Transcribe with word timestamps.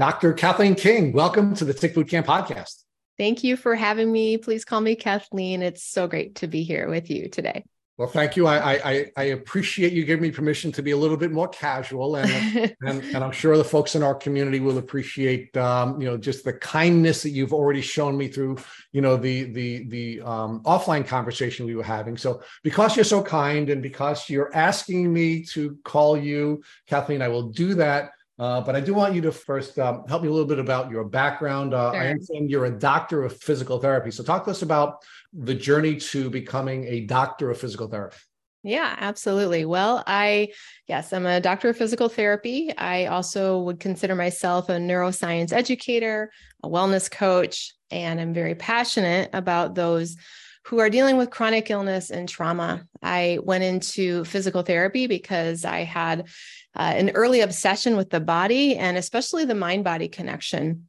Dr. 0.00 0.32
Cathleen 0.32 0.78
King, 0.78 1.12
welcome 1.12 1.54
to 1.56 1.62
the 1.66 1.74
Tick 1.74 1.94
Boot 1.94 2.08
Camp 2.08 2.26
podcast. 2.26 2.84
Thank 3.18 3.44
you 3.44 3.54
for 3.54 3.74
having 3.74 4.10
me. 4.10 4.38
Please 4.38 4.64
call 4.64 4.80
me 4.80 4.96
Cathleen. 4.96 5.60
It's 5.60 5.84
so 5.84 6.08
great 6.08 6.36
to 6.36 6.46
be 6.46 6.62
here 6.62 6.88
with 6.88 7.10
you 7.10 7.28
today. 7.28 7.66
Well, 7.98 8.08
thank 8.08 8.34
you. 8.34 8.46
I, 8.46 8.80
I, 8.82 9.06
I 9.14 9.22
appreciate 9.24 9.92
you 9.92 10.06
giving 10.06 10.22
me 10.22 10.30
permission 10.30 10.72
to 10.72 10.82
be 10.82 10.92
a 10.92 10.96
little 10.96 11.18
bit 11.18 11.32
more 11.32 11.48
casual, 11.48 12.16
and 12.16 12.30
and, 12.80 13.04
and 13.04 13.16
I'm 13.18 13.30
sure 13.30 13.58
the 13.58 13.62
folks 13.62 13.94
in 13.94 14.02
our 14.02 14.14
community 14.14 14.58
will 14.58 14.78
appreciate, 14.78 15.54
um, 15.58 16.00
you 16.00 16.08
know, 16.08 16.16
just 16.16 16.46
the 16.46 16.54
kindness 16.54 17.22
that 17.22 17.30
you've 17.32 17.52
already 17.52 17.82
shown 17.82 18.16
me 18.16 18.28
through, 18.28 18.56
you 18.92 19.02
know, 19.02 19.18
the 19.18 19.52
the 19.52 19.84
the 19.88 20.22
um, 20.22 20.62
offline 20.62 21.06
conversation 21.06 21.66
we 21.66 21.74
were 21.74 21.82
having. 21.82 22.16
So, 22.16 22.40
because 22.62 22.96
you're 22.96 23.04
so 23.04 23.22
kind, 23.22 23.68
and 23.68 23.82
because 23.82 24.30
you're 24.30 24.50
asking 24.56 25.12
me 25.12 25.44
to 25.52 25.76
call 25.84 26.16
you 26.16 26.62
Cathleen, 26.88 27.20
I 27.20 27.28
will 27.28 27.50
do 27.50 27.74
that. 27.74 28.12
Uh, 28.40 28.58
but 28.58 28.74
I 28.74 28.80
do 28.80 28.94
want 28.94 29.14
you 29.14 29.20
to 29.20 29.32
first 29.32 29.78
um, 29.78 30.02
help 30.08 30.22
me 30.22 30.28
a 30.28 30.30
little 30.30 30.48
bit 30.48 30.58
about 30.58 30.90
your 30.90 31.04
background. 31.04 31.74
Uh, 31.74 31.92
sure. 31.92 32.00
I 32.00 32.08
understand 32.08 32.50
you're 32.50 32.64
a 32.64 32.70
doctor 32.70 33.22
of 33.22 33.36
physical 33.36 33.78
therapy. 33.78 34.10
So, 34.10 34.22
talk 34.22 34.46
to 34.46 34.50
us 34.50 34.62
about 34.62 35.04
the 35.34 35.54
journey 35.54 35.96
to 35.96 36.30
becoming 36.30 36.84
a 36.84 37.00
doctor 37.00 37.50
of 37.50 37.58
physical 37.58 37.86
therapy. 37.86 38.16
Yeah, 38.62 38.96
absolutely. 38.98 39.66
Well, 39.66 40.02
I, 40.06 40.52
yes, 40.86 41.12
I'm 41.12 41.26
a 41.26 41.40
doctor 41.40 41.68
of 41.68 41.76
physical 41.76 42.08
therapy. 42.08 42.72
I 42.76 43.06
also 43.06 43.58
would 43.60 43.78
consider 43.78 44.14
myself 44.14 44.70
a 44.70 44.72
neuroscience 44.72 45.52
educator, 45.52 46.32
a 46.62 46.68
wellness 46.68 47.10
coach, 47.10 47.74
and 47.90 48.18
I'm 48.18 48.32
very 48.32 48.54
passionate 48.54 49.28
about 49.34 49.74
those 49.74 50.16
who 50.64 50.78
are 50.78 50.90
dealing 50.90 51.16
with 51.16 51.30
chronic 51.30 51.70
illness 51.70 52.10
and 52.10 52.28
trauma. 52.28 52.86
I 53.02 53.38
went 53.42 53.64
into 53.64 54.24
physical 54.24 54.62
therapy 54.62 55.06
because 55.06 55.64
I 55.64 55.84
had 55.84 56.28
uh, 56.76 56.92
an 56.96 57.10
early 57.10 57.40
obsession 57.40 57.96
with 57.96 58.10
the 58.10 58.20
body 58.20 58.76
and 58.76 58.96
especially 58.96 59.44
the 59.44 59.54
mind 59.54 59.84
body 59.84 60.08
connection. 60.08 60.86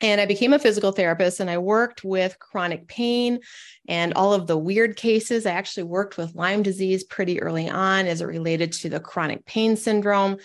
And 0.00 0.20
I 0.20 0.26
became 0.26 0.52
a 0.52 0.60
physical 0.60 0.92
therapist 0.92 1.40
and 1.40 1.50
I 1.50 1.58
worked 1.58 2.04
with 2.04 2.38
chronic 2.38 2.86
pain 2.86 3.40
and 3.88 4.14
all 4.14 4.32
of 4.32 4.46
the 4.46 4.56
weird 4.56 4.96
cases. 4.96 5.44
I 5.44 5.52
actually 5.52 5.84
worked 5.84 6.16
with 6.16 6.36
Lyme 6.36 6.62
disease 6.62 7.02
pretty 7.02 7.42
early 7.42 7.68
on 7.68 8.06
as 8.06 8.20
it 8.20 8.26
related 8.26 8.72
to 8.74 8.88
the 8.88 9.00
chronic 9.00 9.44
pain 9.44 9.76
syndrome 9.76 10.36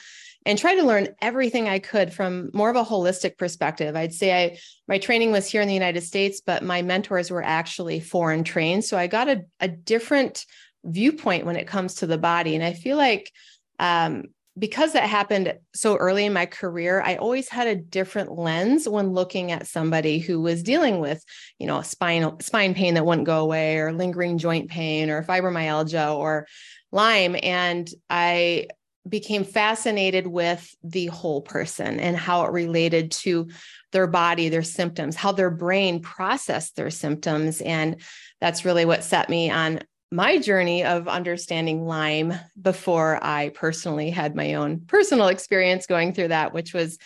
and 0.46 0.58
tried 0.58 0.76
to 0.76 0.84
learn 0.84 1.10
everything 1.22 1.70
I 1.70 1.80
could 1.80 2.12
from 2.12 2.50
more 2.54 2.70
of 2.70 2.76
a 2.76 2.84
holistic 2.84 3.38
perspective. 3.38 3.96
I'd 3.96 4.14
say 4.14 4.46
I 4.46 4.60
my 4.88 4.98
training 4.98 5.32
was 5.32 5.50
here 5.50 5.62
in 5.62 5.68
the 5.68 5.74
United 5.74 6.02
States, 6.02 6.42
but 6.44 6.64
my 6.64 6.82
mentors 6.82 7.30
were 7.30 7.44
actually 7.44 8.00
foreign 8.00 8.44
trained. 8.44 8.84
So 8.84 8.98
I 8.98 9.08
got 9.08 9.30
a, 9.30 9.44
a 9.60 9.68
different 9.68 10.46
viewpoint 10.84 11.46
when 11.46 11.56
it 11.56 11.68
comes 11.68 11.96
to 11.96 12.08
the 12.08 12.18
body. 12.18 12.56
And 12.56 12.64
I 12.64 12.74
feel 12.74 12.98
like 12.98 13.32
um, 13.80 14.26
because 14.58 14.94
that 14.94 15.10
happened 15.10 15.54
so 15.74 15.96
early 15.96 16.26
in 16.26 16.34
my 16.34 16.46
career, 16.46 17.02
I 17.02 17.16
always 17.16 17.50
had 17.50 17.68
a 17.68 17.76
different 17.76 18.38
lens 18.38 18.88
when 18.88 19.14
looking 19.14 19.52
at 19.52 19.68
somebody 19.68 20.20
who 20.20 20.42
was 20.42 20.62
dealing 20.62 21.00
with, 21.00 21.24
you 21.58 21.66
know, 21.66 21.82
spinal 21.82 22.38
spine 22.40 22.76
pain 22.76 22.94
that 22.94 23.06
wouldn't 23.06 23.26
go 23.26 23.40
away, 23.40 23.78
or 23.78 23.92
lingering 23.92 24.38
joint 24.38 24.70
pain, 24.70 25.10
or 25.10 25.24
fibromyalgia, 25.24 26.16
or 26.16 26.48
Lyme. 26.92 27.36
And 27.42 27.90
I 28.10 28.68
became 29.10 29.44
fascinated 29.44 30.28
with 30.28 30.74
the 30.84 31.08
whole 31.08 31.42
person 31.42 32.00
and 32.00 32.16
how 32.16 32.46
it 32.46 32.52
related 32.52 33.12
to 33.12 33.50
their 33.92 34.08
body, 34.08 34.50
their 34.50 34.64
symptoms, 34.64 35.16
how 35.16 35.32
their 35.32 35.52
brain 35.52 36.00
processed 36.00 36.76
their 36.76 36.90
symptoms. 36.90 37.60
And 37.60 38.02
that's 38.40 38.66
really 38.66 38.86
what 38.86 39.04
set 39.04 39.30
me 39.30 39.50
on 39.50 39.82
my 40.14 40.38
journey 40.38 40.84
of 40.84 41.08
understanding 41.08 41.88
Lyme 41.88 42.36
before 42.62 43.20
I 43.24 43.50
personally 43.50 44.12
had 44.12 44.36
my 44.36 44.54
own 44.54 44.82
personal 44.82 45.28
experience 45.28 45.88
going 45.88 46.14
through 46.14 46.28
that, 46.28 46.54
which 46.54 46.72
was 46.72 47.00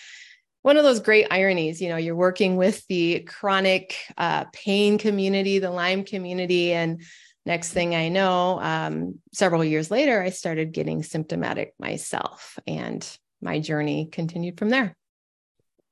one 0.62 0.76
of 0.76 0.84
those 0.84 1.00
great 1.00 1.26
ironies. 1.32 1.82
You 1.82 1.88
know, 1.88 1.96
you're 1.96 2.18
working 2.18 2.58
with 2.58 2.86
the 2.88 3.22
chronic 3.22 3.96
uh, 4.18 4.44
pain 4.52 4.98
community, 4.98 5.60
the 5.60 5.72
Lyme 5.72 6.04
community, 6.04 6.74
and 6.74 7.02
next 7.46 7.72
thing 7.72 7.96
I 7.96 8.10
know, 8.10 8.60
um, 8.60 9.20
several 9.32 9.64
years 9.64 9.90
later, 9.90 10.22
I 10.22 10.30
started 10.30 10.74
getting 10.74 11.02
symptomatic 11.02 11.74
myself, 11.80 12.60
and 12.68 13.08
my 13.42 13.62
journey 13.62 14.10
continued 14.12 14.60
from 14.60 14.68
there. 14.68 14.98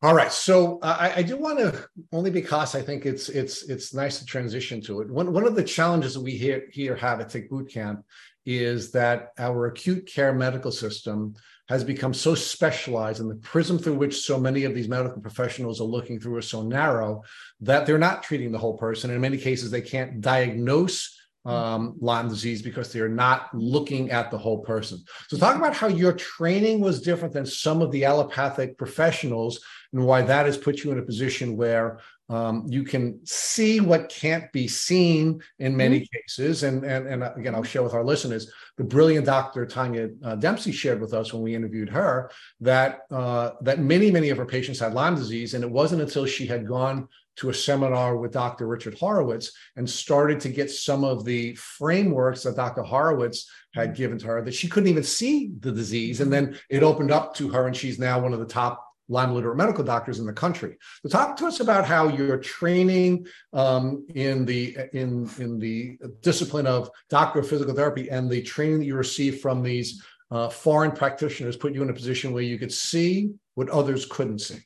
All 0.05 0.13
right, 0.13 0.31
so 0.31 0.77
uh, 0.83 0.97
I, 0.99 1.13
I, 1.15 1.21
do 1.23 1.35
want 1.35 1.57
to 1.57 1.83
only 2.13 2.29
because 2.29 2.75
I 2.75 2.81
think 2.83 3.07
it's 3.07 3.27
it's 3.27 3.63
it's 3.63 3.91
nice 3.91 4.19
to 4.19 4.25
transition 4.25 4.79
to 4.81 5.01
it. 5.01 5.09
One 5.09 5.33
one 5.33 5.47
of 5.47 5.55
the 5.55 5.63
challenges 5.63 6.13
that 6.13 6.21
we 6.21 6.37
here 6.37 6.67
here 6.71 6.95
have 6.95 7.21
at 7.21 7.29
Tick 7.29 7.49
Boot 7.49 7.71
Camp 7.71 8.05
is 8.45 8.91
that 8.91 9.29
our 9.39 9.65
acute 9.65 10.05
care 10.05 10.31
medical 10.31 10.71
system 10.71 11.33
has 11.69 11.83
become 11.83 12.13
so 12.13 12.35
specialized, 12.35 13.19
and 13.19 13.31
the 13.31 13.35
prism 13.37 13.79
through 13.79 13.95
which 13.95 14.21
so 14.21 14.39
many 14.39 14.65
of 14.65 14.75
these 14.75 14.87
medical 14.87 15.19
professionals 15.19 15.81
are 15.81 15.85
looking 15.85 16.19
through 16.19 16.37
is 16.37 16.47
so 16.47 16.61
narrow 16.61 17.23
that 17.61 17.87
they're 17.87 17.97
not 17.97 18.21
treating 18.21 18.51
the 18.51 18.59
whole 18.59 18.77
person. 18.77 19.09
In 19.09 19.19
many 19.19 19.39
cases, 19.39 19.71
they 19.71 19.81
can't 19.81 20.21
diagnose 20.21 21.19
um, 21.45 21.95
Lyme 21.99 22.27
disease 22.27 22.61
because 22.61 22.91
they're 22.91 23.07
not 23.07 23.53
looking 23.53 24.09
at 24.09 24.31
the 24.31 24.37
whole 24.37 24.59
person. 24.59 25.03
So, 25.29 25.37
talk 25.37 25.55
about 25.55 25.75
how 25.75 25.87
your 25.87 26.13
training 26.13 26.79
was 26.79 27.01
different 27.01 27.33
than 27.33 27.45
some 27.45 27.81
of 27.81 27.91
the 27.91 28.05
allopathic 28.05 28.77
professionals 28.77 29.59
and 29.93 30.05
why 30.05 30.21
that 30.21 30.45
has 30.45 30.57
put 30.57 30.83
you 30.83 30.91
in 30.91 30.99
a 30.99 31.03
position 31.03 31.57
where 31.57 31.99
um, 32.29 32.65
you 32.67 32.83
can 32.83 33.19
see 33.23 33.79
what 33.79 34.09
can't 34.09 34.51
be 34.51 34.67
seen 34.67 35.41
in 35.59 35.77
many 35.77 35.99
mm-hmm. 35.99 36.17
cases. 36.17 36.63
And, 36.63 36.83
and, 36.83 37.07
and 37.07 37.23
again, 37.37 37.53
I'll 37.53 37.63
share 37.63 37.83
with 37.83 37.93
our 37.93 38.03
listeners 38.03 38.51
the 38.77 38.83
brilliant 38.83 39.25
Dr. 39.25 39.65
Tanya 39.65 40.09
uh, 40.23 40.35
Dempsey 40.35 40.71
shared 40.71 40.99
with 40.99 41.13
us 41.13 41.33
when 41.33 41.43
we 41.43 41.55
interviewed 41.55 41.89
her 41.89 42.31
that 42.61 43.01
uh, 43.11 43.51
that 43.61 43.79
many 43.79 44.09
many 44.11 44.29
of 44.29 44.37
her 44.37 44.45
patients 44.45 44.79
had 44.79 44.93
Lyme 44.93 45.15
disease, 45.15 45.53
and 45.53 45.63
it 45.63 45.69
wasn't 45.69 46.01
until 46.01 46.25
she 46.25 46.47
had 46.47 46.67
gone 46.67 47.07
to 47.37 47.49
a 47.49 47.53
seminar 47.53 48.15
with 48.15 48.31
Dr. 48.31 48.65
Richard 48.65 48.97
Horowitz 48.97 49.51
and 49.75 49.89
started 49.89 50.39
to 50.41 50.49
get 50.49 50.71
some 50.71 51.03
of 51.03 51.25
the 51.25 51.53
frameworks 51.55 52.43
that 52.43 52.55
Dr. 52.55 52.81
Horowitz 52.81 53.49
had 53.73 53.93
given 53.93 54.17
to 54.19 54.27
her 54.27 54.41
that 54.41 54.53
she 54.53 54.69
couldn't 54.69 54.89
even 54.89 55.03
see 55.03 55.51
the 55.59 55.71
disease. 55.71 56.21
And 56.21 56.31
then 56.31 56.57
it 56.69 56.81
opened 56.81 57.11
up 57.11 57.35
to 57.35 57.49
her, 57.49 57.67
and 57.67 57.75
she's 57.75 57.99
now 57.99 58.19
one 58.19 58.33
of 58.33 58.39
the 58.39 58.45
top 58.45 58.84
Lyme 59.07 59.33
literate 59.33 59.57
medical 59.57 59.83
doctors 59.83 60.19
in 60.19 60.25
the 60.25 60.33
country. 60.33 60.77
So 61.03 61.09
talk 61.09 61.37
to 61.37 61.45
us 61.45 61.59
about 61.59 61.85
how 61.85 62.07
your 62.07 62.37
training 62.37 63.27
um, 63.53 64.05
in 64.15 64.45
the 64.45 64.77
in 64.93 65.29
in 65.37 65.59
the 65.59 65.97
discipline 66.21 66.67
of 66.67 66.89
doctor 67.09 67.39
of 67.39 67.47
physical 67.47 67.75
therapy 67.75 68.09
and 68.09 68.29
the 68.29 68.41
training 68.41 68.79
that 68.79 68.85
you 68.85 68.95
received 68.95 69.41
from 69.41 69.61
these 69.61 70.03
uh, 70.31 70.49
foreign 70.49 70.91
practitioners 70.91 71.55
put 71.55 71.73
you 71.73 71.83
in 71.83 71.89
a 71.89 71.93
position 71.93 72.33
where 72.33 72.43
you 72.43 72.57
could 72.57 72.73
see 72.73 73.31
what 73.53 73.69
others 73.69 74.05
couldn't 74.05 74.39
see. 74.39 74.59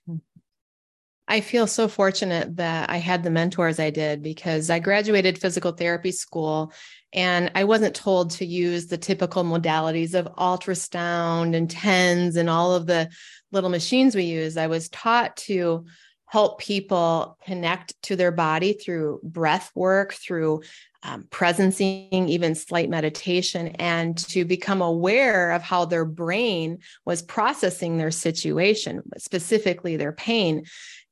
I 1.30 1.42
feel 1.42 1.68
so 1.68 1.88
fortunate 1.88 2.56
that 2.56 2.90
I 2.90 2.98
had 2.98 3.22
the 3.22 3.30
mentors 3.30 3.80
I 3.80 3.92
did 3.92 4.24
because 4.24 4.72
I 4.72 4.80
graduated 4.80 5.38
physical 5.38 5.72
therapy 5.72 6.12
school 6.12 6.74
and 7.14 7.52
I 7.54 7.66
wasn't 7.66 7.96
told 7.96 8.32
to 8.32 8.46
use 8.46 8.88
the 8.88 8.98
typical 8.98 9.44
modalities 9.44 10.16
of 10.16 10.26
ultrasound 10.36 11.56
and 11.56 11.70
TENS 11.70 12.36
and 12.36 12.50
all 12.50 12.74
of 12.74 12.88
the 12.88 13.10
little 13.52 13.70
machines 13.70 14.16
we 14.16 14.24
use. 14.24 14.58
I 14.58 14.68
was 14.68 14.90
taught 14.90 15.38
to 15.38 15.86
help 16.26 16.60
people 16.60 17.38
connect 17.46 18.00
to 18.04 18.16
their 18.16 18.32
body 18.32 18.74
through 18.74 19.20
breath 19.24 19.72
work, 19.76 20.14
through 20.14 20.62
um, 21.02 21.24
presencing, 21.30 22.28
even 22.28 22.56
slight 22.56 22.90
meditation, 22.90 23.70
and 23.80 24.18
to 24.30 24.46
become 24.46 24.82
aware 24.82 25.52
of 25.52 25.62
how 25.62 25.86
their 25.86 26.06
brain 26.06 26.80
was 27.06 27.22
processing 27.22 27.98
their 27.98 28.12
situation, 28.12 29.02
specifically 29.18 29.96
their 29.96 30.12
pain 30.12 30.66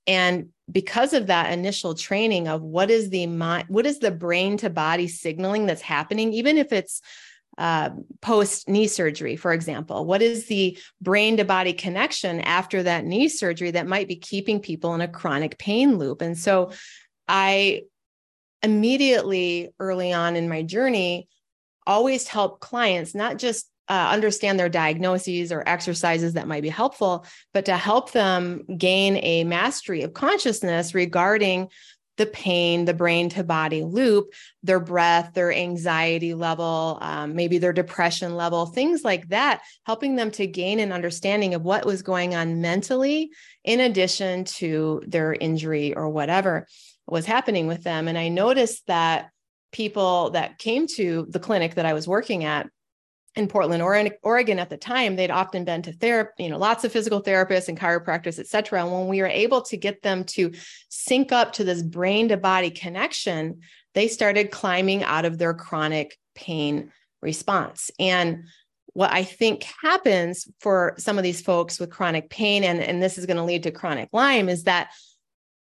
and 0.07 0.50
because 0.72 1.13
of 1.13 1.28
that 1.28 1.51
initial 1.51 1.94
training 1.94 2.47
of 2.47 2.62
what 2.62 2.90
is 2.90 3.09
the 3.09 3.28
mind 3.28 3.66
what 3.68 3.85
is 3.85 4.00
the 4.00 4.12
brain 4.12 4.57
to 4.57 4.69
body 4.69 5.07
signaling 5.07 5.66
that's 5.66 5.81
happening 5.81 6.34
even 6.34 6.57
if 6.57 6.72
it's 6.72 7.01
uh, 7.57 7.90
post 8.22 8.69
knee 8.69 8.88
surgery 8.88 9.35
for 9.35 9.51
example 9.51 10.06
what 10.06 10.22
is 10.22 10.47
the 10.47 10.78
brain 11.01 11.38
to 11.38 11.44
body 11.44 11.73
connection 11.73 12.40
after 12.41 12.84
that 12.84 13.03
knee 13.03 13.28
surgery 13.28 13.72
that 13.72 13.88
might 13.88 14.07
be 14.07 14.16
keeping 14.16 14.59
people 14.59 14.94
in 14.94 15.01
a 15.01 15.07
chronic 15.07 15.57
pain 15.57 15.98
loop? 15.98 16.21
And 16.21 16.38
so 16.38 16.71
i 17.27 17.81
immediately 18.63 19.69
early 19.80 20.13
on 20.13 20.36
in 20.36 20.50
my 20.50 20.62
journey 20.63 21.27
always 21.86 22.27
help 22.27 22.60
clients 22.60 23.15
not 23.15 23.38
just 23.38 23.69
uh, 23.89 24.10
understand 24.12 24.60
their 24.60 24.69
diagnoses 24.69 25.51
or 25.51 25.63
exercises 25.68 26.34
that 26.34 26.48
might 26.48 26.63
be 26.63 26.69
helpful, 26.69 27.25
but 27.54 27.66
to 27.66 27.78
help 27.78 28.12
them 28.12 28.63
gain 28.78 29.18
a 29.18 29.44
mastery 29.44 30.01
of 30.01 30.13
consciousness 30.13 30.94
regarding 30.94 31.69
the 32.18 32.25
pain, 32.25 32.86
the 32.86 32.94
brain 32.94 33.30
to 33.30 33.44
body 33.44 33.84
loop, 33.84 34.34
their 34.63 34.80
breath, 34.80 35.34
their 35.34 35.54
anxiety 35.54 36.34
level, 36.34 36.98
um, 37.01 37.36
maybe 37.36 37.60
their 37.60 37.74
depression 37.74 38.36
level, 38.36 38.66
things 38.66 39.04
like 39.04 39.30
that, 39.30 39.62
helping 39.86 40.16
them 40.16 40.31
to 40.31 40.48
gain 40.48 40.80
an 40.80 40.92
understanding 40.92 41.54
of 41.54 41.62
what 41.62 41.86
was 41.86 42.01
going 42.01 42.36
on 42.36 42.60
mentally, 42.60 43.30
in 43.63 43.80
addition 43.80 44.44
to 44.45 45.01
their 45.06 45.34
injury 45.34 45.95
or 45.95 46.10
whatever 46.10 46.68
was 47.06 47.25
happening 47.25 47.68
with 47.68 47.84
them. 47.84 48.07
And 48.07 48.18
I 48.18 48.28
noticed 48.30 48.86
that 48.88 49.30
people 49.72 50.31
that 50.31 50.57
came 50.57 50.88
to 50.88 51.28
the 51.30 51.39
clinic 51.39 51.75
that 51.75 51.86
I 51.86 51.94
was 51.94 52.07
working 52.07 52.44
at 52.44 52.68
in 53.38 53.48
Portland, 53.48 53.84
Oregon 54.24 54.60
at 54.60 54.69
the 54.69 54.78
time, 54.78 55.16
they'd 55.16 55.31
often 55.31 55.63
been 55.63 55.84
to 55.84 55.94
therapy, 55.94 56.44
you 56.44 56.50
know, 56.50 56.57
lots 56.57 56.84
of 56.84 56.92
physical 56.92 57.22
therapists 57.22 57.69
and 57.69 57.80
chiropractors, 57.80 58.39
et 58.39 58.48
cetera. 58.48 58.84
And 58.84 58.92
when 58.92 59.07
we 59.07 59.22
were 59.22 59.28
able 59.28 59.62
to 59.62 59.78
get 59.78 60.01
them 60.01 60.24
to 60.25 60.54
sync 60.89 61.31
up 61.31 61.54
to 61.54 61.63
this 61.63 61.84
brain 61.84 62.30
to 62.30 62.38
body 62.38 62.72
connection, 62.72 63.62
they 63.94 64.07
started 64.07 64.51
climbing 64.51 65.04
out 65.04 65.25
of 65.25 65.38
their 65.38 65.54
chronic 65.54 66.18
pain 66.36 66.92
response. 67.22 67.92
And 68.00 68.45
what 68.94 69.12
I 69.13 69.24
think 69.24 69.63
happens 69.84 70.48
for 70.60 70.95
some 70.98 71.18
of 71.19 71.24
these 71.24 71.42
folks 71.42 71.80
with 71.80 71.92
chronic 71.92 72.30
pain, 72.31 72.63
and, 72.63 72.80
and 72.80 73.01
this 73.01 73.19
is 73.19 73.28
going 73.28 73.38
to 73.38 73.44
lead 73.44 73.63
to 73.63 73.72
chronic 73.72 74.10
Lyme, 74.12 74.50
is 74.50 74.63
that 74.63 74.89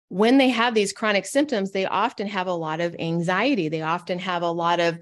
when 0.09 0.37
they 0.37 0.49
have 0.49 0.75
these 0.75 0.93
chronic 0.93 1.25
symptoms, 1.25 1.71
they 1.71 1.87
often 1.87 2.27
have 2.27 2.45
a 2.45 2.53
lot 2.53 2.79
of 2.81 2.95
anxiety. 2.99 3.67
They 3.69 3.81
often 3.81 4.19
have 4.19 4.43
a 4.43 4.51
lot 4.51 4.79
of 4.79 4.99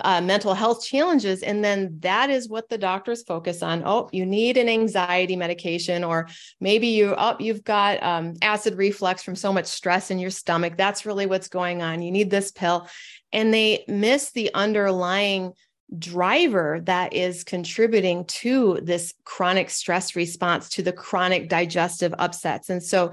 uh, 0.00 0.20
mental 0.20 0.54
health 0.54 0.84
challenges. 0.84 1.42
And 1.42 1.64
then 1.64 1.98
that 2.00 2.30
is 2.30 2.48
what 2.48 2.68
the 2.68 2.78
doctors 2.78 3.22
focus 3.22 3.62
on. 3.62 3.82
Oh, 3.84 4.08
you 4.12 4.26
need 4.26 4.56
an 4.56 4.68
anxiety 4.68 5.36
medication, 5.36 6.04
or 6.04 6.28
maybe 6.60 6.88
you 6.88 7.14
oh, 7.16 7.36
you've 7.38 7.64
got 7.64 8.02
um, 8.02 8.34
acid 8.42 8.76
reflux 8.76 9.22
from 9.22 9.36
so 9.36 9.52
much 9.52 9.66
stress 9.66 10.10
in 10.10 10.18
your 10.18 10.30
stomach. 10.30 10.76
That's 10.76 11.06
really 11.06 11.26
what's 11.26 11.48
going 11.48 11.82
on. 11.82 12.02
You 12.02 12.10
need 12.10 12.30
this 12.30 12.50
pill. 12.50 12.88
And 13.32 13.52
they 13.52 13.84
miss 13.88 14.30
the 14.32 14.52
underlying 14.54 15.52
driver 15.98 16.80
that 16.84 17.12
is 17.12 17.44
contributing 17.44 18.24
to 18.24 18.80
this 18.82 19.14
chronic 19.24 19.70
stress 19.70 20.16
response, 20.16 20.68
to 20.70 20.82
the 20.82 20.92
chronic 20.92 21.48
digestive 21.48 22.14
upsets. 22.18 22.70
And 22.70 22.82
so 22.82 23.12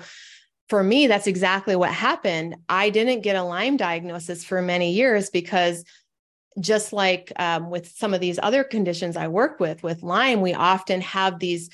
for 0.70 0.82
me, 0.82 1.08
that's 1.08 1.28
exactly 1.28 1.76
what 1.76 1.92
happened. 1.92 2.56
I 2.70 2.92
didn't 2.92 3.24
get 3.24 3.36
a 3.36 3.44
Lyme 3.44 3.76
diagnosis 3.76 4.46
for 4.46 4.62
many 4.62 4.94
years 4.94 5.30
because 5.30 5.84
just 6.60 6.94
like 6.94 7.32
um, 7.38 7.70
with 7.70 7.88
some 7.96 8.14
of 8.14 8.22
these 8.22 8.40
other 8.42 8.64
conditions 8.64 9.16
I 9.16 9.28
work 9.28 9.60
with, 9.60 9.84
with 9.84 10.04
Lyme, 10.04 10.42
we 10.42 10.54
often 10.54 11.02
have 11.02 11.40
these 11.40 11.70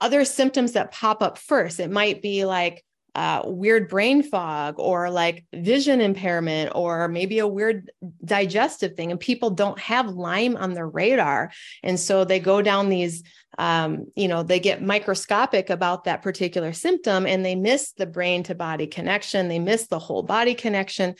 other 0.00 0.24
symptoms 0.24 0.72
that 0.72 0.92
pop 0.92 1.22
up 1.22 1.38
first. 1.38 1.80
It 1.80 1.90
might 1.90 2.22
be 2.22 2.44
like 2.44 2.84
uh, 3.14 3.42
weird 3.44 3.88
brain 3.88 4.22
fog 4.22 4.76
or 4.78 5.10
like 5.10 5.44
vision 5.52 6.00
impairment 6.00 6.72
or 6.74 7.08
maybe 7.08 7.40
a 7.40 7.46
weird 7.46 7.90
digestive 8.24 8.94
thing. 8.94 9.10
And 9.10 9.20
people 9.20 9.50
don't 9.50 9.78
have 9.78 10.08
Lyme 10.08 10.56
on 10.56 10.72
their 10.72 10.88
radar. 10.88 11.52
And 11.82 12.00
so 12.00 12.24
they 12.24 12.40
go 12.40 12.62
down 12.62 12.88
these, 12.88 13.22
um, 13.58 14.06
you 14.16 14.28
know, 14.28 14.42
they 14.42 14.60
get 14.60 14.82
microscopic 14.82 15.68
about 15.68 16.04
that 16.04 16.22
particular 16.22 16.72
symptom 16.72 17.26
and 17.26 17.44
they 17.44 17.54
miss 17.54 17.92
the 17.92 18.06
brain 18.06 18.44
to 18.44 18.54
body 18.54 18.86
connection. 18.86 19.48
They 19.48 19.58
miss 19.58 19.88
the 19.88 19.98
whole 19.98 20.22
body 20.22 20.54
connection 20.54 21.14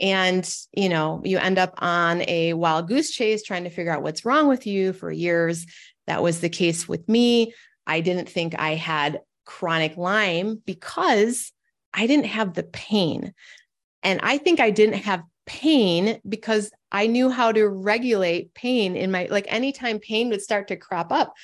and 0.00 0.50
you 0.72 0.88
know 0.88 1.20
you 1.24 1.38
end 1.38 1.58
up 1.58 1.74
on 1.78 2.22
a 2.28 2.52
wild 2.54 2.88
goose 2.88 3.10
chase 3.10 3.42
trying 3.42 3.64
to 3.64 3.70
figure 3.70 3.92
out 3.92 4.02
what's 4.02 4.24
wrong 4.24 4.48
with 4.48 4.66
you 4.66 4.92
for 4.92 5.10
years. 5.10 5.66
That 6.06 6.22
was 6.22 6.40
the 6.40 6.48
case 6.48 6.88
with 6.88 7.08
me. 7.08 7.54
I 7.86 8.00
didn't 8.00 8.28
think 8.28 8.58
i 8.58 8.74
had 8.74 9.20
chronic 9.44 9.96
lyme 9.96 10.62
because 10.64 11.52
i 11.92 12.06
didn't 12.06 12.26
have 12.26 12.54
the 12.54 12.62
pain. 12.62 13.34
And 14.02 14.20
i 14.22 14.38
think 14.38 14.60
i 14.60 14.70
didn't 14.70 15.02
have 15.02 15.22
pain 15.46 16.20
because 16.26 16.70
i 16.90 17.06
knew 17.06 17.28
how 17.28 17.52
to 17.52 17.68
regulate 17.68 18.54
pain 18.54 18.96
in 18.96 19.10
my 19.10 19.28
like 19.30 19.44
anytime 19.48 19.98
pain 19.98 20.30
would 20.30 20.40
start 20.40 20.68
to 20.68 20.76
crop 20.76 21.12
up 21.12 21.34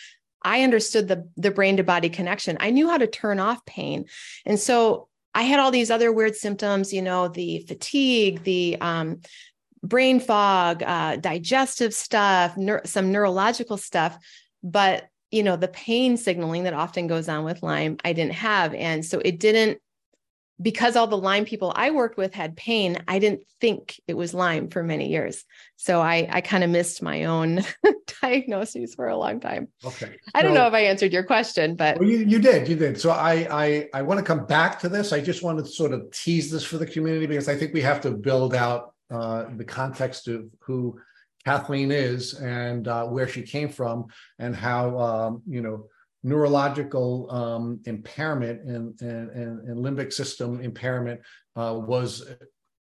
i 0.42 0.62
understood 0.62 1.06
the 1.06 1.28
the 1.36 1.50
brain 1.50 1.76
to 1.76 1.84
body 1.84 2.08
connection. 2.08 2.56
I 2.60 2.70
knew 2.70 2.88
how 2.88 2.98
to 2.98 3.06
turn 3.06 3.40
off 3.40 3.64
pain. 3.66 4.06
And 4.46 4.58
so 4.58 5.08
I 5.34 5.42
had 5.42 5.60
all 5.60 5.70
these 5.70 5.90
other 5.90 6.12
weird 6.12 6.34
symptoms, 6.36 6.92
you 6.92 7.02
know, 7.02 7.28
the 7.28 7.64
fatigue, 7.68 8.42
the 8.42 8.76
um, 8.80 9.20
brain 9.82 10.20
fog, 10.20 10.82
uh, 10.82 11.16
digestive 11.16 11.94
stuff, 11.94 12.56
some 12.84 13.12
neurological 13.12 13.76
stuff. 13.76 14.18
But, 14.62 15.08
you 15.30 15.42
know, 15.42 15.56
the 15.56 15.68
pain 15.68 16.16
signaling 16.16 16.64
that 16.64 16.74
often 16.74 17.06
goes 17.06 17.28
on 17.28 17.44
with 17.44 17.62
Lyme, 17.62 17.96
I 18.04 18.12
didn't 18.12 18.34
have. 18.34 18.74
And 18.74 19.04
so 19.04 19.20
it 19.24 19.38
didn't 19.38 19.80
because 20.60 20.96
all 20.96 21.06
the 21.06 21.16
Lyme 21.16 21.44
people 21.44 21.72
I 21.74 21.90
worked 21.90 22.18
with 22.18 22.34
had 22.34 22.56
pain, 22.56 22.98
I 23.08 23.18
didn't 23.18 23.42
think 23.60 24.00
it 24.06 24.14
was 24.14 24.34
Lyme 24.34 24.68
for 24.68 24.82
many 24.82 25.08
years. 25.08 25.44
So 25.76 26.00
I, 26.00 26.28
I 26.30 26.40
kind 26.40 26.62
of 26.62 26.70
missed 26.70 27.02
my 27.02 27.24
own 27.24 27.64
diagnoses 28.22 28.94
for 28.94 29.08
a 29.08 29.16
long 29.16 29.40
time. 29.40 29.68
Okay. 29.84 30.16
I 30.34 30.42
don't 30.42 30.54
know 30.54 30.66
if 30.66 30.74
I 30.74 30.80
answered 30.80 31.12
your 31.12 31.22
question, 31.22 31.76
but 31.76 31.98
well, 31.98 32.08
you, 32.08 32.18
you 32.18 32.38
did, 32.38 32.68
you 32.68 32.76
did. 32.76 33.00
So 33.00 33.10
I, 33.10 33.46
I, 33.50 33.88
I 33.94 34.02
want 34.02 34.18
to 34.18 34.24
come 34.24 34.44
back 34.46 34.78
to 34.80 34.88
this. 34.88 35.12
I 35.12 35.20
just 35.20 35.42
wanted 35.42 35.64
to 35.64 35.70
sort 35.70 35.92
of 35.92 36.10
tease 36.10 36.50
this 36.50 36.64
for 36.64 36.76
the 36.76 36.86
community 36.86 37.26
because 37.26 37.48
I 37.48 37.56
think 37.56 37.72
we 37.72 37.82
have 37.82 38.00
to 38.02 38.10
build 38.10 38.54
out 38.54 38.94
uh, 39.10 39.46
the 39.56 39.64
context 39.64 40.28
of 40.28 40.44
who 40.60 41.00
Cathleen 41.46 41.90
is 41.90 42.34
and 42.34 42.86
uh, 42.86 43.06
where 43.06 43.28
she 43.28 43.42
came 43.42 43.70
from 43.70 44.06
and 44.38 44.54
how, 44.54 44.98
um, 44.98 45.42
you 45.46 45.62
know, 45.62 45.86
neurological 46.22 47.30
um, 47.30 47.80
impairment 47.86 48.62
and, 48.62 49.00
and, 49.00 49.30
and, 49.30 49.78
limbic 49.78 50.12
system 50.12 50.60
impairment 50.60 51.20
uh, 51.56 51.74
was 51.74 52.28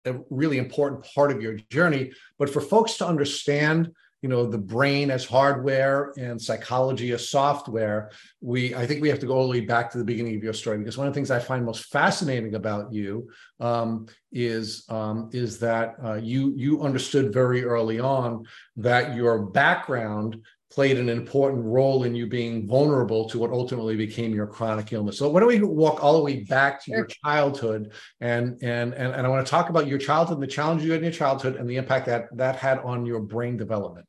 a 0.06 0.16
really 0.30 0.60
important 0.60 1.06
part 1.14 1.32
of 1.32 1.42
your 1.42 1.56
journey. 1.72 2.12
But 2.38 2.50
for 2.50 2.62
folks 2.62 2.98
to 2.98 3.08
understand, 3.08 3.92
you 4.22 4.30
know, 4.30 4.46
the 4.46 4.58
brain 4.58 5.12
as 5.12 5.26
hardware 5.26 6.14
and 6.18 6.42
psychology 6.42 7.12
as 7.12 7.30
software, 7.30 8.12
we 8.42 8.74
I 8.74 8.88
think 8.88 9.02
we 9.02 9.10
have 9.10 9.20
to 9.20 9.28
go 9.28 9.34
all 9.34 9.44
the 9.44 9.60
way 9.60 9.66
back 9.66 9.92
to 9.92 9.98
the 9.98 10.04
beginning 10.04 10.36
of 10.36 10.44
your 10.44 10.54
story 10.54 10.78
because 10.80 10.98
one 10.98 11.08
of 11.08 11.14
the 11.14 11.18
things 11.18 11.30
I 11.30 11.40
find 11.40 11.64
most 11.64 11.92
fascinating 11.92 12.56
about 12.56 12.92
you 12.92 13.30
um, 13.60 14.08
is 14.32 14.86
um, 14.90 15.30
is 15.32 15.60
that 15.60 15.96
uh, 16.04 16.16
you 16.16 16.54
you 16.56 16.82
understood 16.82 17.34
very 17.34 17.64
early 17.64 18.00
on 18.00 18.46
that 18.78 19.16
your 19.16 19.46
background 19.46 20.42
played 20.76 20.98
an 20.98 21.08
important 21.08 21.64
role 21.64 22.04
in 22.04 22.14
you 22.14 22.28
being 22.28 22.68
vulnerable 22.68 23.30
to 23.30 23.40
what 23.40 23.50
ultimately 23.50 23.96
became 23.96 24.36
your 24.36 24.46
chronic 24.46 24.92
illness. 24.92 25.18
So 25.18 25.30
why 25.30 25.40
don't 25.40 25.48
we 25.48 25.62
walk 25.62 26.04
all 26.04 26.18
the 26.18 26.24
way 26.24 26.44
back 26.44 26.84
to 26.84 26.92
your 26.92 27.06
childhood 27.24 27.94
and 28.20 28.62
and 28.62 28.94
and, 28.94 29.14
and 29.14 29.26
I 29.26 29.30
want 29.30 29.46
to 29.46 29.50
talk 29.50 29.70
about 29.70 29.88
your 29.88 29.98
childhood 29.98 30.38
and 30.38 30.44
the 30.44 30.48
challenges 30.48 30.86
you 30.86 30.92
had 30.92 31.00
in 31.00 31.06
your 31.06 31.14
childhood 31.14 31.56
and 31.56 31.70
the 31.70 31.78
impact 31.78 32.08
that 32.08 32.26
that 32.36 32.58
had 32.58 32.80
on 32.80 33.06
your 33.06 33.22
brain 33.22 33.56
development. 33.56 34.06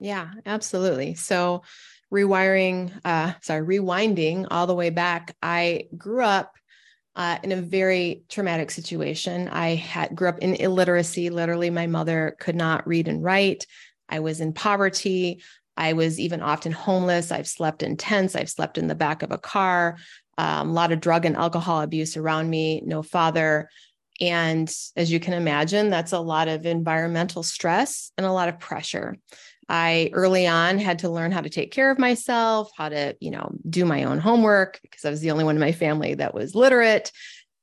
Yeah, 0.00 0.30
absolutely. 0.46 1.14
So 1.14 1.62
rewiring, 2.12 2.92
uh, 3.04 3.34
sorry, 3.42 3.78
rewinding 3.78 4.46
all 4.50 4.66
the 4.66 4.74
way 4.74 4.90
back, 4.90 5.36
I 5.42 5.84
grew 5.96 6.24
up 6.24 6.54
uh, 7.14 7.38
in 7.42 7.52
a 7.52 7.60
very 7.60 8.22
traumatic 8.28 8.70
situation. 8.70 9.48
I 9.48 9.74
had 9.74 10.16
grew 10.16 10.28
up 10.28 10.38
in 10.38 10.54
illiteracy. 10.54 11.28
Literally, 11.28 11.70
my 11.70 11.86
mother 11.86 12.36
could 12.40 12.56
not 12.56 12.86
read 12.86 13.08
and 13.08 13.22
write. 13.22 13.66
I 14.08 14.20
was 14.20 14.40
in 14.40 14.52
poverty. 14.52 15.42
I 15.76 15.92
was 15.92 16.18
even 16.18 16.40
often 16.40 16.72
homeless. 16.72 17.30
I've 17.30 17.48
slept 17.48 17.82
in 17.82 17.96
tents. 17.96 18.34
I've 18.34 18.50
slept 18.50 18.78
in 18.78 18.86
the 18.86 18.94
back 18.94 19.22
of 19.22 19.30
a 19.30 19.38
car. 19.38 19.98
Um, 20.38 20.70
a 20.70 20.72
lot 20.72 20.92
of 20.92 21.00
drug 21.00 21.24
and 21.24 21.36
alcohol 21.36 21.80
abuse 21.80 22.16
around 22.16 22.50
me. 22.50 22.82
No 22.84 23.02
father. 23.02 23.68
And 24.20 24.72
as 24.96 25.12
you 25.12 25.20
can 25.20 25.34
imagine, 25.34 25.90
that's 25.90 26.12
a 26.12 26.20
lot 26.20 26.48
of 26.48 26.64
environmental 26.64 27.42
stress 27.42 28.12
and 28.16 28.26
a 28.26 28.32
lot 28.32 28.48
of 28.48 28.58
pressure. 28.58 29.16
I 29.68 30.10
early 30.12 30.46
on 30.46 30.78
had 30.78 31.00
to 31.00 31.10
learn 31.10 31.32
how 31.32 31.40
to 31.40 31.50
take 31.50 31.72
care 31.72 31.90
of 31.90 31.98
myself, 31.98 32.70
how 32.76 32.88
to, 32.88 33.16
you 33.20 33.30
know, 33.30 33.52
do 33.68 33.84
my 33.84 34.04
own 34.04 34.18
homework 34.18 34.78
because 34.82 35.04
I 35.04 35.10
was 35.10 35.20
the 35.20 35.32
only 35.32 35.44
one 35.44 35.56
in 35.56 35.60
my 35.60 35.72
family 35.72 36.14
that 36.14 36.34
was 36.34 36.54
literate. 36.54 37.10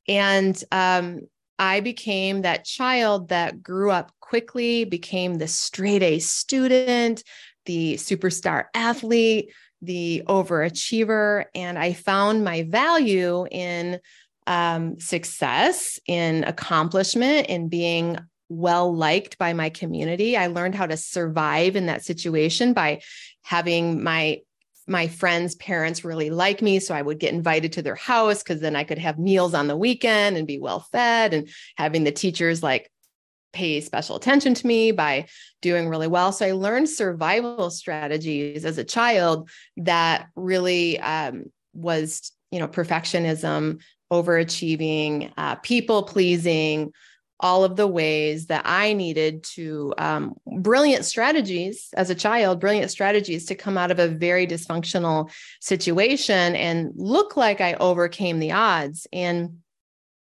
And 0.07 0.61
um, 0.71 1.21
I 1.57 1.79
became 1.79 2.41
that 2.41 2.65
child 2.65 3.29
that 3.29 3.63
grew 3.63 3.89
up 3.89 4.11
quickly, 4.19 4.83
became 4.83 5.35
the 5.35 5.47
straight 5.47 6.03
A 6.03 6.19
student, 6.19 7.23
the 7.65 7.95
superstar 7.95 8.65
athlete, 8.73 9.51
the 9.81 10.23
overachiever. 10.27 11.45
And 11.55 11.77
I 11.77 11.93
found 11.93 12.43
my 12.43 12.63
value 12.63 13.45
in 13.49 13.99
um, 14.47 14.99
success, 14.99 15.99
in 16.07 16.43
accomplishment, 16.43 17.47
in 17.47 17.69
being 17.69 18.17
well 18.49 18.93
liked 18.95 19.37
by 19.37 19.53
my 19.53 19.69
community. 19.69 20.37
I 20.37 20.47
learned 20.47 20.75
how 20.75 20.85
to 20.85 20.97
survive 20.97 21.75
in 21.75 21.87
that 21.87 22.03
situation 22.03 22.73
by 22.73 23.01
having 23.43 24.03
my 24.03 24.41
my 24.85 25.07
friends' 25.07 25.55
parents 25.55 26.03
really 26.03 26.29
like 26.29 26.61
me. 26.61 26.77
So 26.79 26.93
I 26.93 27.01
would 27.01 27.17
get 27.17 27.33
invited 27.33 27.71
to 27.73 27.81
their 27.81 27.95
house 27.95 28.43
because 28.43 28.59
then 28.59 28.75
I 28.75 28.83
could 28.83 28.97
have 28.97 29.17
meals 29.17 29.53
on 29.53 29.67
the 29.67 29.77
weekend 29.77 30.35
and 30.35 30.45
be 30.45 30.59
well 30.59 30.81
fed 30.91 31.33
and 31.33 31.47
having 31.77 32.03
the 32.03 32.11
teachers 32.11 32.61
like 32.61 32.91
pay 33.53 33.79
special 33.79 34.15
attention 34.15 34.53
to 34.55 34.67
me 34.67 34.91
by 34.91 35.27
doing 35.61 35.87
really 35.87 36.07
well. 36.07 36.31
So 36.31 36.45
I 36.45 36.51
learned 36.51 36.89
survival 36.89 37.69
strategies 37.69 38.65
as 38.65 38.77
a 38.77 38.83
child 38.83 39.49
that 39.77 40.27
really 40.35 40.99
um, 40.99 41.45
was, 41.73 42.31
you 42.51 42.59
know, 42.59 42.67
perfectionism, 42.67 43.81
overachieving, 44.11 45.31
uh, 45.37 45.55
people 45.55 46.03
pleasing, 46.03 46.91
all 47.39 47.63
of 47.63 47.75
the 47.75 47.87
ways 47.87 48.47
that 48.47 48.61
I 48.65 48.93
needed 48.93 49.43
to 49.55 49.93
um, 49.97 50.35
brilliant 50.45 51.03
strategies 51.03 51.89
as 51.95 52.09
a 52.09 52.15
child, 52.15 52.61
brilliant 52.61 52.89
strategies 52.89 53.45
to 53.47 53.55
come 53.55 53.77
out 53.77 53.91
of 53.91 53.99
a 53.99 54.07
very 54.07 54.47
dysfunctional 54.47 55.29
situation 55.59 56.55
and 56.55 56.91
look 56.95 57.35
like 57.35 57.59
I 57.59 57.73
overcame 57.73 58.39
the 58.39 58.53
odds. 58.53 59.07
And, 59.11 59.57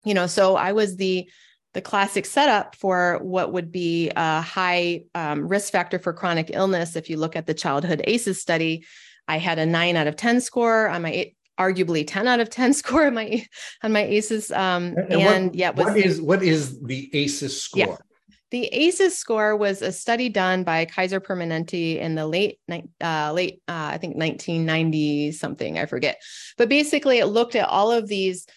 you 0.04 0.14
know, 0.14 0.28
so 0.28 0.56
I 0.56 0.72
was 0.72 0.96
the 0.96 1.28
the 1.72 1.80
classic 1.80 2.26
setup 2.26 2.74
for 2.74 3.18
what 3.22 3.52
would 3.52 3.70
be 3.70 4.10
a 4.16 4.40
high 4.40 5.02
um, 5.14 5.46
risk 5.46 5.72
factor 5.72 5.98
for 5.98 6.12
chronic 6.12 6.50
illness. 6.52 6.96
If 6.96 7.08
you 7.08 7.16
look 7.16 7.36
at 7.36 7.46
the 7.46 7.54
childhood 7.54 8.02
ACEs 8.04 8.40
study, 8.40 8.84
I 9.28 9.38
had 9.38 9.58
a 9.58 9.66
nine 9.66 9.96
out 9.96 10.06
of 10.06 10.16
10 10.16 10.40
score 10.40 10.88
on 10.88 11.02
my 11.02 11.32
arguably 11.58 12.04
10 12.06 12.26
out 12.26 12.40
of 12.40 12.50
10 12.50 12.72
score 12.74 13.06
on 13.06 13.14
my 13.14 13.44
on 13.82 13.92
my 13.92 14.02
ACEs. 14.02 14.50
Um, 14.50 14.94
and, 14.96 15.12
and 15.12 15.46
what, 15.46 15.54
yeah, 15.54 15.70
was, 15.70 15.86
what 15.86 15.96
is 15.96 16.22
what 16.22 16.42
is 16.42 16.80
the 16.82 17.10
ACEs 17.12 17.62
score? 17.62 17.78
Yeah. 17.78 17.96
The 18.50 18.66
ACEs 18.66 19.16
score 19.16 19.54
was 19.54 19.80
a 19.80 19.92
study 19.92 20.28
done 20.28 20.64
by 20.64 20.84
Kaiser 20.84 21.20
Permanente 21.20 22.00
in 22.00 22.16
the 22.16 22.26
late, 22.26 22.58
uh, 23.00 23.32
late, 23.32 23.62
uh, 23.68 23.90
I 23.92 23.98
think 23.98 24.16
1990 24.16 25.30
something, 25.30 25.78
I 25.78 25.86
forget. 25.86 26.20
But 26.58 26.68
basically, 26.68 27.18
it 27.18 27.26
looked 27.26 27.54
at 27.54 27.68
all 27.68 27.92
of 27.92 28.08
these 28.08 28.48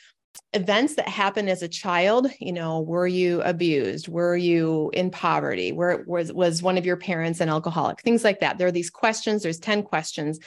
events 0.54 0.96
that 0.96 1.08
happened 1.08 1.50
as 1.50 1.64
a 1.64 1.68
child 1.68 2.28
you 2.40 2.54
know 2.54 2.82
were 2.82 3.08
you 3.08 3.42
abused? 3.42 4.08
Were 4.08 4.36
you 4.36 4.92
in 4.94 5.10
poverty? 5.10 5.72
Was 5.72 6.34
was 6.34 6.62
one 6.62 6.78
of 6.78 6.86
your 6.86 6.98
parents 6.98 7.40
an 7.40 7.50
alcoholic? 7.50 8.02
Things 8.02 8.24
like 8.24 8.40
that. 8.40 8.58
There 8.58 8.68
are 8.68 8.72
these 8.72 8.90
questions 8.90 9.44
there's 9.44 9.60
10 9.60 9.84
questions. 9.84 10.40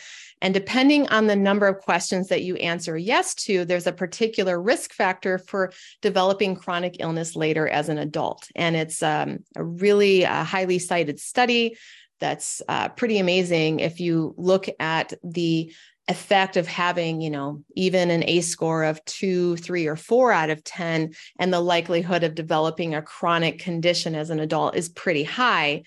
And 0.43 0.53
depending 0.53 1.09
on 1.09 1.27
the 1.27 1.37
number 1.37 1.67
of 1.67 1.79
questions 1.79 2.29
that 2.29 2.43
you 2.43 2.57
answer 2.57 2.97
yes 2.97 3.35
to 3.47 3.65
there's 3.65 3.87
a 3.87 3.93
particular 3.93 4.61
risk 4.61 4.93
factor 4.93 5.39
for 5.39 5.73
developing 6.03 6.57
chronic 6.57 6.97
illness 7.01 7.37
later 7.37 7.69
as 7.69 7.89
an 7.89 7.99
adult. 7.99 8.49
And 8.55 8.77
it's 8.77 9.03
um, 9.03 9.45
a 9.57 9.65
really 9.65 10.27
uh, 10.27 10.45
highly 10.45 10.79
cited 10.79 11.19
study 11.21 11.77
that's 12.19 12.63
uh, 12.69 12.89
pretty 12.91 13.19
amazing 13.19 13.81
if 13.81 14.01
you 14.01 14.35
look 14.37 14.69
at 14.81 15.13
the 15.23 15.73
effect 16.09 16.57
of 16.57 16.67
having, 16.67 17.21
you 17.21 17.31
know, 17.31 17.63
even 17.75 18.11
an 18.11 18.23
ACE 18.27 18.49
score 18.49 18.85
of 18.85 19.05
two, 19.05 19.57
three, 19.57 19.87
or 19.87 19.97
four 19.97 20.33
out 20.33 20.51
of 20.51 20.63
10, 20.63 21.15
and 21.39 21.53
the 21.53 21.61
likelihood 21.61 22.23
of 22.23 22.35
developing 22.35 22.95
a 22.95 23.03
chronic 23.03 23.59
condition 23.59 24.15
as 24.15 24.31
an 24.31 24.41
adult 24.41 24.77
is 24.77 24.89
pretty 24.89 25.25
high. 25.25 25.83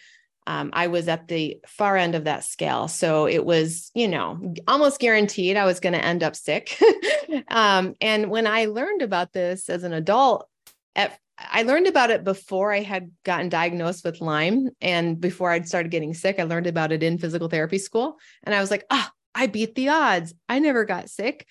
Um, 0.45 0.71
I 0.73 0.87
was 0.87 1.07
at 1.07 1.27
the 1.27 1.59
far 1.67 1.95
end 1.95 2.15
of 2.15 2.23
that 2.23 2.43
scale. 2.43 2.87
So 2.87 3.27
it 3.27 3.45
was, 3.45 3.91
you 3.93 4.07
know, 4.07 4.53
almost 4.67 4.99
guaranteed 4.99 5.55
I 5.55 5.65
was 5.65 5.79
going 5.79 5.93
to 5.93 6.03
end 6.03 6.23
up 6.23 6.35
sick. 6.35 6.77
um, 7.49 7.93
and 8.01 8.31
when 8.31 8.47
I 8.47 8.65
learned 8.65 9.03
about 9.03 9.31
this 9.31 9.69
as 9.69 9.83
an 9.83 9.93
adult, 9.93 10.49
at, 10.95 11.17
I 11.37 11.61
learned 11.61 11.87
about 11.87 12.09
it 12.09 12.23
before 12.23 12.73
I 12.73 12.81
had 12.81 13.11
gotten 13.23 13.47
diagnosed 13.47 14.03
with 14.03 14.21
Lyme 14.21 14.69
and 14.81 15.21
before 15.21 15.51
I'd 15.51 15.67
started 15.67 15.91
getting 15.91 16.13
sick. 16.13 16.39
I 16.39 16.43
learned 16.43 16.67
about 16.67 16.91
it 16.91 17.03
in 17.03 17.19
physical 17.19 17.47
therapy 17.47 17.77
school. 17.77 18.17
And 18.43 18.55
I 18.55 18.59
was 18.59 18.71
like, 18.71 18.85
oh, 18.89 19.07
I 19.35 19.47
beat 19.47 19.75
the 19.75 19.89
odds. 19.89 20.33
I 20.47 20.59
never 20.59 20.85
got 20.85 21.09
sick. 21.09 21.47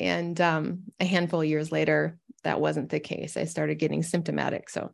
And 0.00 0.40
um, 0.40 0.84
a 0.98 1.04
handful 1.04 1.42
of 1.42 1.48
years 1.48 1.70
later, 1.70 2.18
that 2.44 2.60
wasn't 2.60 2.90
the 2.90 3.00
case. 3.00 3.36
I 3.36 3.44
started 3.44 3.76
getting 3.76 4.02
symptomatic. 4.02 4.68
So 4.68 4.90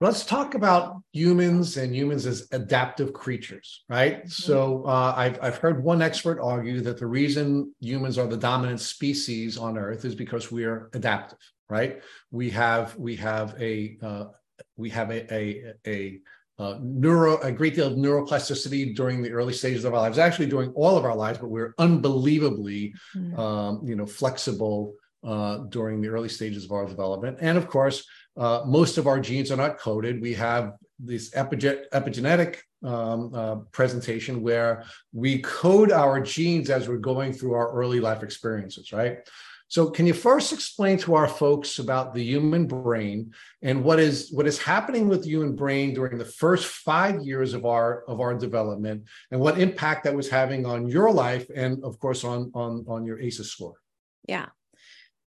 let's 0.00 0.26
talk 0.26 0.54
about 0.54 1.02
humans 1.12 1.76
and 1.76 1.94
humans 1.94 2.26
as 2.26 2.48
adaptive 2.52 3.12
creatures, 3.12 3.84
right? 3.88 4.18
Mm-hmm. 4.18 4.28
So 4.28 4.84
uh, 4.86 5.14
I've, 5.16 5.38
I've 5.42 5.56
heard 5.58 5.82
one 5.82 6.02
expert 6.02 6.40
argue 6.42 6.80
that 6.82 6.98
the 6.98 7.06
reason 7.06 7.74
humans 7.80 8.18
are 8.18 8.26
the 8.26 8.36
dominant 8.36 8.80
species 8.80 9.56
on 9.56 9.78
Earth 9.78 10.04
is 10.04 10.14
because 10.14 10.52
we 10.52 10.64
are 10.64 10.90
adaptive, 10.92 11.38
right? 11.70 12.02
We 12.30 12.50
have 12.50 12.96
we 12.96 13.16
have 13.16 13.54
a 13.60 13.96
uh, 14.02 14.24
we 14.76 14.90
have 14.90 15.10
a, 15.10 15.34
a, 15.34 15.74
a 15.86 16.20
uh, 16.58 16.78
neuro 16.80 17.38
a 17.38 17.50
great 17.50 17.74
deal 17.74 17.86
of 17.86 17.94
neuroplasticity 17.94 18.94
during 18.94 19.22
the 19.22 19.32
early 19.32 19.52
stages 19.52 19.84
of 19.84 19.92
our 19.92 20.00
lives 20.00 20.18
actually 20.18 20.46
during 20.46 20.70
all 20.70 20.96
of 20.96 21.04
our 21.04 21.16
lives 21.16 21.38
but 21.38 21.48
we're 21.48 21.74
unbelievably 21.78 22.94
mm. 23.16 23.38
um, 23.38 23.80
you 23.84 23.96
know 23.96 24.06
flexible 24.06 24.94
uh, 25.24 25.58
during 25.70 26.00
the 26.00 26.08
early 26.08 26.28
stages 26.28 26.64
of 26.64 26.72
our 26.72 26.86
development. 26.86 27.38
And 27.40 27.56
of 27.56 27.66
course 27.66 28.06
uh, 28.36 28.62
most 28.66 28.98
of 28.98 29.06
our 29.06 29.20
genes 29.20 29.50
are 29.50 29.56
not 29.56 29.78
coded. 29.78 30.20
We 30.20 30.34
have 30.34 30.74
this 30.98 31.30
epigen- 31.30 31.88
epigenetic 31.92 32.58
um, 32.82 33.32
uh, 33.34 33.56
presentation 33.72 34.42
where 34.42 34.84
we 35.12 35.38
code 35.38 35.92
our 35.92 36.20
genes 36.20 36.68
as 36.68 36.88
we're 36.88 36.98
going 36.98 37.32
through 37.32 37.54
our 37.54 37.72
early 37.72 38.00
life 38.00 38.22
experiences 38.22 38.92
right 38.92 39.26
so, 39.68 39.90
can 39.90 40.06
you 40.06 40.12
first 40.12 40.52
explain 40.52 40.98
to 40.98 41.14
our 41.14 41.26
folks 41.26 41.78
about 41.78 42.14
the 42.14 42.22
human 42.22 42.66
brain 42.66 43.32
and 43.62 43.82
what 43.82 43.98
is 43.98 44.30
what 44.30 44.46
is 44.46 44.58
happening 44.58 45.08
with 45.08 45.22
the 45.22 45.30
human 45.30 45.56
brain 45.56 45.94
during 45.94 46.18
the 46.18 46.24
first 46.24 46.66
five 46.66 47.22
years 47.22 47.54
of 47.54 47.64
our 47.64 48.04
of 48.04 48.20
our 48.20 48.34
development, 48.34 49.04
and 49.30 49.40
what 49.40 49.58
impact 49.58 50.04
that 50.04 50.14
was 50.14 50.28
having 50.28 50.66
on 50.66 50.86
your 50.86 51.10
life, 51.10 51.46
and 51.54 51.82
of 51.82 51.98
course 51.98 52.24
on 52.24 52.50
on 52.54 52.84
on 52.88 53.04
your 53.04 53.20
ACEs 53.20 53.50
score? 53.50 53.74
Yeah. 54.28 54.46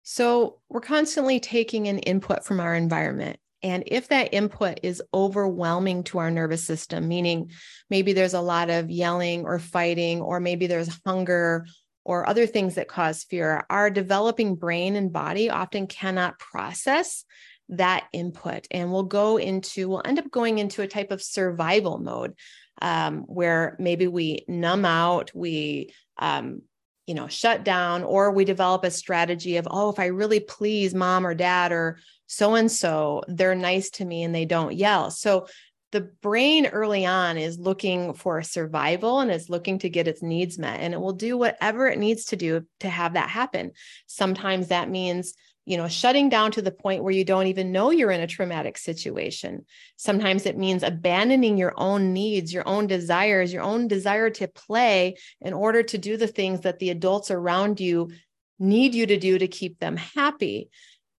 So 0.03 0.59
we're 0.69 0.81
constantly 0.81 1.39
taking 1.39 1.87
an 1.87 1.99
input 1.99 2.45
from 2.45 2.59
our 2.59 2.75
environment. 2.75 3.39
And 3.63 3.83
if 3.87 4.07
that 4.09 4.33
input 4.33 4.79
is 4.83 5.01
overwhelming 5.13 6.03
to 6.05 6.19
our 6.19 6.31
nervous 6.31 6.63
system, 6.63 7.07
meaning 7.07 7.51
maybe 7.89 8.13
there's 8.13 8.35
a 8.35 8.39
lot 8.39 8.69
of 8.69 8.89
yelling 8.89 9.45
or 9.45 9.59
fighting, 9.59 10.21
or 10.21 10.39
maybe 10.39 10.67
there's 10.67 10.97
hunger 11.05 11.65
or 12.07 12.27
other 12.27 12.47
things 12.47 12.75
that 12.75 12.87
cause 12.87 13.25
fear, 13.25 13.65
our 13.69 13.89
developing 13.89 14.55
brain 14.55 14.95
and 14.95 15.11
body 15.11 15.49
often 15.49 15.87
cannot 15.87 16.39
process 16.39 17.25
that 17.67 18.05
input. 18.13 18.65
And 18.71 18.93
we'll 18.93 19.03
go 19.03 19.35
into, 19.35 19.89
we'll 19.89 20.01
end 20.05 20.17
up 20.17 20.31
going 20.31 20.57
into 20.57 20.81
a 20.81 20.87
type 20.87 21.11
of 21.11 21.21
survival 21.21 21.97
mode 21.97 22.33
um, 22.81 23.23
where 23.23 23.75
maybe 23.77 24.07
we 24.07 24.45
numb 24.47 24.85
out, 24.85 25.31
we, 25.35 25.93
um, 26.17 26.61
you 27.07 27.13
know, 27.13 27.27
shut 27.27 27.65
down, 27.65 28.03
or 28.03 28.31
we 28.31 28.45
develop 28.45 28.85
a 28.85 28.91
strategy 28.91 29.57
of, 29.57 29.67
oh, 29.69 29.89
if 29.89 29.99
I 29.99 30.05
really 30.05 30.39
please 30.39 30.95
mom 30.95 31.27
or 31.27 31.35
dad 31.35 31.73
or 31.73 31.99
so 32.25 32.55
and 32.55 32.71
so, 32.71 33.21
they're 33.27 33.53
nice 33.53 33.89
to 33.91 34.05
me 34.05 34.23
and 34.23 34.33
they 34.33 34.45
don't 34.45 34.75
yell. 34.75 35.11
So 35.11 35.47
the 35.91 36.01
brain 36.21 36.65
early 36.67 37.05
on 37.05 37.37
is 37.37 37.57
looking 37.57 38.13
for 38.13 38.41
survival 38.41 39.19
and 39.19 39.31
is 39.31 39.49
looking 39.49 39.79
to 39.79 39.89
get 39.89 40.07
its 40.07 40.21
needs 40.21 40.59
met 40.59 40.79
and 40.79 40.93
it 40.93 40.99
will 40.99 41.13
do 41.13 41.37
whatever 41.37 41.87
it 41.87 41.99
needs 41.99 42.25
to 42.25 42.35
do 42.35 42.65
to 42.81 42.89
have 42.89 43.13
that 43.13 43.29
happen. 43.29 43.71
Sometimes 44.05 44.67
that 44.67 44.89
means 44.89 45.33
you 45.65 45.77
know 45.77 45.87
shutting 45.87 46.29
down 46.29 46.51
to 46.51 46.61
the 46.61 46.71
point 46.71 47.03
where 47.03 47.13
you 47.13 47.25
don't 47.25 47.47
even 47.47 47.71
know 47.71 47.91
you're 47.91 48.11
in 48.11 48.21
a 48.21 48.27
traumatic 48.27 48.77
situation. 48.77 49.65
Sometimes 49.95 50.45
it 50.45 50.57
means 50.57 50.83
abandoning 50.83 51.57
your 51.57 51.73
own 51.77 52.13
needs 52.13 52.53
your 52.53 52.67
own 52.67 52.87
desires 52.87 53.53
your 53.53 53.63
own 53.63 53.87
desire 53.87 54.29
to 54.31 54.47
play 54.47 55.15
in 55.41 55.53
order 55.53 55.83
to 55.83 55.97
do 55.97 56.17
the 56.17 56.27
things 56.27 56.61
that 56.61 56.79
the 56.79 56.89
adults 56.89 57.31
around 57.31 57.79
you 57.79 58.09
need 58.59 58.95
you 58.95 59.05
to 59.05 59.17
do 59.17 59.37
to 59.37 59.47
keep 59.47 59.79
them 59.79 59.97
happy. 59.97 60.69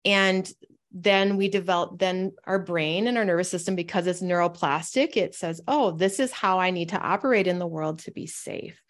And 0.05 0.51
then 0.93 1.37
we 1.37 1.49
develop 1.49 1.99
then 1.99 2.33
our 2.45 2.59
brain 2.59 3.07
and 3.07 3.19
our 3.19 3.25
nervous 3.25 3.51
system 3.51 3.75
because 3.75 4.07
it's 4.07 4.23
neuroplastic 4.23 5.17
it 5.17 5.35
says 5.35 5.61
oh 5.69 5.91
this 5.91 6.19
is 6.19 6.33
how 6.33 6.59
i 6.59 6.71
need 6.71 6.89
to 6.91 6.99
operate 6.99 7.47
in 7.47 7.59
the 7.59 7.67
world 7.67 8.01
to 8.01 8.11
be 8.11 8.27
safe. 8.27 8.81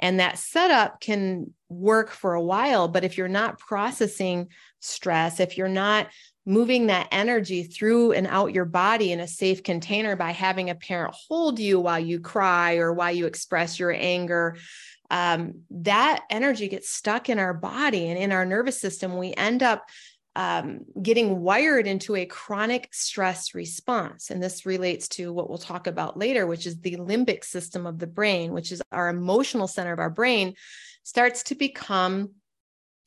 And 0.00 0.18
that 0.18 0.38
setup 0.38 1.00
can 1.00 1.54
work 1.68 2.10
for 2.10 2.34
a 2.34 2.42
while 2.42 2.88
but 2.88 3.04
if 3.04 3.16
you're 3.16 3.28
not 3.28 3.58
processing 3.58 4.48
stress 4.80 5.38
if 5.38 5.56
you're 5.56 5.68
not 5.68 6.08
moving 6.46 6.88
that 6.88 7.08
energy 7.10 7.62
through 7.62 8.12
and 8.12 8.26
out 8.26 8.52
your 8.52 8.66
body 8.66 9.12
in 9.12 9.20
a 9.20 9.28
safe 9.28 9.62
container 9.62 10.14
by 10.14 10.32
having 10.32 10.68
a 10.68 10.74
parent 10.74 11.14
hold 11.28 11.58
you 11.58 11.80
while 11.80 11.98
you 11.98 12.20
cry 12.20 12.76
or 12.76 12.92
while 12.92 13.12
you 13.12 13.26
express 13.26 13.78
your 13.78 13.92
anger 13.92 14.56
um, 15.10 15.60
that 15.70 16.24
energy 16.30 16.68
gets 16.68 16.90
stuck 16.90 17.28
in 17.28 17.38
our 17.38 17.54
body 17.54 18.08
and 18.08 18.18
in 18.18 18.32
our 18.32 18.46
nervous 18.46 18.80
system. 18.80 19.16
We 19.16 19.34
end 19.34 19.62
up 19.62 19.84
um, 20.36 20.80
getting 21.00 21.40
wired 21.40 21.86
into 21.86 22.16
a 22.16 22.26
chronic 22.26 22.88
stress 22.92 23.54
response. 23.54 24.30
And 24.30 24.42
this 24.42 24.66
relates 24.66 25.08
to 25.10 25.32
what 25.32 25.48
we'll 25.48 25.58
talk 25.58 25.86
about 25.86 26.18
later, 26.18 26.46
which 26.46 26.66
is 26.66 26.80
the 26.80 26.96
limbic 26.96 27.44
system 27.44 27.86
of 27.86 27.98
the 27.98 28.06
brain, 28.06 28.52
which 28.52 28.72
is 28.72 28.82
our 28.90 29.08
emotional 29.08 29.68
center 29.68 29.92
of 29.92 30.00
our 30.00 30.10
brain, 30.10 30.54
starts 31.04 31.44
to 31.44 31.54
become 31.54 32.30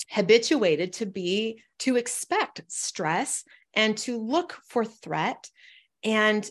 habituated 0.09 0.93
to 0.93 1.05
be, 1.05 1.61
to 1.79 1.97
expect 1.97 2.61
stress 2.67 3.43
and 3.73 3.97
to 3.97 4.17
look 4.17 4.59
for 4.67 4.85
threat. 4.85 5.49
And 6.03 6.49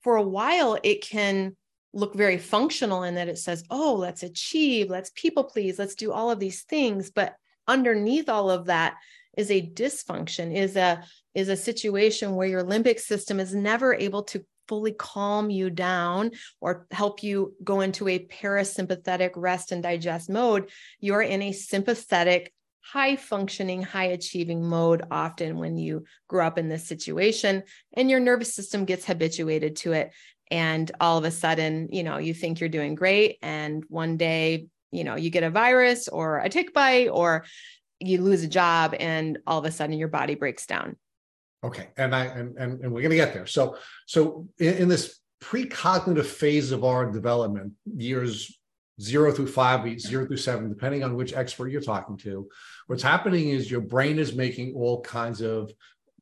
for 0.00 0.16
a 0.16 0.22
while, 0.22 0.78
it 0.82 1.02
can 1.02 1.54
look 1.92 2.14
very 2.14 2.38
functional 2.38 3.02
in 3.02 3.16
that 3.16 3.28
it 3.28 3.38
says, 3.38 3.64
oh, 3.70 3.94
let's 3.94 4.22
achieve, 4.22 4.88
let's 4.88 5.10
people 5.14 5.44
please, 5.44 5.78
let's 5.78 5.94
do 5.94 6.12
all 6.12 6.30
of 6.30 6.38
these 6.38 6.62
things. 6.62 7.10
But 7.10 7.34
underneath 7.66 8.28
all 8.28 8.50
of 8.50 8.66
that, 8.66 8.96
is 9.36 9.50
a 9.50 9.70
dysfunction 9.70 10.54
is 10.54 10.76
a 10.76 11.02
is 11.34 11.48
a 11.48 11.56
situation 11.56 12.34
where 12.34 12.48
your 12.48 12.64
limbic 12.64 12.98
system 12.98 13.38
is 13.40 13.54
never 13.54 13.94
able 13.94 14.22
to 14.22 14.44
fully 14.68 14.92
calm 14.92 15.48
you 15.48 15.70
down 15.70 16.32
or 16.60 16.86
help 16.90 17.22
you 17.22 17.54
go 17.62 17.80
into 17.80 18.08
a 18.08 18.18
parasympathetic 18.18 19.30
rest 19.36 19.70
and 19.70 19.82
digest 19.82 20.28
mode 20.28 20.70
you're 20.98 21.22
in 21.22 21.42
a 21.42 21.52
sympathetic 21.52 22.52
high 22.92 23.16
functioning 23.16 23.82
high 23.82 24.04
achieving 24.04 24.64
mode 24.64 25.02
often 25.10 25.58
when 25.58 25.76
you 25.76 26.04
grow 26.28 26.46
up 26.46 26.56
in 26.56 26.68
this 26.68 26.86
situation 26.86 27.64
and 27.94 28.08
your 28.08 28.20
nervous 28.20 28.54
system 28.54 28.84
gets 28.84 29.04
habituated 29.04 29.74
to 29.74 29.92
it. 29.92 30.12
And 30.52 30.90
all 31.00 31.18
of 31.18 31.24
a 31.24 31.32
sudden 31.32 31.88
you 31.90 32.04
know 32.04 32.18
you 32.18 32.32
think 32.32 32.60
you're 32.60 32.68
doing 32.68 32.94
great 32.94 33.38
and 33.42 33.84
one 33.88 34.16
day 34.16 34.68
you 34.92 35.02
know 35.02 35.16
you 35.16 35.30
get 35.30 35.42
a 35.42 35.50
virus 35.50 36.06
or 36.06 36.38
a 36.38 36.48
tick 36.48 36.72
bite 36.72 37.08
or 37.08 37.44
you 38.00 38.20
lose 38.20 38.42
a 38.42 38.48
job 38.48 38.94
and 38.98 39.38
all 39.46 39.58
of 39.58 39.64
a 39.64 39.70
sudden 39.70 39.98
your 39.98 40.08
body 40.08 40.34
breaks 40.34 40.66
down 40.66 40.96
Okay, 41.66 41.88
and 41.96 42.14
I 42.14 42.26
and 42.26 42.56
and, 42.56 42.80
and 42.80 42.92
we're 42.92 43.00
going 43.00 43.10
to 43.10 43.16
get 43.16 43.32
there. 43.32 43.46
So 43.46 43.76
so 44.06 44.46
in, 44.58 44.74
in 44.74 44.88
this 44.88 45.18
precognitive 45.42 46.26
phase 46.26 46.70
of 46.70 46.84
our 46.84 47.10
development, 47.10 47.72
years 47.84 48.58
zero 49.00 49.32
through 49.32 49.48
five, 49.48 50.00
zero 50.00 50.26
through 50.26 50.36
seven, 50.36 50.68
depending 50.68 51.02
on 51.02 51.16
which 51.16 51.34
expert 51.34 51.68
you're 51.68 51.80
talking 51.80 52.16
to, 52.18 52.48
what's 52.86 53.02
happening 53.02 53.48
is 53.50 53.70
your 53.70 53.80
brain 53.80 54.18
is 54.18 54.34
making 54.34 54.74
all 54.74 55.00
kinds 55.02 55.40
of 55.40 55.72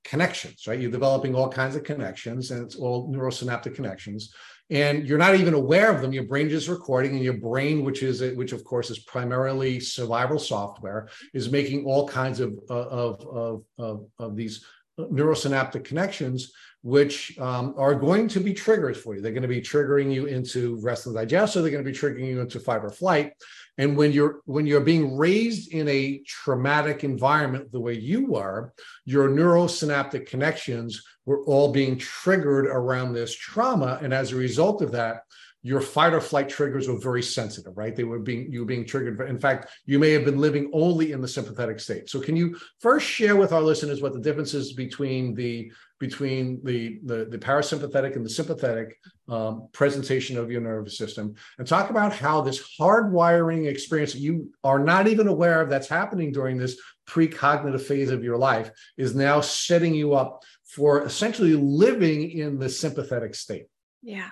connections, 0.02 0.66
right? 0.66 0.80
You're 0.80 0.90
developing 0.90 1.34
all 1.34 1.48
kinds 1.48 1.76
of 1.76 1.84
connections, 1.84 2.50
and 2.50 2.64
it's 2.64 2.76
all 2.76 3.12
neurosynaptic 3.12 3.74
connections 3.74 4.32
and 4.70 5.06
you're 5.06 5.18
not 5.18 5.34
even 5.34 5.54
aware 5.54 5.90
of 5.94 6.00
them. 6.00 6.12
Your 6.12 6.24
brain 6.24 6.48
is 6.48 6.68
recording 6.68 7.12
and 7.12 7.22
your 7.22 7.34
brain 7.34 7.84
which 7.84 8.02
is 8.02 8.20
which 8.34 8.52
of 8.52 8.64
course 8.64 8.90
is 8.90 8.98
primarily 9.00 9.80
survival 9.80 10.38
software 10.38 11.08
is 11.32 11.50
making 11.50 11.84
all 11.84 12.08
kinds 12.08 12.40
of 12.40 12.58
of 12.68 13.26
of 13.26 13.64
of, 13.78 14.06
of 14.18 14.36
these 14.36 14.64
neurosynaptic 14.98 15.84
connections 15.84 16.52
which 16.82 17.36
um, 17.38 17.74
are 17.78 17.94
going 17.94 18.28
to 18.28 18.40
be 18.40 18.52
triggers 18.52 18.98
for 18.98 19.14
you. 19.14 19.22
They're 19.22 19.32
going 19.32 19.40
to 19.40 19.48
be 19.48 19.62
triggering 19.62 20.12
you 20.12 20.26
into 20.26 20.78
rest 20.82 21.06
and 21.06 21.14
digest 21.14 21.56
or 21.56 21.62
they're 21.62 21.70
going 21.70 21.82
to 21.82 21.90
be 21.90 21.96
triggering 21.96 22.28
you 22.28 22.40
into 22.42 22.60
fight 22.60 22.84
or 22.84 22.90
flight. 22.90 23.32
And 23.78 23.96
when 23.96 24.12
you're 24.12 24.40
when 24.44 24.66
you're 24.66 24.80
being 24.80 25.16
raised 25.16 25.72
in 25.72 25.88
a 25.88 26.18
traumatic 26.26 27.02
environment 27.02 27.72
the 27.72 27.80
way 27.80 27.94
you 27.94 28.36
are 28.36 28.72
your 29.04 29.28
neurosynaptic 29.28 30.26
connections 30.26 31.02
were 31.26 31.42
all 31.44 31.72
being 31.72 31.98
triggered 31.98 32.66
around 32.66 33.12
this 33.12 33.34
trauma. 33.34 33.98
And 34.02 34.12
as 34.12 34.32
a 34.32 34.36
result 34.36 34.82
of 34.82 34.92
that 34.92 35.22
your 35.64 35.80
fight 35.80 36.12
or 36.12 36.20
flight 36.20 36.46
triggers 36.46 36.88
were 36.88 36.98
very 36.98 37.22
sensitive 37.22 37.72
right? 37.74 37.96
They 37.96 38.04
were 38.04 38.18
being 38.18 38.52
you 38.52 38.60
were 38.60 38.66
being 38.66 38.84
triggered. 38.84 39.28
In 39.28 39.40
fact 39.40 39.72
you 39.86 39.98
may 39.98 40.10
have 40.10 40.24
been 40.24 40.38
living 40.38 40.70
only 40.74 41.12
in 41.12 41.22
the 41.22 41.26
sympathetic 41.26 41.80
state. 41.80 42.10
So 42.10 42.20
can 42.20 42.36
you 42.36 42.56
first 42.80 43.06
share 43.06 43.34
with 43.34 43.52
our 43.52 43.62
listeners 43.62 44.02
what 44.02 44.12
the 44.12 44.20
difference 44.20 44.52
is 44.54 44.74
between 44.74 45.34
the 45.34 45.72
between 45.98 46.60
the, 46.64 46.98
the, 47.04 47.24
the 47.24 47.38
parasympathetic 47.38 48.14
and 48.14 48.24
the 48.26 48.30
sympathetic 48.30 48.98
um, 49.28 49.68
presentation 49.72 50.36
of 50.36 50.50
your 50.50 50.60
nervous 50.60 50.98
system? 50.98 51.34
And 51.58 51.66
talk 51.66 51.88
about 51.88 52.12
how 52.12 52.42
this 52.42 52.76
hardwiring 52.78 53.66
experience 53.66 54.12
that 54.12 54.18
you 54.18 54.52
are 54.64 54.78
not 54.78 55.06
even 55.06 55.28
aware 55.28 55.62
of 55.62 55.70
that's 55.70 55.88
happening 55.88 56.30
during 56.30 56.58
this 56.58 56.78
precognitive 57.08 57.80
phase 57.80 58.10
of 58.10 58.22
your 58.22 58.36
life 58.36 58.70
is 58.98 59.14
now 59.14 59.40
setting 59.40 59.94
you 59.94 60.12
up 60.14 60.42
for 60.74 61.04
essentially 61.04 61.54
living 61.54 62.30
in 62.30 62.58
the 62.58 62.68
sympathetic 62.68 63.34
state. 63.34 63.66
Yeah. 64.02 64.30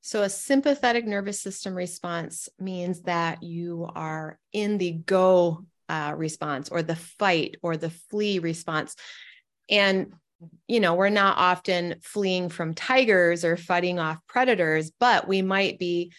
So, 0.00 0.22
a 0.22 0.30
sympathetic 0.30 1.06
nervous 1.06 1.40
system 1.40 1.74
response 1.74 2.48
means 2.58 3.02
that 3.02 3.42
you 3.42 3.88
are 3.94 4.38
in 4.52 4.78
the 4.78 4.92
go 4.92 5.66
uh, 5.88 6.14
response 6.16 6.70
or 6.70 6.82
the 6.82 6.96
fight 6.96 7.56
or 7.62 7.76
the 7.76 7.90
flee 7.90 8.38
response. 8.38 8.96
And 9.68 10.12
you 10.66 10.80
know, 10.80 10.94
we're 10.94 11.10
not 11.10 11.36
often 11.36 11.96
fleeing 12.02 12.48
from 12.48 12.74
tigers 12.74 13.44
or 13.44 13.56
fighting 13.56 13.98
off 13.98 14.18
predators, 14.26 14.90
but 14.98 15.28
we 15.28 15.42
might 15.42 15.78
be 15.78 16.12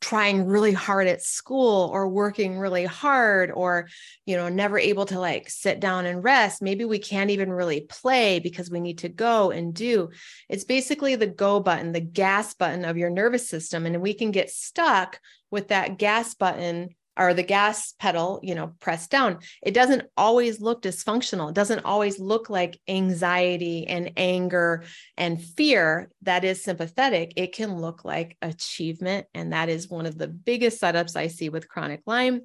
trying 0.00 0.46
really 0.46 0.72
hard 0.72 1.06
at 1.06 1.22
school 1.22 1.90
or 1.92 2.08
working 2.08 2.58
really 2.58 2.84
hard 2.84 3.50
or 3.50 3.88
you 4.24 4.36
know 4.36 4.48
never 4.48 4.78
able 4.78 5.04
to 5.06 5.18
like 5.20 5.50
sit 5.50 5.78
down 5.78 6.06
and 6.06 6.24
rest 6.24 6.62
maybe 6.62 6.84
we 6.84 6.98
can't 6.98 7.30
even 7.30 7.52
really 7.52 7.82
play 7.82 8.38
because 8.38 8.70
we 8.70 8.80
need 8.80 8.98
to 8.98 9.08
go 9.08 9.50
and 9.50 9.74
do. 9.74 10.08
It's 10.48 10.64
basically 10.64 11.16
the 11.16 11.26
go 11.26 11.60
button 11.60 11.92
the 11.92 12.00
gas 12.00 12.54
button 12.54 12.84
of 12.84 12.96
your 12.96 13.10
nervous 13.10 13.48
system 13.48 13.86
and 13.86 14.00
we 14.00 14.14
can 14.14 14.30
get 14.30 14.50
stuck 14.50 15.20
with 15.50 15.68
that 15.68 15.98
gas 15.98 16.34
button 16.34 16.90
or 17.20 17.34
the 17.34 17.42
gas 17.42 17.92
pedal, 17.98 18.40
you 18.42 18.54
know, 18.54 18.72
pressed 18.80 19.10
down, 19.10 19.40
it 19.62 19.74
doesn't 19.74 20.04
always 20.16 20.58
look 20.58 20.80
dysfunctional. 20.80 21.50
It 21.50 21.54
doesn't 21.54 21.84
always 21.84 22.18
look 22.18 22.48
like 22.48 22.80
anxiety 22.88 23.86
and 23.86 24.12
anger 24.16 24.84
and 25.18 25.40
fear 25.40 26.10
that 26.22 26.44
is 26.44 26.64
sympathetic. 26.64 27.34
It 27.36 27.54
can 27.54 27.78
look 27.78 28.06
like 28.06 28.38
achievement. 28.40 29.26
And 29.34 29.52
that 29.52 29.68
is 29.68 29.90
one 29.90 30.06
of 30.06 30.16
the 30.16 30.28
biggest 30.28 30.80
setups 30.80 31.14
I 31.14 31.26
see 31.26 31.50
with 31.50 31.68
chronic 31.68 32.00
Lyme 32.06 32.40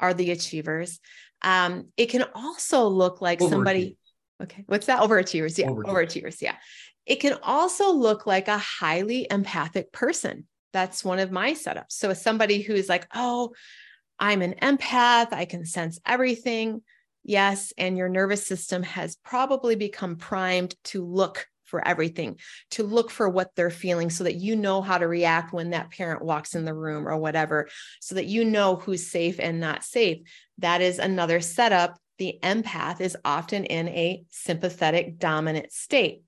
are 0.00 0.12
the 0.12 0.32
achievers. 0.32 0.98
Um, 1.42 1.88
it 1.96 2.06
can 2.06 2.24
also 2.34 2.88
look 2.88 3.20
like 3.20 3.40
somebody, 3.40 3.96
okay, 4.42 4.64
what's 4.66 4.86
that? 4.86 5.02
Overachievers. 5.02 5.56
Yeah, 5.56 5.68
overachievers. 5.68 5.84
overachievers. 5.84 6.42
Yeah. 6.42 6.56
It 7.06 7.20
can 7.20 7.38
also 7.44 7.92
look 7.92 8.26
like 8.26 8.48
a 8.48 8.58
highly 8.58 9.28
empathic 9.30 9.92
person. 9.92 10.48
That's 10.72 11.04
one 11.04 11.20
of 11.20 11.30
my 11.30 11.52
setups. 11.52 11.92
So, 11.92 12.12
somebody 12.12 12.60
who's 12.60 12.88
like, 12.88 13.06
oh, 13.14 13.54
I'm 14.18 14.42
an 14.42 14.54
empath, 14.62 15.32
I 15.32 15.44
can 15.44 15.64
sense 15.64 15.98
everything. 16.06 16.82
Yes. 17.22 17.72
And 17.76 17.98
your 17.98 18.08
nervous 18.08 18.46
system 18.46 18.82
has 18.84 19.16
probably 19.16 19.74
become 19.74 20.16
primed 20.16 20.74
to 20.84 21.04
look 21.04 21.46
for 21.64 21.86
everything, 21.86 22.38
to 22.70 22.84
look 22.84 23.10
for 23.10 23.28
what 23.28 23.50
they're 23.56 23.70
feeling 23.70 24.08
so 24.08 24.24
that 24.24 24.36
you 24.36 24.54
know 24.54 24.80
how 24.80 24.98
to 24.98 25.08
react 25.08 25.52
when 25.52 25.70
that 25.70 25.90
parent 25.90 26.24
walks 26.24 26.54
in 26.54 26.64
the 26.64 26.72
room 26.72 27.06
or 27.06 27.16
whatever, 27.16 27.68
so 28.00 28.14
that 28.14 28.26
you 28.26 28.44
know 28.44 28.76
who's 28.76 29.10
safe 29.10 29.40
and 29.40 29.60
not 29.60 29.82
safe. 29.82 30.18
That 30.58 30.80
is 30.80 30.98
another 30.98 31.40
setup. 31.40 31.98
The 32.18 32.38
empath 32.42 33.00
is 33.00 33.16
often 33.24 33.64
in 33.64 33.88
a 33.88 34.22
sympathetic 34.30 35.18
dominant 35.18 35.72
state 35.72 36.22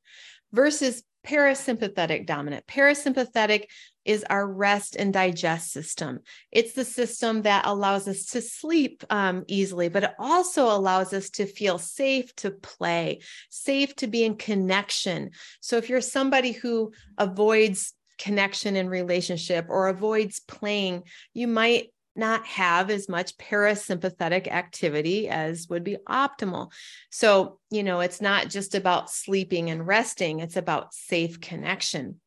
versus 0.52 1.02
parasympathetic 1.26 2.26
dominant. 2.26 2.66
Parasympathetic 2.66 3.64
is 4.04 4.24
our 4.30 4.46
rest 4.46 4.96
and 4.96 5.12
digest 5.12 5.70
system. 5.70 6.20
It's 6.50 6.72
the 6.72 6.84
system 6.84 7.42
that 7.42 7.66
allows 7.66 8.08
us 8.08 8.24
to 8.26 8.40
sleep 8.40 9.04
um, 9.10 9.44
easily, 9.48 9.88
but 9.88 10.04
it 10.04 10.14
also 10.18 10.64
allows 10.64 11.12
us 11.12 11.28
to 11.30 11.44
feel 11.46 11.78
safe 11.78 12.34
to 12.36 12.50
play, 12.50 13.20
safe 13.50 13.94
to 13.96 14.06
be 14.06 14.24
in 14.24 14.36
connection. 14.36 15.30
So 15.60 15.76
if 15.76 15.90
you're 15.90 16.00
somebody 16.00 16.52
who 16.52 16.92
avoids 17.18 17.92
connection 18.18 18.76
and 18.76 18.90
relationship 18.90 19.66
or 19.68 19.88
avoids 19.88 20.40
playing, 20.40 21.02
you 21.34 21.46
might 21.46 21.92
not 22.18 22.46
have 22.46 22.90
as 22.90 23.08
much 23.08 23.36
parasympathetic 23.38 24.48
activity 24.48 25.28
as 25.28 25.68
would 25.68 25.84
be 25.84 25.96
optimal. 26.08 26.72
So, 27.10 27.58
you 27.70 27.82
know, 27.82 28.00
it's 28.00 28.20
not 28.20 28.48
just 28.48 28.74
about 28.74 29.10
sleeping 29.10 29.70
and 29.70 29.86
resting, 29.86 30.40
it's 30.40 30.56
about 30.56 30.94
safe 30.94 31.40
connection. 31.40 32.20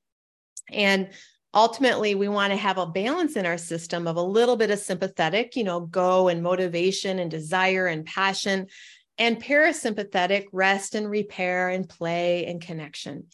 And 0.72 1.10
ultimately 1.54 2.16
we 2.16 2.28
want 2.28 2.52
to 2.52 2.58
have 2.58 2.78
a 2.78 2.86
balance 2.86 3.36
in 3.36 3.46
our 3.46 3.58
system 3.58 4.08
of 4.08 4.16
a 4.16 4.22
little 4.22 4.56
bit 4.56 4.72
of 4.72 4.80
sympathetic 4.80 5.56
you 5.56 5.64
know 5.64 5.82
go 5.82 6.28
and 6.28 6.42
motivation 6.42 7.20
and 7.20 7.30
desire 7.30 7.88
and 7.88 8.06
passion 8.06 8.68
and 9.18 9.44
parasympathetic 9.44 10.46
rest 10.54 10.96
and 10.96 11.10
repair 11.10 11.70
and 11.70 11.90
play 11.90 12.46
and 12.46 12.62
connection 12.62 13.26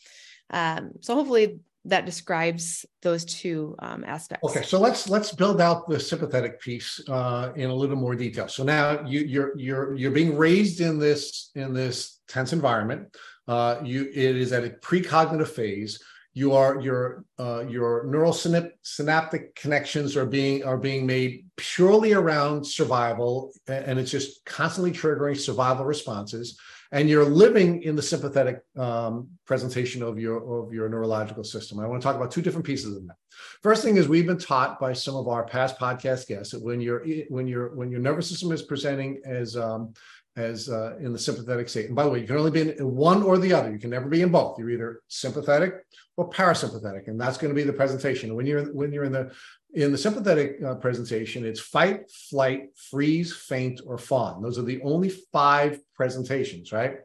um, 0.49 0.93
so 1.01 1.13
hopefully 1.13 1.59
that 1.87 2.05
describes 2.05 2.85
those 3.01 3.23
two 3.25 3.75
um, 3.79 4.03
aspects. 4.03 4.43
Okay, 4.43 4.61
so 4.61 4.79
let's 4.79 5.09
let's 5.09 5.31
build 5.33 5.59
out 5.61 5.87
the 5.87 5.99
sympathetic 5.99 6.61
piece 6.61 7.01
uh, 7.09 7.51
in 7.55 7.69
a 7.69 7.73
little 7.73 7.95
more 7.95 8.15
detail. 8.15 8.47
So 8.47 8.63
now 8.63 9.05
you, 9.05 9.21
you're 9.21 9.57
you're 9.57 9.95
you're 9.95 10.11
being 10.11 10.37
raised 10.37 10.81
in 10.81 10.99
this 10.99 11.51
in 11.55 11.73
this 11.73 12.19
tense 12.27 12.53
environment. 12.53 13.15
Uh, 13.47 13.79
you 13.83 14.09
it 14.13 14.35
is 14.35 14.51
at 14.51 14.65
a 14.65 14.69
precognitive 14.69 15.47
phase 15.47 16.03
You 16.33 16.53
are 16.53 16.81
your 16.81 17.23
uh, 17.39 17.63
your 17.67 18.05
neural 18.05 18.33
synaptic 18.33 19.55
connections 19.55 20.17
are 20.17 20.25
being 20.25 20.65
are 20.65 20.77
being 20.77 21.05
made 21.05 21.45
purely 21.55 22.13
around 22.13 22.67
survival 22.67 23.53
and 23.67 23.97
it's 23.97 24.11
just 24.11 24.43
constantly 24.45 24.91
triggering 24.91 25.37
survival 25.37 25.85
responses 25.85 26.59
and 26.91 27.09
you're 27.09 27.25
living 27.25 27.83
in 27.83 27.95
the 27.95 28.01
sympathetic 28.01 28.61
um, 28.77 29.27
presentation 29.45 30.01
of 30.01 30.19
your 30.19 30.65
of 30.65 30.73
your 30.73 30.89
neurological 30.89 31.43
system 31.43 31.79
i 31.79 31.87
want 31.87 32.01
to 32.01 32.05
talk 32.05 32.15
about 32.15 32.31
two 32.31 32.41
different 32.41 32.65
pieces 32.65 32.95
of 32.95 33.05
that 33.07 33.15
first 33.61 33.83
thing 33.83 33.97
is 33.97 34.07
we've 34.07 34.27
been 34.27 34.37
taught 34.37 34.79
by 34.79 34.93
some 34.93 35.15
of 35.15 35.27
our 35.27 35.45
past 35.45 35.77
podcast 35.79 36.27
guests 36.27 36.51
that 36.51 36.61
when 36.61 36.79
you're 36.81 37.05
when 37.29 37.47
you're 37.47 37.75
when 37.75 37.91
your 37.91 37.99
nervous 37.99 38.29
system 38.29 38.51
is 38.51 38.61
presenting 38.61 39.21
as 39.25 39.55
um, 39.57 39.93
as 40.37 40.69
uh, 40.69 40.95
in 40.99 41.11
the 41.11 41.19
sympathetic 41.19 41.67
state. 41.67 41.87
And 41.87 41.95
by 41.95 42.03
the 42.03 42.09
way, 42.11 42.21
you 42.21 42.27
can 42.27 42.37
only 42.37 42.51
be 42.51 42.61
in 42.61 42.95
one 42.95 43.23
or 43.23 43.39
the 43.39 43.53
other. 43.53 43.71
You 43.71 43.79
can 43.79 43.89
never 43.89 44.07
be 44.07 44.21
in 44.21 44.31
both. 44.31 44.57
You're 44.57 44.69
either 44.69 45.01
sympathetic 45.07 45.83
or 46.15 46.29
parasympathetic, 46.29 47.07
and 47.07 47.19
that's 47.19 47.37
going 47.37 47.49
to 47.49 47.55
be 47.55 47.63
the 47.63 47.73
presentation. 47.73 48.35
When 48.35 48.45
you're 48.45 48.65
when 48.71 48.93
you're 48.93 49.03
in 49.03 49.11
the 49.11 49.33
in 49.77 49.91
the 49.91 49.97
sympathetic 49.97 50.57
uh, 50.65 50.75
presentation, 50.75 51.45
it's 51.45 51.59
fight, 51.59 52.09
flight, 52.09 52.61
freeze, 52.89 53.31
faint, 53.51 53.79
or 53.85 53.97
fawn. 53.99 54.41
Those 54.41 54.57
are 54.57 54.63
the 54.63 54.81
only 54.81 55.09
five 55.31 55.79
presentations, 55.93 56.71
right? 56.71 56.95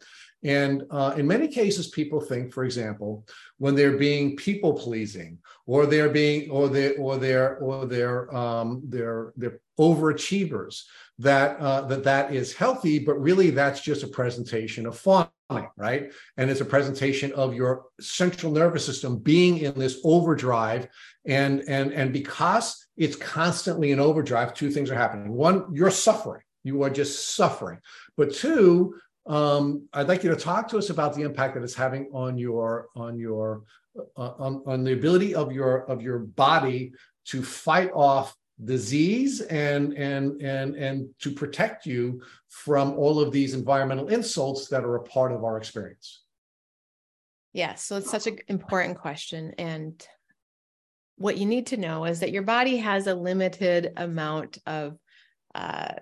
And 0.43 0.85
uh, 0.91 1.15
in 1.19 1.27
many 1.27 1.49
cases, 1.49 1.89
people 1.89 2.21
think, 2.21 2.53
for 2.53 2.65
example, 2.65 3.27
when 3.59 3.75
they're 3.75 3.99
being 3.99 4.37
people 4.37 4.73
pleasing, 4.73 5.39
or 5.67 5.85
they're 5.87 6.09
being, 6.09 6.51
or 6.51 6.69
they, 6.69 6.97
or 6.97 7.19
they're, 7.19 7.59
or 7.59 7.87
they're, 7.87 8.35
um, 8.35 8.83
they're, 8.89 9.33
they're 9.37 9.61
overachievers, 9.79 10.85
that 11.19 11.59
uh, 11.61 11.83
that 11.83 12.05
that 12.05 12.35
is 12.35 12.55
healthy, 12.55 12.99
but 12.99 13.21
really 13.21 13.51
that's 13.51 13.81
just 13.81 14.03
a 14.03 14.09
presentation 14.09 14.87
of 14.87 14.99
fawning, 14.99 15.69
right? 15.77 16.13
And 16.37 16.51
it's 16.51 16.61
a 16.61 16.65
presentation 16.77 17.33
of 17.35 17.55
your 17.55 17.85
central 18.01 18.51
nervous 18.51 18.85
system 18.85 19.19
being 19.19 19.59
in 19.59 19.79
this 19.79 20.01
overdrive, 20.05 20.89
and 21.25 21.63
and 21.69 21.93
and 21.93 22.13
because 22.13 22.87
it's 22.97 23.17
constantly 23.17 23.93
in 23.93 24.01
overdrive, 24.01 24.55
two 24.55 24.71
things 24.71 24.91
are 24.91 24.95
happening. 24.95 25.33
One, 25.33 25.67
you're 25.73 25.91
suffering. 25.91 26.43
You 26.65 26.83
are 26.83 26.91
just 26.91 27.35
suffering. 27.35 27.79
But 28.17 28.35
two, 28.35 28.95
um, 29.27 29.89
I'd 29.93 30.09
like 30.09 30.25
you 30.25 30.31
to 30.31 30.37
talk 30.37 30.69
to 30.69 30.79
us 30.79 30.91
about 30.91 31.15
the 31.15 31.23
impact 31.23 31.55
that 31.55 31.63
it's 31.63 31.75
having 31.75 32.11
on 32.13 32.39
your 32.39 32.89
on 32.97 33.19
your 33.19 33.63
uh, 34.17 34.33
on, 34.39 34.63
on 34.67 34.85
the 34.85 34.93
ability 34.93 35.35
of 35.35 35.53
your 35.53 35.91
of 35.91 36.03
your 36.03 36.19
body 36.21 36.93
to 37.27 37.43
fight 37.43 37.91
off 37.95 38.35
disease 38.65 39.41
and 39.43 39.93
and 39.95 40.41
and 40.43 40.77
and 40.77 41.09
to 41.21 41.31
protect 41.33 41.87
you 41.87 42.23
from 42.49 42.93
all 42.93 43.21
of 43.21 43.33
these 43.33 43.55
environmental 43.55 44.09
insults 44.09 44.69
that 44.69 44.85
are 44.85 44.97
a 44.97 45.03
part 45.03 45.33
of 45.33 45.43
our 45.43 45.57
experience 45.57 46.23
yeah 47.53 47.75
so 47.75 47.97
it's 47.97 48.11
such 48.11 48.27
an 48.27 48.39
important 48.49 48.97
question 48.97 49.53
and 49.59 50.07
what 51.17 51.37
you 51.37 51.47
need 51.47 51.67
to 51.67 51.77
know 51.77 52.05
is 52.05 52.21
that 52.21 52.33
your 52.33 52.43
body 52.43 52.79
has 52.79 53.07
a 53.07 53.15
limited 53.15 53.93
amount 53.97 54.59
of 54.67 54.99
uh, 55.55 55.95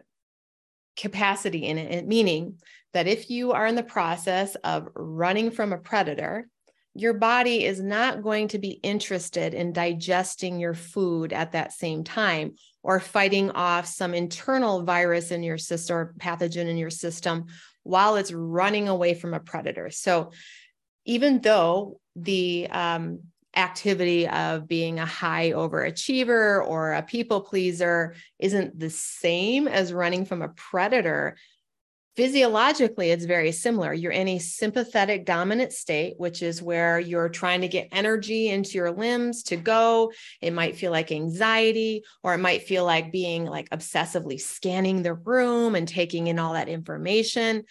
capacity 0.97 1.67
in 1.67 1.79
it 1.79 2.07
meaning 2.07 2.61
that 2.93 3.07
if 3.07 3.31
you 3.31 3.53
are 3.53 3.67
in 3.67 3.75
the 3.75 3.83
process 3.83 4.55
of 4.57 4.89
running 4.95 5.51
from 5.51 5.73
a 5.73 5.79
predator 5.79 6.47
your 6.95 7.15
body 7.15 7.65
is 7.65 7.81
not 7.81 8.23
going 8.23 8.49
to 8.49 8.59
be 8.59 8.81
interested 8.83 9.55
in 9.55 9.73
digesting 9.73 10.59
your 10.59 10.75
food 10.75 11.33
at 11.33 11.53
that 11.53 11.73
same 11.73 12.03
time 12.03 12.55
or 12.83 12.99
fighting 12.99 13.51
off 13.53 13.87
some 13.87 14.13
internal 14.13 14.83
virus 14.83 15.31
in 15.31 15.43
your 15.43 15.59
system 15.59 15.97
or 15.97 16.15
pathogen 16.19 16.67
in 16.67 16.77
your 16.77 16.91
system 16.91 17.47
while 17.85 18.17
it's 18.17 18.33
running 18.33 18.89
away 18.89 19.15
from 19.15 19.35
a 19.35 19.41
predator. 19.41 19.91
So, 19.91 20.33
even 21.07 21.41
though 21.41 22.01
the 22.17 22.69
um, 22.71 23.21
activity 23.57 24.29
of 24.29 24.69
being 24.69 24.99
a 24.99 25.07
high 25.07 25.51
overachiever 25.51 26.67
or 26.67 26.93
a 26.93 27.03
people 27.03 27.41
pleaser 27.41 28.15
isn't 28.39 28.79
the 28.79 28.91
same 28.91 29.67
as 29.67 29.93
running 29.93 30.25
from 30.25 30.43
a 30.43 30.49
predator, 30.49 31.37
Physiologically, 32.17 33.13
it's 33.13 33.25
very 33.25 33.53
similar. 33.53 33.95
You're 33.95 34.11
in 34.11 34.27
a 34.29 34.41
sympathetic 34.41 35.25
dominant 35.25 35.73
state, 35.73 36.15
which 36.19 36.43
is 36.43 36.61
where 36.61 36.99
you're 36.99 37.29
trying 37.29 37.61
to 37.61 37.69
get 37.69 37.89
energy 37.93 38.49
into 38.49 38.73
your 38.73 38.91
limbs 38.91 39.45
to 39.45 39.57
go. 39.57 40.13
It 40.43 40.53
might 40.53 40.77
feel 40.77 40.91
like 40.91 41.13
anxiety, 41.13 42.03
or 42.25 42.35
it 42.35 42.39
might 42.39 42.65
feel 42.65 42.85
like 42.85 43.13
being 43.13 43.47
like 43.47 43.71
obsessively 43.71 44.41
scanning 44.41 45.03
the 45.03 45.15
room 45.15 45.77
and 45.77 45.87
taking 45.87 46.27
in 46.27 46.41
all 46.41 46.55
that 46.55 46.69
information 46.69 47.65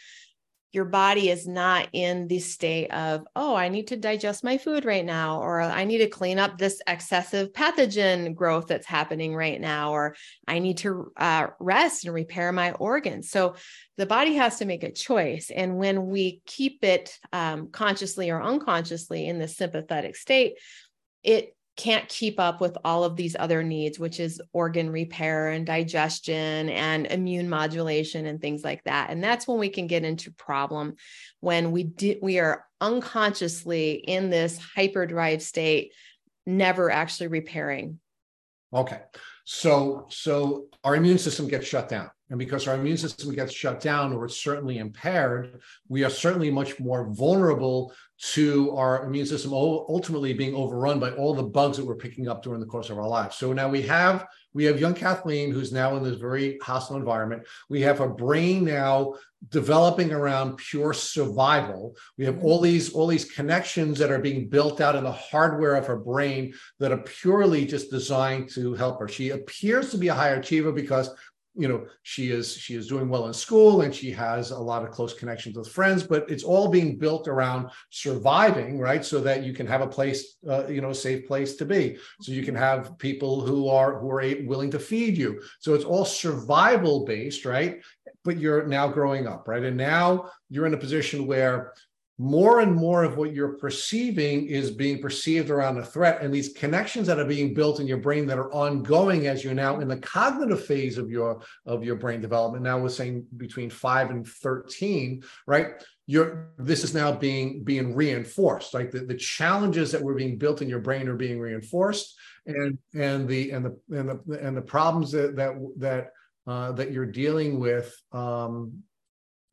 your 0.71 0.86
body 0.86 1.29
is 1.29 1.47
not 1.47 1.88
in 1.93 2.27
the 2.27 2.39
state 2.39 2.89
of, 2.89 3.25
oh, 3.36 3.55
I 3.55 3.69
need 3.69 3.88
to 3.88 3.97
digest 3.97 4.43
my 4.43 4.58
food 4.58 4.86
right 4.86 5.05
now, 5.05 5.41
or 5.41 5.62
I 5.62 5.84
need 5.84 5.97
to 5.99 6.08
clean 6.08 6.38
up 6.38 6.58
this 6.58 6.79
excessive 6.86 7.53
pathogen 7.53 8.36
growth 8.36 8.67
that's 8.67 8.86
happening 8.86 9.36
right 9.36 9.60
now, 9.60 9.91
or 9.91 10.15
I 10.47 10.60
need 10.60 10.77
to 10.79 11.12
uh, 11.17 11.47
rest 11.60 12.05
and 12.05 12.13
repair 12.13 12.51
my 12.51 12.73
organs. 12.73 13.32
So 13.32 13.55
the 13.97 14.05
body 14.05 14.36
has 14.36 14.60
to 14.60 14.65
make 14.65 14.84
a 14.84 14.91
choice. 14.91 15.51
And 15.53 15.77
when 15.77 16.08
we 16.08 16.41
keep 16.45 16.84
it 16.84 17.17
um, 17.34 17.69
consciously 17.71 18.29
or 18.29 18.41
unconsciously 18.41 19.27
in 19.27 19.39
the 19.39 19.47
sympathetic 19.47 20.15
state, 20.15 20.60
it 21.23 21.55
can't 21.80 22.10
keep 22.10 22.42
up 22.42 22.60
with 22.60 22.78
all 22.84 23.06
of 23.06 23.15
these 23.15 23.38
other 23.39 23.63
needs, 23.63 23.98
which 23.98 24.20
is 24.20 24.42
organ 24.52 24.89
repair 24.89 25.48
and 25.48 25.65
digestion 25.65 26.68
and 26.68 27.06
immune 27.08 27.48
modulation 27.48 28.26
and 28.26 28.42
things 28.42 28.65
like 28.65 28.84
that. 28.84 29.10
And 29.10 29.24
that's 29.24 29.48
when 29.48 29.60
we 29.60 29.70
can 29.70 29.88
get 29.88 30.04
into 30.04 30.30
problem 30.34 30.98
when 31.39 31.72
we 31.72 31.94
we 32.22 32.39
are 32.39 32.65
unconsciously 32.82 33.94
in 33.94 34.30
this 34.30 34.58
hyperdrive 34.58 35.42
state, 35.42 35.94
never 36.46 36.92
actually 36.92 37.28
repairing. 37.28 38.02
Okay. 38.74 39.00
So 39.46 40.08
so 40.10 40.65
our 40.84 40.98
immune 40.98 41.18
system 41.18 41.48
gets 41.48 41.65
shut 41.65 41.88
down. 41.88 42.12
And 42.30 42.38
because 42.38 42.68
our 42.68 42.76
immune 42.76 42.98
system 42.98 43.34
gets 43.34 43.54
shut 43.54 43.80
down 43.80 44.13
or 44.13 44.26
it's 44.26 44.42
certainly 44.42 44.78
impaired, 44.78 45.62
we 45.88 46.04
are 46.04 46.10
certainly 46.10 46.52
much 46.52 46.80
more 46.80 47.10
vulnerable 47.12 47.94
to 48.22 48.76
our 48.76 49.06
immune 49.06 49.26
system 49.26 49.54
ultimately 49.54 50.34
being 50.34 50.54
overrun 50.54 51.00
by 51.00 51.12
all 51.12 51.34
the 51.34 51.42
bugs 51.42 51.78
that 51.78 51.86
we're 51.86 51.96
picking 51.96 52.28
up 52.28 52.44
during 52.44 52.60
the 52.60 52.65
course 52.65 52.89
of 52.89 52.98
our 52.98 53.08
lives. 53.08 53.38
So 53.38 53.54
now 53.54 53.70
we 53.70 53.82
have 53.84 54.28
we 54.54 54.65
have 54.65 54.80
young 54.80 54.96
Cathleen 54.96 55.52
who's 55.52 55.72
now 55.72 55.96
in 55.96 56.04
this 56.04 56.18
very 56.18 56.58
hostile 56.62 56.98
environment. 56.98 57.44
We 57.70 57.82
have 57.82 58.00
a 58.00 58.10
brain 58.10 58.65
now 58.65 59.13
developing 59.50 60.12
around 60.12 60.58
pure 60.58 60.92
survival. 60.92 61.96
We 62.18 62.26
have 62.26 62.44
all 62.44 62.60
these 62.60 62.92
all 62.94 63.08
these 63.08 63.32
connections 63.32 64.00
that 64.00 64.12
are 64.12 64.20
being 64.20 64.50
built 64.50 64.82
out 64.82 64.96
in 64.96 65.04
the 65.04 65.12
hardware 65.12 65.76
of 65.76 65.88
her 65.88 65.98
brain 65.98 66.54
that 66.80 66.92
are 66.92 66.98
purely 66.98 67.65
just 67.65 67.89
designed 67.89 68.50
to 68.50 68.74
help 68.74 69.00
her. 69.00 69.08
She 69.08 69.30
appears 69.30 69.92
to 69.92 69.98
be 69.98 70.10
a 70.10 70.13
high 70.13 70.30
achiever 70.30 70.74
because 70.74 71.10
you 71.56 71.68
know 71.68 71.86
she 72.04 72.32
is 72.32 72.56
she 72.56 72.76
is 72.76 72.88
doing 72.88 73.10
well 73.10 73.28
in 73.28 73.34
school 73.34 73.82
and 73.82 73.94
she 73.94 74.12
has 74.12 74.52
a 74.52 74.58
lot 74.58 74.84
of 74.84 74.92
close 74.92 75.14
connections 75.14 75.58
with 75.58 75.68
friends 75.68 76.04
but 76.04 76.30
it's 76.30 76.44
all 76.44 76.68
being 76.70 76.98
built 76.98 77.28
around 77.28 77.70
surviving 77.90 78.80
right? 78.80 79.06
So 79.06 79.20
that 79.22 79.44
you 79.44 79.54
can 79.54 79.68
have 79.68 79.82
a 79.82 79.88
place 79.88 80.38
uh, 80.48 80.68
you 80.68 80.82
know 80.82 80.92
a 80.92 80.96
safe 80.96 81.28
place 81.28 81.56
to 81.58 81.66
be. 81.66 81.98
So 82.22 82.32
you 82.32 82.44
can 82.44 82.56
have 82.56 82.98
people 82.98 83.42
who 83.42 83.70
are 83.70 84.00
who 84.00 84.10
are 84.10 84.24
willing 84.46 84.72
to 84.72 84.80
feed 84.80 85.18
you. 85.18 85.42
So 85.60 85.74
it's 85.74 85.86
all 85.86 86.06
survival 86.06 87.06
based 87.06 87.46
right? 87.46 87.82
But 88.24 88.38
you're 88.38 88.66
now 88.68 88.88
growing 88.88 89.28
up 89.28 89.48
right? 89.48 89.64
And 89.64 89.78
now 89.78 90.32
you're 90.50 90.66
in 90.66 90.74
a 90.74 90.78
position 90.78 91.28
where 91.28 91.74
more 92.21 92.60
and 92.60 92.75
more 92.75 93.05
of 93.05 93.15
what 93.15 93.34
you're 93.34 93.53
perceiving 93.53 94.45
is 94.45 94.71
being 94.71 95.01
perceived 95.01 95.49
around 95.49 95.77
a 95.77 95.86
threat 95.86 96.21
and 96.21 96.34
these 96.34 96.51
connections 96.51 97.08
that 97.08 97.17
are 97.17 97.25
being 97.25 97.53
built 97.53 97.79
in 97.79 97.88
your 97.88 97.97
brain 97.97 98.27
that 98.27 98.38
are 98.38 98.53
ongoing 98.53 99.27
as 99.27 99.41
you're 99.41 99.53
now 99.53 99.79
in 99.79 99.88
the 99.88 99.95
cognitive 99.97 100.65
phase 100.65 100.97
of 100.97 101.10
your 101.10 101.41
of 101.65 101.82
your 101.82 101.95
brain 101.95 102.19
development. 102.19 102.62
Now 102.62 102.77
we're 102.77 102.89
saying 102.89 103.25
between 103.38 103.69
5 103.69 104.10
and 104.10 104.27
13 104.27 105.23
right? 105.47 105.82
You're 106.08 106.51
this 106.58 106.84
is 106.84 106.93
now 106.93 107.13
being 107.13 107.63
being 107.63 107.95
reinforced 107.95 108.73
like 108.73 108.91
the, 108.91 108.99
the 108.99 109.15
challenges 109.15 109.89
that 109.93 110.03
were 110.03 110.15
being 110.15 110.38
built 110.38 110.62
in 110.62 110.67
your 110.67 110.79
brain 110.79 111.08
are 111.08 111.15
being 111.15 111.39
reinforced 111.39 112.19
and 112.45 112.77
and 112.93 113.29
the 113.29 113.51
and 113.51 113.65
the 113.65 113.97
and 113.97 114.10
the 114.10 114.39
and 114.45 114.58
the 114.58 114.62
problems 114.62 115.12
that 115.13 115.38
that 115.38 115.53
that 115.77 116.12
uh, 116.47 116.71
that 116.73 116.91
you're 116.91 117.05
dealing 117.05 117.60
with 117.60 117.95
um, 118.12 118.84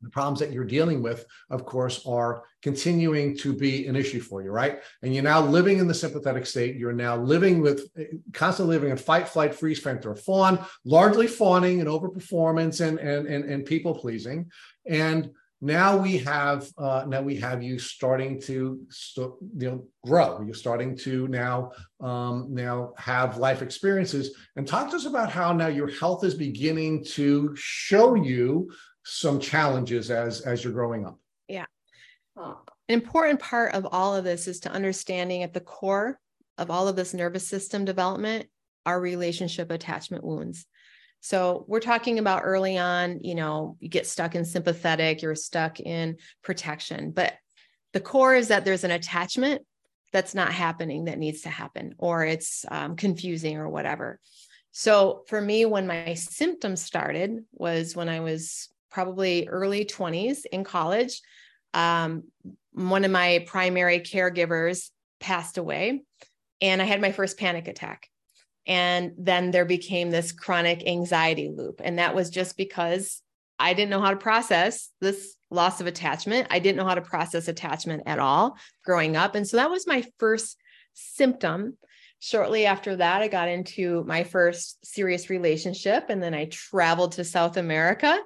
the 0.01 0.09
problems 0.09 0.39
that 0.39 0.51
you're 0.51 0.63
dealing 0.63 1.01
with, 1.01 1.25
of 1.49 1.65
course, 1.65 2.05
are 2.05 2.43
continuing 2.61 3.35
to 3.37 3.53
be 3.53 3.87
an 3.87 3.95
issue 3.95 4.19
for 4.19 4.43
you, 4.43 4.51
right? 4.51 4.79
And 5.01 5.13
you're 5.13 5.23
now 5.23 5.41
living 5.41 5.79
in 5.79 5.87
the 5.87 5.93
sympathetic 5.93 6.45
state. 6.45 6.75
You're 6.75 6.93
now 6.93 7.17
living 7.17 7.61
with 7.61 7.89
constantly 8.33 8.75
living 8.75 8.91
in 8.91 8.97
fight, 8.97 9.27
flight, 9.27 9.55
freeze, 9.55 9.79
faint, 9.79 10.05
or 10.05 10.15
fawn, 10.15 10.63
largely 10.85 11.27
fawning 11.27 11.79
and 11.79 11.89
overperformance 11.89 12.85
and 12.85 12.99
and 12.99 13.27
and, 13.27 13.45
and 13.45 13.65
people 13.65 13.95
pleasing. 13.95 14.51
And 14.85 15.31
now 15.59 15.97
we 15.97 16.19
have 16.19 16.67
uh, 16.77 17.05
now 17.07 17.21
we 17.21 17.35
have 17.37 17.63
you 17.63 17.79
starting 17.79 18.39
to 18.41 18.79
you 19.19 19.37
know 19.57 19.85
grow. 20.05 20.41
You're 20.41 20.53
starting 20.53 20.95
to 20.97 21.27
now 21.29 21.71
um, 21.99 22.47
now 22.51 22.93
have 22.97 23.37
life 23.37 23.63
experiences. 23.63 24.35
And 24.55 24.67
talk 24.67 24.91
to 24.91 24.95
us 24.97 25.05
about 25.05 25.31
how 25.31 25.53
now 25.53 25.67
your 25.67 25.89
health 25.89 26.23
is 26.23 26.35
beginning 26.35 27.03
to 27.05 27.55
show 27.55 28.13
you 28.13 28.69
some 29.07 29.39
challenges 29.39 30.11
as 30.11 30.41
as 30.41 30.63
you're 30.63 30.73
growing 30.73 31.05
up. 31.05 31.17
Yeah. 31.47 31.65
An 32.35 32.55
important 32.89 33.39
part 33.39 33.73
of 33.73 33.87
all 33.91 34.15
of 34.15 34.23
this 34.23 34.47
is 34.47 34.59
to 34.61 34.71
understanding 34.71 35.43
at 35.43 35.53
the 35.53 35.61
core 35.61 36.19
of 36.57 36.69
all 36.69 36.87
of 36.87 36.95
this 36.95 37.13
nervous 37.13 37.47
system 37.47 37.85
development 37.85 38.47
are 38.85 38.99
relationship 38.99 39.71
attachment 39.71 40.23
wounds. 40.23 40.65
So 41.21 41.65
we're 41.67 41.79
talking 41.79 42.19
about 42.19 42.43
early 42.43 42.77
on 42.77 43.21
you 43.21 43.35
know 43.35 43.77
you 43.79 43.89
get 43.89 44.07
stuck 44.07 44.35
in 44.35 44.45
sympathetic 44.45 45.21
you're 45.21 45.35
stuck 45.35 45.79
in 45.79 46.17
protection 46.43 47.11
but 47.11 47.33
the 47.93 47.99
core 48.01 48.35
is 48.35 48.49
that 48.49 48.65
there's 48.65 48.83
an 48.83 48.91
attachment 48.91 49.63
that's 50.11 50.35
not 50.35 50.51
happening 50.51 51.05
that 51.05 51.17
needs 51.17 51.41
to 51.41 51.49
happen 51.49 51.95
or 51.97 52.25
it's 52.25 52.65
um, 52.69 52.95
confusing 52.95 53.57
or 53.57 53.69
whatever. 53.69 54.19
So 54.71 55.23
for 55.27 55.41
me 55.41 55.65
when 55.65 55.87
my 55.87 56.13
symptoms 56.13 56.81
started 56.81 57.39
was 57.53 57.95
when 57.95 58.09
i 58.09 58.19
was 58.19 58.69
probably 58.97 59.47
early 59.47 59.85
20s 59.85 60.47
in 60.51 60.63
college. 60.63 61.21
Um, 61.75 62.23
one 62.71 63.05
of 63.05 63.11
my 63.11 63.45
primary 63.45 63.99
caregivers 63.99 64.89
passed 65.19 65.59
away, 65.59 66.01
and 66.61 66.81
I 66.81 66.85
had 66.85 66.99
my 66.99 67.11
first 67.11 67.37
panic 67.37 67.67
attack. 67.67 68.09
And 68.65 69.11
then 69.15 69.51
there 69.51 69.65
became 69.65 70.09
this 70.09 70.31
chronic 70.31 70.87
anxiety 70.87 71.53
loop. 71.55 71.79
And 71.83 71.99
that 71.99 72.15
was 72.15 72.31
just 72.31 72.57
because 72.57 73.21
I 73.59 73.75
didn't 73.75 73.91
know 73.91 74.01
how 74.01 74.09
to 74.09 74.17
process 74.17 74.89
this 74.99 75.35
loss 75.51 75.79
of 75.79 75.85
attachment. 75.85 76.47
I 76.49 76.57
didn't 76.57 76.77
know 76.77 76.87
how 76.87 76.95
to 76.95 77.01
process 77.01 77.47
attachment 77.47 78.01
at 78.07 78.17
all 78.17 78.57
growing 78.83 79.15
up. 79.15 79.35
And 79.35 79.47
so 79.47 79.57
that 79.57 79.69
was 79.69 79.85
my 79.85 80.03
first 80.17 80.57
symptom. 80.95 81.77
Shortly 82.17 82.65
after 82.65 82.95
that, 82.95 83.21
I 83.21 83.27
got 83.27 83.47
into 83.47 84.03
my 84.07 84.23
first 84.23 84.83
serious 84.83 85.29
relationship. 85.29 86.05
And 86.09 86.23
then 86.23 86.33
I 86.33 86.45
traveled 86.45 87.11
to 87.11 87.23
South 87.23 87.57
America 87.57 88.19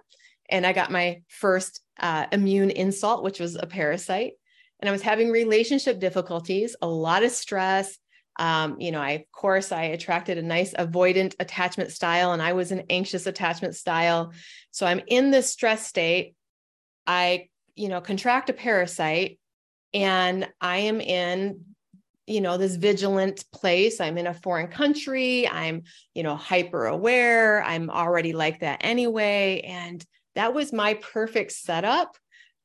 and 0.51 0.65
I 0.65 0.73
got 0.73 0.91
my 0.91 1.21
first 1.27 1.81
uh, 1.99 2.27
immune 2.31 2.69
insult, 2.69 3.23
which 3.23 3.39
was 3.39 3.55
a 3.55 3.65
parasite. 3.65 4.33
And 4.79 4.89
I 4.89 4.91
was 4.91 5.01
having 5.01 5.29
relationship 5.29 5.99
difficulties, 5.99 6.75
a 6.81 6.87
lot 6.87 7.23
of 7.23 7.31
stress. 7.31 7.97
Um, 8.39 8.79
you 8.79 8.91
know, 8.91 9.01
I, 9.01 9.11
of 9.11 9.31
course, 9.31 9.71
I 9.71 9.83
attracted 9.83 10.37
a 10.37 10.41
nice 10.41 10.73
avoidant 10.73 11.35
attachment 11.39 11.91
style, 11.91 12.31
and 12.31 12.41
I 12.41 12.53
was 12.53 12.71
an 12.71 12.83
anxious 12.89 13.27
attachment 13.27 13.75
style. 13.75 14.33
So 14.71 14.85
I'm 14.85 15.01
in 15.07 15.31
this 15.31 15.51
stress 15.51 15.85
state. 15.85 16.35
I 17.05 17.49
you 17.75 17.89
know, 17.89 18.01
contract 18.01 18.49
a 18.49 18.53
parasite 18.53 19.39
and 19.93 20.47
I 20.59 20.77
am 20.77 21.01
in 21.01 21.61
you 22.27 22.39
know 22.39 22.55
this 22.55 22.75
vigilant 22.75 23.43
place 23.51 23.99
i'm 23.99 24.15
in 24.17 24.27
a 24.27 24.33
foreign 24.33 24.67
country 24.67 25.47
i'm 25.47 25.81
you 26.13 26.21
know 26.21 26.35
hyper 26.35 26.85
aware 26.85 27.63
i'm 27.63 27.89
already 27.89 28.31
like 28.31 28.59
that 28.59 28.77
anyway 28.81 29.59
and 29.61 30.05
that 30.35 30.53
was 30.53 30.73
my 30.73 30.95
perfect 30.95 31.51
setup 31.51 32.15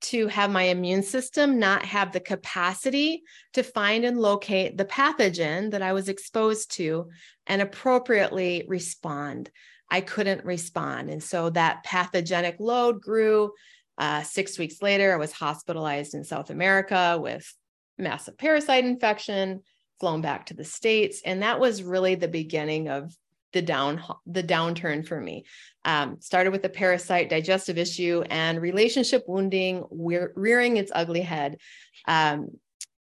to 0.02 0.26
have 0.28 0.50
my 0.50 0.64
immune 0.64 1.02
system 1.02 1.58
not 1.58 1.84
have 1.84 2.12
the 2.12 2.20
capacity 2.20 3.22
to 3.54 3.62
find 3.62 4.04
and 4.04 4.20
locate 4.20 4.76
the 4.76 4.84
pathogen 4.84 5.70
that 5.70 5.82
I 5.82 5.94
was 5.94 6.08
exposed 6.08 6.72
to 6.72 7.08
and 7.46 7.62
appropriately 7.62 8.64
respond. 8.68 9.50
I 9.90 10.00
couldn't 10.00 10.44
respond. 10.44 11.10
And 11.10 11.22
so 11.22 11.50
that 11.50 11.84
pathogenic 11.84 12.56
load 12.58 13.00
grew. 13.00 13.52
Uh, 13.98 14.22
six 14.22 14.58
weeks 14.58 14.82
later, 14.82 15.14
I 15.14 15.16
was 15.16 15.32
hospitalized 15.32 16.14
in 16.14 16.24
South 16.24 16.50
America 16.50 17.18
with 17.20 17.50
massive 17.96 18.36
parasite 18.36 18.84
infection, 18.84 19.62
flown 20.00 20.20
back 20.20 20.46
to 20.46 20.54
the 20.54 20.64
States. 20.64 21.22
And 21.24 21.42
that 21.42 21.60
was 21.60 21.82
really 21.82 22.14
the 22.14 22.28
beginning 22.28 22.88
of 22.88 23.16
the 23.56 23.62
down 23.62 24.02
the 24.26 24.42
downturn 24.42 25.06
for 25.06 25.18
me. 25.18 25.46
Um, 25.84 26.20
started 26.20 26.50
with 26.50 26.64
a 26.64 26.68
parasite 26.68 27.30
digestive 27.30 27.78
issue 27.78 28.22
and 28.28 28.60
relationship 28.60 29.24
wounding 29.26 29.84
rearing 29.90 30.76
its 30.76 30.92
ugly 30.94 31.22
head. 31.22 31.56
Um, 32.06 32.48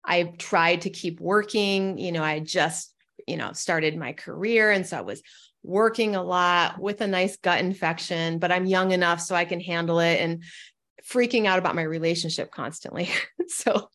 I 0.03 0.33
tried 0.39 0.83
to 0.83 0.91
keep 0.91 1.21
working. 1.21 1.99
You 1.99 2.13
know, 2.13 2.23
I 2.23 2.41
just 2.41 2.95
you 3.27 3.37
know 3.37 3.53
started 3.53 3.97
my 3.97 4.15
career, 4.15 4.71
and 4.71 4.87
so 4.87 4.97
I 4.97 5.03
was 5.03 5.23
working 5.63 6.17
a 6.17 6.23
lot 6.23 6.81
with 6.81 7.03
a 7.03 7.07
nice 7.07 7.37
gut 7.37 7.61
infection. 7.61 8.39
But 8.39 8.51
I'm 8.51 8.65
young 8.65 8.93
enough 8.93 9.21
so 9.21 9.35
I 9.35 9.45
can 9.45 9.61
handle 9.61 10.01
it, 10.01 10.19
and 10.21 10.45
freaking 11.07 11.45
out 11.45 11.59
about 11.59 11.77
my 11.77 11.83
relationship 11.83 12.51
constantly. 12.51 13.11
so 13.49 13.91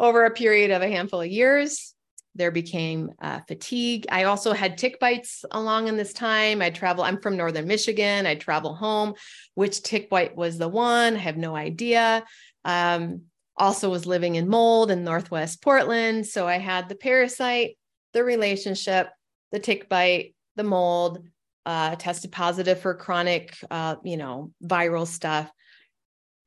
over 0.00 0.24
a 0.24 0.30
period 0.30 0.70
of 0.70 0.80
a 0.80 0.88
handful 0.88 1.20
of 1.20 1.28
years 1.28 1.93
there 2.34 2.50
became 2.50 3.12
uh, 3.20 3.40
fatigue. 3.46 4.06
I 4.10 4.24
also 4.24 4.52
had 4.52 4.76
tick 4.76 4.98
bites 4.98 5.44
along 5.50 5.88
in 5.88 5.96
this 5.96 6.12
time. 6.12 6.60
I 6.60 6.70
travel, 6.70 7.04
I'm 7.04 7.20
from 7.20 7.36
Northern 7.36 7.66
Michigan. 7.66 8.26
I 8.26 8.34
travel 8.34 8.74
home. 8.74 9.14
Which 9.54 9.82
tick 9.82 10.10
bite 10.10 10.36
was 10.36 10.58
the 10.58 10.68
one? 10.68 11.14
I 11.14 11.20
have 11.20 11.36
no 11.36 11.54
idea. 11.54 12.24
Um, 12.64 13.22
also 13.56 13.88
was 13.88 14.06
living 14.06 14.34
in 14.34 14.48
mold 14.48 14.90
in 14.90 15.04
Northwest 15.04 15.62
Portland. 15.62 16.26
So 16.26 16.48
I 16.48 16.58
had 16.58 16.88
the 16.88 16.96
parasite, 16.96 17.78
the 18.12 18.24
relationship, 18.24 19.10
the 19.52 19.60
tick 19.60 19.88
bite, 19.88 20.34
the 20.56 20.64
mold, 20.64 21.24
uh, 21.66 21.94
tested 21.96 22.32
positive 22.32 22.80
for 22.80 22.94
chronic, 22.94 23.56
uh, 23.70 23.96
you 24.02 24.16
know, 24.16 24.50
viral 24.62 25.06
stuff 25.06 25.50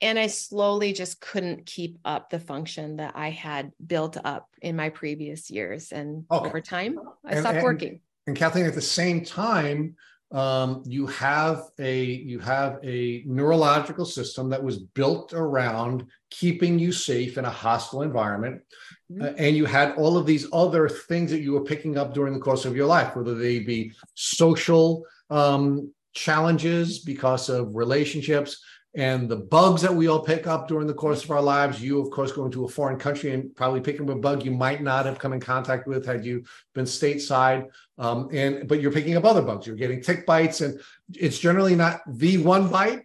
and 0.01 0.19
I 0.19 0.27
slowly 0.27 0.93
just 0.93 1.19
couldn't 1.19 1.65
keep 1.65 1.97
up 2.05 2.29
the 2.29 2.39
function 2.39 2.97
that 2.97 3.13
I 3.15 3.31
had 3.31 3.71
built 3.85 4.17
up 4.23 4.47
in 4.61 4.75
my 4.75 4.89
previous 4.89 5.49
years. 5.49 5.91
And 5.91 6.25
okay. 6.29 6.47
over 6.47 6.61
time, 6.61 6.99
I 7.25 7.31
and, 7.31 7.39
stopped 7.39 7.55
and, 7.55 7.63
working. 7.63 7.99
And 8.27 8.35
Cathleen, 8.35 8.65
at 8.65 8.75
the 8.75 8.81
same 8.81 9.23
time, 9.23 9.95
um, 10.31 10.83
you 10.85 11.07
have 11.07 11.63
a 11.79 12.03
you 12.03 12.39
have 12.39 12.79
a 12.83 13.23
neurological 13.25 14.03
system 14.03 14.49
that 14.49 14.61
was 14.61 14.77
built 14.79 15.31
around 15.33 16.05
keeping 16.29 16.77
you 16.77 16.91
safe 16.91 17.37
in 17.37 17.45
a 17.45 17.49
hostile 17.49 18.01
environment, 18.01 18.61
mm-hmm. 19.09 19.23
uh, 19.23 19.29
and 19.37 19.55
you 19.55 19.63
had 19.63 19.93
all 19.95 20.17
of 20.17 20.25
these 20.25 20.45
other 20.51 20.89
things 20.89 21.31
that 21.31 21.39
you 21.39 21.53
were 21.53 21.63
picking 21.63 21.97
up 21.97 22.13
during 22.13 22.33
the 22.33 22.41
course 22.41 22.65
of 22.65 22.75
your 22.75 22.85
life, 22.85 23.15
whether 23.15 23.35
they 23.35 23.59
be 23.59 23.93
social 24.15 25.05
um, 25.29 25.93
challenges 26.13 26.99
because 26.99 27.47
of 27.47 27.73
relationships, 27.73 28.61
and 28.95 29.29
the 29.29 29.35
bugs 29.35 29.81
that 29.81 29.93
we 29.93 30.07
all 30.07 30.19
pick 30.19 30.47
up 30.47 30.67
during 30.67 30.87
the 30.87 30.93
course 30.93 31.23
of 31.23 31.31
our 31.31 31.41
lives. 31.41 31.81
You, 31.81 32.01
of 32.01 32.09
course, 32.09 32.31
going 32.31 32.51
to 32.51 32.65
a 32.65 32.69
foreign 32.69 32.97
country 32.97 33.33
and 33.33 33.55
probably 33.55 33.81
picking 33.81 34.09
up 34.09 34.15
a 34.15 34.19
bug 34.19 34.43
you 34.43 34.51
might 34.51 34.81
not 34.81 35.05
have 35.05 35.19
come 35.19 35.33
in 35.33 35.39
contact 35.39 35.87
with 35.87 36.05
had 36.05 36.25
you 36.25 36.43
been 36.73 36.85
stateside. 36.85 37.67
Um, 37.97 38.29
and 38.31 38.67
but 38.67 38.81
you're 38.81 38.91
picking 38.91 39.17
up 39.17 39.25
other 39.25 39.41
bugs. 39.41 39.67
You're 39.67 39.75
getting 39.75 40.01
tick 40.01 40.25
bites, 40.25 40.61
and 40.61 40.79
it's 41.15 41.39
generally 41.39 41.75
not 41.75 42.01
the 42.07 42.37
one 42.39 42.69
bite, 42.69 43.03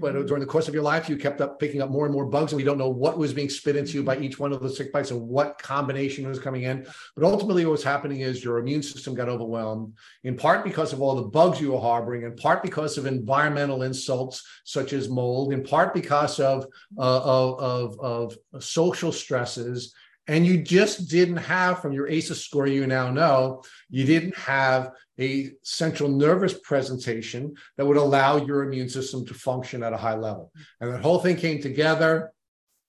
but 0.00 0.14
mm-hmm. 0.14 0.26
during 0.26 0.40
the 0.40 0.46
course 0.46 0.68
of 0.68 0.74
your 0.74 0.82
life, 0.82 1.08
you 1.08 1.16
kept 1.16 1.40
up 1.40 1.58
picking 1.58 1.82
up 1.82 1.90
more 1.90 2.06
and 2.06 2.14
more 2.14 2.24
bugs, 2.24 2.52
and 2.52 2.56
we 2.56 2.64
don't 2.64 2.78
know 2.78 2.88
what 2.88 3.18
was 3.18 3.34
being 3.34 3.50
spit 3.50 3.76
into 3.76 3.92
you 3.92 4.02
by 4.02 4.18
each 4.18 4.38
one 4.38 4.52
of 4.52 4.60
the 4.60 4.72
tick 4.72 4.92
bites 4.92 5.10
and 5.10 5.20
what 5.20 5.58
combination 5.58 6.26
was 6.28 6.38
coming 6.38 6.62
in. 6.62 6.86
But 7.16 7.24
ultimately, 7.24 7.64
what 7.64 7.72
was 7.72 7.84
happening 7.84 8.20
is 8.20 8.42
your 8.42 8.58
immune 8.58 8.82
system 8.82 9.14
got 9.14 9.28
overwhelmed, 9.28 9.94
in 10.24 10.36
part 10.36 10.64
because 10.64 10.92
of 10.92 11.00
all 11.00 11.14
the 11.14 11.22
bugs 11.22 11.60
you 11.60 11.72
were 11.72 11.80
harboring, 11.80 12.22
in 12.22 12.34
part 12.36 12.62
because 12.62 12.98
of 12.98 13.06
environmental 13.06 13.82
insults 13.82 14.46
such 14.64 14.92
as 14.92 15.08
mold, 15.08 15.52
in 15.52 15.62
part 15.62 15.94
because 15.94 16.40
of 16.40 16.66
uh, 16.98 17.20
of, 17.22 17.98
of, 17.98 18.36
of 18.52 18.62
social 18.62 19.12
stresses, 19.12 19.94
and 20.30 20.46
you 20.46 20.62
just 20.62 21.08
didn't 21.08 21.38
have 21.38 21.80
from 21.80 21.92
your 21.92 22.08
ACEs 22.08 22.44
score 22.44 22.66
you 22.66 22.86
now 22.86 23.10
know 23.10 23.62
you 23.88 24.04
didn't 24.04 24.36
have 24.36 24.92
a 25.20 25.50
central 25.62 26.08
nervous 26.08 26.58
presentation 26.62 27.54
that 27.76 27.86
would 27.86 27.96
allow 27.96 28.36
your 28.36 28.64
immune 28.64 28.88
system 28.88 29.26
to 29.26 29.34
function 29.34 29.82
at 29.82 29.92
a 29.92 29.96
high 29.96 30.16
level. 30.16 30.52
And 30.80 30.92
that 30.92 31.02
whole 31.02 31.18
thing 31.18 31.36
came 31.36 31.60
together 31.60 32.32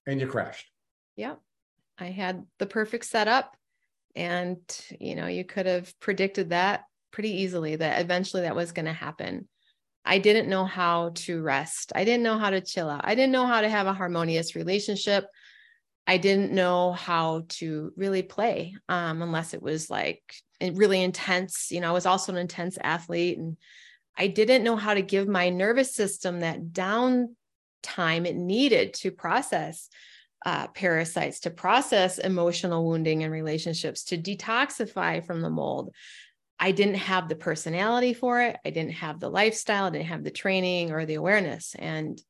and 0.08 0.20
you 0.20 0.28
crashed. 0.28 0.68
Yeah 1.16 1.36
i 2.02 2.08
had 2.08 2.46
the 2.58 2.66
perfect 2.66 3.06
setup 3.06 3.56
and 4.16 4.60
you 5.00 5.16
know 5.16 5.28
you 5.28 5.46
could 5.46 5.68
have 5.68 5.98
predicted 6.00 6.50
that 6.50 6.84
pretty 7.12 7.42
easily 7.42 7.76
that 7.76 8.02
eventually 8.02 8.44
that 8.44 8.56
was 8.56 8.72
going 8.72 8.86
to 8.86 8.94
happen. 8.94 9.48
I 10.04 10.18
didn't 10.18 10.50
know 10.50 10.66
how 10.66 11.12
to 11.16 11.42
rest. 11.42 11.92
I 11.94 12.06
didn't 12.06 12.24
know 12.24 12.38
how 12.38 12.50
to 12.50 12.62
chill 12.62 12.90
out. 12.90 13.02
I 13.04 13.16
didn't 13.16 13.34
know 13.34 13.46
how 13.46 13.62
to 13.62 13.70
have 13.70 13.86
a 13.86 13.94
harmonious 13.94 14.56
relationship 14.56 15.26
I 16.08 16.18
didn't 16.18 16.52
know 16.52 16.94
how 16.94 17.44
to 17.50 17.94
really 17.96 18.24
play 18.24 18.76
um, 18.90 19.22
unless 19.22 19.54
it 19.54 19.62
was 19.62 19.90
like 19.90 20.22
really 20.62 21.02
intense. 21.02 21.72
You 21.72 21.80
know, 21.80 21.90
I 21.90 21.94
was 21.94 22.06
also 22.06 22.32
an 22.32 22.38
intense 22.38 22.78
athlete 22.82 23.38
and 23.38 23.58
I 24.18 24.28
didn't 24.28 24.64
know 24.64 24.76
how 24.76 24.94
to 24.94 25.02
give 25.02 25.28
my 25.28 25.50
nervous 25.50 25.96
system 25.96 26.42
that 26.42 26.74
down 26.74 27.36
time 27.82 28.26
it 28.26 28.36
needed 28.36 28.94
to 28.96 29.12
process 29.12 29.90
uh, 30.46 30.68
parasites, 30.68 31.42
to 31.42 31.52
process 31.52 32.18
emotional 32.18 32.86
wounding 32.86 33.22
in 33.22 33.32
relationships, 33.32 34.06
to 34.06 34.18
detoxify 34.18 35.26
from 35.26 35.42
the 35.42 35.50
mold. 35.50 35.94
I 36.60 36.72
didn't 36.72 36.96
have 36.96 37.30
the 37.30 37.36
personality 37.36 38.14
for 38.14 38.42
it. 38.42 38.58
I 38.66 38.70
didn't 38.70 38.94
have 38.94 39.20
the 39.20 39.30
lifestyle. 39.30 39.86
I 39.86 39.90
didn't 39.92 40.08
have 40.08 40.24
the 40.24 40.32
training 40.32 40.92
or 40.92 41.06
the 41.06 41.16
awareness. 41.16 41.76
And 41.78 42.22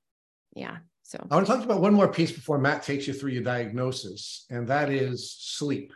yeah, 0.53 0.77
so 1.11 1.27
I 1.29 1.35
want 1.35 1.45
to 1.45 1.53
talk 1.53 1.65
about 1.65 1.81
one 1.81 1.93
more 1.93 2.07
piece 2.07 2.31
before 2.31 2.57
Matt 2.57 2.83
takes 2.83 3.05
you 3.05 3.11
through 3.11 3.31
your 3.31 3.43
diagnosis, 3.43 4.45
and 4.49 4.65
that 4.69 4.89
is 4.89 5.35
sleep. 5.37 5.91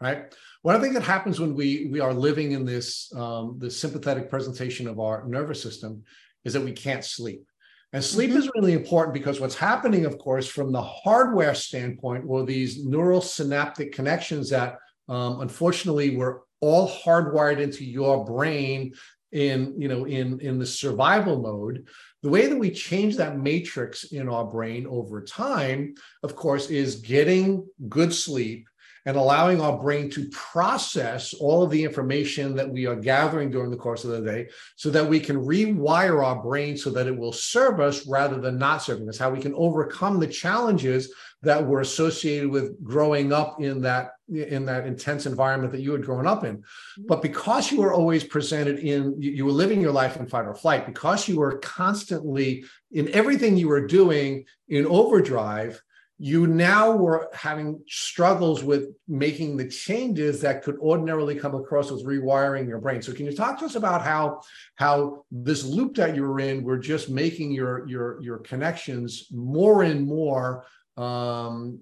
Right. 0.00 0.32
One 0.62 0.80
thing 0.80 0.94
that 0.94 1.02
happens 1.02 1.40
when 1.40 1.56
we 1.56 1.88
we 1.90 1.98
are 1.98 2.14
living 2.14 2.52
in 2.52 2.64
this 2.64 3.12
um, 3.16 3.56
the 3.58 3.68
sympathetic 3.68 4.30
presentation 4.30 4.86
of 4.86 5.00
our 5.00 5.26
nervous 5.26 5.60
system 5.60 6.04
is 6.44 6.52
that 6.52 6.60
we 6.60 6.70
can't 6.70 7.04
sleep. 7.04 7.44
And 7.92 8.04
sleep 8.04 8.30
mm-hmm. 8.30 8.38
is 8.38 8.50
really 8.54 8.72
important 8.72 9.14
because 9.14 9.40
what's 9.40 9.56
happening, 9.56 10.06
of 10.06 10.16
course, 10.18 10.46
from 10.46 10.70
the 10.70 10.82
hardware 10.82 11.54
standpoint, 11.56 12.24
were 12.24 12.44
these 12.44 12.84
neural 12.84 13.20
synaptic 13.20 13.92
connections 13.92 14.48
that 14.50 14.78
um, 15.08 15.40
unfortunately 15.40 16.16
were 16.16 16.42
all 16.60 16.88
hardwired 16.88 17.58
into 17.58 17.84
your 17.84 18.24
brain 18.24 18.94
in 19.32 19.74
you 19.76 19.88
know 19.88 20.04
in 20.04 20.38
in 20.38 20.58
the 20.58 20.66
survival 20.66 21.40
mode 21.40 21.88
the 22.22 22.28
way 22.28 22.46
that 22.46 22.56
we 22.56 22.70
change 22.70 23.16
that 23.16 23.38
matrix 23.38 24.04
in 24.04 24.28
our 24.28 24.44
brain 24.44 24.86
over 24.86 25.22
time, 25.22 25.94
of 26.22 26.36
course, 26.36 26.70
is 26.70 26.96
getting 26.96 27.66
good 27.88 28.14
sleep 28.14 28.68
and 29.04 29.16
allowing 29.16 29.60
our 29.60 29.78
brain 29.78 30.08
to 30.10 30.28
process 30.30 31.34
all 31.34 31.62
of 31.62 31.70
the 31.70 31.82
information 31.82 32.54
that 32.54 32.70
we 32.70 32.86
are 32.86 32.96
gathering 32.96 33.50
during 33.50 33.70
the 33.70 33.76
course 33.76 34.04
of 34.04 34.10
the 34.10 34.20
day 34.20 34.48
so 34.76 34.90
that 34.90 35.08
we 35.08 35.18
can 35.18 35.36
rewire 35.36 36.24
our 36.24 36.40
brain 36.42 36.76
so 36.76 36.90
that 36.90 37.06
it 37.06 37.16
will 37.16 37.32
serve 37.32 37.80
us 37.80 38.06
rather 38.06 38.40
than 38.40 38.58
not 38.58 38.82
serving 38.82 39.08
us, 39.08 39.18
how 39.18 39.30
we 39.30 39.40
can 39.40 39.54
overcome 39.54 40.20
the 40.20 40.26
challenges 40.26 41.12
that 41.42 41.66
were 41.66 41.80
associated 41.80 42.48
with 42.48 42.82
growing 42.84 43.32
up 43.32 43.60
in 43.60 43.80
that 43.82 44.12
in 44.28 44.64
that 44.64 44.86
intense 44.86 45.26
environment 45.26 45.72
that 45.72 45.80
you 45.80 45.92
had 45.92 46.04
grown 46.04 46.26
up 46.26 46.44
in 46.44 46.58
mm-hmm. 46.58 47.02
but 47.06 47.20
because 47.20 47.70
you 47.70 47.80
were 47.80 47.92
always 47.92 48.24
presented 48.24 48.78
in 48.78 49.20
you 49.20 49.44
were 49.44 49.52
living 49.52 49.80
your 49.80 49.92
life 49.92 50.16
in 50.16 50.26
fight 50.26 50.46
or 50.46 50.54
flight 50.54 50.86
because 50.86 51.28
you 51.28 51.38
were 51.38 51.58
constantly 51.58 52.64
in 52.92 53.08
everything 53.10 53.56
you 53.56 53.68
were 53.68 53.86
doing 53.86 54.44
in 54.68 54.86
overdrive 54.86 55.82
you 56.18 56.46
now 56.46 56.92
were 56.92 57.28
having 57.32 57.82
struggles 57.88 58.62
with 58.62 58.90
making 59.08 59.56
the 59.56 59.68
changes 59.68 60.40
that 60.40 60.62
could 60.62 60.78
ordinarily 60.78 61.34
come 61.34 61.54
across 61.54 61.90
as 61.90 62.04
rewiring 62.04 62.68
your 62.68 62.80
brain. 62.80 63.02
So 63.02 63.12
can 63.12 63.26
you 63.26 63.34
talk 63.34 63.58
to 63.58 63.64
us 63.64 63.74
about 63.74 64.02
how 64.02 64.42
how 64.76 65.24
this 65.30 65.64
loop 65.64 65.96
that 65.96 66.14
you 66.14 66.22
were 66.22 66.40
in 66.40 66.62
were 66.62 66.78
just 66.78 67.10
making 67.10 67.52
your 67.52 67.88
your 67.88 68.22
your 68.22 68.38
connections 68.38 69.26
more 69.32 69.82
and 69.82 70.06
more 70.06 70.64
um, 70.96 71.80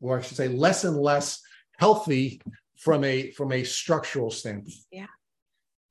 or 0.00 0.18
I 0.18 0.22
should 0.22 0.36
say 0.36 0.48
less 0.48 0.84
and 0.84 0.96
less 0.96 1.40
healthy 1.78 2.40
from 2.76 3.04
a 3.04 3.30
from 3.32 3.52
a 3.52 3.64
structural 3.64 4.30
standpoint. 4.30 4.74
Yeah. 4.90 5.06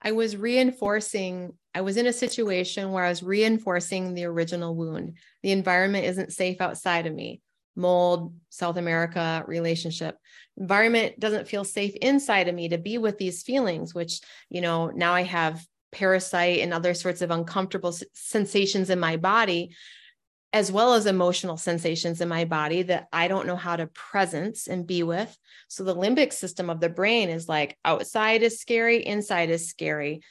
I 0.02 0.12
was 0.12 0.38
reinforcing, 0.38 1.54
I 1.74 1.82
was 1.82 1.98
in 1.98 2.06
a 2.06 2.14
situation 2.14 2.92
where 2.92 3.04
I 3.04 3.10
was 3.10 3.24
reinforcing 3.24 4.14
the 4.14 4.26
original 4.26 4.76
wound. 4.76 5.18
The 5.42 5.52
environment 5.52 6.06
isn't 6.06 6.34
safe 6.34 6.62
outside 6.62 7.08
of 7.08 7.16
me. 7.16 7.42
Mold, 7.78 8.34
South 8.50 8.78
America, 8.78 9.44
relationship. 9.48 10.18
Environment 10.58 11.18
doesn't 11.20 11.48
feel 11.48 11.64
safe 11.64 11.96
inside 11.96 12.48
of 12.48 12.56
me 12.56 12.70
to 12.70 12.78
be 12.78 12.98
with 12.98 13.18
these 13.18 13.44
feelings, 13.44 13.94
which, 13.94 14.20
you 14.50 14.62
know, 14.62 14.88
now 14.88 15.14
I 15.14 15.24
have 15.24 15.66
parasite 15.92 16.60
and 16.60 16.74
other 16.74 16.94
sorts 16.94 17.22
of 17.22 17.32
uncomfortable 17.32 17.96
sensations 18.14 18.90
in 18.90 19.00
my 19.00 19.16
body 19.16 19.72
as 20.54 20.72
well 20.72 20.94
as 20.94 21.06
emotional 21.06 21.58
sensations 21.58 22.22
in 22.22 22.30
my 22.30 22.46
body 22.46 22.82
that 22.84 23.08
I 23.12 23.28
don't 23.28 23.48
know 23.48 23.56
how 23.56 23.76
to 23.76 23.88
presence 23.88 24.68
and 24.68 24.88
be 24.88 25.04
with. 25.04 25.38
So 25.68 25.84
the 25.84 25.96
limbic 25.96 26.32
system 26.32 26.70
of 26.70 26.80
the 26.80 26.90
brain 26.90 27.30
is 27.30 27.50
like 27.50 27.78
outside 27.84 28.44
is 28.44 28.60
scary, 28.60 29.06
inside 29.06 29.50
is 29.50 29.68
scary, 29.68 30.22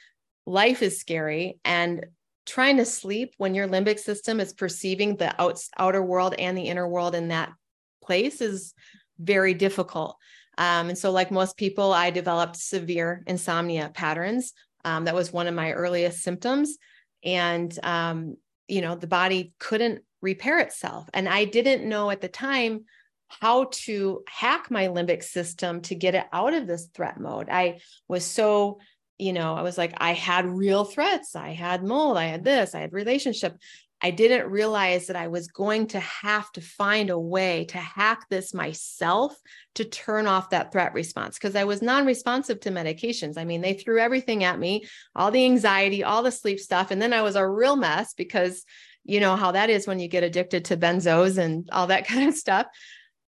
life 0.45 0.81
is 0.81 0.99
scary. 0.99 1.59
And 1.63 2.07
trying 2.47 2.77
to 2.77 2.85
sleep 2.85 3.33
when 3.37 3.53
your 3.53 3.67
limbic 3.67 3.99
system 3.99 4.39
is 4.39 4.53
perceiving 4.53 5.15
the 5.17 5.39
out, 5.39 5.59
outer 5.77 6.01
world 6.01 6.33
and 6.39 6.57
the 6.57 6.63
inner 6.63 6.87
world 6.87 7.13
in 7.13 7.27
that 7.27 7.53
place 8.01 8.41
is 8.41 8.73
very 9.19 9.53
difficult. 9.53 10.17
Um, 10.57 10.89
and 10.89 10.97
so, 10.97 11.11
like 11.11 11.29
most 11.29 11.57
people, 11.57 11.93
I 11.93 12.09
developed 12.09 12.55
severe 12.55 13.23
insomnia 13.27 13.91
patterns. 13.93 14.53
Um, 14.83 15.05
that 15.05 15.13
was 15.13 15.31
one 15.31 15.47
of 15.47 15.53
my 15.53 15.73
earliest 15.73 16.23
symptoms. 16.23 16.77
And 17.23 17.77
um, 17.83 18.37
you 18.67 18.81
know 18.81 18.95
the 18.95 19.07
body 19.07 19.53
couldn't 19.59 20.03
repair 20.21 20.59
itself. 20.59 21.09
And 21.13 21.27
I 21.29 21.45
didn't 21.45 21.87
know 21.87 22.09
at 22.09 22.21
the 22.21 22.27
time 22.27 22.85
how 23.27 23.65
to 23.71 24.23
hack 24.27 24.71
my 24.71 24.87
limbic 24.87 25.23
system 25.23 25.81
to 25.81 25.95
get 25.95 26.15
it 26.15 26.25
out 26.31 26.53
of 26.53 26.65
this 26.65 26.87
threat 26.93 27.19
mode. 27.19 27.49
I 27.49 27.79
was 28.07 28.25
so, 28.25 28.79
you 29.17 29.33
know, 29.33 29.55
I 29.55 29.61
was 29.61 29.77
like, 29.77 29.93
I 29.97 30.13
had 30.13 30.45
real 30.45 30.83
threats. 30.83 31.35
I 31.35 31.49
had 31.53 31.83
mold, 31.83 32.17
I 32.17 32.25
had 32.25 32.43
this, 32.43 32.75
I 32.75 32.81
had 32.81 32.93
relationship. 32.93 33.57
I 33.99 34.11
didn't 34.11 34.51
realize 34.51 35.07
that 35.07 35.15
I 35.15 35.27
was 35.27 35.47
going 35.47 35.87
to 35.87 35.99
have 35.99 36.51
to 36.51 36.61
find 36.61 37.09
a 37.09 37.19
way 37.19 37.65
to 37.69 37.79
hack 37.79 38.27
this 38.29 38.53
myself 38.53 39.35
to 39.73 39.85
turn 39.85 40.27
off 40.27 40.51
that 40.51 40.71
threat 40.71 40.93
response 40.93 41.35
because 41.35 41.55
I 41.55 41.63
was 41.63 41.81
non 41.81 42.05
responsive 42.05 42.59
to 42.61 42.69
medications. 42.69 43.39
I 43.39 43.45
mean, 43.45 43.61
they 43.61 43.73
threw 43.73 43.99
everything 43.99 44.43
at 44.43 44.59
me, 44.59 44.85
all 45.15 45.31
the 45.31 45.45
anxiety, 45.45 46.03
all 46.03 46.21
the 46.21 46.31
sleep 46.31 46.59
stuff. 46.59 46.91
And 46.91 47.01
then 47.01 47.11
I 47.11 47.23
was 47.23 47.35
a 47.35 47.47
real 47.47 47.75
mess 47.75 48.13
because 48.13 48.63
you 49.03 49.19
know 49.19 49.35
how 49.35 49.53
that 49.53 49.71
is 49.71 49.87
when 49.87 49.99
you 49.99 50.07
get 50.07 50.23
addicted 50.23 50.65
to 50.65 50.77
benzos 50.77 51.39
and 51.39 51.67
all 51.71 51.87
that 51.87 52.07
kind 52.07 52.29
of 52.29 52.35
stuff. 52.35 52.67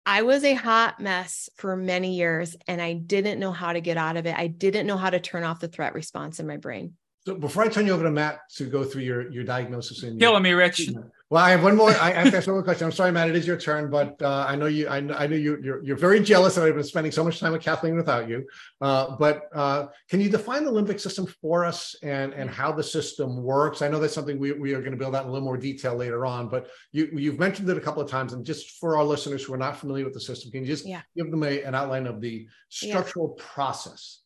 I 0.06 0.22
was 0.22 0.44
a 0.44 0.54
hot 0.54 1.00
mess 1.00 1.48
for 1.56 1.76
many 1.76 2.16
years 2.16 2.56
and 2.66 2.80
I 2.80 2.94
didn't 2.94 3.38
know 3.38 3.52
how 3.52 3.72
to 3.72 3.80
get 3.80 3.96
out 3.96 4.16
of 4.16 4.26
it. 4.26 4.34
I 4.36 4.46
didn't 4.46 4.86
know 4.86 4.96
how 4.96 5.10
to 5.10 5.20
turn 5.20 5.44
off 5.44 5.60
the 5.60 5.68
threat 5.68 5.94
response 5.94 6.40
in 6.40 6.46
my 6.46 6.56
brain. 6.56 6.94
So 7.26 7.34
before 7.34 7.62
I 7.62 7.68
turn 7.68 7.86
you 7.86 7.92
over 7.92 8.04
to 8.04 8.10
Matt 8.10 8.40
to 8.56 8.64
go 8.64 8.82
through 8.82 9.02
your 9.02 9.30
your 9.30 9.44
diagnosis 9.44 10.02
and 10.02 10.18
killing 10.18 10.42
me, 10.42 10.52
Rich. 10.52 10.90
Well, 11.30 11.44
I 11.44 11.50
have 11.50 11.62
one 11.62 11.76
more. 11.76 11.90
I 11.90 12.10
have 12.10 12.32
to 12.32 12.36
ask 12.38 12.48
one 12.48 12.56
more 12.56 12.64
question. 12.64 12.86
I'm 12.86 12.92
sorry, 12.92 13.12
Matt. 13.12 13.28
It 13.28 13.36
is 13.36 13.46
your 13.46 13.56
turn, 13.56 13.88
but 13.88 14.20
uh, 14.20 14.46
I 14.48 14.56
know 14.56 14.66
you. 14.66 14.88
I, 14.88 14.96
I 14.96 15.28
know 15.28 15.36
you. 15.36 15.60
You're, 15.62 15.80
you're 15.84 15.96
very 15.96 16.18
jealous 16.18 16.56
that 16.56 16.66
I've 16.66 16.74
been 16.74 16.82
spending 16.82 17.12
so 17.12 17.22
much 17.22 17.38
time 17.38 17.52
with 17.52 17.62
Cathleen 17.62 17.94
without 17.94 18.28
you. 18.28 18.44
Uh, 18.80 19.14
but 19.16 19.44
uh, 19.54 19.86
can 20.08 20.20
you 20.20 20.28
define 20.28 20.64
the 20.64 20.72
limbic 20.72 20.98
system 20.98 21.26
for 21.40 21.64
us 21.64 21.94
and 22.02 22.32
and 22.32 22.50
how 22.50 22.72
the 22.72 22.82
system 22.82 23.44
works? 23.44 23.80
I 23.80 23.86
know 23.86 24.00
that's 24.00 24.12
something 24.12 24.40
we, 24.40 24.50
we 24.50 24.74
are 24.74 24.80
going 24.80 24.90
to 24.90 24.98
build 24.98 25.14
out 25.14 25.22
in 25.22 25.28
a 25.28 25.32
little 25.32 25.46
more 25.46 25.56
detail 25.56 25.94
later 25.94 26.26
on. 26.26 26.48
But 26.48 26.66
you 26.90 27.08
you've 27.12 27.38
mentioned 27.38 27.70
it 27.70 27.76
a 27.76 27.80
couple 27.80 28.02
of 28.02 28.10
times, 28.10 28.32
and 28.32 28.44
just 28.44 28.80
for 28.80 28.96
our 28.96 29.04
listeners 29.04 29.44
who 29.44 29.54
are 29.54 29.58
not 29.58 29.76
familiar 29.76 30.04
with 30.04 30.14
the 30.14 30.20
system, 30.20 30.50
can 30.50 30.62
you 30.62 30.66
just 30.66 30.84
yeah. 30.84 31.02
give 31.16 31.30
them 31.30 31.44
a, 31.44 31.62
an 31.62 31.76
outline 31.76 32.08
of 32.08 32.20
the 32.20 32.48
structural 32.70 33.36
yeah. 33.38 33.44
process? 33.46 34.22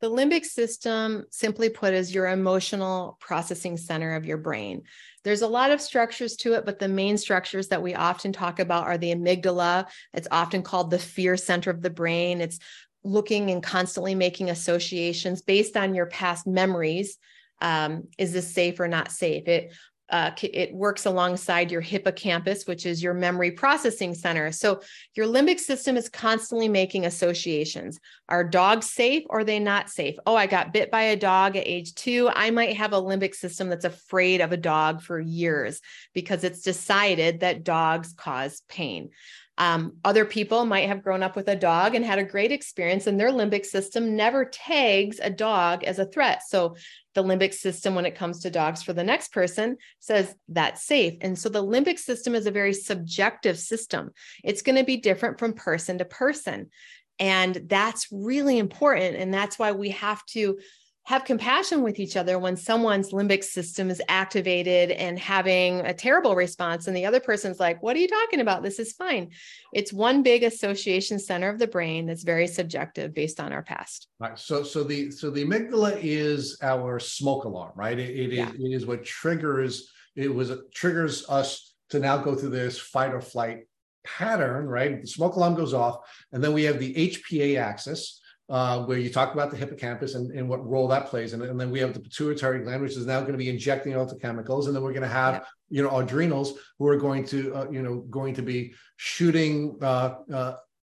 The 0.00 0.10
limbic 0.10 0.44
system, 0.44 1.24
simply 1.30 1.70
put, 1.70 1.94
is 1.94 2.14
your 2.14 2.28
emotional 2.28 3.16
processing 3.20 3.78
center 3.78 4.16
of 4.16 4.26
your 4.26 4.36
brain. 4.36 4.82
There's 5.24 5.42
a 5.42 5.48
lot 5.48 5.70
of 5.70 5.80
structures 5.80 6.36
to 6.36 6.52
it, 6.52 6.64
but 6.64 6.78
the 6.78 6.88
main 6.88 7.16
structures 7.16 7.68
that 7.68 7.82
we 7.82 7.94
often 7.94 8.32
talk 8.32 8.60
about 8.60 8.84
are 8.84 8.98
the 8.98 9.14
amygdala. 9.14 9.86
It's 10.12 10.28
often 10.30 10.62
called 10.62 10.90
the 10.90 10.98
fear 10.98 11.36
center 11.36 11.70
of 11.70 11.80
the 11.80 11.90
brain. 11.90 12.40
It's 12.40 12.58
looking 13.02 13.50
and 13.50 13.62
constantly 13.62 14.14
making 14.14 14.50
associations 14.50 15.42
based 15.42 15.76
on 15.76 15.94
your 15.94 16.06
past 16.06 16.46
memories. 16.46 17.16
Um, 17.60 18.08
is 18.18 18.32
this 18.32 18.52
safe 18.52 18.78
or 18.80 18.88
not 18.88 19.10
safe? 19.10 19.48
It 19.48 19.72
uh, 20.10 20.30
it 20.42 20.74
works 20.74 21.06
alongside 21.06 21.70
your 21.70 21.80
hippocampus, 21.80 22.66
which 22.66 22.84
is 22.84 23.02
your 23.02 23.14
memory 23.14 23.50
processing 23.50 24.14
center. 24.14 24.52
So 24.52 24.80
your 25.14 25.26
limbic 25.26 25.58
system 25.58 25.96
is 25.96 26.08
constantly 26.08 26.68
making 26.68 27.06
associations. 27.06 27.98
Are 28.28 28.44
dogs 28.44 28.90
safe 28.90 29.24
or 29.30 29.40
are 29.40 29.44
they 29.44 29.58
not 29.58 29.88
safe? 29.88 30.16
Oh, 30.26 30.36
I 30.36 30.46
got 30.46 30.72
bit 30.72 30.90
by 30.90 31.02
a 31.02 31.16
dog 31.16 31.56
at 31.56 31.66
age 31.66 31.94
two. 31.94 32.30
I 32.34 32.50
might 32.50 32.76
have 32.76 32.92
a 32.92 33.00
limbic 33.00 33.34
system 33.34 33.68
that's 33.68 33.84
afraid 33.84 34.40
of 34.40 34.52
a 34.52 34.58
dog 34.58 35.02
for 35.02 35.18
years 35.18 35.80
because 36.12 36.44
it's 36.44 36.60
decided 36.62 37.40
that 37.40 37.64
dogs 37.64 38.12
cause 38.12 38.62
pain. 38.68 39.10
Um, 39.56 39.98
other 40.04 40.24
people 40.24 40.64
might 40.64 40.88
have 40.88 41.02
grown 41.02 41.22
up 41.22 41.36
with 41.36 41.48
a 41.48 41.54
dog 41.54 41.94
and 41.94 42.04
had 42.04 42.18
a 42.18 42.24
great 42.24 42.50
experience, 42.50 43.06
and 43.06 43.18
their 43.18 43.30
limbic 43.30 43.64
system 43.64 44.16
never 44.16 44.44
tags 44.44 45.20
a 45.22 45.30
dog 45.30 45.84
as 45.84 45.98
a 45.98 46.06
threat. 46.06 46.42
So 46.48 46.76
the 47.14 47.22
limbic 47.22 47.54
system, 47.54 47.94
when 47.94 48.06
it 48.06 48.16
comes 48.16 48.40
to 48.40 48.50
dogs 48.50 48.82
for 48.82 48.92
the 48.92 49.04
next 49.04 49.32
person, 49.32 49.76
says 50.00 50.34
that's 50.48 50.84
safe. 50.84 51.14
And 51.20 51.38
so 51.38 51.48
the 51.48 51.62
limbic 51.62 52.00
system 52.00 52.34
is 52.34 52.46
a 52.46 52.50
very 52.50 52.74
subjective 52.74 53.58
system. 53.58 54.10
It's 54.42 54.62
going 54.62 54.76
to 54.76 54.84
be 54.84 54.96
different 54.96 55.38
from 55.38 55.52
person 55.52 55.98
to 55.98 56.04
person. 56.04 56.70
And 57.20 57.54
that's 57.66 58.08
really 58.10 58.58
important. 58.58 59.16
And 59.16 59.32
that's 59.32 59.56
why 59.56 59.70
we 59.70 59.90
have 59.90 60.24
to 60.26 60.58
have 61.04 61.24
compassion 61.24 61.82
with 61.82 61.98
each 61.98 62.16
other 62.16 62.38
when 62.38 62.56
someone's 62.56 63.12
limbic 63.12 63.44
system 63.44 63.90
is 63.90 64.00
activated 64.08 64.90
and 64.90 65.18
having 65.18 65.80
a 65.80 65.92
terrible 65.92 66.34
response 66.34 66.86
and 66.86 66.96
the 66.96 67.04
other 67.04 67.20
person's 67.20 67.60
like 67.60 67.82
what 67.82 67.94
are 67.94 68.00
you 68.00 68.08
talking 68.08 68.40
about? 68.40 68.62
This 68.62 68.78
is 68.78 68.92
fine. 68.92 69.30
It's 69.72 69.92
one 69.92 70.22
big 70.22 70.42
association 70.42 71.18
center 71.18 71.50
of 71.50 71.58
the 71.58 71.66
brain 71.66 72.06
that's 72.06 72.22
very 72.22 72.46
subjective 72.46 73.14
based 73.14 73.38
on 73.38 73.52
our 73.52 73.62
past. 73.62 74.08
Right. 74.18 74.38
So 74.38 74.62
so 74.62 74.82
the 74.82 75.10
so 75.10 75.30
the 75.30 75.44
amygdala 75.44 75.98
is 76.02 76.58
our 76.62 76.98
smoke 76.98 77.44
alarm 77.44 77.72
right? 77.74 77.98
It, 77.98 78.18
it, 78.18 78.32
yeah. 78.32 78.48
is, 78.48 78.54
it 78.54 78.72
is 78.72 78.86
what 78.86 79.04
triggers 79.04 79.90
it 80.16 80.34
was 80.34 80.52
triggers 80.74 81.28
us 81.28 81.74
to 81.90 81.98
now 81.98 82.16
go 82.16 82.34
through 82.34 82.50
this 82.50 82.78
fight 82.78 83.12
or 83.12 83.20
flight 83.20 83.66
pattern 84.04 84.66
right? 84.66 85.02
The 85.02 85.06
smoke 85.06 85.36
alarm 85.36 85.54
goes 85.54 85.74
off 85.74 85.98
and 86.32 86.42
then 86.42 86.54
we 86.54 86.64
have 86.64 86.78
the 86.78 86.94
hpa 86.94 87.58
axis 87.58 88.22
uh, 88.50 88.84
where 88.84 88.98
you 88.98 89.10
talk 89.10 89.32
about 89.32 89.50
the 89.50 89.56
hippocampus 89.56 90.14
and, 90.14 90.30
and 90.32 90.48
what 90.48 90.66
role 90.66 90.88
that 90.88 91.06
plays. 91.06 91.32
And, 91.32 91.42
and 91.42 91.58
then 91.58 91.70
we 91.70 91.80
have 91.80 91.94
the 91.94 92.00
pituitary 92.00 92.62
gland, 92.62 92.82
which 92.82 92.96
is 92.96 93.06
now 93.06 93.20
going 93.20 93.32
to 93.32 93.38
be 93.38 93.48
injecting 93.48 93.96
all 93.96 94.04
the 94.04 94.16
chemicals. 94.16 94.66
And 94.66 94.76
then 94.76 94.82
we're 94.82 94.92
going 94.92 95.02
to 95.02 95.08
have, 95.08 95.34
yeah. 95.34 95.44
you 95.70 95.82
know, 95.82 95.98
adrenals 95.98 96.58
who 96.78 96.86
are 96.88 96.96
going 96.96 97.24
to, 97.26 97.54
uh, 97.54 97.66
you 97.70 97.82
know, 97.82 98.00
going 98.10 98.34
to 98.34 98.42
be 98.42 98.74
shooting 98.96 99.78
uh, 99.80 100.16
uh, 100.32 100.54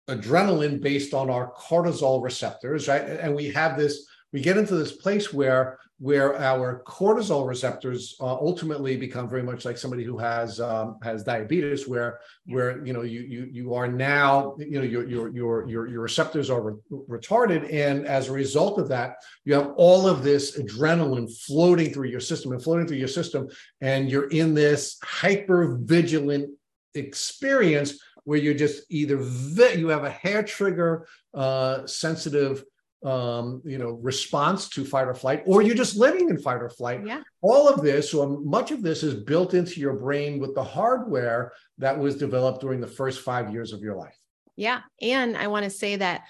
adrenaline 0.08 0.80
based 0.80 1.12
on 1.12 1.28
our 1.30 1.52
cortisol 1.52 2.22
receptors, 2.22 2.88
right? 2.88 3.02
And 3.02 3.34
we 3.34 3.50
have 3.50 3.76
this, 3.76 4.06
we 4.34 4.40
get 4.40 4.58
into 4.58 4.74
this 4.74 4.90
place 4.92 5.32
where 5.32 5.78
where 6.00 6.36
our 6.40 6.82
cortisol 6.84 7.46
receptors 7.46 8.16
uh, 8.20 8.34
ultimately 8.34 8.96
become 8.96 9.28
very 9.28 9.44
much 9.44 9.64
like 9.64 9.78
somebody 9.78 10.02
who 10.02 10.18
has 10.18 10.58
um, 10.60 10.98
has 11.04 11.22
diabetes, 11.22 11.86
where 11.86 12.18
where 12.46 12.84
you 12.84 12.92
know 12.92 13.02
you 13.02 13.20
you 13.20 13.48
you 13.52 13.74
are 13.74 13.86
now 13.86 14.56
you 14.58 14.80
know 14.80 14.84
your 14.84 15.08
your 15.08 15.28
your 15.28 15.68
your, 15.68 15.86
your 15.86 16.00
receptors 16.00 16.50
are 16.50 16.62
re- 16.62 16.98
retarded, 17.08 17.72
and 17.72 18.06
as 18.08 18.28
a 18.28 18.32
result 18.32 18.80
of 18.80 18.88
that, 18.88 19.18
you 19.44 19.54
have 19.54 19.70
all 19.76 20.08
of 20.08 20.24
this 20.24 20.58
adrenaline 20.58 21.32
floating 21.46 21.92
through 21.92 22.08
your 22.08 22.20
system 22.20 22.50
and 22.50 22.62
floating 22.62 22.88
through 22.88 22.96
your 22.96 23.06
system, 23.06 23.46
and 23.80 24.10
you're 24.10 24.30
in 24.30 24.52
this 24.52 24.98
hyper 25.04 25.78
vigilant 25.80 26.50
experience 26.96 28.00
where 28.24 28.38
you're 28.40 28.52
just 28.52 28.82
either 28.90 29.18
vi- 29.20 29.74
you 29.74 29.88
have 29.88 30.02
a 30.02 30.10
hair 30.10 30.42
trigger 30.42 31.06
uh, 31.34 31.86
sensitive 31.86 32.64
um, 33.04 33.60
you 33.64 33.78
know, 33.78 33.92
response 34.02 34.68
to 34.70 34.84
fight 34.84 35.06
or 35.06 35.14
flight, 35.14 35.42
or 35.46 35.62
you're 35.62 35.74
just 35.74 35.96
living 35.96 36.30
in 36.30 36.38
fight 36.38 36.62
or 36.62 36.70
flight. 36.70 37.06
Yeah. 37.06 37.22
All 37.42 37.68
of 37.68 37.82
this, 37.82 38.14
or 38.14 38.40
much 38.40 38.70
of 38.70 38.82
this, 38.82 39.02
is 39.02 39.14
built 39.14 39.54
into 39.54 39.78
your 39.80 39.94
brain 39.94 40.40
with 40.40 40.54
the 40.54 40.64
hardware 40.64 41.52
that 41.78 41.98
was 41.98 42.16
developed 42.16 42.62
during 42.62 42.80
the 42.80 42.86
first 42.86 43.20
five 43.20 43.52
years 43.52 43.72
of 43.72 43.80
your 43.80 43.94
life. 43.94 44.18
Yeah, 44.56 44.80
and 45.02 45.36
I 45.36 45.48
want 45.48 45.64
to 45.64 45.70
say 45.70 45.96
that 45.96 46.22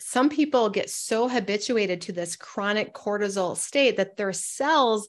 some 0.00 0.28
people 0.28 0.70
get 0.70 0.90
so 0.90 1.28
habituated 1.28 2.00
to 2.02 2.12
this 2.12 2.36
chronic 2.36 2.94
cortisol 2.94 3.56
state 3.56 3.96
that 3.96 4.16
their 4.16 4.32
cells 4.32 5.06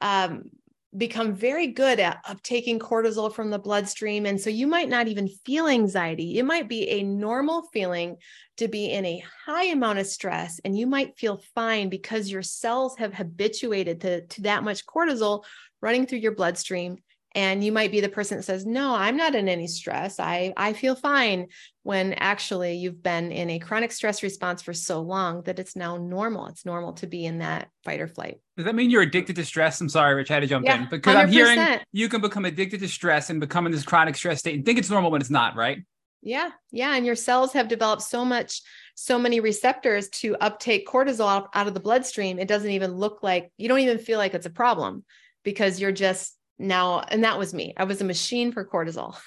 um, 0.00 0.50
become 0.96 1.34
very 1.34 1.68
good 1.68 1.98
at 1.98 2.24
uptaking 2.26 2.78
cortisol 2.78 3.32
from 3.32 3.50
the 3.50 3.58
bloodstream. 3.58 4.26
And 4.26 4.40
so 4.40 4.50
you 4.50 4.66
might 4.66 4.88
not 4.88 5.08
even 5.08 5.28
feel 5.46 5.66
anxiety. 5.66 6.38
It 6.38 6.44
might 6.44 6.68
be 6.68 6.88
a 6.88 7.02
normal 7.02 7.68
feeling 7.72 8.16
to 8.58 8.68
be 8.68 8.90
in 8.90 9.06
a 9.06 9.24
high 9.46 9.64
amount 9.66 9.98
of 9.98 10.06
stress, 10.06 10.60
and 10.64 10.78
you 10.78 10.86
might 10.86 11.18
feel 11.18 11.42
fine 11.54 11.88
because 11.88 12.30
your 12.30 12.42
cells 12.42 12.96
have 12.98 13.14
habituated 13.14 14.02
to, 14.02 14.26
to 14.26 14.42
that 14.42 14.64
much 14.64 14.84
cortisol 14.84 15.44
running 15.80 16.06
through 16.06 16.18
your 16.18 16.34
bloodstream 16.34 16.98
and 17.34 17.64
you 17.64 17.72
might 17.72 17.90
be 17.90 18.00
the 18.00 18.08
person 18.08 18.36
that 18.36 18.42
says 18.42 18.66
no 18.66 18.94
i'm 18.94 19.16
not 19.16 19.34
in 19.34 19.48
any 19.48 19.66
stress. 19.66 20.18
I 20.20 20.52
i 20.56 20.72
feel 20.72 20.94
fine 20.94 21.48
when 21.82 22.12
actually 22.14 22.74
you've 22.74 23.02
been 23.02 23.32
in 23.32 23.50
a 23.50 23.58
chronic 23.58 23.90
stress 23.92 24.22
response 24.22 24.62
for 24.62 24.72
so 24.72 25.00
long 25.00 25.42
that 25.42 25.58
it's 25.58 25.74
now 25.74 25.96
normal. 25.96 26.46
It's 26.46 26.64
normal 26.64 26.92
to 26.94 27.06
be 27.06 27.24
in 27.26 27.38
that 27.38 27.68
fight 27.84 28.00
or 28.00 28.06
flight. 28.06 28.38
Does 28.56 28.66
that 28.66 28.74
mean 28.74 28.90
you're 28.90 29.02
addicted 29.02 29.36
to 29.36 29.44
stress? 29.44 29.80
I'm 29.80 29.88
sorry 29.88 30.14
rich 30.14 30.30
i 30.30 30.34
had 30.34 30.40
to 30.40 30.46
jump 30.46 30.64
yeah, 30.64 30.82
in. 30.82 30.88
Because 30.88 31.16
i 31.16 31.22
am 31.22 31.30
hearing 31.30 31.78
you 31.92 32.08
can 32.08 32.20
become 32.20 32.44
addicted 32.44 32.80
to 32.80 32.88
stress 32.88 33.30
and 33.30 33.40
become 33.40 33.66
in 33.66 33.72
this 33.72 33.84
chronic 33.84 34.16
stress 34.16 34.40
state 34.40 34.54
and 34.54 34.64
think 34.64 34.78
it's 34.78 34.90
normal 34.90 35.10
when 35.10 35.20
it's 35.20 35.30
not 35.30 35.56
right? 35.56 35.78
Yeah 36.22 36.50
yeah 36.70 36.94
and 36.94 37.04
your 37.04 37.16
cells 37.16 37.52
have 37.54 37.68
developed 37.68 38.02
so 38.02 38.24
much 38.24 38.62
so 38.94 39.18
many 39.18 39.40
receptors 39.40 40.08
to 40.10 40.36
uptake 40.36 40.86
cortisol 40.86 41.48
out 41.54 41.66
of 41.66 41.74
the 41.74 41.80
bloodstream. 41.80 42.38
It 42.38 42.48
doesn't 42.48 42.70
even 42.70 42.92
look 42.92 43.22
like 43.22 43.50
you 43.56 43.68
don't 43.68 43.80
even 43.80 43.98
feel 43.98 44.18
like 44.18 44.34
it's 44.34 44.46
a 44.46 44.50
problem 44.50 45.04
because 45.44 45.80
you're 45.80 45.92
just 45.92 46.36
now 46.62 47.00
and 47.00 47.24
that 47.24 47.38
was 47.38 47.52
me. 47.52 47.74
I 47.76 47.84
was 47.84 48.00
a 48.00 48.04
machine 48.04 48.52
for 48.52 48.64
cortisol. 48.64 49.16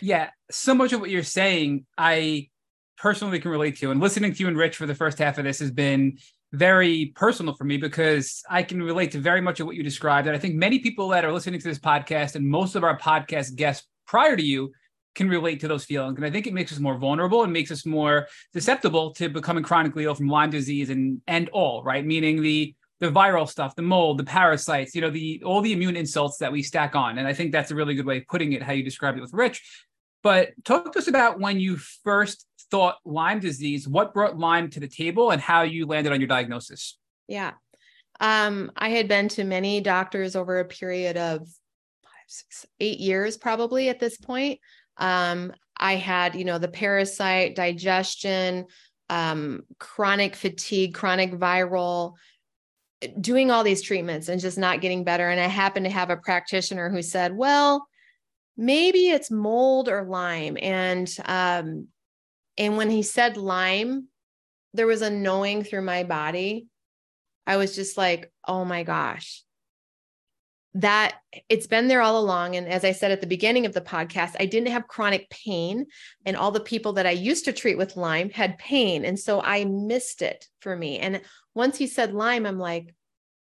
Yeah 0.00 0.30
so 0.50 0.74
much 0.74 0.92
of 0.92 1.00
what 1.00 1.10
you're 1.10 1.22
saying 1.22 1.84
i 1.98 2.48
personally 2.96 3.40
can 3.40 3.50
relate 3.50 3.76
to 3.78 3.90
and 3.90 4.00
listening 4.00 4.32
to 4.32 4.40
you 4.40 4.48
and 4.48 4.56
rich 4.56 4.76
for 4.76 4.86
the 4.86 4.94
first 4.94 5.18
half 5.18 5.38
of 5.38 5.44
this 5.44 5.58
has 5.58 5.70
been 5.70 6.16
very 6.52 7.12
personal 7.16 7.54
for 7.54 7.64
me 7.64 7.76
because 7.76 8.42
i 8.48 8.62
can 8.62 8.82
relate 8.82 9.10
to 9.10 9.18
very 9.18 9.40
much 9.40 9.60
of 9.60 9.66
what 9.66 9.74
you 9.74 9.82
described 9.82 10.26
and 10.26 10.36
i 10.36 10.38
think 10.38 10.54
many 10.54 10.78
people 10.78 11.08
that 11.08 11.24
are 11.24 11.32
listening 11.32 11.58
to 11.58 11.68
this 11.68 11.78
podcast 11.78 12.36
and 12.36 12.46
most 12.46 12.76
of 12.76 12.84
our 12.84 12.98
podcast 12.98 13.56
guests 13.56 13.86
prior 14.06 14.36
to 14.36 14.44
you 14.44 14.72
can 15.16 15.28
relate 15.28 15.60
to 15.60 15.68
those 15.68 15.84
feelings 15.84 16.16
and 16.16 16.24
i 16.24 16.30
think 16.30 16.46
it 16.46 16.54
makes 16.54 16.72
us 16.72 16.78
more 16.78 16.98
vulnerable 16.98 17.42
and 17.42 17.52
makes 17.52 17.72
us 17.72 17.84
more 17.84 18.28
susceptible 18.52 19.12
to 19.12 19.28
becoming 19.28 19.64
chronically 19.64 20.04
ill 20.04 20.14
from 20.14 20.28
lyme 20.28 20.50
disease 20.50 20.90
and 20.90 21.20
and 21.26 21.48
all 21.50 21.82
right? 21.82 22.04
Meaning 22.04 22.42
the 22.42 22.74
the 23.04 23.20
viral 23.20 23.48
stuff, 23.48 23.74
the 23.74 23.82
mold, 23.82 24.18
the 24.18 24.24
parasites, 24.24 24.94
you 24.94 25.00
know, 25.00 25.10
the 25.10 25.42
all 25.44 25.60
the 25.60 25.72
immune 25.72 25.96
insults 25.96 26.38
that 26.38 26.52
we 26.52 26.62
stack 26.62 26.94
on. 26.94 27.18
And 27.18 27.28
I 27.28 27.32
think 27.32 27.52
that's 27.52 27.70
a 27.70 27.74
really 27.74 27.94
good 27.94 28.06
way 28.06 28.18
of 28.18 28.26
putting 28.26 28.52
it, 28.52 28.62
how 28.62 28.72
you 28.72 28.82
described 28.82 29.18
it 29.18 29.20
with 29.20 29.32
Rich. 29.32 29.62
But 30.22 30.50
talk 30.64 30.92
to 30.92 30.98
us 30.98 31.08
about 31.08 31.38
when 31.38 31.60
you 31.60 31.76
first 31.76 32.46
thought 32.70 32.96
Lyme 33.04 33.40
disease, 33.40 33.86
what 33.86 34.14
brought 34.14 34.38
Lyme 34.38 34.70
to 34.70 34.80
the 34.80 34.88
table 34.88 35.30
and 35.30 35.40
how 35.40 35.62
you 35.62 35.86
landed 35.86 36.12
on 36.12 36.20
your 36.20 36.28
diagnosis. 36.28 36.98
Yeah. 37.28 37.52
Um, 38.20 38.72
I 38.76 38.88
had 38.88 39.08
been 39.08 39.28
to 39.30 39.44
many 39.44 39.80
doctors 39.80 40.34
over 40.36 40.60
a 40.60 40.64
period 40.64 41.16
of 41.16 41.40
five, 41.40 42.26
six, 42.26 42.66
eight 42.80 43.00
years, 43.00 43.36
probably 43.36 43.88
at 43.88 44.00
this 44.00 44.16
point. 44.16 44.60
Um, 44.96 45.52
I 45.76 45.96
had, 45.96 46.36
you 46.36 46.44
know, 46.44 46.58
the 46.58 46.68
parasite, 46.68 47.54
digestion, 47.56 48.66
um, 49.10 49.64
chronic 49.78 50.36
fatigue, 50.36 50.94
chronic 50.94 51.32
viral, 51.32 52.14
doing 53.20 53.50
all 53.50 53.64
these 53.64 53.82
treatments 53.82 54.28
and 54.28 54.40
just 54.40 54.58
not 54.58 54.80
getting 54.80 55.04
better. 55.04 55.28
And 55.28 55.40
I 55.40 55.46
happened 55.46 55.86
to 55.86 55.90
have 55.90 56.10
a 56.10 56.16
practitioner 56.16 56.90
who 56.90 57.02
said, 57.02 57.36
well, 57.36 57.86
maybe 58.56 59.10
it's 59.10 59.30
mold 59.30 59.88
or 59.88 60.04
Lyme. 60.04 60.56
And 60.60 61.14
um, 61.24 61.88
and 62.56 62.76
when 62.76 62.90
he 62.90 63.02
said 63.02 63.36
Lyme, 63.36 64.08
there 64.74 64.86
was 64.86 65.02
a 65.02 65.10
knowing 65.10 65.62
through 65.62 65.82
my 65.82 66.04
body. 66.04 66.66
I 67.46 67.56
was 67.56 67.74
just 67.74 67.96
like, 67.96 68.32
oh 68.46 68.64
my 68.64 68.82
gosh. 68.82 69.43
That 70.74 71.16
it's 71.48 71.68
been 71.68 71.86
there 71.86 72.02
all 72.02 72.18
along. 72.18 72.56
And 72.56 72.66
as 72.66 72.84
I 72.84 72.92
said 72.92 73.12
at 73.12 73.20
the 73.20 73.28
beginning 73.28 73.64
of 73.64 73.74
the 73.74 73.80
podcast, 73.80 74.34
I 74.40 74.46
didn't 74.46 74.72
have 74.72 74.88
chronic 74.88 75.30
pain. 75.30 75.86
And 76.26 76.36
all 76.36 76.50
the 76.50 76.60
people 76.60 76.94
that 76.94 77.06
I 77.06 77.12
used 77.12 77.44
to 77.44 77.52
treat 77.52 77.78
with 77.78 77.96
Lyme 77.96 78.30
had 78.30 78.58
pain. 78.58 79.04
And 79.04 79.18
so 79.18 79.40
I 79.40 79.64
missed 79.64 80.20
it 80.20 80.48
for 80.60 80.76
me. 80.76 80.98
And 80.98 81.20
once 81.54 81.78
he 81.78 81.86
said 81.86 82.12
Lyme, 82.12 82.44
I'm 82.44 82.58
like, 82.58 82.92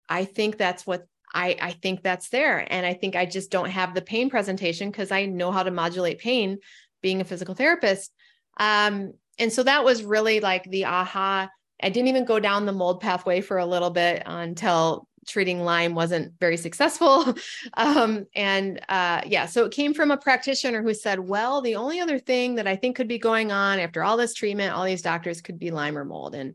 I 0.08 0.24
think 0.24 0.56
that's 0.56 0.86
what 0.86 1.06
I, 1.32 1.56
I 1.60 1.72
think 1.72 2.02
that's 2.02 2.30
there. 2.30 2.66
And 2.72 2.84
I 2.84 2.94
think 2.94 3.14
I 3.16 3.26
just 3.26 3.50
don't 3.50 3.70
have 3.70 3.94
the 3.94 4.02
pain 4.02 4.30
presentation 4.30 4.90
because 4.90 5.12
I 5.12 5.26
know 5.26 5.52
how 5.52 5.62
to 5.62 5.70
modulate 5.70 6.18
pain 6.18 6.58
being 7.02 7.20
a 7.20 7.24
physical 7.24 7.54
therapist. 7.54 8.12
Um, 8.58 9.12
and 9.38 9.52
so 9.52 9.62
that 9.62 9.84
was 9.84 10.02
really 10.02 10.40
like 10.40 10.64
the 10.64 10.86
aha. 10.86 11.48
I 11.82 11.88
didn't 11.88 12.08
even 12.08 12.24
go 12.24 12.40
down 12.40 12.66
the 12.66 12.72
mold 12.72 13.00
pathway 13.00 13.40
for 13.40 13.58
a 13.58 13.66
little 13.66 13.90
bit 13.90 14.22
until 14.26 15.06
treating 15.26 15.62
Lyme 15.62 15.94
wasn't 15.94 16.32
very 16.40 16.56
successful. 16.56 17.34
um, 17.74 18.26
and 18.34 18.80
uh, 18.88 19.22
yeah, 19.26 19.46
so 19.46 19.64
it 19.64 19.72
came 19.72 19.94
from 19.94 20.10
a 20.10 20.16
practitioner 20.16 20.82
who 20.82 20.94
said, 20.94 21.20
well, 21.20 21.60
the 21.60 21.76
only 21.76 22.00
other 22.00 22.18
thing 22.18 22.54
that 22.56 22.66
I 22.66 22.76
think 22.76 22.96
could 22.96 23.08
be 23.08 23.18
going 23.18 23.52
on 23.52 23.78
after 23.78 24.02
all 24.02 24.16
this 24.16 24.34
treatment, 24.34 24.74
all 24.74 24.84
these 24.84 25.02
doctors 25.02 25.40
could 25.40 25.58
be 25.58 25.70
Lyme 25.70 25.98
or 25.98 26.04
mold. 26.04 26.34
And 26.34 26.54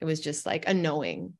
it 0.00 0.04
was 0.04 0.20
just 0.20 0.46
like 0.46 0.68
a 0.68 0.74
knowing. 0.74 1.34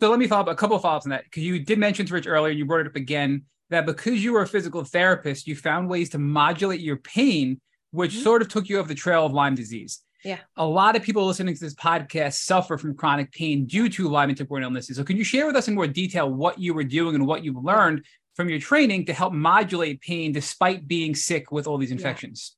So 0.00 0.08
let 0.08 0.18
me 0.18 0.26
follow 0.26 0.42
up 0.42 0.48
a 0.48 0.54
couple 0.54 0.76
of 0.76 0.82
follow 0.82 0.96
ups 0.96 1.06
on 1.06 1.10
that 1.10 1.24
because 1.24 1.42
you 1.42 1.58
did 1.60 1.78
mention 1.78 2.06
to 2.06 2.14
Rich 2.14 2.26
earlier, 2.26 2.50
and 2.50 2.58
you 2.58 2.64
brought 2.64 2.80
it 2.80 2.86
up 2.86 2.96
again 2.96 3.42
that 3.68 3.86
because 3.86 4.24
you 4.24 4.32
were 4.32 4.42
a 4.42 4.46
physical 4.46 4.82
therapist, 4.82 5.46
you 5.46 5.54
found 5.54 5.88
ways 5.88 6.10
to 6.10 6.18
modulate 6.18 6.80
your 6.80 6.96
pain, 6.96 7.60
which 7.90 8.12
mm-hmm. 8.12 8.22
sort 8.22 8.42
of 8.42 8.48
took 8.48 8.68
you 8.68 8.80
off 8.80 8.88
the 8.88 8.94
trail 8.94 9.26
of 9.26 9.32
Lyme 9.32 9.54
disease. 9.54 10.00
Yeah. 10.24 10.38
A 10.56 10.66
lot 10.66 10.96
of 10.96 11.02
people 11.02 11.26
listening 11.26 11.54
to 11.54 11.60
this 11.60 11.74
podcast 11.74 12.34
suffer 12.34 12.76
from 12.76 12.94
chronic 12.94 13.32
pain 13.32 13.66
due 13.66 13.88
to 13.88 14.08
Lyme 14.08 14.28
and 14.28 14.38
tick-borne 14.38 14.62
illnesses. 14.62 14.96
So, 14.96 15.04
can 15.04 15.16
you 15.16 15.24
share 15.24 15.46
with 15.46 15.56
us 15.56 15.68
in 15.68 15.74
more 15.74 15.86
detail 15.86 16.30
what 16.30 16.58
you 16.58 16.74
were 16.74 16.84
doing 16.84 17.14
and 17.14 17.26
what 17.26 17.42
you've 17.42 17.62
learned 17.64 18.04
from 18.34 18.48
your 18.48 18.58
training 18.58 19.06
to 19.06 19.12
help 19.12 19.32
modulate 19.32 20.00
pain 20.00 20.32
despite 20.32 20.86
being 20.86 21.14
sick 21.14 21.50
with 21.50 21.66
all 21.66 21.78
these 21.78 21.90
infections? 21.90 22.56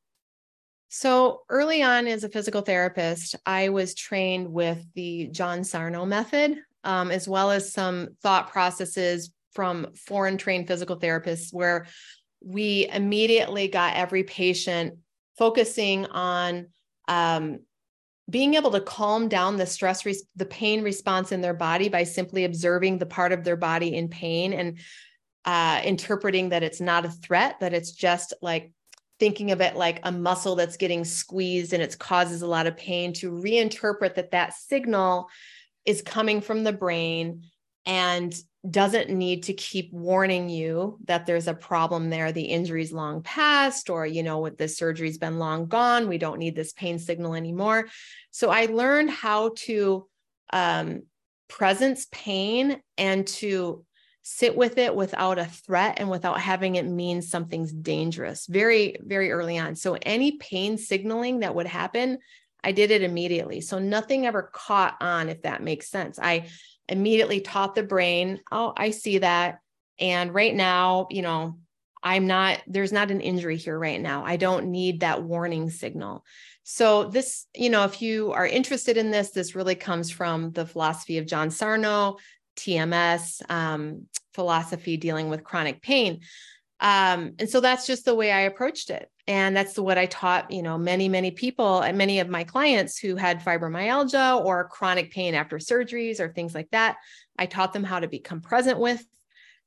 So 0.94 1.40
early 1.48 1.82
on 1.82 2.06
as 2.06 2.22
a 2.22 2.28
physical 2.28 2.60
therapist, 2.60 3.34
I 3.46 3.70
was 3.70 3.94
trained 3.94 4.52
with 4.52 4.84
the 4.94 5.28
John 5.32 5.64
Sarno 5.64 6.04
method, 6.04 6.58
um, 6.84 7.10
as 7.10 7.26
well 7.26 7.50
as 7.50 7.72
some 7.72 8.10
thought 8.22 8.52
processes 8.52 9.32
from 9.54 9.86
foreign 9.94 10.36
trained 10.36 10.68
physical 10.68 11.00
therapists, 11.00 11.50
where 11.50 11.86
we 12.44 12.90
immediately 12.92 13.68
got 13.68 13.96
every 13.96 14.22
patient 14.22 14.98
focusing 15.38 16.04
on 16.04 16.66
um, 17.12 17.60
being 18.30 18.54
able 18.54 18.70
to 18.70 18.80
calm 18.80 19.28
down 19.28 19.56
the 19.56 19.66
stress, 19.66 20.06
re- 20.06 20.22
the 20.36 20.46
pain 20.46 20.82
response 20.82 21.32
in 21.32 21.40
their 21.40 21.54
body 21.54 21.88
by 21.88 22.04
simply 22.04 22.44
observing 22.44 22.98
the 22.98 23.06
part 23.06 23.32
of 23.32 23.44
their 23.44 23.56
body 23.56 23.94
in 23.94 24.08
pain 24.08 24.52
and 24.52 24.78
uh, 25.44 25.80
interpreting 25.84 26.50
that 26.50 26.62
it's 26.62 26.80
not 26.80 27.04
a 27.04 27.10
threat, 27.10 27.60
that 27.60 27.74
it's 27.74 27.92
just 27.92 28.32
like 28.40 28.72
thinking 29.18 29.50
of 29.50 29.60
it 29.60 29.76
like 29.76 30.00
a 30.04 30.12
muscle 30.12 30.56
that's 30.56 30.76
getting 30.76 31.04
squeezed 31.04 31.72
and 31.72 31.82
it 31.82 31.98
causes 31.98 32.42
a 32.42 32.46
lot 32.46 32.66
of 32.66 32.76
pain 32.76 33.12
to 33.12 33.30
reinterpret 33.30 34.14
that 34.14 34.30
that 34.30 34.54
signal 34.54 35.28
is 35.84 36.00
coming 36.00 36.40
from 36.40 36.64
the 36.64 36.72
brain 36.72 37.42
and 37.87 38.35
doesn't 38.68 39.11
need 39.11 39.43
to 39.45 39.55
keep 39.55 39.93
warning 39.93 40.49
you 40.49 40.99
that 41.07 41.26
there's 41.26 41.49
a 41.49 41.55
problem 41.55 42.11
there. 42.11 42.30
The 42.30 42.43
injury's 42.43 42.93
long 42.93 43.22
past 43.22 43.91
or 43.91 44.07
you 44.07 44.22
know 44.22 44.39
what 44.39 44.57
the 44.57 44.68
surgery's 44.68 45.18
been 45.18 45.39
long 45.39 45.66
gone 45.66 46.09
we 46.09 46.18
don't 46.18 46.39
need 46.39 46.55
this 46.55 46.72
pain 46.72 46.99
signal 46.99 47.35
anymore. 47.35 47.89
So 48.30 48.51
i 48.51 48.66
learned 48.66 49.11
how 49.11 49.53
to 49.57 50.07
um, 50.53 51.03
presence 51.49 52.07
pain 52.12 52.80
and 52.97 53.26
to 53.26 53.85
sit 54.22 54.57
with 54.57 54.78
it 54.78 54.95
without 54.95 55.41
a 55.41 55.45
threat 55.45 55.97
and 55.99 56.09
without 56.09 56.41
having 56.41 56.76
it 56.76 56.87
mean 56.87 57.20
something's 57.20 57.72
dangerous. 57.72 58.47
Very 58.47 58.95
very 59.01 59.33
early 59.33 59.59
on. 59.59 59.74
So 59.74 59.99
any 60.03 60.37
pain 60.39 60.78
signaling 60.78 61.41
that 61.41 61.55
would 61.57 61.66
happen 61.66 62.18
i 62.64 62.70
did 62.70 62.93
it 62.93 63.03
immediately. 63.03 63.61
So 63.61 63.80
nothing 63.80 64.24
ever 64.24 64.51
caught 64.53 64.97
on 65.01 65.28
if 65.28 65.43
that 65.43 65.64
makes 65.64 65.91
sense. 65.91 66.20
I 66.20 66.47
immediately 66.89 67.41
taught 67.41 67.74
the 67.74 67.83
brain 67.83 68.41
oh 68.51 68.72
i 68.76 68.91
see 68.91 69.18
that 69.18 69.61
and 69.99 70.35
right 70.35 70.55
now 70.55 71.07
you 71.11 71.22
know 71.22 71.57
i'm 72.03 72.26
not 72.26 72.61
there's 72.66 72.93
not 72.93 73.11
an 73.11 73.20
injury 73.20 73.57
here 73.57 73.78
right 73.78 74.01
now 74.01 74.24
i 74.24 74.37
don't 74.37 74.66
need 74.66 75.01
that 75.01 75.22
warning 75.22 75.70
signal 75.70 76.24
so 76.64 77.05
this 77.05 77.47
you 77.55 77.70
know 77.70 77.85
if 77.85 78.03
you 78.03 78.33
are 78.33 78.47
interested 78.47 78.97
in 78.97 79.11
this 79.11 79.30
this 79.30 79.55
really 79.55 79.74
comes 79.74 80.11
from 80.11 80.51
the 80.53 80.66
philosophy 80.66 81.18
of 81.18 81.26
john 81.26 81.51
sarno 81.51 82.16
TMS 82.57 83.49
um, 83.51 84.07
philosophy 84.35 84.97
dealing 84.97 85.28
with 85.28 85.45
chronic 85.45 85.83
pain. 85.83 86.20
Um, 86.80 87.35
and 87.39 87.49
so 87.49 87.61
that's 87.61 87.87
just 87.87 88.05
the 88.05 88.14
way 88.14 88.33
I 88.33 88.41
approached 88.41 88.91
it. 88.91 89.09
And 89.29 89.57
that's 89.57 89.79
what 89.79 89.99
I 89.99 90.07
taught, 90.07 90.51
you 90.51 90.62
know, 90.62 90.77
many, 90.77 91.09
many 91.09 91.31
people 91.31 91.81
and 91.81 91.97
many 91.97 92.18
of 92.18 92.29
my 92.29 92.43
clients 92.43 92.99
who 92.99 93.14
had 93.14 93.41
fibromyalgia 93.41 94.45
or 94.45 94.68
chronic 94.68 95.12
pain 95.12 95.35
after 95.35 95.59
surgeries 95.59 96.18
or 96.18 96.33
things 96.33 96.55
like 96.55 96.70
that. 96.73 96.97
I 97.39 97.47
taught 97.47 97.73
them 97.73 97.85
how 97.85 98.01
to 98.01 98.09
become 98.09 98.41
present 98.41 98.81
with 98.81 99.05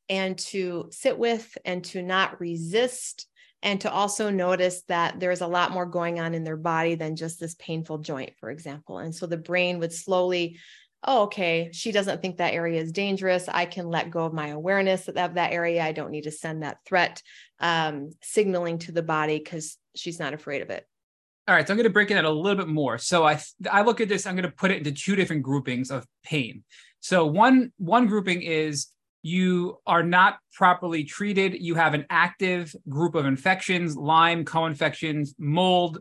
and 0.10 0.38
to 0.38 0.89
sit 0.91 1.18
with 1.18 1.58
and 1.64 1.84
to 1.86 2.01
not 2.01 2.39
resist 2.41 3.28
and 3.64 3.82
to 3.82 3.91
also 3.91 4.30
notice 4.30 4.84
that 4.84 5.20
there's 5.20 5.41
a 5.41 5.47
lot 5.47 5.72
more 5.72 5.88
going 5.88 6.20
on 6.20 6.36
in 6.36 6.43
their 6.43 6.58
body 6.58 6.95
than 6.95 7.16
just 7.16 7.39
this 7.39 7.56
painful 7.56 7.99
joint, 7.99 8.34
for 8.39 8.51
example. 8.51 8.99
And 8.99 9.16
so 9.16 9.26
the 9.26 9.38
brain 9.38 9.80
would 9.80 9.93
slowly 9.93 10.60
oh, 11.06 11.24
okay, 11.24 11.70
she 11.72 11.91
doesn't 11.91 12.22
think 12.22 12.38
that 12.38 12.53
area 12.53 12.82
is 12.82 12.91
dangerous. 12.91 13.47
I 13.47 13.66
can 13.66 13.88
let 13.88 14.12
go 14.12 14.26
of 14.26 14.34
my 14.34 14.47
awareness 14.47 15.08
of 15.08 15.16
that 15.16 15.51
area. 15.51 15.84
I 15.84 15.91
don't 15.91 16.12
need 16.12 16.24
to 16.24 16.32
send 16.32 16.64
that 16.64 16.80
threat 16.86 17.22
um, 17.60 18.12
signaling 18.22 18.80
to 18.80 18.91
the 18.91 19.03
body 19.03 19.38
because 19.38 19.78
she's 19.95 20.20
not 20.20 20.34
afraid 20.34 20.62
of 20.62 20.70
it. 20.70 20.86
All 21.47 21.53
right, 21.53 21.68
so 21.68 21.74
I'm 21.74 21.78
going 21.78 21.84
to 21.86 21.91
break 21.91 22.10
it 22.10 22.18
out 22.18 22.26
a 22.26 22.30
little 22.30 22.58
bit 22.58 22.68
more. 22.68 22.97
So 22.97 23.24
I 23.24 23.39
I 23.72 23.84
look 23.84 24.01
at 24.01 24.10
this. 24.10 24.26
I'm 24.26 24.36
going 24.36 24.49
to 24.49 24.56
put 24.56 24.72
it 24.72 24.80
into 24.80 24.91
two 24.91 25.16
different 25.16 25.43
groupings 25.43 25.91
of 25.91 26.06
pain. 26.24 26.64
So 27.01 27.28
one 27.28 27.72
one 27.78 28.08
grouping 28.08 28.41
is 28.41 28.88
you 29.22 29.78
are 29.86 30.01
not 30.01 30.39
properly 30.53 31.03
treated. 31.03 31.53
You 31.53 31.76
have 31.76 31.93
an 31.93 32.06
active 32.10 32.76
group 32.89 33.14
of 33.14 33.28
infections, 33.28 33.95
Lyme, 33.95 34.43
co-infections, 34.43 35.36
mold, 35.38 35.99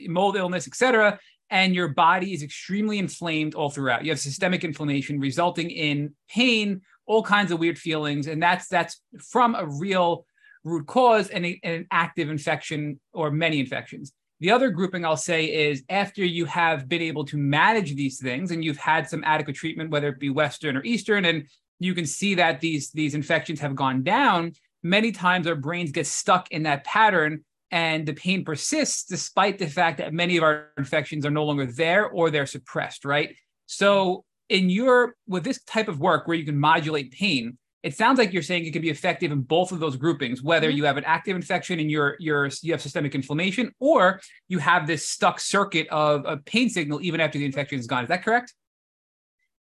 mold 0.00 0.36
illness, 0.36 0.66
etc., 0.66 1.18
and 1.50 1.74
your 1.74 1.88
body 1.88 2.32
is 2.32 2.42
extremely 2.42 2.98
inflamed 2.98 3.54
all 3.54 3.70
throughout. 3.70 4.04
You 4.04 4.10
have 4.10 4.20
systemic 4.20 4.64
inflammation 4.64 5.20
resulting 5.20 5.70
in 5.70 6.14
pain, 6.28 6.82
all 7.06 7.22
kinds 7.22 7.52
of 7.52 7.58
weird 7.58 7.78
feelings, 7.78 8.26
and 8.26 8.42
that's 8.42 8.68
that's 8.68 9.00
from 9.30 9.54
a 9.54 9.66
real 9.66 10.26
root 10.64 10.86
cause 10.86 11.28
and, 11.28 11.46
a, 11.46 11.60
and 11.62 11.74
an 11.74 11.86
active 11.90 12.28
infection 12.28 12.98
or 13.12 13.30
many 13.30 13.60
infections. 13.60 14.12
The 14.40 14.50
other 14.50 14.68
grouping 14.68 15.04
I'll 15.04 15.16
say 15.16 15.46
is 15.46 15.82
after 15.88 16.24
you 16.24 16.44
have 16.44 16.88
been 16.88 17.00
able 17.00 17.24
to 17.26 17.38
manage 17.38 17.94
these 17.94 18.20
things 18.20 18.50
and 18.50 18.62
you've 18.62 18.76
had 18.76 19.08
some 19.08 19.24
adequate 19.24 19.56
treatment, 19.56 19.90
whether 19.90 20.08
it 20.08 20.18
be 20.18 20.28
Western 20.28 20.76
or 20.76 20.84
Eastern, 20.84 21.24
and 21.24 21.48
you 21.78 21.94
can 21.94 22.06
see 22.06 22.34
that 22.34 22.60
these 22.60 22.90
these 22.90 23.14
infections 23.14 23.60
have 23.60 23.74
gone 23.74 24.02
down. 24.02 24.52
Many 24.82 25.12
times 25.12 25.46
our 25.46 25.54
brains 25.54 25.90
get 25.92 26.06
stuck 26.06 26.50
in 26.50 26.64
that 26.64 26.84
pattern 26.84 27.44
and 27.70 28.06
the 28.06 28.14
pain 28.14 28.44
persists 28.44 29.04
despite 29.04 29.58
the 29.58 29.66
fact 29.66 29.98
that 29.98 30.12
many 30.12 30.36
of 30.36 30.42
our 30.42 30.70
infections 30.78 31.26
are 31.26 31.30
no 31.30 31.44
longer 31.44 31.66
there 31.66 32.08
or 32.08 32.30
they're 32.30 32.46
suppressed, 32.46 33.04
right? 33.04 33.34
So 33.66 34.24
in 34.48 34.70
your 34.70 35.16
with 35.26 35.44
this 35.44 35.62
type 35.64 35.88
of 35.88 35.98
work 35.98 36.26
where 36.26 36.36
you 36.36 36.44
can 36.44 36.58
modulate 36.58 37.12
pain, 37.12 37.58
it 37.82 37.96
sounds 37.96 38.18
like 38.18 38.32
you're 38.32 38.42
saying 38.42 38.64
it 38.64 38.72
can 38.72 38.82
be 38.82 38.90
effective 38.90 39.32
in 39.32 39.42
both 39.42 39.72
of 39.72 39.80
those 39.80 39.96
groupings, 39.96 40.42
whether 40.42 40.68
mm-hmm. 40.68 40.78
you 40.78 40.84
have 40.84 40.96
an 40.96 41.04
active 41.04 41.36
infection 41.36 41.80
and 41.80 41.90
you're 41.90 42.16
you're 42.18 42.48
you 42.62 42.72
have 42.72 42.80
systemic 42.80 43.14
inflammation, 43.14 43.72
or 43.80 44.20
you 44.48 44.58
have 44.58 44.86
this 44.86 45.08
stuck 45.08 45.40
circuit 45.40 45.88
of 45.88 46.24
a 46.26 46.36
pain 46.36 46.68
signal 46.68 47.00
even 47.02 47.20
after 47.20 47.38
the 47.38 47.44
infection 47.44 47.78
is 47.78 47.86
gone. 47.86 48.02
Is 48.04 48.08
that 48.08 48.24
correct? 48.24 48.54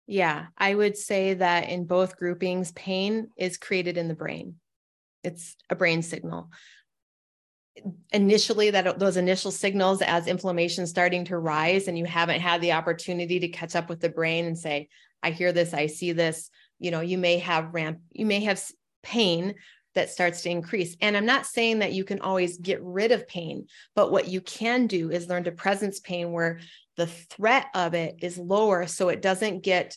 Yeah, 0.07 0.47
I 0.59 0.75
would 0.75 0.97
say 0.97 1.35
that 1.35 1.69
in 1.69 1.85
both 1.85 2.17
groupings, 2.17 2.73
pain 2.73 3.29
is 3.37 3.57
created 3.57 3.97
in 3.97 4.09
the 4.09 4.15
brain. 4.15 4.57
It's 5.23 5.57
a 5.69 5.77
brain 5.77 6.03
signal. 6.03 6.51
Initially, 8.13 8.71
that 8.71 8.99
those 8.99 9.17
initial 9.17 9.51
signals 9.51 10.03
as 10.03 10.27
inflammation 10.27 10.87
starting 10.87 11.25
to 11.27 11.39
rise, 11.39 11.89
and 11.89 11.97
you 11.97 12.05
haven't 12.05 12.41
had 12.41 12.61
the 12.61 12.73
opportunity 12.73 13.41
to 13.41 13.49
catch 13.49 13.77
up 13.77 13.89
with 13.89 14.01
the 14.01 14.09
brain 14.09 14.45
and 14.45 14.59
say, 14.59 14.89
I 15.23 15.31
hear 15.31 15.53
this, 15.53 15.73
I 15.73 15.87
see 15.87 16.13
this, 16.13 16.51
you 16.79 16.91
know, 16.91 17.01
you 17.01 17.19
may 17.19 17.39
have 17.39 17.75
ramp, 17.75 18.01
you 18.11 18.27
may 18.27 18.41
have 18.41 18.63
pain 19.03 19.55
that 19.95 20.11
starts 20.11 20.43
to 20.43 20.51
increase. 20.51 20.97
And 21.01 21.17
I'm 21.17 21.27
not 21.27 21.47
saying 21.47 21.81
that 21.81 21.93
you 21.93 22.05
can 22.05 22.21
always 22.21 22.59
get 22.59 22.83
rid 22.83 23.13
of 23.13 23.29
pain, 23.29 23.67
but 23.95 24.13
what 24.13 24.29
you 24.29 24.41
can 24.41 24.87
do 24.87 25.11
is 25.11 25.29
learn 25.29 25.45
to 25.45 25.53
presence 25.53 26.01
pain 26.01 26.33
where 26.33 26.61
the 26.97 27.07
threat 27.07 27.67
of 27.75 27.95
it 27.95 28.17
is 28.21 28.39
lower 28.39 28.87
so 28.87 29.09
it 29.09 29.23
doesn't 29.23 29.63
get 29.63 29.97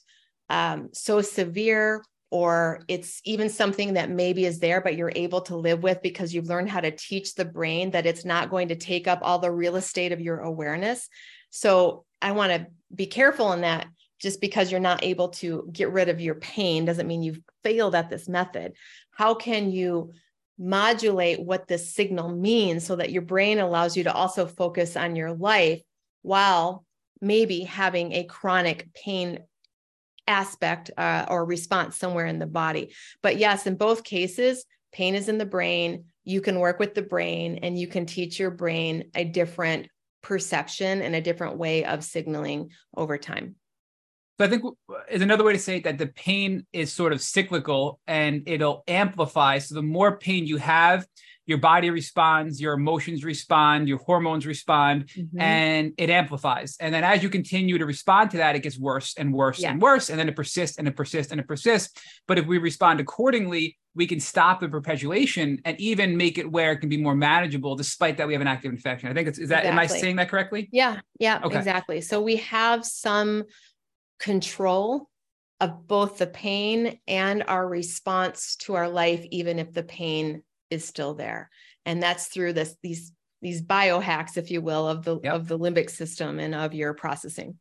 um, 0.50 0.90
so 0.94 1.22
severe 1.22 2.04
or 2.34 2.82
it's 2.88 3.22
even 3.26 3.48
something 3.48 3.94
that 3.94 4.10
maybe 4.10 4.44
is 4.44 4.58
there 4.58 4.82
but 4.82 4.96
you're 4.96 5.12
able 5.16 5.42
to 5.42 5.56
live 5.56 5.84
with 5.84 6.02
because 6.02 6.34
you've 6.34 6.48
learned 6.50 6.68
how 6.68 6.80
to 6.80 6.90
teach 6.90 7.36
the 7.36 7.46
brain 7.46 7.92
that 7.92 8.08
it's 8.08 8.26
not 8.26 8.50
going 8.50 8.70
to 8.70 8.76
take 8.76 9.08
up 9.08 9.20
all 9.22 9.38
the 9.38 9.52
real 9.52 9.76
estate 9.76 10.12
of 10.12 10.20
your 10.20 10.40
awareness. 10.40 11.08
So 11.52 12.06
i 12.24 12.32
want 12.32 12.52
to 12.52 12.66
be 12.96 13.06
careful 13.06 13.52
in 13.52 13.62
that 13.62 13.86
just 14.20 14.42
because 14.42 14.72
you're 14.72 14.80
not 14.80 15.04
able 15.04 15.28
to 15.28 15.70
get 15.72 15.92
rid 15.92 16.10
of 16.10 16.20
your 16.20 16.34
pain 16.34 16.86
doesn't 16.86 17.06
mean 17.06 17.22
you've 17.22 17.42
failed 17.64 17.94
at 17.94 18.10
this 18.10 18.28
method. 18.28 18.74
How 19.12 19.36
can 19.36 19.70
you 19.70 20.14
modulate 20.58 21.40
what 21.40 21.68
this 21.68 21.94
signal 21.94 22.30
means 22.30 22.84
so 22.84 22.96
that 22.96 23.12
your 23.12 23.22
brain 23.22 23.60
allows 23.60 23.96
you 23.96 24.06
to 24.06 24.14
also 24.14 24.48
focus 24.48 24.98
on 24.98 25.16
your 25.16 25.34
life 25.34 25.84
while 26.24 26.84
maybe 27.22 27.60
having 27.60 28.12
a 28.14 28.24
chronic 28.24 28.92
pain 28.96 29.44
aspect 30.28 30.92
uh, 30.98 31.26
or 31.30 31.46
response 31.46 31.96
somewhere 31.98 32.26
in 32.26 32.40
the 32.40 32.48
body. 32.48 32.94
But 33.22 33.38
yes, 33.38 33.68
in 33.68 33.76
both 33.76 34.04
cases, 34.04 34.66
pain 34.92 35.16
is 35.16 35.30
in 35.30 35.38
the 35.38 35.46
brain. 35.46 36.06
You 36.24 36.42
can 36.42 36.60
work 36.60 36.80
with 36.80 36.94
the 36.94 37.02
brain 37.02 37.60
and 37.64 37.78
you 37.78 37.88
can 37.88 38.06
teach 38.06 38.40
your 38.40 38.52
brain 38.52 39.12
a 39.16 39.24
different 39.24 39.88
perception 40.22 41.02
and 41.02 41.16
a 41.16 41.22
different 41.22 41.58
way 41.58 41.84
of 41.84 42.04
signaling 42.04 42.70
over 42.96 43.18
time. 43.18 43.56
So 44.40 44.46
I 44.46 44.50
think 44.50 44.64
is 45.12 45.22
another 45.22 45.44
way 45.44 45.54
to 45.54 45.60
say 45.60 45.78
it 45.78 45.84
that 45.84 46.00
the 46.00 46.08
pain 46.08 46.66
is 46.74 46.92
sort 46.92 47.14
of 47.14 47.22
cyclical 47.22 48.00
and 48.08 48.44
it'll 48.48 48.84
amplify. 48.88 49.60
So 49.60 49.76
the 49.76 49.84
more 49.84 50.18
pain 50.18 50.48
you 50.48 50.58
have, 50.58 51.06
your 51.46 51.58
body 51.58 51.90
responds, 51.90 52.62
your 52.62 52.74
emotions 52.74 53.24
respond, 53.24 53.88
your 53.88 53.98
hormones 53.98 54.46
respond, 54.46 55.08
mm-hmm. 55.08 55.40
and 55.40 55.94
it 55.98 56.10
amplifies. 56.10 56.78
And 56.80 56.94
then 56.94 57.04
as 57.04 57.22
you 57.22 57.30
continue 57.30 57.78
to 57.78 57.86
respond 57.86 58.32
to 58.32 58.38
that, 58.38 58.56
it 58.56 58.60
gets 58.60 58.80
worse 58.80 59.16
and 59.18 59.34
worse 59.34 59.60
yeah. 59.60 59.72
and 59.72 59.82
worse. 59.82 60.10
And 60.10 60.18
then 60.18 60.30
it 60.30 60.36
persists 60.36 60.78
and 60.78 60.88
it 60.88 60.96
persists 60.96 61.32
and 61.32 61.42
it 61.42 61.48
persists. 61.48 62.00
But 62.28 62.40
if 62.40 62.46
we 62.46 62.58
respond 62.58 63.00
accordingly, 63.00 63.78
we 63.96 64.08
can 64.08 64.20
stop 64.20 64.60
the 64.60 64.70
perpetuation 64.70 65.62
and 65.66 65.80
even 65.80 66.18
make 66.18 66.38
it 66.38 66.50
where 66.50 66.72
it 66.72 66.78
can 66.78 66.90
be 66.90 66.98
more 66.98 67.16
manageable, 67.16 67.76
despite 67.76 68.18
that 68.18 68.28
we 68.28 68.34
have 68.34 68.42
an 68.42 68.48
active 68.48 68.72
infection. 68.72 69.10
I 69.10 69.14
think 69.14 69.28
it's 69.28 69.38
is 69.38 69.50
that 69.50 69.66
exactly. 69.66 69.72
am 69.72 69.80
I 69.80 69.88
saying 69.88 70.16
that 70.16 70.30
correctly? 70.30 70.70
Yeah, 70.72 71.00
yeah, 71.20 71.42
okay. 71.44 71.58
exactly. 71.58 72.02
So 72.02 72.22
we 72.22 72.38
have 72.38 72.86
some 72.86 73.44
control 74.20 75.10
of 75.60 75.88
both 75.88 76.18
the 76.18 76.28
pain 76.28 77.00
and 77.08 77.44
our 77.48 77.68
response 77.68 78.56
to 78.58 78.74
our 78.76 78.90
life, 78.90 79.24
even 79.30 79.60
if 79.60 79.72
the 79.74 79.84
pain 79.84 80.42
is 80.74 80.86
still 80.86 81.14
there. 81.14 81.50
And 81.86 82.02
that's 82.02 82.28
through 82.28 82.54
this 82.54 82.76
these 82.82 83.12
these 83.42 83.62
biohacks 83.62 84.38
if 84.38 84.52
you 84.52 84.62
will 84.62 84.88
of 84.88 85.04
the 85.04 85.20
yep. 85.22 85.34
of 85.34 85.48
the 85.48 85.60
limbic 85.60 85.90
system 85.90 86.40
and 86.40 86.56
of 86.56 86.74
your 86.74 86.94
processing. 86.94 87.58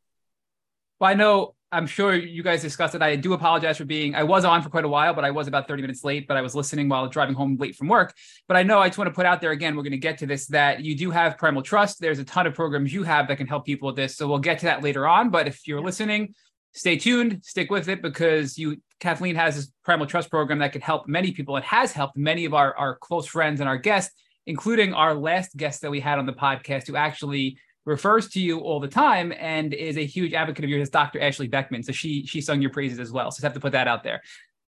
Well 1.00 1.10
i 1.10 1.14
know 1.14 1.54
i'm 1.72 1.86
sure 1.86 2.14
you 2.14 2.42
guys 2.44 2.62
discussed 2.62 2.94
it. 2.94 3.02
I 3.02 3.16
do 3.16 3.32
apologize 3.32 3.78
for 3.78 3.84
being 3.84 4.14
i 4.14 4.22
was 4.22 4.44
on 4.44 4.62
for 4.62 4.68
quite 4.68 4.84
a 4.84 4.88
while 4.88 5.14
but 5.14 5.24
i 5.24 5.32
was 5.32 5.48
about 5.48 5.66
30 5.66 5.82
minutes 5.82 6.04
late 6.04 6.28
but 6.28 6.36
i 6.36 6.40
was 6.40 6.54
listening 6.54 6.88
while 6.88 7.08
driving 7.08 7.34
home 7.34 7.56
late 7.56 7.74
from 7.74 7.88
work. 7.88 8.14
But 8.46 8.56
i 8.56 8.62
know 8.62 8.78
i 8.78 8.88
just 8.88 8.98
want 8.98 9.08
to 9.08 9.14
put 9.14 9.26
out 9.26 9.40
there 9.40 9.50
again 9.50 9.74
we're 9.74 9.82
going 9.82 9.90
to 9.90 9.98
get 9.98 10.18
to 10.18 10.26
this 10.26 10.46
that 10.48 10.84
you 10.84 10.94
do 10.96 11.10
have 11.10 11.36
primal 11.36 11.62
trust. 11.62 12.00
There's 12.00 12.20
a 12.20 12.24
ton 12.24 12.46
of 12.46 12.54
programs 12.54 12.92
you 12.92 13.02
have 13.02 13.26
that 13.28 13.36
can 13.36 13.48
help 13.48 13.66
people 13.66 13.86
with 13.86 13.96
this. 13.96 14.16
So 14.16 14.28
we'll 14.28 14.38
get 14.38 14.60
to 14.60 14.66
that 14.66 14.82
later 14.82 15.08
on. 15.08 15.30
But 15.30 15.48
if 15.48 15.66
you're 15.66 15.82
listening 15.82 16.34
stay 16.72 16.96
tuned, 16.96 17.44
stick 17.44 17.70
with 17.70 17.88
it 17.88 18.02
because 18.02 18.58
you 18.58 18.80
Cathleen 19.02 19.34
has 19.34 19.56
this 19.56 19.72
primal 19.84 20.06
trust 20.06 20.30
program 20.30 20.60
that 20.60 20.72
could 20.72 20.82
help 20.82 21.08
many 21.08 21.32
people. 21.32 21.56
It 21.56 21.64
has 21.64 21.92
helped 21.92 22.16
many 22.16 22.44
of 22.44 22.54
our, 22.54 22.74
our 22.76 22.96
close 22.96 23.26
friends 23.26 23.58
and 23.58 23.68
our 23.68 23.76
guests, 23.76 24.14
including 24.46 24.94
our 24.94 25.12
last 25.12 25.56
guest 25.56 25.82
that 25.82 25.90
we 25.90 25.98
had 25.98 26.20
on 26.20 26.26
the 26.26 26.32
podcast, 26.32 26.86
who 26.86 26.94
actually 26.94 27.58
refers 27.84 28.28
to 28.28 28.40
you 28.40 28.60
all 28.60 28.78
the 28.78 28.86
time 28.86 29.32
and 29.36 29.74
is 29.74 29.96
a 29.96 30.06
huge 30.06 30.34
advocate 30.34 30.64
of 30.64 30.70
yours, 30.70 30.88
Dr. 30.88 31.20
Ashley 31.20 31.48
Beckman. 31.48 31.82
So 31.82 31.90
she 31.90 32.24
she 32.26 32.40
sung 32.40 32.62
your 32.62 32.70
praises 32.70 33.00
as 33.00 33.10
well. 33.10 33.32
So 33.32 33.38
just 33.38 33.42
have 33.42 33.54
to 33.54 33.60
put 33.60 33.72
that 33.72 33.88
out 33.88 34.04
there. 34.04 34.22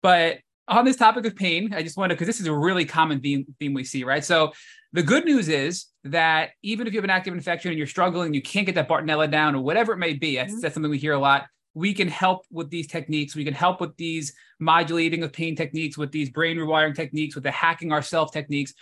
But 0.04 0.38
on 0.68 0.86
this 0.86 0.96
topic 0.96 1.26
of 1.26 1.36
pain, 1.36 1.74
I 1.74 1.82
just 1.82 1.98
want 1.98 2.12
to 2.12 2.16
because 2.16 2.28
this 2.28 2.40
is 2.40 2.46
a 2.46 2.54
really 2.54 2.86
common 2.86 3.22
theme 3.22 3.48
theme 3.60 3.74
we 3.74 3.84
see, 3.84 4.04
right? 4.04 4.24
So 4.24 4.54
the 4.94 5.02
good 5.02 5.26
news 5.26 5.50
is 5.50 5.88
that 6.04 6.52
even 6.62 6.86
if 6.86 6.94
you 6.94 6.98
have 6.98 7.04
an 7.04 7.10
active 7.10 7.34
infection 7.34 7.70
and 7.70 7.80
you're 7.80 7.88
struggling, 7.88 8.36
you 8.36 8.44
can't 8.44 8.68
get 8.68 8.76
that 8.76 8.88
Bartonella 8.88 9.30
down 9.30 9.56
or 9.56 9.64
whatever 9.64 9.94
it 9.94 9.98
may 9.98 10.14
be. 10.14 10.36
That's, 10.36 10.52
mm-hmm. 10.52 10.62
that's 10.62 10.76
something 10.76 10.92
we 10.92 11.00
hear 11.00 11.14
a 11.14 11.20
lot 11.20 11.46
we 11.80 11.94
can 11.94 12.10
help 12.10 12.46
with 12.52 12.70
these 12.70 12.88
techniques. 12.88 13.36
We 13.36 13.46
can 13.46 13.54
help 13.54 13.80
with 13.80 13.96
these 13.96 14.34
modulating 14.60 15.24
of 15.24 15.32
pain 15.32 15.56
techniques, 15.56 15.98
with 15.98 16.12
these 16.12 16.30
brain 16.30 16.58
rewiring 16.58 16.94
techniques, 16.94 17.36
with 17.36 17.46
the 17.46 17.52
hacking 17.52 17.94
ourself 17.94 18.34
techniques. 18.34 18.74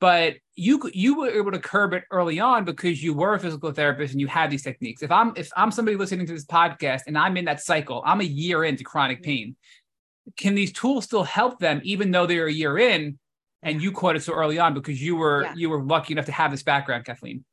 But 0.00 0.34
you 0.54 0.88
you 0.94 1.18
were 1.18 1.30
able 1.30 1.50
to 1.50 1.58
curb 1.58 1.94
it 1.94 2.04
early 2.12 2.38
on 2.38 2.64
because 2.64 3.02
you 3.02 3.12
were 3.12 3.34
a 3.34 3.40
physical 3.40 3.72
therapist 3.72 4.12
and 4.12 4.20
you 4.20 4.28
had 4.28 4.50
these 4.50 4.62
techniques. 4.62 5.02
If 5.02 5.10
I'm 5.10 5.32
if 5.36 5.50
I'm 5.56 5.72
somebody 5.72 5.96
listening 5.96 6.26
to 6.26 6.32
this 6.32 6.46
podcast 6.46 7.02
and 7.08 7.18
I'm 7.18 7.36
in 7.36 7.46
that 7.46 7.60
cycle, 7.60 8.02
I'm 8.06 8.20
a 8.20 8.24
year 8.24 8.62
into 8.62 8.84
chronic 8.84 9.18
mm-hmm. 9.18 9.30
pain. 9.30 9.56
Can 10.36 10.54
these 10.54 10.72
tools 10.72 11.04
still 11.04 11.24
help 11.24 11.58
them 11.58 11.80
even 11.82 12.12
though 12.12 12.26
they're 12.26 12.46
a 12.46 12.52
year 12.52 12.78
in 12.78 13.18
and 13.62 13.82
you 13.82 13.90
caught 13.90 14.14
it 14.14 14.22
so 14.22 14.32
early 14.32 14.58
on 14.60 14.74
because 14.74 15.02
you 15.02 15.16
were 15.16 15.42
yeah. 15.42 15.54
you 15.56 15.70
were 15.70 15.82
lucky 15.82 16.12
enough 16.12 16.26
to 16.26 16.32
have 16.32 16.52
this 16.52 16.62
background, 16.62 17.04
Cathleen? 17.04 17.44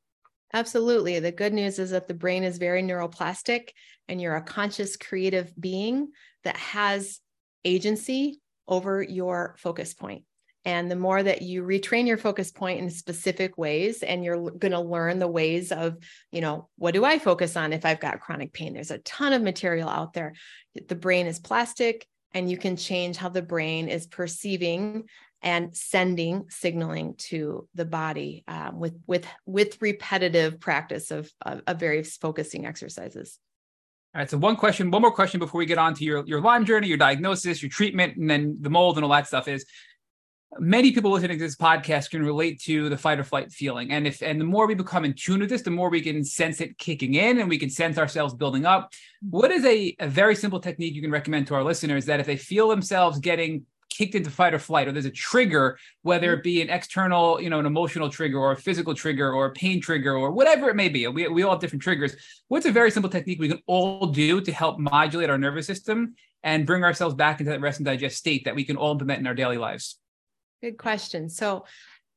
Absolutely. 0.53 1.19
The 1.19 1.31
good 1.31 1.53
news 1.53 1.79
is 1.79 1.91
that 1.91 2.07
the 2.07 2.13
brain 2.13 2.43
is 2.43 2.57
very 2.57 2.83
neuroplastic 2.83 3.69
and 4.07 4.21
you're 4.21 4.35
a 4.35 4.41
conscious 4.41 4.97
creative 4.97 5.53
being 5.59 6.09
that 6.43 6.57
has 6.57 7.19
agency 7.63 8.41
over 8.67 9.01
your 9.01 9.55
focus 9.57 9.93
point. 9.93 10.23
And 10.63 10.91
the 10.91 10.95
more 10.95 11.23
that 11.23 11.41
you 11.41 11.63
retrain 11.63 12.05
your 12.05 12.17
focus 12.17 12.51
point 12.51 12.79
in 12.79 12.89
specific 12.89 13.57
ways, 13.57 14.03
and 14.03 14.23
you're 14.23 14.51
going 14.51 14.73
to 14.73 14.79
learn 14.79 15.17
the 15.17 15.27
ways 15.27 15.71
of, 15.71 15.97
you 16.31 16.41
know, 16.41 16.69
what 16.77 16.93
do 16.93 17.03
I 17.03 17.17
focus 17.17 17.57
on 17.57 17.73
if 17.73 17.83
I've 17.83 17.99
got 17.99 18.19
chronic 18.19 18.53
pain? 18.53 18.73
There's 18.73 18.91
a 18.91 18.99
ton 18.99 19.33
of 19.33 19.41
material 19.41 19.89
out 19.89 20.13
there. 20.13 20.33
The 20.87 20.95
brain 20.95 21.25
is 21.25 21.39
plastic, 21.39 22.05
and 22.33 22.49
you 22.49 22.57
can 22.57 22.77
change 22.77 23.17
how 23.17 23.29
the 23.29 23.41
brain 23.41 23.87
is 23.87 24.05
perceiving 24.05 25.05
and 25.41 25.75
sending 25.75 26.45
signaling 26.49 27.15
to 27.17 27.67
the 27.73 27.85
body 27.85 28.43
um, 28.47 28.79
with 28.79 28.95
with 29.07 29.25
with 29.45 29.81
repetitive 29.81 30.59
practice 30.59 31.11
of, 31.11 31.31
of, 31.41 31.61
of 31.67 31.79
various 31.79 32.17
focusing 32.17 32.65
exercises. 32.65 33.39
All 34.13 34.19
right. 34.19 34.29
So 34.29 34.37
one 34.37 34.57
question, 34.57 34.91
one 34.91 35.01
more 35.01 35.11
question 35.11 35.39
before 35.39 35.59
we 35.59 35.65
get 35.65 35.77
on 35.77 35.93
to 35.95 36.03
your 36.03 36.25
your 36.25 36.41
Lyme 36.41 36.65
journey, 36.65 36.87
your 36.87 36.97
diagnosis, 36.97 37.61
your 37.61 37.69
treatment, 37.69 38.17
and 38.17 38.29
then 38.29 38.57
the 38.59 38.69
mold 38.69 38.97
and 38.97 39.05
all 39.05 39.11
that 39.11 39.27
stuff 39.27 39.47
is 39.47 39.65
many 40.59 40.91
people 40.91 41.11
listening 41.11 41.37
to 41.37 41.43
this 41.43 41.55
podcast 41.55 42.09
can 42.09 42.23
relate 42.23 42.59
to 42.61 42.89
the 42.89 42.97
fight 42.97 43.19
or 43.19 43.23
flight 43.23 43.51
feeling. 43.51 43.91
And 43.91 44.05
if 44.05 44.21
and 44.21 44.39
the 44.39 44.45
more 44.45 44.67
we 44.67 44.75
become 44.75 45.05
in 45.05 45.13
tune 45.13 45.39
with 45.39 45.49
this, 45.49 45.61
the 45.61 45.71
more 45.71 45.89
we 45.89 46.01
can 46.01 46.23
sense 46.23 46.59
it 46.59 46.77
kicking 46.77 47.15
in 47.15 47.39
and 47.39 47.49
we 47.49 47.57
can 47.57 47.69
sense 47.69 47.97
ourselves 47.97 48.33
building 48.33 48.65
up. 48.65 48.91
What 49.21 49.51
is 49.51 49.63
a, 49.65 49.95
a 49.99 50.07
very 50.07 50.35
simple 50.35 50.59
technique 50.59 50.93
you 50.93 51.01
can 51.01 51.11
recommend 51.11 51.47
to 51.47 51.55
our 51.55 51.63
listeners 51.63 52.05
that 52.05 52.19
if 52.19 52.25
they 52.25 52.37
feel 52.37 52.67
themselves 52.67 53.19
getting 53.19 53.65
kicked 53.91 54.15
into 54.15 54.31
fight 54.31 54.53
or 54.53 54.59
flight, 54.59 54.87
or 54.87 54.91
there's 54.91 55.05
a 55.05 55.11
trigger, 55.11 55.77
whether 56.01 56.27
mm-hmm. 56.27 56.39
it 56.39 56.43
be 56.43 56.61
an 56.61 56.69
external, 56.69 57.39
you 57.39 57.49
know, 57.49 57.59
an 57.59 57.65
emotional 57.65 58.09
trigger 58.09 58.39
or 58.39 58.53
a 58.53 58.57
physical 58.57 58.95
trigger 58.95 59.31
or 59.31 59.47
a 59.47 59.51
pain 59.51 59.79
trigger 59.79 60.15
or 60.15 60.31
whatever 60.31 60.69
it 60.69 60.75
may 60.75 60.89
be. 60.89 61.05
We, 61.07 61.27
we 61.27 61.43
all 61.43 61.51
have 61.51 61.59
different 61.59 61.83
triggers. 61.83 62.15
What's 62.47 62.65
a 62.65 62.71
very 62.71 62.89
simple 62.89 63.09
technique 63.09 63.39
we 63.39 63.49
can 63.49 63.61
all 63.67 64.07
do 64.07 64.41
to 64.41 64.51
help 64.51 64.79
modulate 64.79 65.29
our 65.29 65.37
nervous 65.37 65.67
system 65.67 66.15
and 66.43 66.65
bring 66.65 66.83
ourselves 66.83 67.13
back 67.13 67.39
into 67.39 67.51
that 67.51 67.61
rest 67.61 67.79
and 67.79 67.85
digest 67.85 68.17
state 68.17 68.45
that 68.45 68.55
we 68.55 68.63
can 68.63 68.77
all 68.77 68.93
implement 68.93 69.19
in 69.19 69.27
our 69.27 69.35
daily 69.35 69.57
lives? 69.57 69.99
Good 70.61 70.77
question. 70.77 71.29
So, 71.29 71.65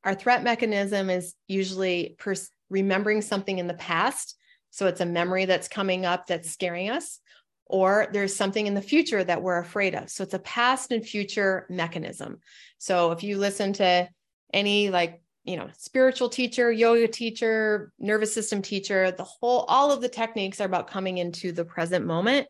our 0.04 0.14
threat 0.14 0.44
mechanism 0.44 1.08
is 1.08 1.34
usually 1.48 2.14
pers- 2.18 2.50
remembering 2.68 3.22
something 3.22 3.58
in 3.58 3.66
the 3.66 3.74
past. 3.74 4.36
So, 4.70 4.86
it's 4.86 5.00
a 5.00 5.06
memory 5.06 5.44
that's 5.44 5.68
coming 5.68 6.04
up 6.04 6.26
that's 6.26 6.50
scaring 6.50 6.90
us 6.90 7.20
or 7.66 8.08
there's 8.12 8.34
something 8.34 8.66
in 8.66 8.74
the 8.74 8.82
future 8.82 9.22
that 9.24 9.42
we're 9.42 9.58
afraid 9.58 9.94
of. 9.94 10.10
So 10.10 10.22
it's 10.22 10.34
a 10.34 10.38
past 10.38 10.92
and 10.92 11.04
future 11.04 11.66
mechanism. 11.70 12.40
So 12.78 13.12
if 13.12 13.22
you 13.22 13.38
listen 13.38 13.72
to 13.74 14.08
any 14.52 14.90
like, 14.90 15.22
you 15.44 15.56
know, 15.56 15.68
spiritual 15.76 16.28
teacher, 16.28 16.70
yoga 16.70 17.08
teacher, 17.08 17.92
nervous 17.98 18.32
system 18.32 18.62
teacher, 18.62 19.10
the 19.10 19.24
whole, 19.24 19.60
all 19.68 19.92
of 19.92 20.00
the 20.00 20.08
techniques 20.08 20.60
are 20.60 20.66
about 20.66 20.90
coming 20.90 21.18
into 21.18 21.52
the 21.52 21.64
present 21.64 22.06
moment 22.06 22.46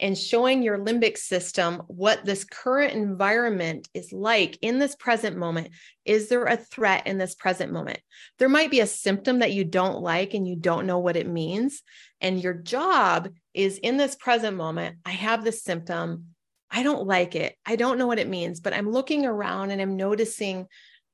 and 0.00 0.16
showing 0.16 0.62
your 0.62 0.78
limbic 0.78 1.18
system 1.18 1.82
what 1.86 2.24
this 2.24 2.44
current 2.44 2.94
environment 2.94 3.88
is 3.92 4.12
like 4.12 4.58
in 4.62 4.78
this 4.78 4.96
present 4.96 5.36
moment. 5.36 5.68
Is 6.06 6.28
there 6.28 6.46
a 6.46 6.56
threat 6.56 7.06
in 7.06 7.18
this 7.18 7.34
present 7.34 7.70
moment? 7.70 8.00
There 8.38 8.48
might 8.48 8.70
be 8.70 8.80
a 8.80 8.86
symptom 8.86 9.40
that 9.40 9.52
you 9.52 9.64
don't 9.64 10.00
like 10.00 10.32
and 10.32 10.48
you 10.48 10.56
don't 10.56 10.86
know 10.86 10.98
what 10.98 11.16
it 11.16 11.28
means. 11.28 11.82
And 12.22 12.42
your 12.42 12.54
job 12.54 13.28
is 13.54 13.78
in 13.78 13.96
this 13.96 14.14
present 14.14 14.56
moment, 14.56 14.96
I 15.04 15.10
have 15.10 15.44
this 15.44 15.62
symptom. 15.62 16.26
I 16.70 16.82
don't 16.82 17.06
like 17.06 17.34
it. 17.34 17.56
I 17.66 17.76
don't 17.76 17.98
know 17.98 18.06
what 18.06 18.18
it 18.18 18.28
means, 18.28 18.60
but 18.60 18.72
I'm 18.72 18.90
looking 18.90 19.26
around 19.26 19.70
and 19.70 19.80
I'm 19.80 19.96
noticing 19.96 20.66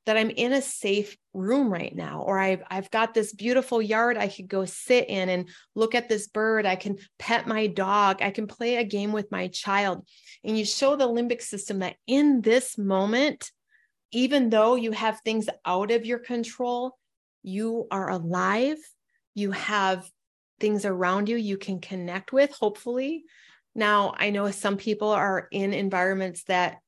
that 0.06 0.16
I'm 0.16 0.30
in 0.30 0.52
a 0.52 0.62
safe 0.62 1.16
room 1.34 1.70
right 1.70 1.94
now, 1.94 2.22
or 2.22 2.38
I've, 2.38 2.62
I've 2.70 2.90
got 2.92 3.12
this 3.12 3.32
beautiful 3.32 3.82
yard 3.82 4.16
I 4.16 4.28
could 4.28 4.46
go 4.46 4.64
sit 4.64 5.08
in 5.10 5.28
and 5.28 5.48
look 5.74 5.96
at 5.96 6.08
this 6.08 6.28
bird. 6.28 6.64
I 6.64 6.76
can 6.76 6.98
pet 7.18 7.48
my 7.48 7.66
dog. 7.66 8.22
I 8.22 8.30
can 8.30 8.46
play 8.46 8.76
a 8.76 8.84
game 8.84 9.12
with 9.12 9.32
my 9.32 9.48
child. 9.48 10.06
And 10.44 10.56
you 10.56 10.64
show 10.64 10.94
the 10.94 11.08
limbic 11.08 11.42
system 11.42 11.80
that 11.80 11.96
in 12.06 12.40
this 12.40 12.78
moment, 12.78 13.50
even 14.12 14.48
though 14.48 14.76
you 14.76 14.92
have 14.92 15.20
things 15.20 15.48
out 15.64 15.90
of 15.90 16.06
your 16.06 16.20
control, 16.20 16.96
you 17.42 17.88
are 17.90 18.08
alive. 18.08 18.78
You 19.34 19.50
have 19.50 20.08
things 20.60 20.84
around 20.84 21.28
you 21.28 21.36
you 21.36 21.56
can 21.56 21.80
connect 21.80 22.32
with, 22.32 22.50
hopefully. 22.52 23.24
Now, 23.74 24.14
I 24.16 24.30
know 24.30 24.50
some 24.50 24.76
people 24.76 25.10
are 25.10 25.48
in 25.50 25.74
environments 25.74 26.44
that 26.44 26.78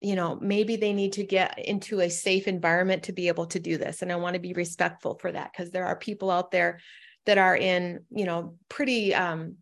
you 0.00 0.16
know 0.16 0.36
maybe 0.40 0.74
they 0.74 0.92
need 0.92 1.12
to 1.12 1.24
get 1.24 1.58
into 1.58 2.00
a 2.00 2.10
safe 2.10 2.48
environment 2.48 3.04
to 3.04 3.12
be 3.12 3.28
able 3.28 3.46
to 3.46 3.60
do 3.60 3.78
this 3.78 4.02
and 4.02 4.10
i 4.10 4.16
want 4.16 4.34
to 4.34 4.40
be 4.40 4.52
respectful 4.52 5.16
for 5.20 5.30
that 5.30 5.52
because 5.52 5.70
there 5.70 5.86
are 5.86 5.94
people 5.94 6.28
out 6.28 6.50
there 6.50 6.80
that 7.26 7.38
are 7.38 7.56
in 7.56 8.00
you 8.10 8.24
know 8.24 8.56
pretty 8.68 9.14
um, 9.14 9.56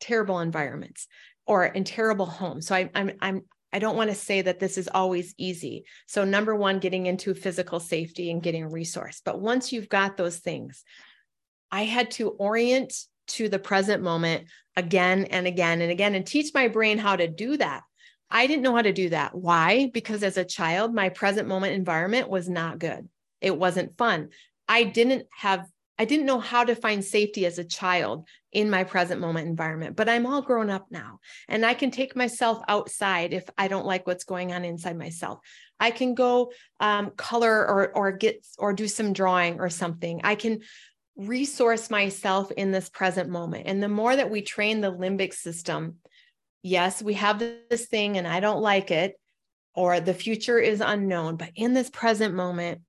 terrible 0.00 0.40
environments 0.40 1.06
or 1.46 1.64
in 1.64 1.84
terrible 1.84 2.26
homes. 2.26 2.66
So 2.66 2.74
I, 2.74 2.90
i'm 2.94 3.10
i'm 3.20 3.42
i 3.72 3.78
don't 3.78 3.96
want 3.96 4.10
to 4.10 4.16
say 4.16 4.42
that 4.42 4.60
this 4.60 4.78
is 4.78 4.88
always 4.88 5.34
easy. 5.38 5.84
So 6.06 6.24
number 6.24 6.54
one 6.54 6.78
getting 6.78 7.06
into 7.06 7.34
physical 7.34 7.80
safety 7.80 8.30
and 8.30 8.42
getting 8.42 8.70
resource. 8.70 9.20
But 9.24 9.40
once 9.40 9.72
you've 9.72 9.88
got 9.88 10.16
those 10.16 10.38
things 10.38 10.84
i 11.70 11.84
had 11.84 12.10
to 12.10 12.28
orient 12.30 12.92
to 13.26 13.48
the 13.48 13.58
present 13.58 14.02
moment 14.02 14.46
again 14.76 15.24
and 15.24 15.46
again 15.46 15.80
and 15.80 15.90
again 15.90 16.14
and 16.14 16.26
teach 16.26 16.52
my 16.54 16.68
brain 16.68 16.98
how 16.98 17.16
to 17.16 17.28
do 17.28 17.56
that 17.56 17.82
I 18.30 18.46
didn't 18.46 18.62
know 18.62 18.74
how 18.74 18.82
to 18.82 18.92
do 18.92 19.08
that. 19.10 19.34
Why? 19.34 19.90
Because 19.92 20.22
as 20.22 20.36
a 20.36 20.44
child, 20.44 20.94
my 20.94 21.08
present 21.08 21.48
moment 21.48 21.74
environment 21.74 22.28
was 22.28 22.48
not 22.48 22.78
good. 22.78 23.08
It 23.40 23.56
wasn't 23.56 23.96
fun. 23.96 24.30
I 24.68 24.84
didn't 24.84 25.26
have, 25.36 25.66
I 25.98 26.04
didn't 26.04 26.26
know 26.26 26.38
how 26.38 26.64
to 26.64 26.74
find 26.74 27.02
safety 27.02 27.46
as 27.46 27.58
a 27.58 27.64
child 27.64 28.28
in 28.52 28.70
my 28.70 28.84
present 28.84 29.20
moment 29.20 29.48
environment, 29.48 29.96
but 29.96 30.08
I'm 30.08 30.26
all 30.26 30.42
grown 30.42 30.68
up 30.68 30.86
now 30.90 31.20
and 31.48 31.64
I 31.64 31.74
can 31.74 31.90
take 31.90 32.16
myself 32.16 32.62
outside 32.68 33.32
if 33.32 33.48
I 33.56 33.68
don't 33.68 33.86
like 33.86 34.06
what's 34.06 34.24
going 34.24 34.52
on 34.52 34.64
inside 34.64 34.98
myself. 34.98 35.38
I 35.80 35.90
can 35.90 36.14
go 36.14 36.52
um, 36.80 37.10
color 37.16 37.66
or, 37.66 37.96
or 37.96 38.12
get, 38.12 38.44
or 38.58 38.72
do 38.72 38.88
some 38.88 39.12
drawing 39.12 39.60
or 39.60 39.70
something. 39.70 40.20
I 40.24 40.34
can 40.34 40.60
resource 41.18 41.90
myself 41.90 42.50
in 42.52 42.70
this 42.70 42.88
present 42.88 43.28
moment. 43.28 43.66
And 43.66 43.82
the 43.82 43.88
more 43.88 44.14
that 44.14 44.30
we 44.30 44.40
train 44.40 44.80
the 44.80 44.92
limbic 44.92 45.34
system, 45.34 45.96
yes, 46.62 47.02
we 47.02 47.14
have 47.14 47.40
this 47.40 47.86
thing 47.88 48.16
and 48.16 48.26
I 48.26 48.40
don't 48.40 48.62
like 48.62 48.90
it, 48.90 49.18
or 49.74 50.00
the 50.00 50.14
future 50.14 50.58
is 50.58 50.80
unknown, 50.80 51.36
but 51.36 51.50
in 51.54 51.74
this 51.74 51.90
present 51.90 52.34
moment, 52.34 52.82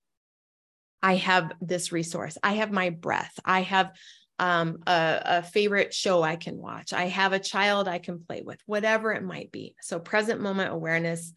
I 1.01 1.15
have 1.15 1.51
this 1.61 1.91
resource. 1.91 2.37
I 2.43 2.53
have 2.53 2.71
my 2.71 2.89
breath. 2.89 3.39
I 3.45 3.61
have 3.61 3.91
um, 4.37 4.79
a, 4.85 5.21
a 5.25 5.43
favorite 5.43 5.93
show 5.93 6.23
I 6.23 6.35
can 6.35 6.57
watch. 6.57 6.93
I 6.93 7.05
have 7.05 7.33
a 7.33 7.39
child 7.39 7.87
I 7.87 7.99
can 7.99 8.19
play 8.19 8.41
with, 8.41 8.59
whatever 8.65 9.11
it 9.11 9.23
might 9.23 9.51
be. 9.51 9.75
So, 9.81 9.99
present 9.99 10.41
moment 10.41 10.71
awareness 10.71 11.33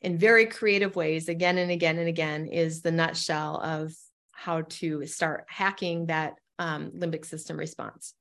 in 0.00 0.18
very 0.18 0.46
creative 0.46 0.96
ways, 0.96 1.28
again 1.28 1.58
and 1.58 1.70
again 1.70 1.98
and 1.98 2.08
again, 2.08 2.46
is 2.46 2.82
the 2.82 2.92
nutshell 2.92 3.60
of 3.62 3.92
how 4.36 4.62
to 4.68 5.06
start 5.06 5.44
hacking 5.48 6.06
that 6.06 6.34
um, 6.58 6.92
limbic 6.92 7.24
system 7.24 7.56
response. 7.56 8.14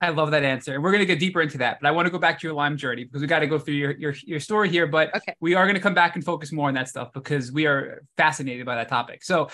I 0.00 0.10
love 0.10 0.30
that 0.30 0.44
answer. 0.44 0.74
And 0.74 0.82
we're 0.82 0.92
going 0.92 1.00
to 1.00 1.06
get 1.06 1.18
deeper 1.18 1.40
into 1.40 1.58
that. 1.58 1.78
But 1.80 1.88
I 1.88 1.90
want 1.90 2.06
to 2.06 2.10
go 2.10 2.18
back 2.18 2.38
to 2.38 2.46
your 2.46 2.54
Lyme 2.54 2.76
journey 2.76 3.04
because 3.04 3.20
we 3.20 3.26
got 3.26 3.40
to 3.40 3.48
go 3.48 3.58
through 3.58 3.74
your, 3.74 3.90
your, 3.92 4.14
your 4.24 4.38
story 4.38 4.68
here. 4.68 4.86
But 4.86 5.14
okay. 5.16 5.34
we 5.40 5.54
are 5.54 5.64
going 5.64 5.74
to 5.74 5.80
come 5.80 5.94
back 5.94 6.14
and 6.14 6.24
focus 6.24 6.52
more 6.52 6.68
on 6.68 6.74
that 6.74 6.88
stuff 6.88 7.12
because 7.12 7.50
we 7.50 7.66
are 7.66 8.04
fascinated 8.16 8.64
by 8.64 8.76
that 8.76 8.88
topic. 8.88 9.24
So 9.24 9.48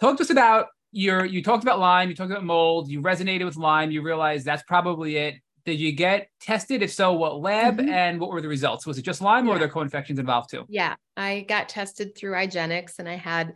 talk 0.00 0.16
to 0.16 0.22
us 0.22 0.30
about 0.30 0.68
your, 0.90 1.26
you 1.26 1.42
talked 1.42 1.62
about 1.62 1.78
Lyme, 1.78 2.08
you 2.08 2.14
talked 2.14 2.30
about 2.30 2.44
mold, 2.44 2.88
you 2.88 3.02
resonated 3.02 3.44
with 3.44 3.56
Lyme, 3.56 3.90
you 3.90 4.00
realized 4.00 4.46
that's 4.46 4.62
probably 4.62 5.16
it. 5.16 5.34
Did 5.66 5.78
you 5.78 5.92
get 5.92 6.28
tested? 6.40 6.82
If 6.82 6.90
so, 6.90 7.12
what 7.12 7.38
lab 7.38 7.76
mm-hmm. 7.76 7.90
and 7.90 8.18
what 8.18 8.30
were 8.30 8.40
the 8.40 8.48
results? 8.48 8.86
Was 8.86 8.96
it 8.96 9.02
just 9.02 9.20
Lyme 9.20 9.44
yeah. 9.44 9.50
or 9.50 9.54
were 9.54 9.58
there 9.58 9.68
co-infections 9.68 10.18
involved 10.18 10.50
too? 10.50 10.64
Yeah, 10.68 10.94
I 11.18 11.44
got 11.46 11.68
tested 11.68 12.16
through 12.16 12.32
IGeneX 12.32 12.98
and 12.98 13.08
I 13.08 13.16
had 13.16 13.52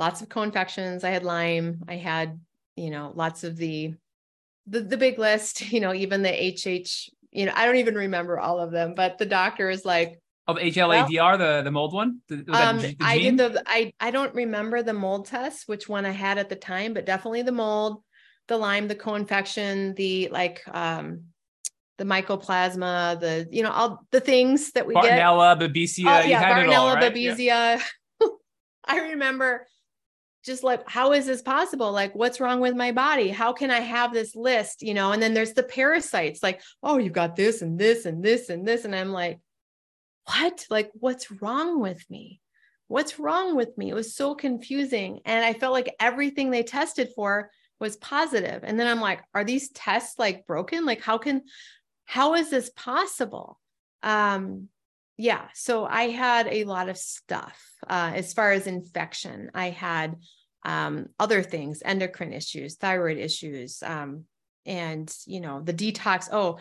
lots 0.00 0.22
of 0.22 0.30
co-infections. 0.30 1.04
I 1.04 1.10
had 1.10 1.22
Lyme. 1.22 1.84
I 1.86 1.96
had, 1.96 2.40
you 2.74 2.90
know, 2.90 3.12
lots 3.14 3.44
of 3.44 3.56
the 3.56 3.94
the, 4.66 4.80
the 4.80 4.96
big 4.96 5.18
list, 5.18 5.72
you 5.72 5.80
know, 5.80 5.94
even 5.94 6.22
the 6.22 6.30
HH, 6.30 7.10
you 7.30 7.46
know, 7.46 7.52
I 7.54 7.66
don't 7.66 7.76
even 7.76 7.94
remember 7.94 8.40
all 8.40 8.58
of 8.58 8.72
them, 8.72 8.94
but 8.96 9.18
the 9.18 9.26
doctor 9.26 9.70
is 9.70 9.84
like, 9.84 10.20
of 10.48 10.56
HLA-DR, 10.56 11.16
well, 11.16 11.38
the 11.38 11.62
the 11.62 11.70
mold 11.70 11.92
one. 11.92 12.20
The, 12.28 12.44
um, 12.52 12.78
the 12.78 12.96
I 13.00 13.18
did 13.18 13.36
the 13.36 13.62
I 13.66 13.92
I 14.00 14.10
don't 14.10 14.34
remember 14.34 14.82
the 14.82 14.94
mold 14.94 15.26
test, 15.26 15.68
which 15.68 15.88
one 15.88 16.04
I 16.04 16.10
had 16.10 16.38
at 16.38 16.48
the 16.48 16.56
time, 16.56 16.92
but 16.92 17.06
definitely 17.06 17.42
the 17.42 17.52
mold, 17.52 18.02
the 18.48 18.56
Lyme, 18.56 18.88
the 18.88 18.96
co-infection, 18.96 19.94
the 19.94 20.28
like 20.32 20.62
um 20.66 21.26
the 21.98 22.04
mycoplasma, 22.04 23.20
the 23.20 23.46
you 23.52 23.62
know 23.62 23.70
all 23.70 24.04
the 24.10 24.18
things 24.18 24.72
that 24.72 24.88
we 24.88 24.94
Bartonella, 24.94 25.56
get. 25.56 25.72
Babesia, 25.72 26.24
oh, 26.24 26.26
yeah, 26.26 26.42
Bartonella, 26.42 26.78
all, 26.78 26.94
right? 26.94 27.14
Babesia. 27.14 27.38
Yeah. 27.38 27.80
I 28.86 29.10
remember 29.10 29.66
just 30.44 30.62
like 30.62 30.88
how 30.88 31.12
is 31.12 31.26
this 31.26 31.42
possible? 31.42 31.92
Like 31.92 32.14
what's 32.14 32.40
wrong 32.40 32.60
with 32.60 32.74
my 32.74 32.92
body? 32.92 33.28
How 33.28 33.52
can 33.52 33.70
i 33.70 33.80
have 33.80 34.12
this 34.12 34.34
list? 34.34 34.82
You 34.82 34.94
know 34.94 35.12
and 35.12 35.22
then 35.22 35.34
there's 35.34 35.52
the 35.52 35.62
parasites 35.62 36.42
like 36.42 36.62
oh 36.82 36.98
you've 36.98 37.12
got 37.12 37.36
this 37.36 37.62
and 37.62 37.78
this 37.78 38.06
and 38.06 38.22
this 38.22 38.48
and 38.48 38.66
this 38.66 38.84
and 38.84 38.94
i'm 38.94 39.12
like 39.12 39.38
what? 40.26 40.66
Like 40.70 40.90
what's 40.94 41.30
wrong 41.30 41.80
with 41.80 42.08
me? 42.08 42.40
What's 42.88 43.18
wrong 43.18 43.56
with 43.56 43.76
me? 43.76 43.90
It 43.90 43.94
was 43.94 44.14
so 44.14 44.34
confusing 44.34 45.20
and 45.24 45.44
i 45.44 45.52
felt 45.52 45.72
like 45.72 45.94
everything 46.00 46.50
they 46.50 46.62
tested 46.62 47.10
for 47.14 47.50
was 47.78 47.96
positive 47.96 48.62
and 48.62 48.78
then 48.78 48.86
i'm 48.86 49.00
like 49.00 49.22
are 49.34 49.44
these 49.44 49.70
tests 49.70 50.18
like 50.18 50.46
broken? 50.46 50.84
Like 50.86 51.02
how 51.02 51.18
can 51.18 51.42
how 52.04 52.34
is 52.34 52.50
this 52.50 52.70
possible? 52.74 53.60
Um 54.02 54.68
yeah 55.20 55.46
so 55.54 55.84
i 55.84 56.04
had 56.04 56.46
a 56.48 56.64
lot 56.64 56.88
of 56.88 56.96
stuff 56.96 57.70
uh, 57.88 58.12
as 58.14 58.32
far 58.32 58.52
as 58.52 58.66
infection. 58.66 59.50
I 59.54 59.70
had 59.70 60.16
um, 60.64 61.06
other 61.18 61.42
things 61.42 61.82
endocrine 61.84 62.32
issues 62.32 62.76
thyroid 62.76 63.18
issues 63.18 63.82
um, 63.82 64.24
and 64.66 65.12
you 65.26 65.40
know 65.40 65.62
the 65.62 65.74
detox. 65.74 66.28
Oh 66.30 66.58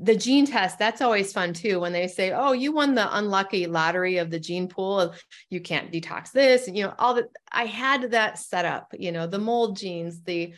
the 0.00 0.16
gene 0.16 0.46
test 0.46 0.78
that's 0.78 1.02
always 1.02 1.34
fun 1.34 1.52
too 1.52 1.78
when 1.78 1.92
they 1.92 2.08
say 2.08 2.32
oh 2.32 2.52
you 2.52 2.72
won 2.72 2.94
the 2.94 3.18
unlucky 3.18 3.66
lottery 3.66 4.16
of 4.16 4.30
the 4.30 4.40
gene 4.40 4.66
pool 4.66 5.14
you 5.50 5.60
can't 5.60 5.92
detox 5.92 6.32
this 6.32 6.66
you 6.66 6.82
know 6.82 6.94
all 6.98 7.12
that 7.12 7.26
i 7.52 7.66
had 7.66 8.12
that 8.12 8.38
set 8.38 8.64
up 8.64 8.88
you 8.98 9.12
know 9.12 9.26
the 9.26 9.38
mold 9.38 9.76
genes 9.76 10.22
the 10.22 10.54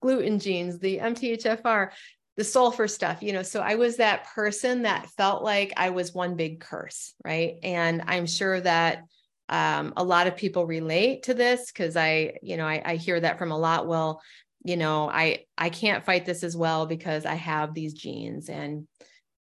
gluten 0.00 0.38
genes 0.38 0.78
the 0.78 0.96
mthfr 0.96 1.90
the 2.38 2.44
sulfur 2.44 2.86
stuff, 2.86 3.20
you 3.20 3.32
know. 3.32 3.42
So 3.42 3.60
I 3.60 3.74
was 3.74 3.96
that 3.96 4.24
person 4.28 4.82
that 4.82 5.10
felt 5.10 5.42
like 5.42 5.72
I 5.76 5.90
was 5.90 6.14
one 6.14 6.36
big 6.36 6.60
curse, 6.60 7.12
right? 7.24 7.56
And 7.64 8.04
I'm 8.06 8.26
sure 8.26 8.60
that 8.60 9.02
um, 9.48 9.92
a 9.96 10.04
lot 10.04 10.28
of 10.28 10.36
people 10.36 10.64
relate 10.64 11.24
to 11.24 11.34
this 11.34 11.72
because 11.72 11.96
I, 11.96 12.34
you 12.40 12.56
know, 12.56 12.64
I, 12.64 12.80
I 12.84 12.94
hear 12.94 13.18
that 13.18 13.38
from 13.38 13.50
a 13.50 13.58
lot. 13.58 13.88
Well, 13.88 14.22
you 14.64 14.76
know, 14.76 15.10
I 15.10 15.46
I 15.58 15.68
can't 15.68 16.04
fight 16.04 16.26
this 16.26 16.44
as 16.44 16.56
well 16.56 16.86
because 16.86 17.26
I 17.26 17.34
have 17.34 17.74
these 17.74 17.92
genes, 17.92 18.48
and 18.48 18.86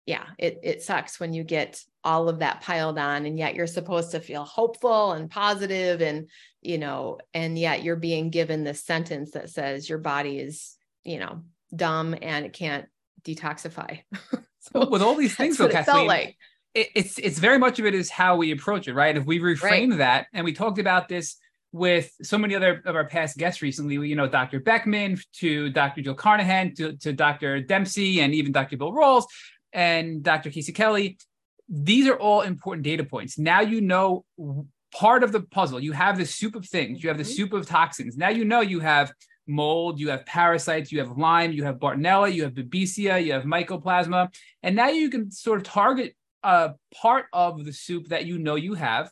yeah, 0.06 0.26
it 0.38 0.60
it 0.62 0.82
sucks 0.84 1.18
when 1.18 1.32
you 1.32 1.46
get 1.46 1.82
all 2.04 2.28
of 2.28 2.39
that 2.39 2.60
piled 2.62 2.98
on 2.98 3.26
and 3.28 3.38
yet 3.38 3.54
you're 3.56 3.68
supposed 3.68 4.12
to 4.12 4.20
feel 4.20 4.44
hopeful 4.44 5.12
and 5.14 5.30
positive 5.30 6.02
and 6.02 6.28
you 6.62 6.78
know, 6.78 7.20
and 7.34 7.58
yet 7.58 7.84
you're 7.84 7.96
being 7.96 8.32
given 8.32 8.66
this 8.66 8.84
sentence 8.84 9.32
that 9.32 9.50
says 9.50 9.88
your 9.88 10.00
body 10.00 10.39
is, 10.39 10.76
you 11.04 11.20
know, 11.20 11.44
dumb 11.76 12.15
and 12.22 12.45
it 12.45 12.53
can't 12.53 12.86
detoxify. 13.24 14.01
so 14.59 14.89
with 14.89 15.01
all 15.01 15.15
these 15.15 15.36
things 15.36 15.57
though, 15.57 15.69
Cathleen, 15.69 16.07
like. 16.07 16.38
It, 16.74 16.88
it's 16.95 17.17
it's 17.17 17.38
very 17.38 17.57
much 17.57 17.80
of 17.80 17.86
it 17.86 17.93
is 17.93 18.09
how 18.09 18.38
we 18.38 18.51
approach 18.51 18.88
it, 18.88 18.93
right? 18.93 19.17
If 19.17 19.26
we 19.26 19.39
reframe 19.39 19.89
right. 19.89 19.97
that, 19.97 20.28
and 20.34 20.45
we 20.45 20.53
talked 20.53 20.80
about 20.80 21.09
this 21.09 21.36
with 21.74 22.11
so 22.22 22.38
many 22.38 22.55
other 22.55 22.82
of 22.86 22.95
our 22.95 23.05
past 23.05 23.38
guests 23.38 23.61
recently, 23.61 23.95
you 24.07 24.15
know, 24.15 24.28
Dr. 24.28 24.59
Beckman 24.59 25.17
to 25.38 25.69
Dr. 25.69 26.01
Jill 26.01 26.13
Carnahan 26.13 26.74
to, 26.76 26.97
to 26.97 27.13
Dr. 27.13 27.61
Dempsey 27.61 28.22
and 28.22 28.34
even 28.34 28.51
Dr. 28.51 28.78
Bill 28.78 28.91
Rawls 28.91 29.26
and 29.72 30.22
Dr. 30.22 30.49
Casey 30.49 30.74
Kelly. 30.74 31.17
These 31.69 32.07
are 32.07 32.15
all 32.15 32.41
important 32.41 32.84
data 32.84 33.03
points. 33.03 33.39
Now 33.39 33.61
you 33.61 33.80
know 33.80 34.26
part 34.93 35.24
of 35.24 35.32
the 35.32 35.41
puzzle. 35.41 35.80
You 35.80 35.93
have 35.93 36.17
the 36.17 36.26
soup 36.26 36.55
of 36.55 36.65
things, 36.65 37.01
you 37.01 37.09
have 37.09 37.17
the 37.17 37.24
mm-hmm. 37.24 37.34
soup 37.34 37.53
of 37.53 37.65
toxins. 37.65 38.17
Now 38.17 38.30
you 38.30 38.43
know 38.43 38.59
you 38.61 38.82
have 38.82 39.13
mold, 39.48 40.00
you 40.00 40.10
have 40.10 40.26
parasites, 40.26 40.92
you 40.92 41.00
have 41.00 41.18
Lyme, 41.18 41.52
you 41.52 41.64
have 41.64 41.76
Bartonella, 41.76 42.34
you 42.34 42.44
have 42.44 42.54
Babesia, 42.54 43.24
you 43.24 43.34
have 43.34 43.44
Mycoplasma. 43.44 44.34
And 44.64 44.76
now 44.76 44.89
you 44.89 45.10
can 45.10 45.32
sort 45.32 45.60
of 45.60 45.64
target 45.66 46.16
a 46.44 46.72
part 46.94 47.26
of 47.34 47.66
the 47.66 47.74
soup 47.74 48.08
that 48.08 48.26
you 48.26 48.39
know 48.39 48.56
you 48.56 48.74
have. 48.74 49.12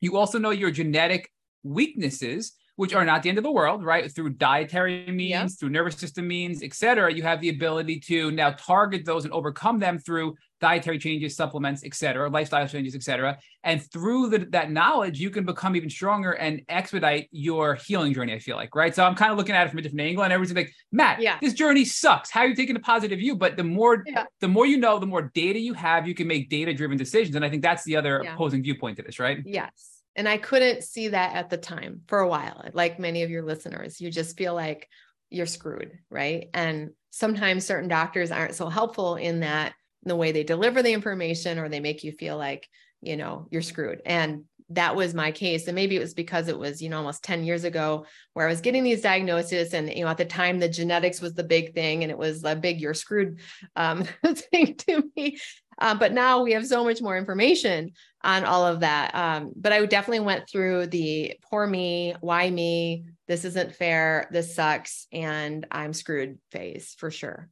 You 0.00 0.16
also 0.16 0.38
know 0.38 0.50
your 0.50 0.70
genetic 0.70 1.30
weaknesses 1.62 2.52
which 2.78 2.94
are 2.94 3.04
not 3.04 3.24
the 3.24 3.28
end 3.28 3.38
of 3.38 3.42
the 3.42 3.50
world, 3.50 3.84
right? 3.84 4.08
Through 4.14 4.30
dietary 4.34 5.04
means, 5.10 5.30
yeah. 5.30 5.48
through 5.48 5.70
nervous 5.70 5.96
system 5.96 6.28
means, 6.28 6.62
et 6.62 6.72
cetera, 6.72 7.12
you 7.12 7.24
have 7.24 7.40
the 7.40 7.48
ability 7.48 7.98
to 8.06 8.30
now 8.30 8.52
target 8.52 9.04
those 9.04 9.24
and 9.24 9.34
overcome 9.34 9.80
them 9.80 9.98
through 9.98 10.36
dietary 10.60 10.96
changes, 10.96 11.34
supplements, 11.34 11.82
et 11.84 11.92
cetera, 11.92 12.30
lifestyle 12.30 12.68
changes, 12.68 12.94
et 12.94 13.02
cetera. 13.02 13.36
And 13.64 13.82
through 13.92 14.30
the, 14.30 14.38
that 14.50 14.70
knowledge, 14.70 15.18
you 15.18 15.28
can 15.28 15.44
become 15.44 15.74
even 15.74 15.90
stronger 15.90 16.32
and 16.32 16.62
expedite 16.68 17.26
your 17.32 17.74
healing 17.74 18.14
journey, 18.14 18.32
I 18.32 18.38
feel 18.38 18.54
like, 18.54 18.76
right? 18.76 18.94
So 18.94 19.02
I'm 19.04 19.16
kind 19.16 19.32
of 19.32 19.38
looking 19.38 19.56
at 19.56 19.66
it 19.66 19.70
from 19.70 19.80
a 19.80 19.82
different 19.82 20.02
angle 20.02 20.22
and 20.22 20.32
everyone's 20.32 20.54
like, 20.54 20.72
Matt, 20.92 21.20
yeah. 21.20 21.38
this 21.40 21.54
journey 21.54 21.84
sucks. 21.84 22.30
How 22.30 22.42
are 22.42 22.46
you 22.46 22.54
taking 22.54 22.76
a 22.76 22.80
positive 22.80 23.18
view? 23.18 23.34
But 23.34 23.56
the 23.56 23.64
more, 23.64 24.04
yeah. 24.06 24.26
the 24.40 24.46
more 24.46 24.66
you 24.66 24.76
know, 24.76 25.00
the 25.00 25.06
more 25.06 25.32
data 25.34 25.58
you 25.58 25.74
have, 25.74 26.06
you 26.06 26.14
can 26.14 26.28
make 26.28 26.48
data 26.48 26.72
driven 26.72 26.96
decisions. 26.96 27.34
And 27.34 27.44
I 27.44 27.50
think 27.50 27.62
that's 27.62 27.82
the 27.82 27.96
other 27.96 28.18
opposing 28.20 28.62
viewpoint 28.62 28.98
to 28.98 29.02
this, 29.02 29.18
right? 29.18 29.38
Yes. 29.44 29.97
And 30.18 30.28
I 30.28 30.36
couldn't 30.36 30.82
see 30.82 31.08
that 31.08 31.36
at 31.36 31.48
the 31.48 31.56
time 31.56 32.02
for 32.08 32.18
a 32.18 32.28
while. 32.28 32.68
Like 32.72 32.98
many 32.98 33.22
of 33.22 33.30
your 33.30 33.44
listeners, 33.44 34.00
you 34.00 34.10
just 34.10 34.36
feel 34.36 34.52
like 34.52 34.88
you're 35.30 35.46
screwed, 35.46 35.96
right? 36.10 36.48
And 36.52 36.90
sometimes 37.10 37.64
certain 37.64 37.88
doctors 37.88 38.32
aren't 38.32 38.56
so 38.56 38.68
helpful 38.68 39.14
in 39.14 39.40
that 39.40 39.74
in 40.04 40.08
the 40.08 40.16
way 40.16 40.32
they 40.32 40.42
deliver 40.42 40.82
the 40.82 40.92
information 40.92 41.60
or 41.60 41.68
they 41.68 41.78
make 41.78 42.02
you 42.02 42.10
feel 42.10 42.36
like, 42.36 42.68
you 43.00 43.16
know, 43.16 43.46
you're 43.52 43.62
screwed. 43.62 44.02
And 44.04 44.42
that 44.70 44.96
was 44.96 45.14
my 45.14 45.30
case. 45.30 45.68
And 45.68 45.76
maybe 45.76 45.94
it 45.94 46.00
was 46.00 46.14
because 46.14 46.48
it 46.48 46.58
was, 46.58 46.82
you 46.82 46.88
know, 46.88 46.98
almost 46.98 47.22
10 47.22 47.44
years 47.44 47.62
ago 47.62 48.04
where 48.34 48.46
I 48.46 48.50
was 48.50 48.60
getting 48.60 48.82
these 48.82 49.02
diagnoses. 49.02 49.72
And, 49.72 49.88
you 49.88 50.04
know, 50.04 50.10
at 50.10 50.18
the 50.18 50.24
time, 50.24 50.58
the 50.58 50.68
genetics 50.68 51.20
was 51.20 51.34
the 51.34 51.44
big 51.44 51.74
thing 51.74 52.02
and 52.02 52.10
it 52.10 52.18
was 52.18 52.42
a 52.42 52.56
big, 52.56 52.80
you're 52.80 52.92
screwed 52.92 53.38
um, 53.76 54.04
thing 54.52 54.74
to 54.88 55.10
me. 55.16 55.38
Um, 55.80 55.98
but 55.98 56.12
now 56.12 56.42
we 56.42 56.52
have 56.52 56.66
so 56.66 56.84
much 56.84 57.00
more 57.00 57.16
information 57.16 57.92
on 58.24 58.44
all 58.44 58.66
of 58.66 58.80
that. 58.80 59.14
Um, 59.14 59.52
but 59.54 59.72
I 59.72 59.84
definitely 59.86 60.20
went 60.24 60.48
through 60.48 60.86
the 60.86 61.34
poor 61.48 61.66
me, 61.66 62.14
why 62.20 62.50
me, 62.50 63.04
this 63.28 63.44
isn't 63.44 63.74
fair, 63.74 64.28
this 64.32 64.54
sucks, 64.54 65.06
and 65.12 65.66
I'm 65.70 65.92
screwed 65.92 66.38
phase 66.50 66.94
for 66.98 67.10
sure. 67.10 67.48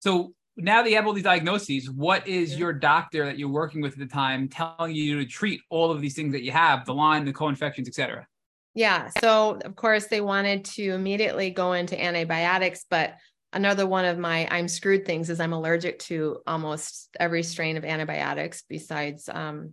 So 0.00 0.34
now 0.56 0.82
that 0.82 0.90
you 0.90 0.96
have 0.96 1.06
all 1.06 1.12
these 1.12 1.24
diagnoses, 1.24 1.90
what 1.90 2.28
is 2.28 2.58
your 2.58 2.72
doctor 2.72 3.24
that 3.24 3.38
you're 3.38 3.48
working 3.48 3.80
with 3.80 3.94
at 3.94 3.98
the 4.00 4.06
time 4.06 4.48
telling 4.48 4.94
you 4.94 5.18
to 5.18 5.24
treat 5.24 5.62
all 5.70 5.90
of 5.90 6.00
these 6.00 6.14
things 6.14 6.32
that 6.32 6.42
you 6.42 6.50
have, 6.52 6.84
the 6.84 6.92
Lyme, 6.92 7.24
the 7.24 7.32
co-infections, 7.32 7.88
et 7.88 7.94
cetera? 7.94 8.26
Yeah. 8.74 9.08
So 9.20 9.58
of 9.64 9.74
course 9.76 10.06
they 10.06 10.20
wanted 10.20 10.64
to 10.66 10.90
immediately 10.90 11.50
go 11.50 11.72
into 11.72 12.00
antibiotics, 12.00 12.84
but 12.88 13.14
another 13.52 13.86
one 13.86 14.04
of 14.04 14.18
my 14.18 14.46
I'm 14.50 14.68
screwed 14.68 15.04
things 15.04 15.30
is 15.30 15.40
I'm 15.40 15.52
allergic 15.52 15.98
to 16.00 16.38
almost 16.46 17.14
every 17.18 17.42
strain 17.42 17.76
of 17.76 17.84
antibiotics 17.84 18.62
besides 18.68 19.28
um, 19.28 19.72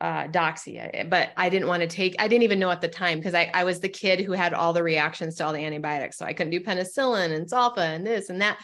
uh, 0.00 0.24
doxy. 0.28 1.08
But 1.08 1.30
I 1.36 1.48
didn't 1.48 1.68
want 1.68 1.82
to 1.82 1.88
take, 1.88 2.16
I 2.18 2.28
didn't 2.28 2.44
even 2.44 2.58
know 2.58 2.70
at 2.70 2.80
the 2.80 2.88
time 2.88 3.18
because 3.18 3.34
I, 3.34 3.50
I 3.54 3.64
was 3.64 3.80
the 3.80 3.88
kid 3.88 4.20
who 4.20 4.32
had 4.32 4.54
all 4.54 4.72
the 4.72 4.82
reactions 4.82 5.36
to 5.36 5.46
all 5.46 5.52
the 5.52 5.64
antibiotics. 5.64 6.18
So 6.18 6.26
I 6.26 6.32
couldn't 6.32 6.52
do 6.52 6.60
penicillin 6.60 7.34
and 7.34 7.48
sulfa 7.48 7.78
and 7.78 8.06
this 8.06 8.30
and 8.30 8.40
that. 8.42 8.58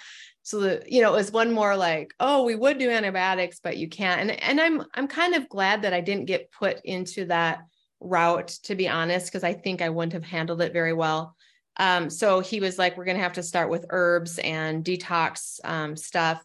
So 0.45 0.61
the, 0.61 0.83
you 0.87 1.01
know, 1.01 1.13
it 1.15 1.17
was 1.17 1.33
one 1.33 1.53
more 1.53 1.77
like, 1.77 2.13
oh, 2.19 2.45
we 2.45 2.57
would 2.57 2.79
do 2.79 2.91
antibiotics, 2.91 3.61
but 3.63 3.77
you 3.77 3.89
can't. 3.89 4.21
And 4.21 4.43
and 4.43 4.61
I'm 4.61 4.85
I'm 4.95 5.07
kind 5.07 5.35
of 5.35 5.49
glad 5.49 5.83
that 5.83 5.95
I 5.95 6.01
didn't 6.01 6.25
get 6.25 6.51
put 6.51 6.81
into 6.85 7.27
that 7.27 7.61
route, 8.01 8.49
to 8.65 8.75
be 8.75 8.89
honest, 8.89 9.27
because 9.27 9.45
I 9.45 9.53
think 9.53 9.81
I 9.81 9.89
wouldn't 9.89 10.15
have 10.15 10.25
handled 10.25 10.61
it 10.61 10.73
very 10.73 10.93
well. 10.93 11.37
Um, 11.77 12.11
so 12.11 12.41
he 12.41 12.61
was 12.61 12.79
like, 12.79 12.97
we're 12.97 13.05
going 13.05 13.17
to 13.17 13.23
have 13.23 13.35
to 13.35 13.43
start 13.43 13.71
with 13.71 13.87
herbs 13.91 14.39
and 14.39 14.85
detox 14.85 15.59
um, 15.65 15.97
stuff. 15.97 16.43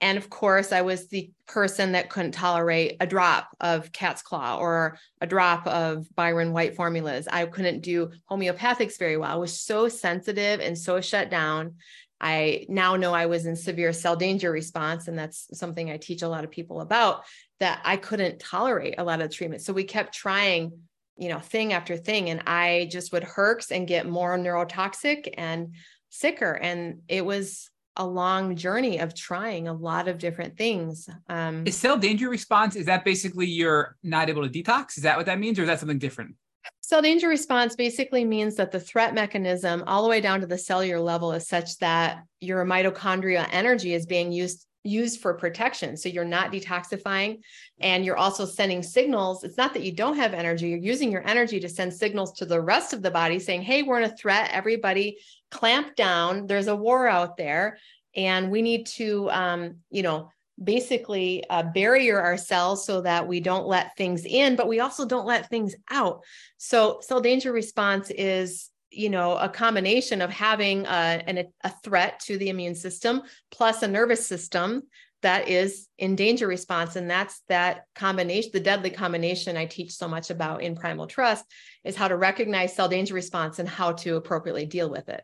And 0.00 0.16
of 0.16 0.30
course, 0.30 0.70
I 0.70 0.82
was 0.82 1.08
the 1.08 1.30
person 1.46 1.92
that 1.92 2.08
couldn't 2.08 2.32
tolerate 2.32 2.96
a 3.00 3.06
drop 3.06 3.48
of 3.60 3.90
cat's 3.90 4.22
claw 4.22 4.58
or 4.58 4.98
a 5.20 5.26
drop 5.26 5.66
of 5.66 6.06
Byron 6.14 6.52
white 6.52 6.76
formulas. 6.76 7.26
I 7.30 7.46
couldn't 7.46 7.80
do 7.80 8.12
homeopathics 8.30 8.98
very 8.98 9.16
well. 9.16 9.32
I 9.32 9.36
was 9.36 9.58
so 9.58 9.88
sensitive 9.88 10.60
and 10.60 10.78
so 10.78 11.00
shut 11.00 11.30
down. 11.30 11.74
I 12.20 12.66
now 12.68 12.96
know 12.96 13.12
I 13.14 13.26
was 13.26 13.46
in 13.46 13.56
severe 13.56 13.92
cell 13.92 14.16
danger 14.16 14.50
response, 14.50 15.08
and 15.08 15.18
that's 15.18 15.48
something 15.58 15.90
I 15.90 15.96
teach 15.98 16.22
a 16.22 16.28
lot 16.28 16.44
of 16.44 16.50
people 16.50 16.80
about 16.80 17.24
that 17.60 17.80
I 17.84 17.96
couldn't 17.96 18.40
tolerate 18.40 18.96
a 18.98 19.04
lot 19.04 19.20
of 19.20 19.30
treatment. 19.30 19.62
So 19.62 19.72
we 19.72 19.84
kept 19.84 20.14
trying 20.14 20.72
you 21.18 21.28
know, 21.28 21.40
thing 21.40 21.72
after 21.72 21.96
thing. 21.96 22.30
And 22.30 22.42
I 22.46 22.88
just 22.90 23.12
would 23.12 23.24
herx 23.24 23.70
and 23.70 23.86
get 23.86 24.08
more 24.08 24.38
neurotoxic 24.38 25.34
and 25.36 25.74
sicker. 26.10 26.52
And 26.52 27.02
it 27.08 27.24
was 27.24 27.70
a 27.96 28.06
long 28.06 28.54
journey 28.54 29.00
of 29.00 29.14
trying 29.14 29.66
a 29.66 29.72
lot 29.72 30.06
of 30.06 30.18
different 30.18 30.56
things. 30.56 31.08
Um, 31.28 31.66
is 31.66 31.76
cell 31.76 31.98
danger 31.98 32.28
response, 32.28 32.76
is 32.76 32.86
that 32.86 33.04
basically 33.04 33.46
you're 33.46 33.96
not 34.04 34.28
able 34.28 34.48
to 34.48 34.62
detox? 34.62 34.96
Is 34.96 35.02
that 35.02 35.16
what 35.16 35.26
that 35.26 35.40
means? 35.40 35.58
Or 35.58 35.62
is 35.62 35.68
that 35.68 35.80
something 35.80 35.98
different? 35.98 36.36
Cell 36.80 37.02
danger 37.02 37.28
response 37.28 37.74
basically 37.74 38.24
means 38.24 38.54
that 38.54 38.70
the 38.70 38.80
threat 38.80 39.14
mechanism, 39.14 39.82
all 39.86 40.02
the 40.02 40.08
way 40.08 40.20
down 40.20 40.40
to 40.40 40.46
the 40.46 40.56
cellular 40.56 41.00
level, 41.00 41.32
is 41.32 41.46
such 41.46 41.76
that 41.78 42.22
your 42.40 42.64
mitochondria 42.64 43.48
energy 43.50 43.94
is 43.94 44.06
being 44.06 44.32
used 44.32 44.64
used 44.88 45.20
for 45.20 45.34
protection. 45.34 45.96
So 45.96 46.08
you're 46.08 46.24
not 46.24 46.52
detoxifying 46.52 47.40
and 47.80 48.04
you're 48.04 48.16
also 48.16 48.44
sending 48.44 48.82
signals. 48.82 49.44
It's 49.44 49.56
not 49.56 49.74
that 49.74 49.82
you 49.82 49.92
don't 49.92 50.16
have 50.16 50.34
energy, 50.34 50.68
you're 50.68 50.78
using 50.78 51.12
your 51.12 51.26
energy 51.26 51.60
to 51.60 51.68
send 51.68 51.92
signals 51.92 52.32
to 52.38 52.46
the 52.46 52.60
rest 52.60 52.92
of 52.92 53.02
the 53.02 53.10
body 53.10 53.38
saying, 53.38 53.62
hey, 53.62 53.82
we're 53.82 53.98
in 53.98 54.10
a 54.10 54.16
threat. 54.16 54.50
Everybody 54.52 55.18
clamp 55.50 55.94
down. 55.96 56.46
There's 56.46 56.68
a 56.68 56.76
war 56.76 57.06
out 57.08 57.36
there. 57.36 57.78
And 58.16 58.50
we 58.50 58.62
need 58.62 58.86
to, 58.86 59.30
um, 59.30 59.76
you 59.90 60.02
know, 60.02 60.30
basically 60.62 61.44
uh, 61.50 61.62
barrier 61.62 62.20
ourselves 62.20 62.84
so 62.84 63.00
that 63.02 63.28
we 63.28 63.40
don't 63.40 63.66
let 63.66 63.96
things 63.96 64.24
in, 64.24 64.56
but 64.56 64.68
we 64.68 64.80
also 64.80 65.06
don't 65.06 65.26
let 65.26 65.48
things 65.48 65.74
out. 65.90 66.24
So 66.56 66.98
cell 67.00 67.20
danger 67.20 67.52
response 67.52 68.10
is 68.10 68.70
you 68.90 69.10
know 69.10 69.36
a 69.36 69.48
combination 69.48 70.22
of 70.22 70.30
having 70.30 70.86
a, 70.86 71.22
an, 71.26 71.44
a 71.62 71.72
threat 71.84 72.20
to 72.20 72.38
the 72.38 72.48
immune 72.48 72.74
system 72.74 73.22
plus 73.50 73.82
a 73.82 73.88
nervous 73.88 74.26
system 74.26 74.82
that 75.22 75.48
is 75.48 75.88
in 75.98 76.14
danger 76.14 76.46
response. 76.46 76.96
And 76.96 77.10
that's 77.10 77.42
that 77.48 77.84
combination 77.94 78.50
the 78.52 78.60
deadly 78.60 78.90
combination 78.90 79.56
i 79.56 79.66
teach 79.66 79.92
so 79.92 80.08
much 80.08 80.30
about 80.30 80.62
in 80.62 80.76
primal 80.76 81.06
trust 81.06 81.44
is 81.84 81.96
how 81.96 82.08
to 82.08 82.16
recognize 82.16 82.74
cell 82.74 82.88
danger 82.88 83.14
response 83.14 83.58
and 83.58 83.68
how 83.68 83.92
to 83.92 84.16
appropriately 84.16 84.66
deal 84.66 84.90
with 84.90 85.08
it. 85.08 85.22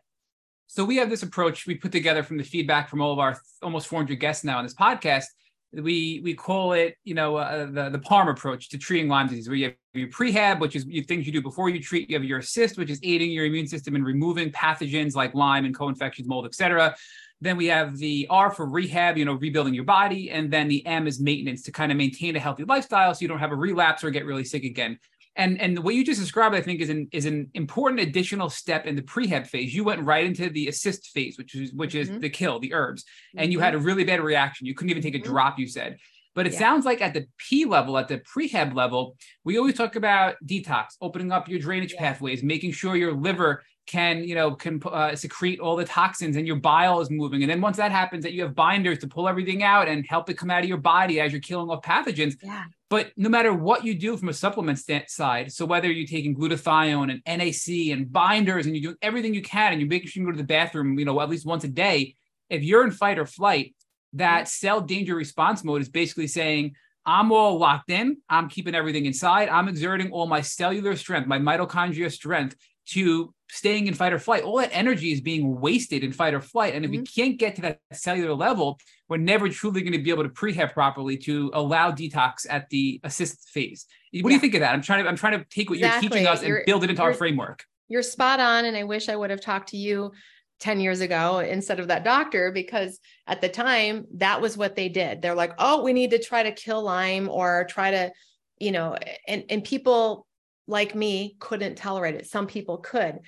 So 0.67 0.83
we 0.83 0.97
have 0.97 1.09
this 1.09 1.23
approach 1.23 1.67
we 1.67 1.75
put 1.75 1.91
together 1.91 2.23
from 2.23 2.37
the 2.37 2.43
feedback 2.43 2.89
from 2.89 3.01
all 3.01 3.13
of 3.13 3.19
our 3.19 3.39
almost 3.61 3.87
400 3.87 4.19
guests 4.19 4.43
now 4.43 4.57
on 4.57 4.65
this 4.65 4.73
podcast 4.73 5.25
we 5.73 6.21
we 6.23 6.33
call 6.33 6.73
it 6.73 6.95
you 7.03 7.13
know 7.13 7.35
uh, 7.35 7.65
the 7.65 7.89
the 7.89 7.99
PARM 7.99 8.29
approach 8.29 8.69
to 8.69 8.77
treating 8.77 9.09
Lyme 9.09 9.27
disease, 9.27 9.47
where 9.47 9.57
you 9.57 9.65
have 9.65 9.75
your 9.93 10.09
prehab, 10.09 10.59
which 10.59 10.75
is 10.75 10.85
things 11.07 11.25
you 11.25 11.31
do 11.31 11.41
before 11.41 11.69
you 11.69 11.81
treat. 11.81 12.09
You 12.09 12.15
have 12.15 12.23
your 12.23 12.39
assist, 12.39 12.77
which 12.77 12.89
is 12.89 12.99
aiding 13.03 13.31
your 13.31 13.45
immune 13.45 13.67
system 13.67 13.95
and 13.95 14.05
removing 14.05 14.51
pathogens 14.51 15.15
like 15.15 15.33
Lyme 15.33 15.65
and 15.65 15.75
co-infections, 15.75 16.27
mold, 16.27 16.45
etc. 16.45 16.95
Then 17.41 17.57
we 17.57 17.65
have 17.67 17.97
the 17.97 18.27
R 18.29 18.49
for 18.49 18.65
rehab, 18.65 19.17
you 19.17 19.25
know, 19.25 19.33
rebuilding 19.33 19.73
your 19.73 19.83
body, 19.83 20.31
and 20.31 20.51
then 20.51 20.67
the 20.67 20.85
M 20.85 21.05
is 21.07 21.19
maintenance 21.19 21.63
to 21.63 21.71
kind 21.71 21.91
of 21.91 21.97
maintain 21.97 22.35
a 22.35 22.39
healthy 22.39 22.63
lifestyle 22.63 23.13
so 23.13 23.21
you 23.21 23.27
don't 23.27 23.39
have 23.39 23.51
a 23.51 23.55
relapse 23.55 24.03
or 24.03 24.09
get 24.09 24.25
really 24.25 24.45
sick 24.45 24.63
again. 24.63 24.97
And 25.37 25.59
and 25.59 25.79
what 25.79 25.95
you 25.95 26.05
just 26.05 26.19
described, 26.21 26.55
I 26.55 26.61
think, 26.61 26.79
is 26.79 26.89
an 26.89 27.09
is 27.11 27.25
an 27.25 27.49
important 27.53 28.01
additional 28.01 28.49
step 28.49 28.85
in 28.85 28.95
the 28.95 29.01
prehab 29.01 29.47
phase. 29.47 29.73
You 29.73 29.83
went 29.83 30.01
right 30.03 30.25
into 30.25 30.49
the 30.49 30.67
assist 30.67 31.07
phase, 31.07 31.37
which 31.37 31.55
is 31.55 31.73
which 31.73 31.93
is 31.93 32.09
mm-hmm. 32.09 32.19
the 32.19 32.29
kill, 32.29 32.59
the 32.59 32.73
herbs, 32.73 33.03
mm-hmm. 33.03 33.39
and 33.39 33.51
you 33.51 33.59
had 33.59 33.73
a 33.73 33.77
mm-hmm. 33.77 33.85
really 33.85 34.03
bad 34.05 34.21
reaction. 34.21 34.65
You 34.65 34.73
couldn't 34.73 34.91
even 34.91 35.03
take 35.03 35.15
a 35.15 35.19
mm-hmm. 35.19 35.31
drop. 35.31 35.59
You 35.59 35.67
said. 35.67 35.97
But 36.35 36.45
it 36.45 36.53
yeah. 36.53 36.59
sounds 36.59 36.83
like 36.83 37.01
at 37.01 37.13
the 37.13 37.27
P 37.37 37.63
level, 37.63 37.97
at 37.97 38.09
the 38.09 38.19
prehab 38.19 38.75
level, 38.75 39.15
we 39.45 39.57
always 39.57 39.75
talk 39.75 39.95
about 39.95 40.35
detox, 40.45 40.87
opening 40.99 41.31
up 41.31 41.47
your 41.47 41.59
drainage 41.59 41.93
yeah. 41.93 42.01
pathways, 42.01 42.43
making 42.43 42.73
sure 42.73 42.97
your 42.97 43.13
liver 43.13 43.63
can 43.85 44.23
you 44.23 44.35
know 44.35 44.51
can 44.51 44.81
uh, 44.85 45.15
secrete 45.15 45.59
all 45.59 45.75
the 45.75 45.85
toxins 45.85 46.35
and 46.35 46.47
your 46.47 46.55
bile 46.55 46.99
is 47.01 47.09
moving 47.11 47.43
and 47.43 47.51
then 47.51 47.61
once 47.61 47.77
that 47.77 47.91
happens 47.91 48.23
that 48.23 48.33
you 48.33 48.41
have 48.41 48.55
binders 48.55 48.97
to 48.97 49.07
pull 49.07 49.27
everything 49.27 49.61
out 49.61 49.87
and 49.87 50.05
help 50.07 50.29
it 50.29 50.35
come 50.35 50.49
out 50.49 50.63
of 50.63 50.69
your 50.69 50.77
body 50.77 51.19
as 51.19 51.31
you're 51.31 51.41
killing 51.41 51.69
off 51.69 51.83
pathogens 51.83 52.35
yeah. 52.41 52.63
But 52.89 53.11
no 53.17 53.29
matter 53.29 53.53
what 53.53 53.83
you 53.83 53.95
do 53.95 54.17
from 54.17 54.29
a 54.29 54.33
supplement 54.33 54.79
side 55.07 55.51
so 55.51 55.65
whether 55.65 55.91
you're 55.91 56.07
taking 56.07 56.35
glutathione 56.35 57.21
and 57.25 57.39
nac 57.39 57.91
and 57.91 58.11
binders 58.11 58.65
and 58.65 58.75
you're 58.75 58.91
doing 58.91 58.97
everything 59.01 59.33
you 59.33 59.41
can 59.41 59.71
and 59.71 59.81
you're 59.81 59.89
making 59.89 60.07
sure 60.07 60.21
you 60.21 60.27
go 60.27 60.31
to 60.31 60.37
the 60.37 60.43
bathroom 60.43 60.97
you 60.99 61.05
know 61.05 61.19
at 61.21 61.29
least 61.29 61.45
once 61.45 61.63
a 61.63 61.67
day 61.67 62.15
if 62.49 62.63
you're 62.63 62.83
in 62.83 62.91
fight 62.91 63.19
or 63.19 63.25
flight 63.25 63.75
that 64.13 64.41
mm-hmm. 64.41 64.47
cell 64.47 64.81
danger 64.81 65.15
response 65.15 65.63
mode 65.63 65.81
is 65.81 65.89
basically 65.89 66.27
saying 66.27 66.75
I'm 67.07 67.31
all 67.31 67.59
locked 67.59 67.91
in. 67.91 68.17
I'm 68.27 68.49
keeping 68.49 68.73
everything 68.73 69.05
inside. 69.05 69.47
I'm 69.49 69.67
exerting 69.67 70.11
all 70.11 70.25
my 70.25 70.41
cellular 70.41 70.95
strength, 70.95 71.27
my 71.27 71.37
mitochondria 71.37 72.11
strength 72.11 72.55
to 72.87 73.33
staying 73.49 73.87
in 73.87 73.93
fight 73.93 74.13
or 74.13 74.19
flight. 74.19 74.43
All 74.43 74.57
that 74.57 74.69
energy 74.71 75.11
is 75.11 75.21
being 75.21 75.59
wasted 75.59 76.03
in 76.03 76.11
fight 76.11 76.33
or 76.33 76.41
flight. 76.41 76.75
And 76.75 76.83
if 76.83 76.91
mm-hmm. 76.91 77.01
we 77.01 77.05
can't 77.05 77.37
get 77.37 77.55
to 77.55 77.61
that 77.61 77.79
cellular 77.93 78.33
level, 78.33 78.79
we're 79.07 79.17
never 79.17 79.49
truly 79.49 79.81
going 79.81 79.93
to 79.93 79.99
be 79.99 80.09
able 80.09 80.23
to 80.23 80.29
prehab 80.29 80.73
properly 80.73 81.17
to 81.17 81.51
allow 81.53 81.91
detox 81.91 82.45
at 82.49 82.69
the 82.69 82.99
assist 83.03 83.49
phase. 83.49 83.85
What 84.11 84.21
yeah. 84.21 84.27
do 84.29 84.33
you 84.33 84.39
think 84.39 84.53
of 84.55 84.59
that? 84.61 84.73
I'm 84.73 84.81
trying 84.81 85.03
to 85.03 85.09
I'm 85.09 85.15
trying 85.15 85.39
to 85.39 85.45
take 85.49 85.69
what 85.69 85.77
exactly. 85.77 86.05
you're 86.05 86.11
teaching 86.11 86.27
us 86.27 86.39
and 86.39 86.47
you're, 86.47 86.63
build 86.65 86.83
it 86.83 86.89
into 86.89 87.01
our 87.01 87.13
framework. 87.13 87.63
You're 87.87 88.01
spot 88.01 88.39
on. 88.39 88.65
And 88.65 88.75
I 88.75 88.83
wish 88.83 89.09
I 89.09 89.15
would 89.15 89.29
have 89.29 89.41
talked 89.41 89.69
to 89.69 89.77
you 89.77 90.11
10 90.59 90.79
years 90.79 91.01
ago 91.01 91.39
instead 91.39 91.79
of 91.79 91.89
that 91.89 92.03
doctor 92.03 92.51
because 92.51 92.99
at 93.27 93.41
the 93.41 93.49
time 93.49 94.05
that 94.15 94.41
was 94.41 94.57
what 94.57 94.75
they 94.75 94.89
did. 94.89 95.21
They're 95.21 95.35
like, 95.35 95.53
oh, 95.59 95.83
we 95.83 95.93
need 95.93 96.11
to 96.11 96.19
try 96.19 96.43
to 96.43 96.51
kill 96.51 96.81
Lyme 96.81 97.29
or 97.29 97.65
try 97.69 97.91
to, 97.91 98.11
you 98.57 98.71
know, 98.71 98.97
and, 99.27 99.43
and 99.49 99.63
people 99.63 100.25
like 100.67 100.95
me 100.95 101.35
couldn't 101.39 101.75
tolerate 101.75 102.15
it. 102.15 102.27
Some 102.27 102.47
people 102.47 102.77
could. 102.77 103.19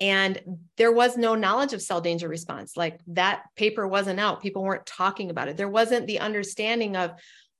And 0.00 0.40
there 0.76 0.92
was 0.92 1.16
no 1.16 1.34
knowledge 1.34 1.72
of 1.72 1.82
cell 1.82 2.00
danger 2.00 2.28
response. 2.28 2.76
Like 2.76 3.00
that 3.08 3.42
paper 3.56 3.86
wasn't 3.86 4.18
out. 4.18 4.42
People 4.42 4.64
weren't 4.64 4.86
talking 4.86 5.30
about 5.30 5.48
it. 5.48 5.56
There 5.56 5.68
wasn't 5.68 6.06
the 6.06 6.20
understanding 6.20 6.96
of 6.96 7.12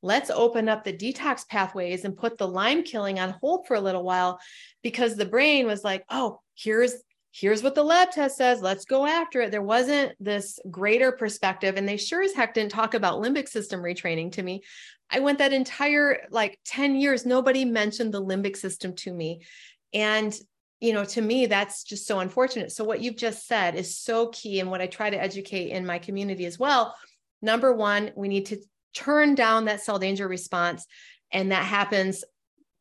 let's 0.03 0.31
open 0.31 0.69
up 0.69 0.83
the 0.83 0.93
detox 0.93 1.47
pathways 1.47 2.05
and 2.05 2.17
put 2.17 2.39
the 2.39 2.49
Lyme 2.49 2.83
killing 2.83 3.21
on 3.21 3.35
hold 3.41 3.67
for 3.67 3.75
a 3.75 3.81
little 3.81 4.03
while 4.03 4.41
because 4.83 5.17
the 5.17 5.27
brain 5.27 5.67
was 5.67 5.85
like, 5.85 6.05
oh, 6.09 6.41
here's 6.55 6.95
here's 7.33 7.63
what 7.63 7.77
the 7.77 7.83
lab 7.83 8.11
test 8.11 8.37
says 8.37 8.61
let's 8.61 8.85
go 8.85 9.07
after 9.07 9.43
it 9.43 9.53
there 9.53 9.63
wasn't 9.63 10.13
this 10.19 10.59
greater 10.69 11.13
perspective 11.13 11.77
and 11.77 11.89
they 11.89 11.97
sure 11.97 12.23
as 12.23 12.35
heck 12.35 12.55
didn't 12.55 12.73
talk 12.73 12.95
about 12.95 13.23
limbic 13.23 13.49
system 13.49 13.81
retraining 13.81 14.33
to 14.33 14.43
me 14.43 14.61
i 15.11 15.21
went 15.21 15.39
that 15.39 15.53
entire 15.53 16.27
like 16.31 16.59
10 16.65 16.97
years 16.97 17.27
nobody 17.27 17.65
mentioned 17.65 18.13
the 18.13 18.23
limbic 18.23 18.57
system 18.57 18.95
to 18.97 19.13
me. 19.13 19.43
And 19.93 20.35
you 20.81 20.93
know 20.93 21.05
to 21.05 21.21
me 21.21 21.47
that's 21.47 21.85
just 21.85 22.07
so 22.07 22.21
unfortunate. 22.21 22.73
So 22.73 22.85
what 22.85 23.01
you've 23.01 23.17
just 23.17 23.47
said 23.47 23.75
is 23.75 23.99
so 23.99 24.29
key 24.29 24.61
and 24.61 24.71
what 24.71 24.81
i 24.81 24.87
try 24.87 25.11
to 25.11 25.21
educate 25.21 25.71
in 25.71 25.85
my 25.85 25.99
community 25.99 26.47
as 26.47 26.59
well. 26.59 26.95
Number 27.43 27.73
one 27.73 28.13
we 28.17 28.29
need 28.29 28.47
to 28.47 28.59
turn 28.95 29.35
down 29.35 29.67
that 29.67 29.83
cell 29.83 29.99
danger 29.99 30.27
response 30.27 30.87
and 31.33 31.53
that 31.53 31.65
happens 31.65 32.25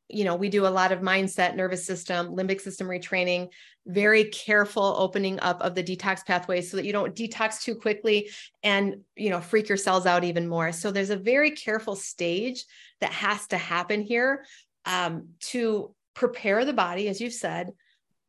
you 0.10 0.24
know, 0.24 0.36
we 0.36 0.49
do 0.49 0.66
a 0.66 0.68
lot 0.68 0.91
of 0.91 0.99
mindset, 0.99 1.55
nervous 1.55 1.86
system, 1.86 2.36
limbic 2.36 2.60
system 2.60 2.88
retraining, 2.88 3.49
very 3.86 4.26
careful 4.26 4.95
opening 4.97 5.39
up 5.39 5.62
of 5.62 5.76
the 5.76 5.84
detox 5.84 6.26
pathways 6.26 6.70
so 6.70 6.78
that 6.78 6.86
you 6.86 6.91
don't 6.91 7.16
detox 7.16 7.62
too 7.62 7.76
quickly 7.76 8.30
and, 8.64 8.97
you 9.16 9.30
know, 9.30 9.39
freak 9.39 9.70
your 9.70 9.78
cells 9.78 10.05
out 10.05 10.24
even 10.24 10.47
more. 10.47 10.72
So 10.72 10.91
there's 10.91 11.12
a 11.12 11.16
very 11.16 11.51
careful 11.51 11.95
stage 11.95 12.66
that 13.01 13.12
has 13.12 13.47
to 13.47 13.57
happen 13.57 14.01
here 14.01 14.45
um, 14.86 15.30
to 15.51 15.93
prepare 16.16 16.66
the 16.66 16.74
body, 16.74 17.07
as 17.07 17.22
you 17.22 17.30
said, 17.30 17.72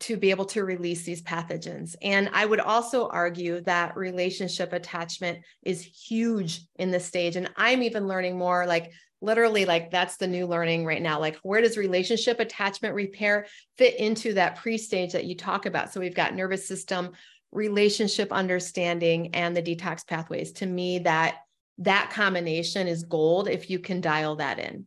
to 0.01 0.16
be 0.16 0.31
able 0.31 0.47
to 0.47 0.64
release 0.64 1.03
these 1.03 1.22
pathogens. 1.22 1.95
And 2.01 2.31
I 2.33 2.47
would 2.47 2.61
also 2.61 3.09
argue 3.09 3.61
that 3.62 3.97
relationship 3.97 4.72
attachment 4.72 5.41
is 5.62 5.83
huge 5.83 6.62
in 6.76 6.91
this 6.91 7.05
stage. 7.05 7.37
And 7.37 7.51
I'm 7.57 7.83
even 7.83 8.09
learning 8.09 8.39
more 8.39 8.66
like 8.66 8.93
literally 9.20 9.64
like 9.64 9.90
that's 9.90 10.16
the 10.16 10.26
new 10.26 10.46
learning 10.46 10.84
right 10.84 11.02
now. 11.02 11.20
Like 11.20 11.36
where 11.42 11.60
does 11.60 11.76
relationship 11.76 12.40
attachment 12.40 12.94
repair 12.94 13.46
fit 13.76 13.98
into 13.98 14.34
that 14.34 14.56
pre-stage 14.56 15.12
that 15.12 15.26
you 15.26 15.36
talk 15.36 15.66
about? 15.66 15.92
So 15.92 16.00
we've 16.00 16.14
got 16.14 16.34
nervous 16.34 16.66
system 16.66 17.12
relationship 17.52 18.32
understanding 18.32 19.34
and 19.34 19.56
the 19.56 19.62
detox 19.62 20.06
pathways. 20.06 20.52
To 20.52 20.66
me 20.66 21.00
that 21.00 21.36
that 21.78 22.10
combination 22.10 22.86
is 22.86 23.02
gold 23.02 23.48
if 23.48 23.70
you 23.70 23.78
can 23.78 24.00
dial 24.00 24.36
that 24.36 24.58
in. 24.58 24.86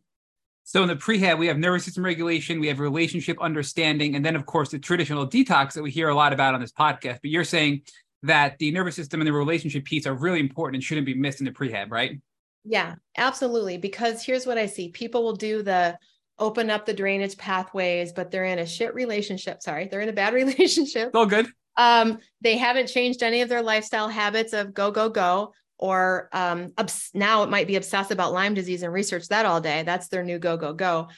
So 0.64 0.82
in 0.82 0.88
the 0.88 0.96
prehab 0.96 1.38
we 1.38 1.46
have 1.46 1.58
nervous 1.58 1.84
system 1.84 2.04
regulation 2.04 2.58
we 2.58 2.68
have 2.68 2.80
relationship 2.80 3.40
understanding 3.40 4.16
and 4.16 4.24
then 4.24 4.34
of 4.34 4.46
course 4.46 4.70
the 4.70 4.78
traditional 4.78 5.28
detox 5.28 5.74
that 5.74 5.82
we 5.82 5.90
hear 5.90 6.08
a 6.08 6.14
lot 6.14 6.32
about 6.32 6.54
on 6.54 6.60
this 6.60 6.72
podcast. 6.72 7.20
But 7.22 7.30
you're 7.30 7.44
saying 7.44 7.82
that 8.22 8.58
the 8.58 8.72
nervous 8.72 8.96
system 8.96 9.20
and 9.20 9.28
the 9.28 9.32
relationship 9.32 9.84
piece 9.84 10.06
are 10.06 10.14
really 10.14 10.40
important 10.40 10.76
and 10.76 10.82
shouldn't 10.82 11.06
be 11.06 11.14
missed 11.14 11.40
in 11.40 11.44
the 11.44 11.52
prehab 11.52 11.90
right 11.90 12.18
yeah, 12.64 12.94
absolutely. 13.16 13.76
Because 13.76 14.24
here's 14.24 14.46
what 14.46 14.58
I 14.58 14.66
see 14.66 14.88
people 14.88 15.22
will 15.22 15.36
do 15.36 15.62
the 15.62 15.98
open 16.38 16.70
up 16.70 16.86
the 16.86 16.94
drainage 16.94 17.36
pathways, 17.36 18.12
but 18.12 18.30
they're 18.30 18.44
in 18.44 18.58
a 18.58 18.66
shit 18.66 18.94
relationship. 18.94 19.62
Sorry, 19.62 19.86
they're 19.86 20.00
in 20.00 20.08
a 20.08 20.12
bad 20.14 20.34
relationship. 20.34 21.14
All 21.14 21.26
good. 21.26 21.46
Um, 21.76 22.18
they 22.40 22.56
haven't 22.56 22.88
changed 22.88 23.22
any 23.22 23.42
of 23.42 23.48
their 23.48 23.62
lifestyle 23.62 24.08
habits 24.08 24.52
of 24.52 24.74
go, 24.74 24.90
go, 24.90 25.08
go. 25.08 25.52
Or 25.76 26.28
um, 26.32 26.72
obs- 26.78 27.10
now 27.14 27.42
it 27.42 27.50
might 27.50 27.66
be 27.66 27.76
obsessed 27.76 28.12
about 28.12 28.32
Lyme 28.32 28.54
disease 28.54 28.82
and 28.82 28.92
research 28.92 29.28
that 29.28 29.44
all 29.44 29.60
day. 29.60 29.82
That's 29.82 30.08
their 30.08 30.22
new 30.22 30.38
go, 30.38 30.56
go, 30.56 30.72
go. 30.72 31.08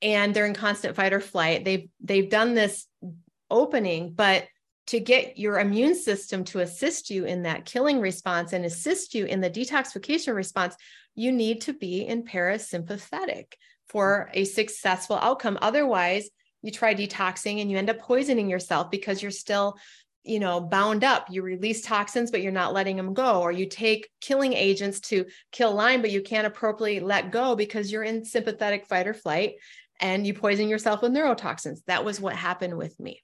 And 0.00 0.34
they're 0.34 0.46
in 0.46 0.54
constant 0.54 0.96
fight 0.96 1.12
or 1.12 1.20
flight. 1.20 1.64
They've 1.64 1.88
they've 2.00 2.28
done 2.28 2.54
this 2.54 2.86
opening, 3.50 4.12
but 4.14 4.46
to 4.92 5.00
get 5.00 5.38
your 5.38 5.58
immune 5.58 5.94
system 5.94 6.44
to 6.44 6.60
assist 6.60 7.08
you 7.08 7.24
in 7.24 7.44
that 7.44 7.64
killing 7.64 7.98
response 7.98 8.52
and 8.52 8.62
assist 8.66 9.14
you 9.14 9.24
in 9.24 9.40
the 9.40 9.48
detoxification 9.48 10.34
response, 10.34 10.76
you 11.14 11.32
need 11.32 11.62
to 11.62 11.72
be 11.72 12.02
in 12.02 12.22
parasympathetic 12.24 13.54
for 13.88 14.28
a 14.34 14.44
successful 14.44 15.16
outcome. 15.16 15.58
Otherwise, 15.62 16.28
you 16.60 16.70
try 16.70 16.94
detoxing 16.94 17.62
and 17.62 17.70
you 17.70 17.78
end 17.78 17.88
up 17.88 18.00
poisoning 18.00 18.50
yourself 18.50 18.90
because 18.90 19.22
you're 19.22 19.30
still 19.30 19.78
you 20.24 20.38
know 20.38 20.60
bound 20.60 21.04
up. 21.04 21.28
You 21.30 21.40
release 21.40 21.80
toxins 21.80 22.30
but 22.30 22.42
you're 22.42 22.52
not 22.52 22.74
letting 22.74 22.98
them 22.98 23.14
go. 23.14 23.40
Or 23.40 23.50
you 23.50 23.64
take 23.64 24.10
killing 24.20 24.52
agents 24.52 25.00
to 25.08 25.24
kill 25.52 25.72
lyme 25.72 26.02
but 26.02 26.10
you 26.10 26.20
can't 26.20 26.46
appropriately 26.46 27.00
let 27.00 27.32
go 27.32 27.56
because 27.56 27.90
you're 27.90 28.04
in 28.04 28.26
sympathetic 28.26 28.84
fight 28.84 29.06
or 29.06 29.14
flight 29.14 29.54
and 30.00 30.26
you 30.26 30.34
poison 30.34 30.68
yourself 30.68 31.00
with 31.00 31.12
neurotoxins. 31.12 31.78
That 31.86 32.04
was 32.04 32.20
what 32.20 32.36
happened 32.36 32.76
with 32.76 33.00
me 33.00 33.22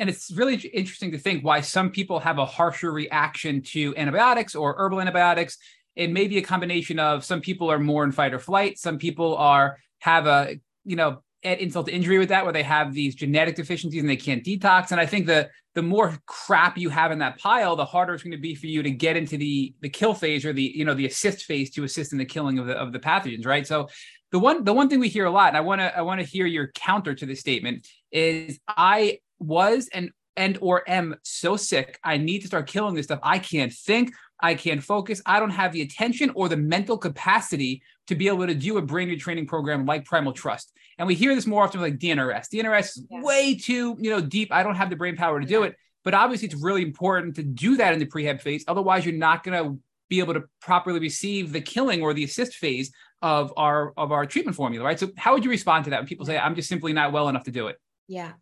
and 0.00 0.08
it's 0.08 0.32
really 0.32 0.54
interesting 0.54 1.12
to 1.12 1.18
think 1.18 1.44
why 1.44 1.60
some 1.60 1.90
people 1.90 2.18
have 2.20 2.38
a 2.38 2.46
harsher 2.46 2.90
reaction 2.90 3.60
to 3.62 3.94
antibiotics 3.98 4.54
or 4.54 4.74
herbal 4.78 5.02
antibiotics. 5.02 5.58
It 5.94 6.10
may 6.10 6.26
be 6.26 6.38
a 6.38 6.42
combination 6.42 6.98
of 6.98 7.22
some 7.22 7.42
people 7.42 7.70
are 7.70 7.78
more 7.78 8.02
in 8.02 8.10
fight 8.10 8.32
or 8.32 8.38
flight. 8.38 8.78
Some 8.78 8.96
people 8.96 9.36
are 9.36 9.76
have 9.98 10.26
a, 10.26 10.58
you 10.86 10.96
know, 10.96 11.22
add 11.44 11.58
insult 11.58 11.86
to 11.86 11.92
injury 11.92 12.18
with 12.18 12.30
that, 12.30 12.44
where 12.44 12.52
they 12.52 12.62
have 12.62 12.94
these 12.94 13.14
genetic 13.14 13.56
deficiencies 13.56 14.00
and 14.00 14.08
they 14.08 14.16
can't 14.16 14.42
detox. 14.42 14.90
And 14.90 15.00
I 15.00 15.04
think 15.04 15.26
the 15.26 15.50
the 15.74 15.82
more 15.82 16.18
crap 16.26 16.78
you 16.78 16.88
have 16.88 17.12
in 17.12 17.18
that 17.18 17.38
pile, 17.38 17.76
the 17.76 17.84
harder 17.84 18.14
it's 18.14 18.22
going 18.22 18.32
to 18.32 18.38
be 18.38 18.54
for 18.54 18.66
you 18.66 18.82
to 18.82 18.90
get 18.90 19.18
into 19.18 19.36
the 19.36 19.74
the 19.82 19.90
kill 19.90 20.14
phase 20.14 20.46
or 20.46 20.54
the 20.54 20.72
you 20.74 20.86
know 20.86 20.94
the 20.94 21.06
assist 21.06 21.44
phase 21.44 21.68
to 21.72 21.84
assist 21.84 22.12
in 22.12 22.18
the 22.18 22.24
killing 22.24 22.58
of 22.58 22.66
the 22.66 22.72
of 22.72 22.94
the 22.94 22.98
pathogens, 22.98 23.44
right? 23.44 23.66
So 23.66 23.88
the 24.32 24.38
one 24.38 24.64
the 24.64 24.72
one 24.72 24.88
thing 24.88 24.98
we 24.98 25.10
hear 25.10 25.26
a 25.26 25.30
lot, 25.30 25.48
and 25.48 25.58
I 25.58 25.60
want 25.60 25.82
to 25.82 25.94
I 25.94 26.00
want 26.00 26.20
to 26.20 26.26
hear 26.26 26.46
your 26.46 26.68
counter 26.68 27.14
to 27.14 27.26
this 27.26 27.40
statement 27.40 27.86
is 28.10 28.58
I 28.66 29.18
was 29.40 29.88
and 29.92 30.10
and 30.36 30.58
or 30.60 30.88
am 30.88 31.16
so 31.22 31.56
sick 31.56 31.98
i 32.04 32.16
need 32.16 32.40
to 32.40 32.46
start 32.46 32.66
killing 32.66 32.94
this 32.94 33.06
stuff. 33.06 33.20
I 33.22 33.38
can't 33.38 33.72
think. 33.72 34.12
I 34.42 34.54
can't 34.54 34.82
focus. 34.82 35.20
I 35.26 35.38
don't 35.38 35.50
have 35.50 35.72
the 35.72 35.82
attention 35.82 36.30
or 36.34 36.48
the 36.48 36.56
mental 36.56 36.96
capacity 36.96 37.82
to 38.06 38.14
be 38.14 38.26
able 38.28 38.46
to 38.46 38.54
do 38.54 38.78
a 38.78 38.82
brain 38.82 39.08
retraining 39.08 39.46
program 39.46 39.84
like 39.84 40.06
primal 40.06 40.32
trust. 40.32 40.72
And 40.98 41.06
we 41.06 41.14
hear 41.14 41.34
this 41.34 41.46
more 41.46 41.64
often 41.64 41.80
like 41.80 41.98
dnrs 41.98 42.46
dnrs 42.52 42.80
is 42.80 43.06
yes. 43.10 43.24
way 43.24 43.54
too 43.54 43.96
you 44.00 44.10
know 44.10 44.20
deep. 44.20 44.52
I 44.52 44.62
don't 44.62 44.76
have 44.76 44.90
the 44.90 44.96
brain 44.96 45.16
power 45.16 45.40
to 45.40 45.46
do 45.46 45.64
it. 45.64 45.76
But 46.04 46.14
obviously 46.14 46.46
it's 46.48 46.62
really 46.62 46.82
important 46.82 47.36
to 47.36 47.42
do 47.42 47.76
that 47.76 47.92
in 47.92 47.98
the 47.98 48.06
prehab 48.06 48.40
phase. 48.40 48.64
Otherwise 48.66 49.04
you're 49.04 49.14
not 49.14 49.44
going 49.44 49.62
to 49.62 49.78
be 50.08 50.18
able 50.18 50.34
to 50.34 50.44
properly 50.60 50.98
receive 50.98 51.52
the 51.52 51.60
killing 51.60 52.02
or 52.02 52.12
the 52.12 52.24
assist 52.24 52.54
phase 52.56 52.90
of 53.22 53.52
our 53.56 53.92
of 53.96 54.12
our 54.12 54.26
treatment 54.26 54.56
formula 54.56 54.84
right? 54.84 54.98
So 54.98 55.10
how 55.16 55.34
would 55.34 55.44
you 55.44 55.50
respond 55.50 55.84
to 55.84 55.90
that 55.90 56.00
when 56.00 56.06
people 56.06 56.26
say 56.26 56.38
i'm 56.38 56.54
just 56.54 56.68
simply 56.68 56.92
not 56.92 57.12
well 57.12 57.28
enough 57.28 57.44
to 57.44 57.50
do 57.50 57.68
it 57.68 57.76
yeah 58.08 58.32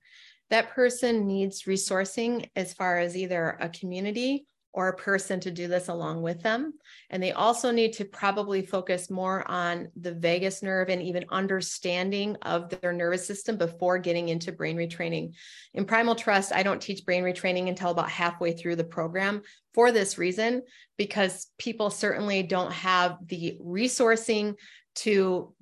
that 0.50 0.70
person 0.70 1.26
needs 1.26 1.64
resourcing 1.64 2.48
as 2.56 2.72
far 2.74 2.98
as 2.98 3.16
either 3.16 3.56
a 3.60 3.68
community 3.68 4.46
or 4.74 4.88
a 4.88 4.96
person 4.96 5.40
to 5.40 5.50
do 5.50 5.66
this 5.66 5.88
along 5.88 6.22
with 6.22 6.42
them. 6.42 6.72
And 7.10 7.22
they 7.22 7.32
also 7.32 7.70
need 7.70 7.94
to 7.94 8.04
probably 8.04 8.64
focus 8.64 9.10
more 9.10 9.50
on 9.50 9.88
the 9.96 10.12
vagus 10.12 10.62
nerve 10.62 10.88
and 10.88 11.02
even 11.02 11.24
understanding 11.30 12.36
of 12.42 12.68
their 12.68 12.92
nervous 12.92 13.26
system 13.26 13.56
before 13.56 13.98
getting 13.98 14.28
into 14.28 14.52
brain 14.52 14.76
retraining. 14.76 15.32
In 15.74 15.84
Primal 15.84 16.14
Trust, 16.14 16.52
I 16.52 16.62
don't 16.62 16.82
teach 16.82 17.04
brain 17.04 17.24
retraining 17.24 17.68
until 17.68 17.90
about 17.90 18.10
halfway 18.10 18.52
through 18.52 18.76
the 18.76 18.84
program 18.84 19.42
for 19.74 19.90
this 19.90 20.18
reason, 20.18 20.62
because 20.96 21.50
people 21.58 21.90
certainly 21.90 22.42
don't 22.42 22.72
have 22.72 23.16
the 23.26 23.58
resourcing 23.60 24.54
to 24.96 25.54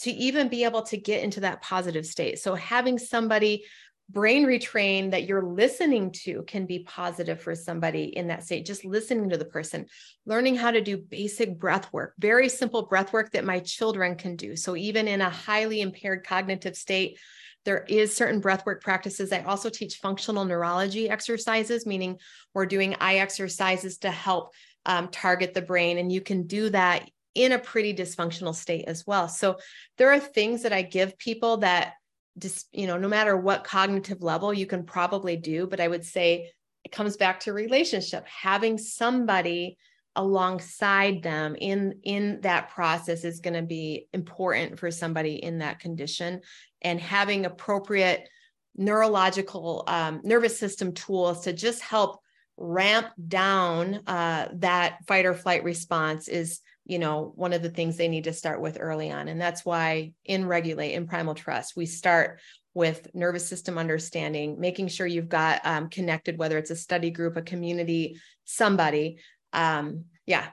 to 0.00 0.10
even 0.10 0.48
be 0.48 0.64
able 0.64 0.82
to 0.82 0.96
get 0.96 1.22
into 1.22 1.40
that 1.40 1.62
positive 1.62 2.06
state. 2.06 2.38
So 2.38 2.54
having 2.54 2.98
somebody 2.98 3.64
brain 4.08 4.44
retrain 4.44 5.12
that 5.12 5.24
you're 5.24 5.44
listening 5.44 6.10
to 6.10 6.42
can 6.42 6.66
be 6.66 6.80
positive 6.80 7.40
for 7.40 7.54
somebody 7.54 8.04
in 8.04 8.26
that 8.26 8.42
state 8.42 8.66
just 8.66 8.84
listening 8.84 9.30
to 9.30 9.36
the 9.36 9.44
person 9.44 9.86
learning 10.26 10.56
how 10.56 10.72
to 10.72 10.80
do 10.80 10.96
basic 10.96 11.56
breath 11.56 11.92
work 11.92 12.12
very 12.18 12.48
simple 12.48 12.86
breath 12.86 13.12
work 13.12 13.30
that 13.30 13.44
my 13.44 13.60
children 13.60 14.16
can 14.16 14.34
do 14.34 14.56
so 14.56 14.74
even 14.74 15.06
in 15.06 15.20
a 15.20 15.30
highly 15.30 15.80
impaired 15.80 16.26
cognitive 16.26 16.74
state 16.74 17.20
there 17.64 17.84
is 17.88 18.14
certain 18.14 18.40
breathwork 18.40 18.80
practices. 18.80 19.32
I 19.32 19.42
also 19.42 19.68
teach 19.68 19.96
functional 19.96 20.44
neurology 20.44 21.10
exercises, 21.10 21.86
meaning 21.86 22.18
we're 22.54 22.66
doing 22.66 22.96
eye 23.00 23.16
exercises 23.16 23.98
to 23.98 24.10
help 24.10 24.54
um, 24.86 25.08
target 25.08 25.52
the 25.52 25.62
brain. 25.62 25.98
And 25.98 26.10
you 26.10 26.20
can 26.20 26.46
do 26.46 26.70
that 26.70 27.10
in 27.34 27.52
a 27.52 27.58
pretty 27.58 27.94
dysfunctional 27.94 28.54
state 28.54 28.86
as 28.86 29.06
well. 29.06 29.28
So 29.28 29.58
there 29.98 30.12
are 30.12 30.20
things 30.20 30.62
that 30.62 30.72
I 30.72 30.82
give 30.82 31.18
people 31.18 31.58
that 31.58 31.94
just, 32.38 32.68
you 32.72 32.86
know, 32.86 32.96
no 32.96 33.08
matter 33.08 33.36
what 33.36 33.64
cognitive 33.64 34.22
level 34.22 34.52
you 34.52 34.66
can 34.66 34.84
probably 34.84 35.36
do, 35.36 35.66
but 35.66 35.80
I 35.80 35.88
would 35.88 36.04
say 36.04 36.50
it 36.84 36.92
comes 36.92 37.16
back 37.16 37.40
to 37.40 37.52
relationship, 37.52 38.26
having 38.26 38.78
somebody 38.78 39.76
alongside 40.16 41.22
them 41.22 41.54
in 41.54 42.00
in 42.02 42.40
that 42.40 42.68
process 42.70 43.24
is 43.24 43.40
going 43.40 43.54
to 43.54 43.62
be 43.62 44.08
important 44.12 44.78
for 44.78 44.90
somebody 44.90 45.34
in 45.34 45.58
that 45.58 45.78
condition 45.78 46.40
and 46.82 47.00
having 47.00 47.46
appropriate 47.46 48.28
neurological 48.76 49.84
um, 49.86 50.20
nervous 50.24 50.58
system 50.58 50.92
tools 50.92 51.44
to 51.44 51.52
just 51.52 51.80
help 51.80 52.20
ramp 52.56 53.06
down 53.28 54.00
uh, 54.06 54.48
that 54.54 54.98
fight 55.06 55.26
or 55.26 55.34
flight 55.34 55.62
response 55.62 56.28
is 56.28 56.60
you 56.84 56.98
know 56.98 57.32
one 57.36 57.52
of 57.52 57.62
the 57.62 57.70
things 57.70 57.96
they 57.96 58.08
need 58.08 58.24
to 58.24 58.32
start 58.32 58.60
with 58.60 58.78
early 58.80 59.10
on 59.10 59.28
and 59.28 59.40
that's 59.40 59.64
why 59.64 60.12
in 60.24 60.46
regulate 60.46 60.92
in 60.92 61.06
primal 61.06 61.34
trust 61.34 61.76
we 61.76 61.86
start 61.86 62.40
with 62.74 63.08
nervous 63.14 63.48
system 63.48 63.78
understanding 63.78 64.58
making 64.60 64.88
sure 64.88 65.06
you've 65.06 65.28
got 65.28 65.60
um, 65.64 65.88
connected 65.88 66.38
whether 66.38 66.58
it's 66.58 66.70
a 66.70 66.76
study 66.76 67.10
group 67.10 67.36
a 67.36 67.42
community 67.42 68.16
somebody 68.44 69.18
um, 69.52 70.04
yeah 70.26 70.46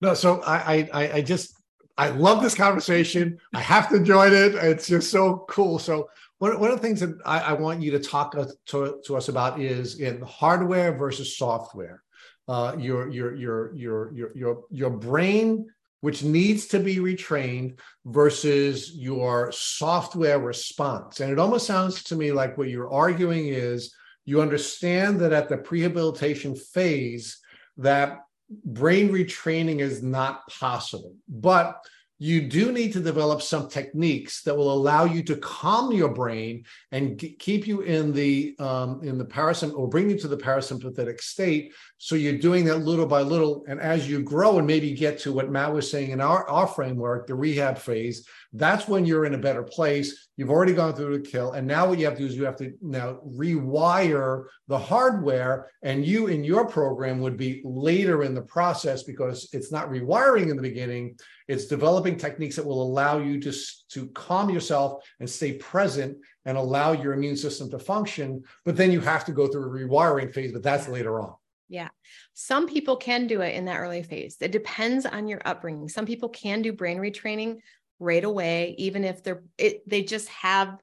no 0.00 0.14
so 0.14 0.42
I, 0.42 0.88
I 0.92 1.12
i 1.14 1.22
just 1.22 1.54
I 1.96 2.08
love 2.08 2.42
this 2.42 2.54
conversation. 2.56 3.38
I 3.54 3.60
have 3.60 3.88
to 3.90 4.00
join 4.00 4.32
it. 4.32 4.54
It's 4.56 4.88
just 4.88 5.10
so 5.10 5.44
cool. 5.48 5.78
So 5.78 6.10
one, 6.38 6.58
one 6.58 6.70
of 6.70 6.76
the 6.76 6.82
things 6.82 7.00
that 7.00 7.16
I, 7.24 7.38
I 7.38 7.52
want 7.52 7.82
you 7.82 7.92
to 7.92 8.00
talk 8.00 8.32
to, 8.66 8.98
to 9.04 9.16
us 9.16 9.28
about 9.28 9.60
is 9.60 10.00
in 10.00 10.20
hardware 10.22 10.96
versus 10.96 11.36
software. 11.36 12.03
Uh, 12.46 12.76
your, 12.78 13.08
your 13.08 13.34
your 13.34 13.74
your 13.74 14.12
your 14.12 14.36
your 14.36 14.64
your 14.70 14.90
brain, 14.90 15.66
which 16.02 16.22
needs 16.22 16.66
to 16.66 16.78
be 16.78 16.96
retrained, 16.96 17.78
versus 18.04 18.94
your 18.94 19.50
software 19.52 20.38
response. 20.38 21.20
And 21.20 21.32
it 21.32 21.38
almost 21.38 21.66
sounds 21.66 22.02
to 22.04 22.16
me 22.16 22.32
like 22.32 22.58
what 22.58 22.68
you're 22.68 22.92
arguing 22.92 23.48
is 23.48 23.94
you 24.26 24.42
understand 24.42 25.20
that 25.20 25.32
at 25.32 25.48
the 25.48 25.56
prehabilitation 25.56 26.58
phase 26.58 27.38
that 27.78 28.18
brain 28.64 29.08
retraining 29.08 29.80
is 29.80 30.02
not 30.02 30.46
possible. 30.48 31.14
But 31.28 31.80
you 32.18 32.48
do 32.48 32.70
need 32.70 32.92
to 32.92 33.00
develop 33.00 33.42
some 33.42 33.68
techniques 33.68 34.42
that 34.42 34.56
will 34.56 34.72
allow 34.72 35.04
you 35.04 35.22
to 35.24 35.36
calm 35.36 35.92
your 35.92 36.08
brain 36.08 36.64
and 36.92 37.18
keep 37.18 37.66
you 37.66 37.80
in 37.80 38.12
the 38.12 38.54
um, 38.60 39.00
in 39.02 39.18
the 39.18 39.24
parasympathetic 39.24 39.76
or 39.78 39.88
bring 39.88 40.08
you 40.08 40.18
to 40.18 40.28
the 40.28 40.36
parasympathetic 40.36 41.20
state 41.20 41.72
so 42.04 42.16
you're 42.16 42.36
doing 42.36 42.66
that 42.66 42.84
little 42.84 43.06
by 43.06 43.22
little 43.22 43.64
and 43.66 43.80
as 43.80 44.06
you 44.06 44.22
grow 44.22 44.58
and 44.58 44.66
maybe 44.66 44.92
get 44.92 45.18
to 45.18 45.32
what 45.32 45.50
matt 45.50 45.72
was 45.72 45.90
saying 45.90 46.10
in 46.10 46.20
our, 46.20 46.46
our 46.50 46.66
framework 46.66 47.26
the 47.26 47.34
rehab 47.34 47.78
phase 47.78 48.28
that's 48.52 48.86
when 48.86 49.06
you're 49.06 49.24
in 49.24 49.32
a 49.32 49.38
better 49.38 49.62
place 49.62 50.28
you've 50.36 50.50
already 50.50 50.74
gone 50.74 50.92
through 50.92 51.16
the 51.16 51.30
kill 51.30 51.52
and 51.52 51.66
now 51.66 51.88
what 51.88 51.98
you 51.98 52.04
have 52.04 52.12
to 52.12 52.20
do 52.20 52.26
is 52.26 52.36
you 52.36 52.44
have 52.44 52.58
to 52.58 52.74
now 52.82 53.18
rewire 53.26 54.44
the 54.68 54.78
hardware 54.78 55.70
and 55.82 56.04
you 56.04 56.26
in 56.26 56.44
your 56.44 56.66
program 56.66 57.20
would 57.20 57.38
be 57.38 57.62
later 57.64 58.22
in 58.22 58.34
the 58.34 58.42
process 58.42 59.02
because 59.02 59.48
it's 59.54 59.72
not 59.72 59.88
rewiring 59.88 60.50
in 60.50 60.56
the 60.56 60.62
beginning 60.62 61.16
it's 61.48 61.64
developing 61.64 62.18
techniques 62.18 62.56
that 62.56 62.66
will 62.66 62.82
allow 62.82 63.18
you 63.18 63.40
to, 63.40 63.52
to 63.90 64.08
calm 64.08 64.50
yourself 64.50 65.02
and 65.20 65.28
stay 65.28 65.54
present 65.54 66.18
and 66.44 66.58
allow 66.58 66.92
your 66.92 67.12
immune 67.12 67.36
system 67.36 67.70
to 67.70 67.78
function. 67.78 68.42
But 68.64 68.76
then 68.76 68.90
you 68.90 69.00
have 69.00 69.26
to 69.26 69.32
go 69.32 69.46
through 69.46 69.64
a 69.64 69.86
rewiring 69.86 70.32
phase, 70.32 70.52
but 70.52 70.62
that's 70.62 70.88
later 70.88 71.20
on. 71.20 71.34
Yeah. 71.74 71.88
Some 72.34 72.68
people 72.68 72.96
can 72.96 73.26
do 73.26 73.40
it 73.40 73.56
in 73.56 73.64
that 73.64 73.80
early 73.80 74.04
phase. 74.04 74.36
It 74.40 74.52
depends 74.52 75.06
on 75.06 75.26
your 75.26 75.40
upbringing. 75.44 75.88
Some 75.88 76.06
people 76.06 76.28
can 76.28 76.62
do 76.62 76.72
brain 76.72 76.98
retraining 76.98 77.58
right 77.98 78.22
away, 78.22 78.76
even 78.78 79.02
if 79.02 79.24
they're, 79.24 79.42
it, 79.58 79.82
they 79.88 80.04
just 80.04 80.28
have, 80.28 80.76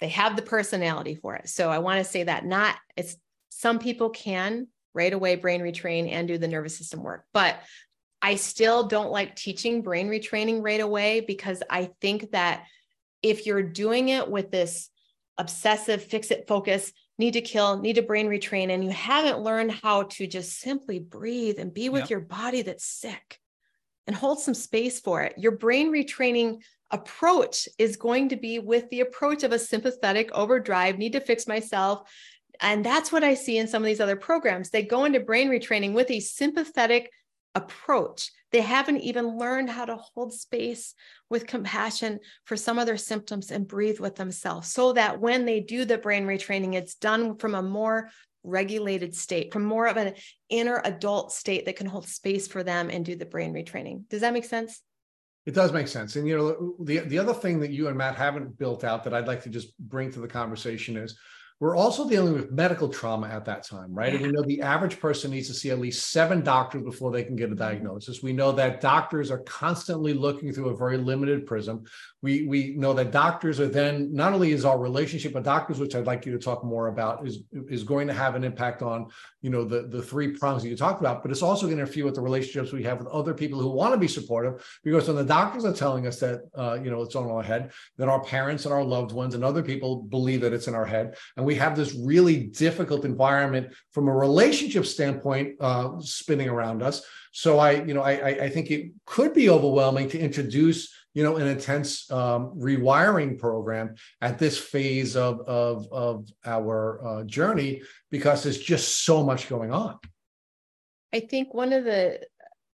they 0.00 0.08
have 0.08 0.34
the 0.34 0.42
personality 0.42 1.14
for 1.14 1.36
it. 1.36 1.48
So 1.48 1.70
I 1.70 1.78
want 1.78 2.04
to 2.04 2.10
say 2.10 2.24
that 2.24 2.44
not, 2.44 2.74
it's 2.96 3.16
some 3.50 3.78
people 3.78 4.10
can 4.10 4.66
right 4.94 5.12
away 5.12 5.36
brain 5.36 5.60
retrain 5.60 6.10
and 6.10 6.26
do 6.26 6.38
the 6.38 6.48
nervous 6.48 6.76
system 6.76 7.04
work. 7.04 7.24
But 7.32 7.60
I 8.20 8.34
still 8.34 8.88
don't 8.88 9.12
like 9.12 9.36
teaching 9.36 9.82
brain 9.82 10.08
retraining 10.08 10.60
right 10.60 10.80
away 10.80 11.20
because 11.20 11.62
I 11.70 11.90
think 12.00 12.32
that 12.32 12.64
if 13.22 13.46
you're 13.46 13.62
doing 13.62 14.08
it 14.08 14.28
with 14.28 14.50
this 14.50 14.90
obsessive 15.38 16.02
fix 16.02 16.32
it 16.32 16.48
focus, 16.48 16.92
need 17.18 17.32
to 17.32 17.40
kill, 17.40 17.78
need 17.78 17.94
to 17.94 18.02
brain 18.02 18.28
retrain, 18.28 18.70
and 18.70 18.84
you 18.84 18.90
haven't 18.90 19.40
learned 19.40 19.72
how 19.72 20.04
to 20.04 20.26
just 20.26 20.60
simply 20.60 20.98
breathe 20.98 21.58
and 21.58 21.72
be 21.72 21.88
with 21.88 22.02
yep. 22.02 22.10
your 22.10 22.20
body 22.20 22.62
that's 22.62 22.84
sick 22.84 23.40
and 24.06 24.14
hold 24.14 24.38
some 24.40 24.54
space 24.54 25.00
for 25.00 25.22
it, 25.22 25.34
your 25.36 25.52
brain 25.52 25.92
retraining 25.92 26.62
approach 26.90 27.68
is 27.78 27.96
going 27.96 28.28
to 28.28 28.36
be 28.36 28.58
with 28.58 28.88
the 28.90 29.00
approach 29.00 29.42
of 29.42 29.52
a 29.52 29.58
sympathetic 29.58 30.30
overdrive, 30.32 30.98
need 30.98 31.12
to 31.12 31.20
fix 31.20 31.46
myself. 31.46 32.08
And 32.60 32.84
that's 32.84 33.10
what 33.10 33.24
I 33.24 33.34
see 33.34 33.58
in 33.58 33.66
some 33.66 33.82
of 33.82 33.86
these 33.86 34.00
other 34.00 34.16
programs. 34.16 34.70
They 34.70 34.82
go 34.82 35.04
into 35.04 35.20
brain 35.20 35.48
retraining 35.50 35.92
with 35.92 36.10
a 36.10 36.20
sympathetic 36.20 37.10
approach. 37.56 38.30
They 38.52 38.60
haven't 38.60 39.00
even 39.00 39.38
learned 39.38 39.70
how 39.70 39.86
to 39.86 39.96
hold 39.96 40.32
space 40.32 40.94
with 41.28 41.46
compassion 41.46 42.20
for 42.44 42.56
some 42.56 42.78
of 42.78 42.86
their 42.86 42.96
symptoms 42.96 43.50
and 43.50 43.66
breathe 43.66 43.98
with 43.98 44.14
themselves 44.14 44.68
so 44.72 44.92
that 44.92 45.20
when 45.20 45.46
they 45.46 45.60
do 45.60 45.84
the 45.84 45.98
brain 45.98 46.26
retraining, 46.26 46.74
it's 46.74 46.94
done 46.94 47.38
from 47.38 47.54
a 47.54 47.62
more 47.62 48.10
regulated 48.44 49.14
state, 49.14 49.52
from 49.52 49.64
more 49.64 49.88
of 49.88 49.96
an 49.96 50.14
inner 50.48 50.80
adult 50.84 51.32
state 51.32 51.64
that 51.64 51.76
can 51.76 51.86
hold 51.86 52.06
space 52.06 52.46
for 52.46 52.62
them 52.62 52.90
and 52.90 53.04
do 53.04 53.16
the 53.16 53.26
brain 53.26 53.52
retraining. 53.52 54.08
Does 54.08 54.20
that 54.20 54.32
make 54.32 54.44
sense? 54.44 54.82
It 55.46 55.54
does 55.54 55.72
make 55.72 55.88
sense. 55.88 56.16
And 56.16 56.28
you 56.28 56.36
know, 56.36 56.74
the 56.84 56.98
the 57.00 57.18
other 57.18 57.34
thing 57.34 57.60
that 57.60 57.70
you 57.70 57.88
and 57.88 57.96
Matt 57.96 58.16
haven't 58.16 58.58
built 58.58 58.84
out 58.84 59.04
that 59.04 59.14
I'd 59.14 59.28
like 59.28 59.42
to 59.44 59.48
just 59.48 59.76
bring 59.78 60.10
to 60.12 60.20
the 60.20 60.28
conversation 60.28 60.96
is 60.96 61.18
we're 61.58 61.76
also 61.76 62.06
dealing 62.06 62.34
with 62.34 62.50
medical 62.50 62.86
trauma 62.86 63.28
at 63.28 63.46
that 63.46 63.62
time, 63.62 63.94
right? 63.94 64.12
Yeah. 64.12 64.18
And 64.18 64.26
we 64.26 64.32
know 64.32 64.42
the 64.42 64.60
average 64.60 65.00
person 65.00 65.30
needs 65.30 65.48
to 65.48 65.54
see 65.54 65.70
at 65.70 65.78
least 65.78 66.10
seven 66.10 66.42
doctors 66.42 66.82
before 66.82 67.10
they 67.10 67.24
can 67.24 67.34
get 67.34 67.44
a 67.44 67.48
mm-hmm. 67.48 67.58
diagnosis. 67.58 68.22
We 68.22 68.34
know 68.34 68.52
that 68.52 68.82
doctors 68.82 69.30
are 69.30 69.38
constantly 69.38 70.12
looking 70.12 70.52
through 70.52 70.68
a 70.68 70.76
very 70.76 70.98
limited 70.98 71.46
prism. 71.46 71.84
We 72.20 72.46
we 72.46 72.74
know 72.76 72.92
that 72.94 73.10
doctors 73.10 73.58
are 73.58 73.68
then 73.68 74.12
not 74.12 74.34
only 74.34 74.52
is 74.52 74.66
our 74.66 74.78
relationship 74.78 75.32
with 75.32 75.44
doctors, 75.44 75.78
which 75.78 75.94
I'd 75.94 76.06
like 76.06 76.26
you 76.26 76.32
to 76.32 76.38
talk 76.38 76.62
more 76.62 76.88
about, 76.88 77.26
is 77.26 77.40
is 77.70 77.84
going 77.84 78.06
to 78.08 78.14
have 78.14 78.34
an 78.34 78.44
impact 78.44 78.82
on 78.82 79.06
you 79.40 79.48
know 79.48 79.64
the 79.64 79.86
the 79.88 80.02
three 80.02 80.32
prongs 80.32 80.62
that 80.62 80.68
you 80.68 80.76
talked 80.76 81.00
about, 81.00 81.22
but 81.22 81.30
it's 81.30 81.42
also 81.42 81.66
going 81.66 81.78
to 81.78 81.82
interfere 81.82 82.04
with 82.04 82.16
the 82.16 82.20
relationships 82.20 82.72
we 82.72 82.82
have 82.82 82.98
with 82.98 83.06
other 83.08 83.32
people 83.32 83.60
who 83.60 83.70
want 83.70 83.94
to 83.94 83.98
be 83.98 84.08
supportive. 84.08 84.62
Because 84.84 85.06
when 85.06 85.16
the 85.16 85.24
doctors 85.24 85.64
are 85.64 85.72
telling 85.72 86.06
us 86.06 86.20
that 86.20 86.40
uh, 86.54 86.78
you 86.82 86.90
know 86.90 87.00
it's 87.00 87.16
on 87.16 87.30
our 87.30 87.42
head, 87.42 87.72
then 87.96 88.10
our 88.10 88.22
parents 88.22 88.66
and 88.66 88.74
our 88.74 88.84
loved 88.84 89.12
ones 89.12 89.34
and 89.34 89.42
other 89.42 89.62
people 89.62 90.02
believe 90.02 90.42
that 90.42 90.52
it's 90.52 90.66
in 90.66 90.74
our 90.74 90.84
head, 90.84 91.16
and 91.36 91.45
we 91.46 91.54
have 91.54 91.76
this 91.76 91.94
really 91.94 92.38
difficult 92.48 93.04
environment 93.04 93.72
from 93.92 94.08
a 94.08 94.12
relationship 94.12 94.84
standpoint 94.84 95.54
uh, 95.60 95.98
spinning 96.00 96.48
around 96.48 96.82
us. 96.82 97.02
So 97.32 97.58
I, 97.58 97.84
you 97.84 97.94
know, 97.94 98.02
I, 98.02 98.46
I 98.46 98.48
think 98.50 98.70
it 98.70 98.90
could 99.06 99.32
be 99.32 99.48
overwhelming 99.48 100.08
to 100.10 100.18
introduce, 100.18 100.92
you 101.14 101.22
know, 101.22 101.36
an 101.36 101.46
intense 101.46 102.10
um, 102.10 102.52
rewiring 102.58 103.38
program 103.38 103.94
at 104.20 104.38
this 104.38 104.58
phase 104.58 105.16
of 105.16 105.40
of, 105.42 105.86
of 105.92 106.28
our 106.44 107.06
uh, 107.06 107.24
journey 107.24 107.82
because 108.10 108.42
there's 108.42 108.58
just 108.58 109.04
so 109.04 109.22
much 109.22 109.48
going 109.48 109.72
on. 109.72 109.98
I 111.12 111.20
think 111.20 111.54
one 111.54 111.72
of 111.72 111.84
the 111.84 112.20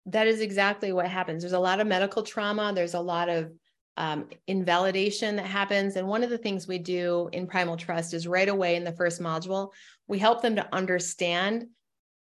that 0.07 0.27
is 0.27 0.41
exactly 0.41 0.93
what 0.93 1.09
happens. 1.09 1.43
There's 1.43 1.53
a 1.53 1.59
lot 1.59 1.81
of 1.81 1.87
medical 1.87 2.23
trauma. 2.23 2.73
There's 2.75 2.95
a 2.95 3.01
lot 3.01 3.29
of 3.29 3.53
um, 4.01 4.24
invalidation 4.46 5.36
that 5.36 5.44
happens. 5.44 5.94
And 5.94 6.09
one 6.09 6.24
of 6.24 6.30
the 6.30 6.38
things 6.38 6.66
we 6.66 6.78
do 6.78 7.28
in 7.34 7.46
Primal 7.46 7.76
Trust 7.76 8.14
is 8.14 8.26
right 8.26 8.48
away 8.48 8.76
in 8.76 8.82
the 8.82 8.92
first 8.92 9.20
module, 9.20 9.72
we 10.09 10.18
help 10.18 10.40
them 10.40 10.57
to 10.57 10.66
understand 10.74 11.66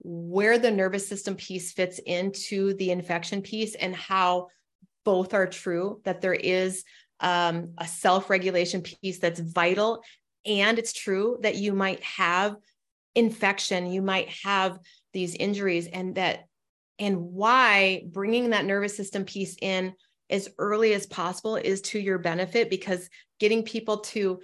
where 0.01 0.59
the 0.59 0.71
nervous 0.71 1.07
system 1.07 1.37
piece 1.37 1.73
fits 1.73 1.99
into 1.99 2.73
the 2.75 2.91
infection 2.91 3.43
piece 3.43 3.75
and 3.75 3.95
how 3.95 4.47
both 5.05 5.35
are 5.35 5.47
true, 5.47 6.01
that 6.05 6.23
there 6.23 6.33
is 6.33 6.85
um, 7.21 7.75
a 7.77 7.87
self 7.87 8.31
regulation 8.31 8.81
piece 8.81 9.19
that's 9.19 9.41
vital. 9.41 10.03
And 10.47 10.79
it's 10.79 10.95
true 10.95 11.37
that 11.43 11.57
you 11.57 11.75
might 11.75 12.03
have 12.03 12.57
infection, 13.15 13.93
you 13.93 14.01
might 14.01 14.31
have 14.43 14.79
these 15.13 15.35
injuries, 15.35 15.87
and 15.87 16.15
that, 16.15 16.47
and 16.99 17.19
why 17.21 18.05
bringing 18.07 18.51
that 18.51 18.65
nervous 18.65 18.97
system 18.97 19.27
piece 19.27 19.55
in 19.61 19.93
as 20.31 20.49
early 20.59 20.93
as 20.95 21.07
possible 21.07 21.57
is 21.57 21.81
to 21.81 21.99
your 21.99 22.19
benefit 22.19 22.71
because 22.71 23.09
getting 23.39 23.63
people 23.63 23.99
to 24.01 24.41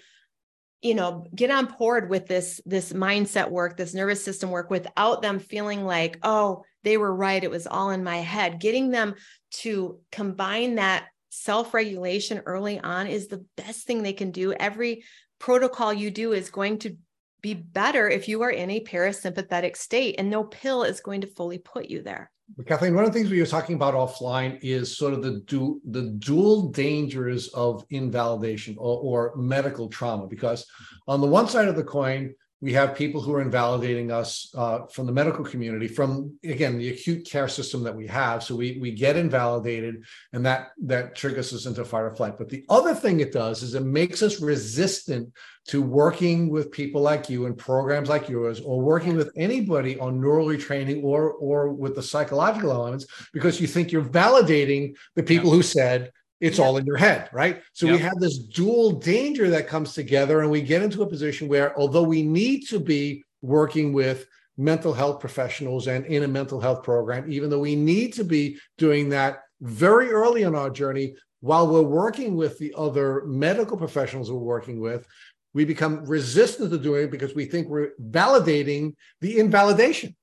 you 0.82 0.94
know 0.94 1.26
get 1.34 1.50
on 1.50 1.66
board 1.66 2.10
with 2.10 2.26
this 2.26 2.60
this 2.66 2.92
mindset 2.92 3.50
work 3.50 3.76
this 3.76 3.94
nervous 3.94 4.24
system 4.24 4.50
work 4.50 4.70
without 4.70 5.22
them 5.22 5.38
feeling 5.38 5.84
like 5.84 6.18
oh 6.22 6.62
they 6.84 6.96
were 6.96 7.14
right 7.14 7.42
it 7.42 7.50
was 7.50 7.66
all 7.66 7.90
in 7.90 8.04
my 8.04 8.18
head. 8.18 8.60
Getting 8.60 8.90
them 8.90 9.14
to 9.52 9.98
combine 10.12 10.76
that 10.76 11.06
self-regulation 11.30 12.42
early 12.46 12.78
on 12.78 13.08
is 13.08 13.26
the 13.26 13.44
best 13.56 13.86
thing 13.86 14.02
they 14.02 14.12
can 14.12 14.30
do. 14.30 14.52
Every 14.52 15.02
protocol 15.40 15.92
you 15.92 16.10
do 16.10 16.32
is 16.32 16.50
going 16.50 16.78
to 16.80 16.96
be 17.42 17.54
better 17.54 18.08
if 18.08 18.28
you 18.28 18.42
are 18.42 18.50
in 18.50 18.70
a 18.70 18.84
parasympathetic 18.84 19.76
state 19.76 20.14
and 20.18 20.30
no 20.30 20.44
pill 20.44 20.84
is 20.84 21.00
going 21.00 21.22
to 21.22 21.26
fully 21.26 21.58
put 21.58 21.86
you 21.86 22.02
there 22.02 22.30
Cathleen, 22.66 22.94
one 22.94 23.04
of 23.04 23.12
the 23.12 23.18
things 23.18 23.30
we 23.30 23.40
were 23.40 23.46
talking 23.46 23.74
about 23.74 23.94
offline 23.94 24.58
is 24.62 24.96
sort 24.96 25.14
of 25.14 25.22
the 25.22 25.40
du- 25.46 25.80
the 25.90 26.10
dual 26.18 26.70
dangers 26.70 27.48
of 27.48 27.84
invalidation 27.90 28.76
or, 28.78 28.98
or, 29.00 29.36
medical 29.36 29.88
trauma. 29.88 30.26
Because 30.26 30.66
on 31.08 31.20
the 31.20 31.26
one 31.26 31.48
side 31.48 31.68
of 31.68 31.76
the 31.76 31.82
coin, 31.82 32.34
we 32.64 32.72
have 32.72 32.94
people 32.94 33.20
who 33.20 33.34
are 33.34 33.42
invalidating 33.42 34.10
us 34.10 34.50
uh, 34.56 34.86
from 34.86 35.04
the 35.04 35.12
medical 35.12 35.44
community, 35.44 35.86
from 35.86 36.34
again 36.42 36.78
the 36.78 36.88
acute 36.88 37.26
care 37.26 37.46
system 37.46 37.82
that 37.82 37.94
we 37.94 38.06
have. 38.06 38.42
So 38.42 38.56
we 38.56 38.78
we 38.80 38.90
get 38.90 39.18
invalidated, 39.18 40.02
and 40.32 40.46
that 40.46 40.68
that 40.84 41.14
triggers 41.14 41.52
us 41.52 41.66
into 41.66 41.84
fight 41.84 42.04
or 42.04 42.14
flight. 42.14 42.38
But 42.38 42.48
the 42.48 42.64
other 42.70 42.94
thing 42.94 43.20
it 43.20 43.32
does 43.32 43.62
is 43.62 43.74
it 43.74 43.82
makes 43.82 44.22
us 44.22 44.40
resistant 44.40 45.30
to 45.66 45.82
working 45.82 46.48
with 46.48 46.72
people 46.72 47.02
like 47.02 47.28
you 47.28 47.44
and 47.44 47.58
programs 47.58 48.08
like 48.08 48.30
yours 48.30 48.62
or 48.62 48.80
working 48.80 49.14
with 49.14 49.30
anybody 49.36 49.98
on 49.98 50.18
neural 50.18 50.46
retraining 50.46 51.04
or 51.04 51.32
or 51.32 51.70
with 51.70 51.94
the 51.94 52.02
psychological 52.02 52.72
elements 52.72 53.06
because 53.34 53.60
you 53.60 53.66
think 53.66 53.92
you're 53.92 54.10
validating 54.24 54.94
the 55.16 55.22
people 55.22 55.50
yeah. 55.50 55.56
who 55.56 55.62
said 55.62 56.10
it's 56.44 56.58
yeah. 56.58 56.64
all 56.64 56.76
in 56.76 56.84
your 56.84 56.96
head 56.96 57.28
right 57.32 57.62
so 57.72 57.86
yeah. 57.86 57.92
we 57.92 57.98
have 57.98 58.18
this 58.20 58.38
dual 58.38 58.92
danger 58.92 59.48
that 59.48 59.66
comes 59.66 59.94
together 59.94 60.40
and 60.40 60.50
we 60.50 60.60
get 60.60 60.82
into 60.82 61.02
a 61.02 61.06
position 61.06 61.48
where 61.48 61.76
although 61.78 62.02
we 62.02 62.22
need 62.22 62.66
to 62.66 62.78
be 62.78 63.22
working 63.42 63.92
with 63.92 64.26
mental 64.56 64.92
health 64.92 65.18
professionals 65.20 65.88
and 65.88 66.06
in 66.06 66.22
a 66.22 66.28
mental 66.28 66.60
health 66.60 66.82
program 66.82 67.30
even 67.30 67.50
though 67.50 67.60
we 67.60 67.74
need 67.74 68.12
to 68.12 68.24
be 68.24 68.58
doing 68.78 69.08
that 69.08 69.42
very 69.60 70.10
early 70.10 70.42
in 70.42 70.54
our 70.54 70.70
journey 70.70 71.14
while 71.40 71.66
we're 71.66 71.82
working 71.82 72.36
with 72.36 72.58
the 72.58 72.72
other 72.76 73.24
medical 73.26 73.76
professionals 73.76 74.30
we're 74.30 74.38
working 74.38 74.80
with 74.80 75.06
we 75.54 75.64
become 75.64 76.04
resistant 76.04 76.70
to 76.70 76.78
doing 76.78 77.04
it 77.04 77.10
because 77.10 77.34
we 77.34 77.46
think 77.46 77.68
we're 77.68 77.92
validating 78.10 78.94
the 79.20 79.38
invalidation. 79.38 80.14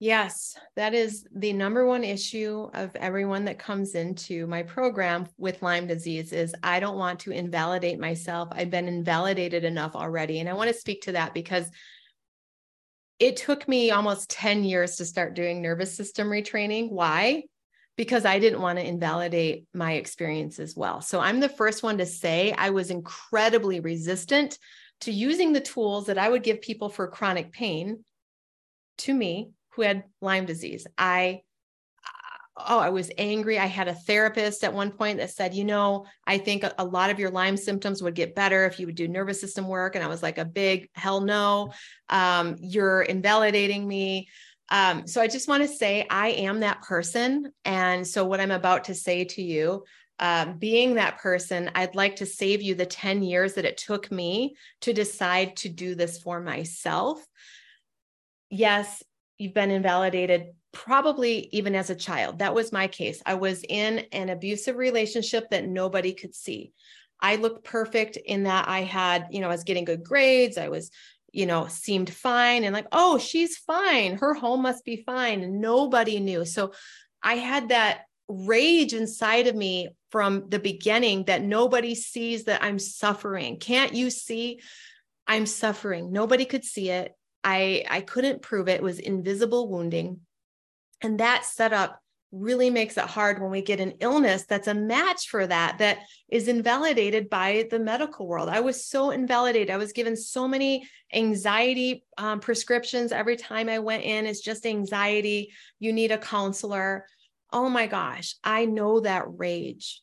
Yes, 0.00 0.54
that 0.76 0.94
is 0.94 1.26
the 1.34 1.52
number 1.52 1.84
one 1.84 2.04
issue 2.04 2.70
of 2.72 2.94
everyone 2.94 3.46
that 3.46 3.58
comes 3.58 3.96
into 3.96 4.46
my 4.46 4.62
program 4.62 5.26
with 5.38 5.60
Lyme 5.60 5.88
disease 5.88 6.32
is 6.32 6.54
I 6.62 6.78
don't 6.78 6.98
want 6.98 7.20
to 7.20 7.32
invalidate 7.32 7.98
myself. 7.98 8.48
I've 8.52 8.70
been 8.70 8.86
invalidated 8.86 9.64
enough 9.64 9.96
already. 9.96 10.38
And 10.38 10.48
I 10.48 10.52
want 10.52 10.68
to 10.68 10.78
speak 10.78 11.02
to 11.02 11.12
that 11.12 11.34
because 11.34 11.68
it 13.18 13.36
took 13.36 13.66
me 13.66 13.90
almost 13.90 14.30
10 14.30 14.62
years 14.62 14.96
to 14.96 15.04
start 15.04 15.34
doing 15.34 15.60
nervous 15.60 15.96
system 15.96 16.28
retraining. 16.28 16.90
Why? 16.90 17.42
because 17.98 18.24
I 18.24 18.38
didn't 18.38 18.62
want 18.62 18.78
to 18.78 18.86
invalidate 18.86 19.66
my 19.74 19.94
experience 19.94 20.60
as 20.60 20.76
well. 20.76 21.00
So 21.00 21.18
I'm 21.18 21.40
the 21.40 21.48
first 21.48 21.82
one 21.82 21.98
to 21.98 22.06
say 22.06 22.54
I 22.56 22.70
was 22.70 22.92
incredibly 22.92 23.80
resistant 23.80 24.56
to 25.00 25.10
using 25.10 25.52
the 25.52 25.60
tools 25.60 26.06
that 26.06 26.16
I 26.16 26.28
would 26.28 26.44
give 26.44 26.62
people 26.62 26.90
for 26.90 27.08
chronic 27.08 27.50
pain 27.50 28.04
to 28.98 29.12
me 29.12 29.50
who 29.78 29.84
had 29.84 30.02
Lyme 30.20 30.44
disease. 30.44 30.88
I 30.98 31.42
oh, 32.56 32.80
I 32.80 32.88
was 32.88 33.12
angry. 33.16 33.56
I 33.56 33.66
had 33.66 33.86
a 33.86 33.94
therapist 33.94 34.64
at 34.64 34.74
one 34.74 34.90
point 34.90 35.18
that 35.18 35.30
said, 35.30 35.54
you 35.54 35.64
know, 35.64 36.06
I 36.26 36.38
think 36.38 36.64
a 36.76 36.84
lot 36.84 37.10
of 37.10 37.20
your 37.20 37.30
Lyme 37.30 37.56
symptoms 37.56 38.02
would 38.02 38.16
get 38.16 38.34
better 38.34 38.66
if 38.66 38.80
you 38.80 38.86
would 38.86 38.96
do 38.96 39.06
nervous 39.06 39.40
system 39.40 39.68
work. 39.68 39.94
And 39.94 40.02
I 40.02 40.08
was 40.08 40.20
like, 40.20 40.38
a 40.38 40.44
big 40.44 40.88
hell 40.94 41.20
no. 41.20 41.72
Um, 42.08 42.56
you're 42.58 43.02
invalidating 43.02 43.86
me. 43.86 44.28
Um, 44.70 45.06
so 45.06 45.20
I 45.20 45.28
just 45.28 45.46
want 45.46 45.62
to 45.62 45.68
say 45.68 46.04
I 46.10 46.30
am 46.30 46.58
that 46.60 46.82
person. 46.82 47.52
And 47.64 48.04
so 48.04 48.24
what 48.24 48.40
I'm 48.40 48.50
about 48.50 48.82
to 48.84 48.96
say 48.96 49.26
to 49.26 49.42
you, 49.42 49.84
um, 50.18 50.58
being 50.58 50.94
that 50.94 51.18
person, 51.18 51.70
I'd 51.76 51.94
like 51.94 52.16
to 52.16 52.26
save 52.26 52.60
you 52.60 52.74
the 52.74 52.86
10 52.86 53.22
years 53.22 53.54
that 53.54 53.64
it 53.64 53.76
took 53.76 54.10
me 54.10 54.56
to 54.80 54.92
decide 54.92 55.54
to 55.58 55.68
do 55.68 55.94
this 55.94 56.18
for 56.18 56.40
myself. 56.40 57.24
Yes, 58.50 59.02
you've 59.38 59.54
been 59.54 59.70
invalidated 59.70 60.48
probably 60.72 61.48
even 61.52 61.74
as 61.74 61.90
a 61.90 61.94
child. 61.94 62.40
That 62.40 62.54
was 62.54 62.72
my 62.72 62.88
case. 62.88 63.22
I 63.24 63.34
was 63.34 63.64
in 63.68 64.00
an 64.12 64.28
abusive 64.28 64.76
relationship 64.76 65.50
that 65.50 65.66
nobody 65.66 66.12
could 66.12 66.34
see. 66.34 66.72
I 67.20 67.36
looked 67.36 67.64
perfect 67.64 68.16
in 68.16 68.44
that 68.44 68.68
I 68.68 68.80
had, 68.80 69.28
you 69.30 69.40
know, 69.40 69.48
I 69.48 69.52
was 69.52 69.64
getting 69.64 69.84
good 69.84 70.04
grades. 70.04 70.58
I 70.58 70.68
was 70.68 70.90
you 71.32 71.46
know, 71.46 71.66
seemed 71.68 72.10
fine 72.10 72.64
and 72.64 72.72
like, 72.72 72.86
oh, 72.92 73.18
she's 73.18 73.56
fine. 73.56 74.16
Her 74.16 74.34
home 74.34 74.62
must 74.62 74.84
be 74.84 75.02
fine. 75.04 75.60
Nobody 75.60 76.20
knew. 76.20 76.44
So 76.44 76.72
I 77.22 77.34
had 77.34 77.68
that 77.68 78.02
rage 78.28 78.94
inside 78.94 79.46
of 79.46 79.54
me 79.54 79.88
from 80.10 80.48
the 80.48 80.58
beginning 80.58 81.24
that 81.24 81.42
nobody 81.42 81.94
sees 81.94 82.44
that 82.44 82.62
I'm 82.62 82.78
suffering. 82.78 83.58
Can't 83.58 83.94
you 83.94 84.10
see 84.10 84.60
I'm 85.26 85.46
suffering? 85.46 86.12
Nobody 86.12 86.44
could 86.44 86.64
see 86.64 86.90
it. 86.90 87.12
I 87.44 87.84
I 87.88 88.00
couldn't 88.00 88.42
prove 88.42 88.68
it. 88.68 88.76
It 88.76 88.82
was 88.82 88.98
invisible 88.98 89.68
wounding. 89.68 90.20
And 91.02 91.20
that 91.20 91.44
setup 91.44 92.00
really 92.30 92.68
makes 92.68 92.98
it 92.98 93.04
hard 93.04 93.40
when 93.40 93.50
we 93.50 93.62
get 93.62 93.80
an 93.80 93.94
illness 94.00 94.44
that's 94.44 94.68
a 94.68 94.74
match 94.74 95.28
for 95.28 95.46
that 95.46 95.78
that 95.78 96.00
is 96.28 96.46
invalidated 96.46 97.30
by 97.30 97.66
the 97.70 97.78
medical 97.78 98.26
world. 98.26 98.50
I 98.50 98.60
was 98.60 98.86
so 98.86 99.10
invalidated. 99.10 99.70
I 99.70 99.78
was 99.78 99.92
given 99.92 100.14
so 100.14 100.46
many 100.46 100.86
anxiety 101.14 102.04
um, 102.18 102.40
prescriptions 102.40 103.12
every 103.12 103.36
time 103.36 103.68
i 103.70 103.78
went 103.78 104.02
in. 104.02 104.26
It's 104.26 104.40
just 104.40 104.66
anxiety. 104.66 105.52
You 105.78 105.92
need 105.92 106.12
a 106.12 106.18
counselor. 106.18 107.06
Oh 107.50 107.68
my 107.70 107.86
gosh 107.86 108.34
i 108.44 108.66
know 108.66 109.00
that 109.00 109.24
rage. 109.26 110.02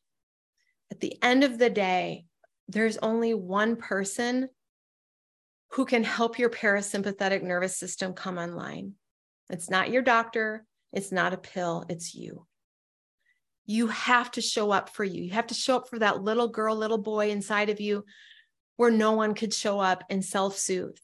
At 0.92 1.00
the 1.00 1.22
end 1.22 1.44
of 1.44 1.60
the 1.60 1.70
day 1.70 2.26
there's 2.68 2.98
only 2.98 3.36
one 3.36 3.76
person 3.76 4.50
who 5.76 5.86
can 5.86 6.04
help 6.04 6.40
your 6.40 6.50
parasympathetic 6.50 7.44
nervous 7.44 7.78
system 7.78 8.14
come 8.14 8.38
online 8.38 8.94
it's 9.50 9.70
not 9.70 9.92
your 9.92 10.02
doctor 10.02 10.66
it's 10.96 11.12
not 11.12 11.34
a 11.34 11.38
pill, 11.38 11.86
it's 11.90 12.16
you. 12.16 12.48
You 13.66 13.88
have 13.88 14.32
to 14.32 14.42
show 14.42 14.72
up 14.72 14.90
for 14.90 15.04
you. 15.04 15.24
You 15.24 15.32
have 15.32 15.48
to 15.48 15.54
show 15.54 15.76
up 15.76 15.90
for 15.90 16.00
that 16.00 16.24
little 16.24 16.48
girl, 16.48 16.76
little 16.76 16.98
boy 16.98 17.32
inside 17.32 17.70
of 17.70 17.82
you 17.82 18.06
where 18.78 18.92
no 18.92 19.12
one 19.12 19.34
could 19.34 19.54
show 19.54 19.80
up 19.80 20.04
and 20.10 20.24
self 20.24 20.58
soothe. 20.58 20.98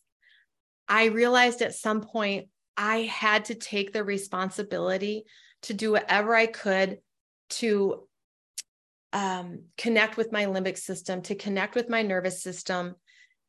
I 0.88 1.06
realized 1.06 1.62
at 1.62 1.76
some 1.76 2.02
point 2.02 2.48
I 2.78 3.02
had 3.02 3.46
to 3.46 3.56
take 3.56 3.92
the 3.92 4.04
responsibility 4.04 5.26
to 5.64 5.74
do 5.74 5.92
whatever 5.92 6.36
I 6.36 6.46
could 6.46 7.00
to 7.52 8.08
um, 9.12 9.64
connect 9.78 10.16
with 10.16 10.32
my 10.32 10.46
limbic 10.46 10.78
system, 10.78 11.22
to 11.24 11.36
connect 11.36 11.76
with 11.76 11.90
my 11.90 12.02
nervous 12.02 12.42
system. 12.42 12.96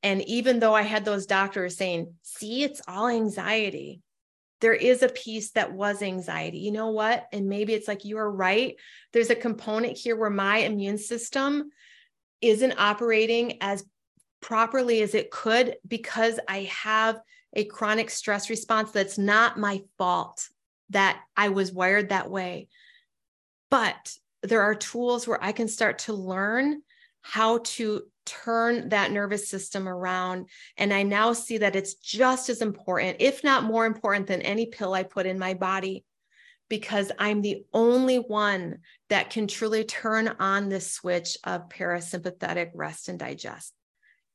And 0.02 0.22
even 0.28 0.58
though 0.58 0.74
I 0.74 0.82
had 0.82 1.04
those 1.04 1.26
doctors 1.26 1.76
saying, 1.76 2.14
see, 2.22 2.64
it's 2.64 2.82
all 2.88 3.08
anxiety, 3.08 4.00
there 4.60 4.74
is 4.74 5.02
a 5.02 5.08
piece 5.08 5.50
that 5.52 5.72
was 5.72 6.02
anxiety. 6.02 6.58
You 6.58 6.72
know 6.72 6.90
what? 6.90 7.26
And 7.32 7.48
maybe 7.48 7.74
it's 7.74 7.88
like 7.88 8.04
you're 8.04 8.30
right. 8.30 8.76
There's 9.12 9.30
a 9.30 9.34
component 9.34 9.96
here 9.96 10.16
where 10.16 10.30
my 10.30 10.58
immune 10.58 10.98
system 10.98 11.70
isn't 12.40 12.78
operating 12.78 13.58
as 13.60 13.84
properly 14.40 15.02
as 15.02 15.14
it 15.14 15.30
could 15.30 15.76
because 15.86 16.38
I 16.48 16.70
have 16.84 17.20
a 17.54 17.64
chronic 17.64 18.10
stress 18.10 18.50
response 18.50 18.90
that's 18.90 19.18
not 19.18 19.58
my 19.58 19.82
fault 19.98 20.48
that 20.90 21.20
I 21.36 21.48
was 21.48 21.72
wired 21.72 22.08
that 22.08 22.30
way. 22.30 22.68
But 23.70 24.14
there 24.42 24.62
are 24.62 24.74
tools 24.74 25.26
where 25.26 25.42
I 25.42 25.52
can 25.52 25.68
start 25.68 26.00
to 26.00 26.12
learn 26.12 26.82
how 27.22 27.58
to 27.58 28.02
turn 28.24 28.88
that 28.90 29.12
nervous 29.12 29.48
system 29.48 29.88
around. 29.88 30.48
And 30.76 30.92
I 30.92 31.02
now 31.02 31.32
see 31.32 31.58
that 31.58 31.76
it's 31.76 31.94
just 31.94 32.48
as 32.48 32.62
important, 32.62 33.18
if 33.20 33.44
not 33.44 33.64
more 33.64 33.86
important, 33.86 34.26
than 34.26 34.42
any 34.42 34.66
pill 34.66 34.94
I 34.94 35.02
put 35.02 35.26
in 35.26 35.38
my 35.38 35.54
body, 35.54 36.04
because 36.68 37.12
I'm 37.18 37.42
the 37.42 37.64
only 37.72 38.16
one 38.16 38.78
that 39.08 39.30
can 39.30 39.46
truly 39.46 39.84
turn 39.84 40.28
on 40.38 40.68
this 40.68 40.92
switch 40.92 41.36
of 41.44 41.68
parasympathetic 41.68 42.70
rest 42.74 43.08
and 43.08 43.18
digest. 43.18 43.72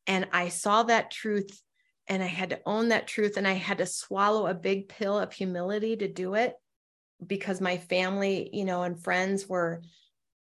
And 0.06 0.28
I 0.32 0.50
saw 0.50 0.84
that 0.84 1.12
truth 1.12 1.62
and 2.08 2.24
I 2.24 2.28
had 2.28 2.52
to 2.52 2.62
own 2.66 2.90
that 2.90 3.08
truth 3.08 3.38
and 3.38 3.48
I 3.48 3.54
had 3.54 3.80
to 3.80 3.86
swallow 3.86 4.48
a 4.48 4.54
big 4.54 4.88
pill 4.88 5.20
of 5.20 5.34
humility 5.34 5.98
to 5.98 6.08
do 6.08 6.36
it 6.36 6.54
because 7.26 7.60
my 7.60 7.78
family, 7.78 8.50
you 8.54 8.66
know, 8.66 8.84
and 8.84 9.02
friends 9.02 9.48
were 9.48 9.82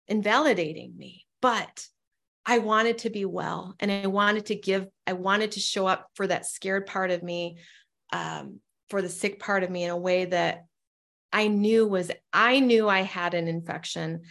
invalidating 0.06 0.96
me. 0.96 1.26
But 1.40 1.86
I 2.50 2.58
wanted 2.58 2.98
to 2.98 3.10
be 3.10 3.26
well 3.26 3.74
and 3.78 3.92
I 3.92 4.06
wanted 4.06 4.46
to 4.46 4.54
give, 4.54 4.86
I 5.06 5.12
wanted 5.12 5.52
to 5.52 5.60
show 5.60 5.86
up 5.86 6.08
for 6.14 6.26
that 6.26 6.46
scared 6.46 6.86
part 6.86 7.10
of 7.10 7.22
me, 7.22 7.58
um, 8.10 8.60
for 8.88 9.02
the 9.02 9.10
sick 9.10 9.38
part 9.38 9.62
of 9.64 9.70
me 9.70 9.84
in 9.84 9.90
a 9.90 9.96
way 9.96 10.24
that 10.24 10.64
I 11.30 11.48
knew 11.48 11.86
was, 11.86 12.10
I 12.32 12.60
knew 12.60 12.88
I 12.88 13.02
had 13.02 13.34
an 13.34 13.48
infection. 13.48 14.22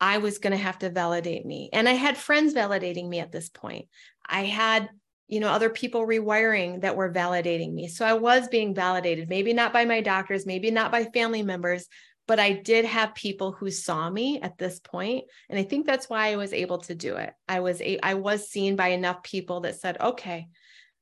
I 0.00 0.18
was 0.18 0.38
going 0.38 0.52
to 0.52 0.56
have 0.56 0.78
to 0.78 0.88
validate 0.88 1.44
me. 1.44 1.68
And 1.70 1.86
I 1.86 1.92
had 1.92 2.16
friends 2.16 2.54
validating 2.54 3.10
me 3.10 3.18
at 3.18 3.30
this 3.30 3.50
point. 3.50 3.88
I 4.26 4.44
had 4.44 4.88
you 5.26 5.40
know 5.40 5.50
other 5.50 5.68
people 5.68 6.06
rewiring 6.06 6.80
that 6.80 6.96
were 6.96 7.12
validating 7.12 7.74
me 7.74 7.86
so 7.86 8.06
i 8.06 8.14
was 8.14 8.48
being 8.48 8.74
validated 8.74 9.28
maybe 9.28 9.52
not 9.52 9.74
by 9.74 9.84
my 9.84 10.00
doctors 10.00 10.46
maybe 10.46 10.70
not 10.70 10.90
by 10.90 11.04
family 11.04 11.42
members 11.42 11.86
but 12.28 12.38
i 12.38 12.52
did 12.52 12.84
have 12.84 13.14
people 13.14 13.50
who 13.50 13.70
saw 13.70 14.08
me 14.08 14.40
at 14.40 14.56
this 14.58 14.78
point 14.78 15.24
and 15.50 15.58
i 15.58 15.62
think 15.64 15.84
that's 15.84 16.08
why 16.08 16.30
i 16.30 16.36
was 16.36 16.52
able 16.52 16.78
to 16.78 16.94
do 16.94 17.16
it 17.16 17.32
i 17.48 17.58
was 17.58 17.80
a, 17.80 17.98
i 18.04 18.14
was 18.14 18.48
seen 18.48 18.76
by 18.76 18.88
enough 18.88 19.22
people 19.24 19.60
that 19.60 19.80
said 19.80 20.00
okay 20.00 20.46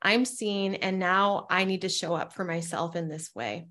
i'm 0.00 0.24
seen 0.24 0.74
and 0.74 0.98
now 0.98 1.46
i 1.50 1.64
need 1.64 1.82
to 1.82 1.88
show 1.90 2.14
up 2.14 2.32
for 2.32 2.44
myself 2.44 2.96
in 2.96 3.08
this 3.08 3.34
way 3.34 3.66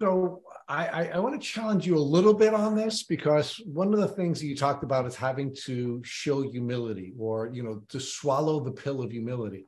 so 0.00 0.42
I, 0.68 0.86
I, 0.86 1.04
I, 1.14 1.18
want 1.18 1.40
to 1.40 1.44
challenge 1.44 1.84
you 1.84 1.96
a 1.96 1.98
little 1.98 2.34
bit 2.34 2.54
on 2.54 2.76
this 2.76 3.02
because 3.02 3.60
one 3.66 3.92
of 3.92 3.98
the 3.98 4.06
things 4.06 4.38
that 4.38 4.46
you 4.46 4.54
talked 4.54 4.84
about 4.84 5.06
is 5.06 5.16
having 5.16 5.52
to 5.64 6.00
show 6.04 6.42
humility 6.42 7.14
or 7.18 7.50
you 7.52 7.64
know 7.64 7.82
to 7.88 7.98
swallow 7.98 8.60
the 8.60 8.70
pill 8.70 9.02
of 9.02 9.10
humility. 9.10 9.66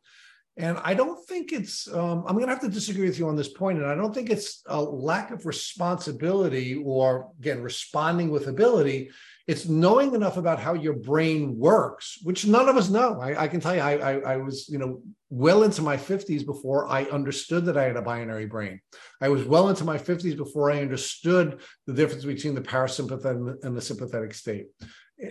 And 0.61 0.78
I 0.85 0.93
don't 0.93 1.27
think 1.27 1.53
it's, 1.53 1.89
um, 1.89 2.23
I'm 2.27 2.35
going 2.35 2.47
to 2.47 2.53
have 2.53 2.61
to 2.61 2.69
disagree 2.69 3.09
with 3.09 3.19
you 3.19 3.27
on 3.28 3.35
this 3.35 3.49
point, 3.49 3.78
and 3.78 3.87
I 3.87 3.95
don't 3.95 4.15
think 4.15 4.28
it's 4.28 4.62
a 4.66 4.81
lack 4.81 5.31
of 5.31 5.47
responsibility 5.47 6.74
or, 6.85 7.31
again, 7.41 7.62
responding 7.62 8.31
with 8.31 8.47
ability. 8.47 9.11
It's 9.47 9.66
knowing 9.66 10.15
enough 10.15 10.37
about 10.37 10.61
how 10.61 10.74
your 10.74 10.93
brain 10.93 11.57
works, 11.59 12.19
which 12.23 12.47
none 12.47 12.69
of 12.69 12.77
us 12.77 12.91
know. 12.91 13.19
I, 13.20 13.45
I 13.45 13.49
can 13.49 13.61
tell 13.61 13.74
you, 13.74 13.81
I, 13.81 13.93
I, 13.93 14.12
I, 14.19 14.37
was, 14.37 14.69
you 14.69 14.77
know, 14.77 15.01
well 15.31 15.62
into 15.62 15.81
my 15.81 15.97
50s 15.97 16.45
before 16.45 16.87
I 16.89 17.05
understood 17.05 17.65
that 17.65 17.78
I 17.78 17.85
had 17.85 17.97
a 17.97 18.03
binary 18.03 18.47
brain. 18.47 18.81
I 19.19 19.31
was 19.31 19.45
well 19.45 19.70
into 19.70 19.85
my 19.85 19.97
50s 19.97 20.37
before 20.37 20.70
I 20.70 20.82
understood 20.82 21.62
the 21.87 21.95
difference 21.95 22.27
between 22.27 22.55
the 22.55 22.61
parasympathetic 22.61 23.65
and 23.65 23.74
the 23.74 23.81
sympathetic 23.81 24.35
state 24.35 24.66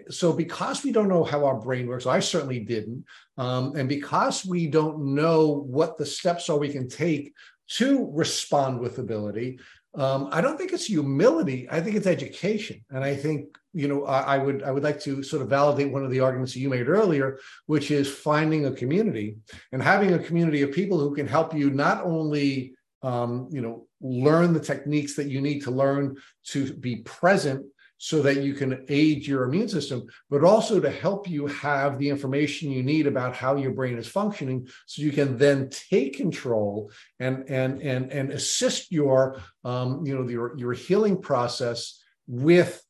so 0.09 0.33
because 0.33 0.83
we 0.83 0.91
don't 0.91 1.07
know 1.07 1.23
how 1.23 1.45
our 1.45 1.59
brain 1.59 1.87
works 1.87 2.05
i 2.05 2.19
certainly 2.19 2.59
didn't 2.59 3.03
um, 3.37 3.75
and 3.75 3.87
because 3.89 4.45
we 4.45 4.67
don't 4.67 4.99
know 4.99 5.63
what 5.67 5.97
the 5.97 6.05
steps 6.05 6.49
are 6.49 6.57
we 6.57 6.69
can 6.69 6.87
take 6.87 7.33
to 7.67 8.09
respond 8.13 8.79
with 8.79 8.99
ability 8.99 9.59
um, 9.95 10.29
i 10.31 10.41
don't 10.41 10.57
think 10.57 10.73
it's 10.73 10.85
humility 10.85 11.67
i 11.71 11.79
think 11.79 11.95
it's 11.95 12.07
education. 12.07 12.83
And 12.91 13.03
i 13.03 13.15
think 13.15 13.57
you 13.73 13.87
know 13.87 14.05
I, 14.05 14.35
I, 14.35 14.37
would 14.37 14.63
i 14.63 14.71
would 14.71 14.83
like 14.83 14.99
to 15.01 15.23
sort 15.23 15.41
of 15.41 15.49
validate 15.49 15.91
one 15.91 16.03
of 16.03 16.11
the 16.11 16.19
arguments 16.19 16.53
that 16.53 16.59
you 16.59 16.69
made 16.69 16.89
earlier 16.89 17.39
which 17.67 17.91
is 17.91 18.09
finding 18.09 18.65
a 18.65 18.71
community 18.71 19.37
and 19.71 19.81
having 19.81 20.13
a 20.13 20.19
community 20.19 20.61
of 20.61 20.71
people 20.71 20.99
who 20.99 21.15
can 21.15 21.27
help 21.27 21.53
you 21.53 21.69
not 21.69 22.03
only 22.03 22.73
um, 23.01 23.47
you 23.51 23.61
know 23.61 23.87
learn 24.01 24.53
the 24.53 24.59
techniques 24.59 25.15
that 25.15 25.27
you 25.27 25.41
need 25.41 25.61
to 25.61 25.71
learn 25.71 26.15
to 26.45 26.73
be 26.73 26.97
present 26.97 27.65
so 28.01 28.21
that 28.21 28.37
you 28.37 28.53
can 28.53 28.85
aid 28.87 29.27
your 29.27 29.43
immune 29.43 29.67
system, 29.67 30.07
but 30.29 30.43
also 30.43 30.79
to 30.79 30.89
help 30.89 31.29
you 31.29 31.45
have 31.47 31.99
the 31.99 32.09
information 32.09 32.71
you 32.71 32.81
need 32.81 33.05
about 33.05 33.35
how 33.35 33.57
your 33.57 33.71
brain 33.71 33.97
is 33.97 34.07
functioning, 34.07 34.65
so 34.87 35.01
you 35.01 35.11
can 35.11 35.37
then 35.37 35.69
take 35.69 36.15
control 36.15 36.91
and 37.19 37.47
and 37.49 37.81
and 37.81 38.09
and 38.11 38.31
assist 38.31 38.91
your 38.91 39.41
um, 39.65 40.05
you 40.05 40.17
know 40.17 40.27
your 40.27 40.57
your 40.57 40.73
healing 40.73 41.21
process 41.21 42.01
with 42.25 42.81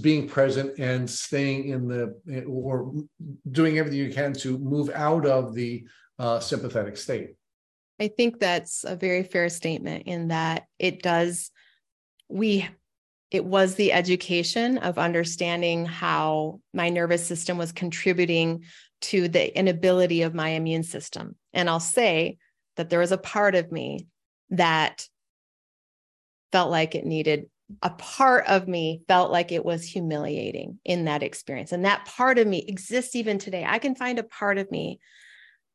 being 0.00 0.28
present 0.28 0.78
and 0.78 1.10
staying 1.10 1.68
in 1.68 1.88
the 1.88 2.44
or 2.46 2.94
doing 3.50 3.76
everything 3.76 3.98
you 3.98 4.12
can 4.12 4.32
to 4.32 4.56
move 4.56 4.88
out 4.94 5.26
of 5.26 5.52
the 5.52 5.84
uh, 6.20 6.38
sympathetic 6.38 6.96
state. 6.96 7.34
I 8.00 8.06
think 8.06 8.38
that's 8.38 8.84
a 8.84 8.94
very 8.94 9.24
fair 9.24 9.48
statement 9.48 10.04
in 10.06 10.28
that 10.28 10.66
it 10.78 11.02
does 11.02 11.50
we 12.28 12.68
it 13.30 13.44
was 13.44 13.74
the 13.74 13.92
education 13.92 14.78
of 14.78 14.98
understanding 14.98 15.84
how 15.84 16.60
my 16.72 16.88
nervous 16.88 17.26
system 17.26 17.58
was 17.58 17.72
contributing 17.72 18.64
to 19.00 19.28
the 19.28 19.56
inability 19.56 20.22
of 20.22 20.34
my 20.34 20.50
immune 20.50 20.82
system. 20.82 21.36
And 21.52 21.68
I'll 21.68 21.80
say 21.80 22.38
that 22.76 22.90
there 22.90 23.00
was 23.00 23.12
a 23.12 23.18
part 23.18 23.54
of 23.54 23.70
me 23.70 24.06
that 24.50 25.06
felt 26.52 26.70
like 26.70 26.94
it 26.94 27.04
needed 27.04 27.46
a 27.82 27.90
part 27.90 28.46
of 28.46 28.66
me 28.66 29.02
felt 29.08 29.30
like 29.30 29.52
it 29.52 29.64
was 29.64 29.84
humiliating 29.84 30.78
in 30.84 31.04
that 31.04 31.22
experience. 31.22 31.72
And 31.72 31.84
that 31.84 32.06
part 32.06 32.38
of 32.38 32.46
me 32.46 32.64
exists 32.66 33.14
even 33.14 33.38
today. 33.38 33.64
I 33.66 33.78
can 33.78 33.94
find 33.94 34.18
a 34.18 34.24
part 34.24 34.58
of 34.58 34.70
me 34.70 35.00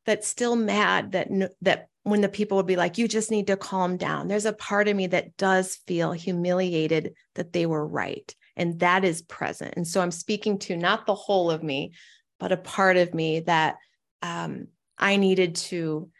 that's 0.04 0.26
still 0.26 0.56
mad 0.56 1.12
that 1.12 1.28
that 1.62 1.88
when 2.04 2.20
the 2.20 2.28
people 2.28 2.56
would 2.58 2.66
be 2.66 2.76
like, 2.76 2.98
you 2.98 3.08
just 3.08 3.30
need 3.30 3.46
to 3.48 3.56
calm 3.56 3.96
down. 3.96 4.28
There's 4.28 4.44
a 4.44 4.52
part 4.52 4.88
of 4.88 4.96
me 4.96 5.08
that 5.08 5.36
does 5.36 5.80
feel 5.86 6.12
humiliated 6.12 7.14
that 7.34 7.52
they 7.52 7.66
were 7.66 7.86
right. 7.86 8.32
And 8.56 8.78
that 8.80 9.04
is 9.04 9.22
present. 9.22 9.74
And 9.76 9.88
so 9.88 10.00
I'm 10.00 10.10
speaking 10.10 10.58
to 10.60 10.76
not 10.76 11.06
the 11.06 11.14
whole 11.14 11.50
of 11.50 11.62
me, 11.62 11.92
but 12.38 12.52
a 12.52 12.58
part 12.58 12.96
of 12.98 13.14
me 13.14 13.40
that 13.40 13.76
um, 14.22 14.68
I 14.98 15.16
needed 15.16 15.56
to. 15.56 16.10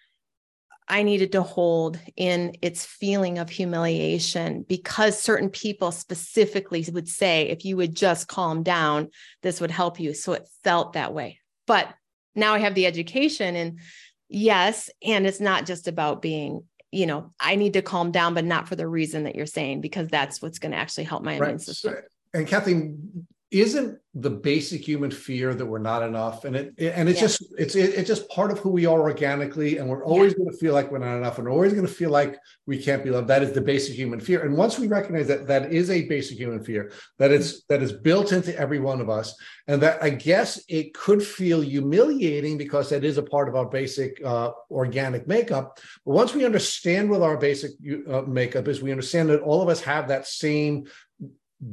I 0.86 1.02
needed 1.02 1.32
to 1.32 1.40
hold 1.40 1.98
in 2.15 2.56
its 2.61 2.85
feeling 2.85 3.39
of 3.39 3.48
humiliation 3.48 4.66
because 4.69 5.19
certain 5.19 5.48
people 5.48 5.90
specifically 5.90 6.86
would 6.93 7.09
say, 7.09 7.48
if 7.48 7.65
you 7.65 7.78
would 7.78 7.94
just 7.94 8.28
calm 8.28 8.62
down, 8.62 9.09
this 9.43 9.62
would 9.62 9.70
help 9.70 9.98
you. 9.98 10.12
So 10.12 10.35
it 10.35 10.47
felt 10.62 10.93
that 10.93 11.15
way. 11.15 11.40
But 11.66 11.89
now 12.35 12.52
I 12.52 12.59
have 12.59 12.74
the 12.74 12.85
education 12.85 13.56
and 13.56 13.81
yes 14.35 14.90
and 15.02 15.27
it's 15.27 15.40
not 15.40 15.65
just 15.65 15.86
about 15.86 16.20
being 16.20 16.65
you 16.90 17.06
know 17.06 17.31
i 17.39 17.55
need 17.55 17.74
to 17.74 17.82
calm 17.82 18.11
down 18.11 18.35
but 18.35 18.44
not 18.44 18.69
for 18.69 18.74
the 18.74 18.86
reason 18.86 19.24
that 19.24 19.36
you're 19.36 19.47
saying 19.47 19.81
because 19.81 20.09
that's 20.09 20.43
what's 20.43 20.59
going 20.59 20.73
to 20.73 20.78
actually 20.78 21.05
help 21.05 21.23
my 21.23 21.39
right. 21.39 21.51
immune 21.51 21.59
system 21.61 21.94
and 22.35 22.48
Cathleen 22.48 23.27
isn't 23.55 23.98
the 24.16 24.31
basic 24.31 24.86
human 24.86 25.10
fear 25.10 25.55
that 25.55 25.66
we're 25.66 25.78
not 25.78 26.02
enough 26.02 26.44
and 26.44 26.55
it, 26.55 26.74
and 26.78 27.09
it's 27.09 27.20
yeah. 27.20 27.26
just 27.26 27.44
it's 27.59 27.74
it, 27.74 27.94
it's 27.94 28.06
just 28.06 28.28
part 28.28 28.52
of 28.52 28.59
who 28.59 28.68
we 28.68 28.86
are 28.86 29.01
organically 29.01 29.78
and 29.78 29.89
we're 29.89 30.05
always 30.05 30.32
yeah. 30.32 30.39
going 30.39 30.51
to 30.51 30.56
feel 30.59 30.72
like 30.72 30.90
we're 30.90 30.98
not 30.98 31.16
enough 31.16 31.39
and 31.39 31.47
we're 31.47 31.52
always 31.52 31.72
going 31.72 31.86
to 31.86 31.93
feel 31.93 32.10
like 32.10 32.36
we 32.66 32.81
can't 32.81 33.02
be 33.02 33.10
loved 33.10 33.26
that 33.28 33.43
is 33.43 33.52
the 33.52 33.60
basic 33.60 33.94
human 33.94 34.20
fear 34.20 34.44
and 34.44 34.56
once 34.56 34.78
we 34.78 34.86
recognize 34.86 35.26
that 35.26 35.47
that 35.47 35.72
is 35.72 35.90
a 35.90 36.06
basic 36.06 36.36
human 36.36 36.62
fear 36.62 36.93
that 37.18 37.32
is 37.32 37.64
that 37.68 37.82
is 37.82 37.93
built 37.93 38.32
into 38.32 38.56
every 38.59 38.78
one 38.78 39.01
of 39.01 39.09
us 39.09 39.35
and 39.66 39.82
that 39.82 40.01
i 40.02 40.10
guess 40.10 40.62
it 40.68 40.94
could 40.94 41.22
feel 41.22 41.60
humiliating 41.60 42.56
because 42.56 42.90
that 42.90 43.05
is 43.05 43.18
a 43.18 43.22
part 43.22 43.48
of 43.48 43.56
our 43.56 43.66
basic 43.66 44.20
uh, 44.24 44.51
organic 44.70 45.26
makeup 45.26 45.78
but 46.05 46.12
once 46.12 46.35
we 46.35 46.44
understand 46.44 47.10
what 47.10 47.22
our 47.22 47.36
basic 47.36 47.72
uh, 48.09 48.22
makeup 48.22 48.68
is 48.68 48.81
we 48.81 48.93
understand 48.93 49.28
that 49.28 49.40
all 49.40 49.60
of 49.60 49.68
us 49.68 49.81
have 49.81 50.06
that 50.06 50.26
same 50.26 50.85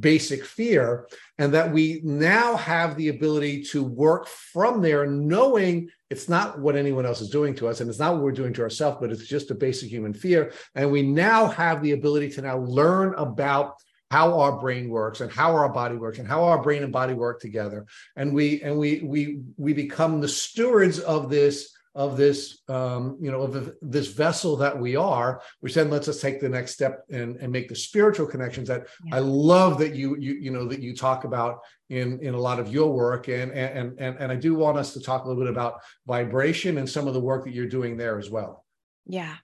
basic 0.00 0.44
fear, 0.44 1.08
and 1.38 1.52
that 1.54 1.72
we 1.72 2.00
now 2.04 2.56
have 2.56 2.96
the 2.96 3.08
ability 3.08 3.62
to 3.64 3.82
work 3.82 4.26
from 4.26 4.80
there, 4.80 5.06
knowing 5.06 5.88
it's 6.10 6.28
not 6.28 6.58
what 6.58 6.76
anyone 6.76 7.06
else 7.06 7.20
is 7.20 7.30
doing 7.30 7.54
to 7.56 7.68
us, 7.68 7.80
and 7.80 7.88
it's 7.88 7.98
not 7.98 8.14
what 8.14 8.22
we're 8.22 8.32
doing 8.32 8.52
to 8.54 8.62
ourselves, 8.62 8.98
but 9.00 9.10
it's 9.10 9.26
just 9.26 9.50
a 9.50 9.54
basic 9.54 9.90
human 9.90 10.12
fear. 10.14 10.52
And 10.74 10.90
we 10.90 11.02
now 11.02 11.46
have 11.46 11.82
the 11.82 11.92
ability 11.92 12.30
to 12.30 12.42
now 12.42 12.58
learn 12.58 13.14
about 13.16 13.74
how 14.12 14.38
our 14.40 14.60
brain 14.60 14.90
works 14.90 15.22
and 15.22 15.32
how 15.32 15.54
our 15.54 15.70
body 15.70 15.96
works 15.96 16.18
and 16.18 16.28
how 16.28 16.44
our 16.44 16.62
brain 16.62 16.82
and 16.82 16.92
body 16.92 17.14
work 17.14 17.40
together 17.40 17.86
and 18.14 18.34
we 18.34 18.60
and 18.60 18.76
we 18.76 19.00
we 19.02 19.40
we 19.56 19.72
become 19.72 20.20
the 20.20 20.28
stewards 20.28 20.98
of 20.98 21.30
this 21.30 21.74
of 21.94 22.16
this, 22.16 22.62
um, 22.68 23.18
you 23.20 23.30
know, 23.30 23.42
of 23.42 23.72
this 23.82 24.08
vessel 24.08 24.56
that 24.56 24.78
we 24.78 24.96
are, 24.96 25.42
which 25.60 25.74
then 25.74 25.90
lets 25.90 26.08
us 26.08 26.20
take 26.20 26.40
the 26.40 26.48
next 26.48 26.72
step 26.72 27.04
and, 27.10 27.36
and 27.36 27.52
make 27.52 27.68
the 27.68 27.76
spiritual 27.76 28.26
connections 28.26 28.68
that 28.68 28.86
yeah. 29.04 29.16
I 29.16 29.18
love 29.18 29.78
that 29.78 29.94
you, 29.94 30.16
you, 30.18 30.34
you 30.34 30.50
know, 30.50 30.66
that 30.68 30.80
you 30.80 30.96
talk 30.96 31.24
about 31.24 31.60
in, 31.90 32.18
in 32.20 32.32
a 32.32 32.38
lot 32.38 32.58
of 32.58 32.72
your 32.72 32.92
work. 32.92 33.28
And, 33.28 33.52
and, 33.52 33.98
and, 33.98 34.16
and 34.18 34.32
I 34.32 34.36
do 34.36 34.54
want 34.54 34.78
us 34.78 34.94
to 34.94 35.00
talk 35.00 35.24
a 35.24 35.28
little 35.28 35.42
bit 35.42 35.50
about 35.50 35.80
vibration 36.06 36.78
and 36.78 36.88
some 36.88 37.06
of 37.06 37.14
the 37.14 37.20
work 37.20 37.44
that 37.44 37.52
you're 37.52 37.66
doing 37.66 37.98
there 37.98 38.18
as 38.18 38.30
well. 38.30 38.64
Yeah. 39.04 39.36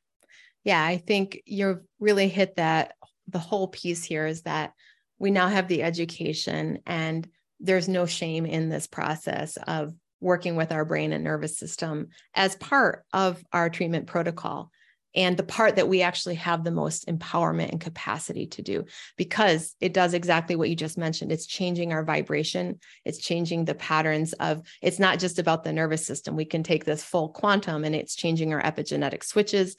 Yeah. 0.65 0.83
I 0.83 0.97
think 0.97 1.43
you've 1.45 1.81
really 2.01 2.29
hit 2.29 2.57
that. 2.57 2.95
The 3.31 3.39
whole 3.39 3.69
piece 3.69 4.05
here 4.05 4.27
is 4.27 4.43
that 4.43 4.73
we 5.19 5.31
now 5.31 5.49
have 5.49 5.69
the 5.69 5.83
education 5.83 6.79
and 6.87 7.29
there's 7.61 7.89
no 7.89 8.07
shame 8.07 8.47
in 8.47 8.71
this 8.71 8.87
process 8.87 9.59
of 9.67 9.93
working 10.21 10.57
with 10.57 10.73
our 10.73 10.85
brain 10.85 11.13
and 11.13 11.25
nervous 11.25 11.59
system 11.59 12.09
as 12.35 12.57
part 12.57 13.05
of 13.13 13.43
our 13.53 13.71
treatment 13.71 14.07
protocol 14.07 14.71
and 15.15 15.37
the 15.37 15.43
part 15.43 15.77
that 15.77 15.89
we 15.89 16.03
actually 16.03 16.35
have 16.35 16.65
the 16.65 16.71
most 16.71 17.07
empowerment 17.09 17.71
and 17.71 17.81
capacity 17.81 18.47
to 18.47 18.63
do 18.63 18.85
because 19.17 19.75
it 19.81 19.95
does 19.95 20.13
exactly 20.15 20.55
what 20.55 20.69
you 20.69 20.77
just 20.77 20.99
mentioned. 20.99 21.33
It's 21.33 21.47
changing 21.47 21.93
our 21.93 22.05
vibration. 22.05 22.79
It's 23.05 23.19
changing 23.19 23.65
the 23.65 23.75
patterns 23.75 24.33
of 24.35 24.63
it's 24.83 24.99
not 24.99 25.19
just 25.19 25.39
about 25.39 25.65
the 25.65 25.73
nervous 25.73 26.07
system. 26.07 26.37
We 26.37 26.45
can 26.45 26.63
take 26.63 26.85
this 26.85 27.03
full 27.03 27.31
quantum 27.31 27.85
and 27.85 27.95
it's 27.95 28.15
changing 28.15 28.53
our 28.53 28.63
epigenetic 28.63 29.25
switches. 29.25 29.77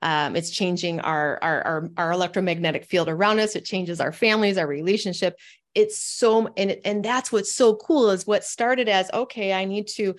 Um, 0.00 0.34
it's 0.34 0.50
changing 0.50 1.00
our, 1.00 1.38
our, 1.42 1.62
our 1.62 1.90
our 1.96 2.12
electromagnetic 2.12 2.86
field 2.86 3.08
around 3.08 3.38
us. 3.40 3.54
It 3.54 3.64
changes 3.64 4.00
our 4.00 4.12
families 4.12 4.58
our 4.58 4.66
relationship 4.66 5.36
it's 5.74 5.98
so 5.98 6.48
and 6.56 6.76
and 6.84 7.04
that's 7.04 7.32
what's 7.32 7.52
so 7.52 7.74
cool 7.76 8.10
is 8.10 8.26
what 8.26 8.44
started 8.44 8.88
as 8.88 9.10
okay 9.12 9.52
i 9.52 9.64
need 9.64 9.86
to 9.86 10.14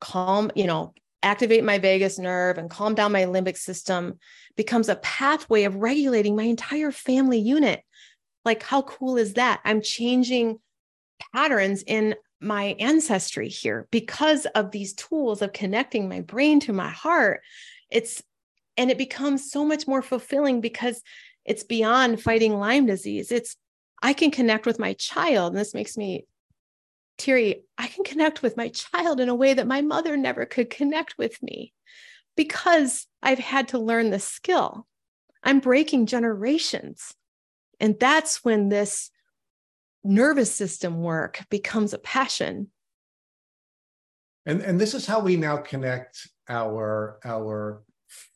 calm 0.00 0.50
you 0.54 0.66
know 0.66 0.94
activate 1.22 1.64
my 1.64 1.78
vagus 1.78 2.18
nerve 2.18 2.56
and 2.56 2.70
calm 2.70 2.94
down 2.94 3.10
my 3.10 3.24
limbic 3.24 3.56
system 3.56 4.18
becomes 4.56 4.88
a 4.88 4.96
pathway 4.96 5.64
of 5.64 5.74
regulating 5.76 6.36
my 6.36 6.44
entire 6.44 6.92
family 6.92 7.38
unit. 7.38 7.82
Like 8.44 8.62
how 8.62 8.82
cool 8.82 9.16
is 9.16 9.34
that? 9.34 9.60
I'm 9.64 9.82
changing 9.82 10.58
patterns 11.34 11.82
in 11.82 12.14
my 12.40 12.76
ancestry 12.78 13.48
here 13.48 13.88
because 13.90 14.46
of 14.54 14.70
these 14.70 14.94
tools 14.94 15.42
of 15.42 15.52
connecting 15.52 16.08
my 16.08 16.20
brain 16.20 16.60
to 16.60 16.72
my 16.72 16.90
heart. 16.90 17.40
It's 17.90 18.22
and 18.76 18.90
it 18.90 18.98
becomes 18.98 19.50
so 19.50 19.64
much 19.64 19.88
more 19.88 20.02
fulfilling 20.02 20.60
because 20.60 21.02
it's 21.44 21.64
beyond 21.64 22.22
fighting 22.22 22.58
lyme 22.58 22.86
disease. 22.86 23.32
It's 23.32 23.56
i 24.02 24.12
can 24.12 24.30
connect 24.30 24.66
with 24.66 24.78
my 24.78 24.92
child 24.94 25.52
and 25.52 25.60
this 25.60 25.74
makes 25.74 25.96
me 25.96 26.26
teary 27.18 27.62
i 27.78 27.86
can 27.86 28.04
connect 28.04 28.42
with 28.42 28.56
my 28.56 28.68
child 28.68 29.20
in 29.20 29.28
a 29.28 29.34
way 29.34 29.54
that 29.54 29.66
my 29.66 29.80
mother 29.80 30.16
never 30.16 30.44
could 30.44 30.70
connect 30.70 31.16
with 31.18 31.42
me 31.42 31.72
because 32.36 33.06
i've 33.22 33.38
had 33.38 33.68
to 33.68 33.78
learn 33.78 34.10
the 34.10 34.18
skill 34.18 34.86
i'm 35.42 35.60
breaking 35.60 36.06
generations 36.06 37.14
and 37.80 37.98
that's 37.98 38.44
when 38.44 38.68
this 38.68 39.10
nervous 40.04 40.52
system 40.54 41.02
work 41.02 41.44
becomes 41.50 41.92
a 41.92 41.98
passion. 41.98 42.68
And, 44.46 44.62
and 44.62 44.80
this 44.80 44.94
is 44.94 45.06
how 45.06 45.20
we 45.20 45.36
now 45.36 45.58
connect 45.58 46.28
our, 46.48 47.18
our 47.24 47.82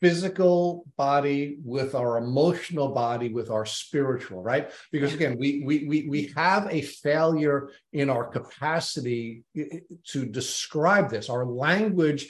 physical 0.01 0.87
body 0.97 1.59
with 1.65 1.95
our 1.95 2.19
emotional 2.19 2.89
body 2.89 3.33
with 3.33 3.51
our 3.51 3.67
spiritual 3.67 4.43
right? 4.43 4.71
Because 4.93 5.15
again 5.15 5.37
we 5.39 5.63
we 5.65 5.85
we, 5.87 6.09
we 6.09 6.33
have 6.37 6.67
a 6.71 6.83
failure 6.83 7.71
in 7.93 8.11
our 8.11 8.25
capacity 8.25 9.43
to 9.55 10.25
describe 10.25 11.11
this. 11.11 11.29
Our 11.29 11.45
language 11.45 12.29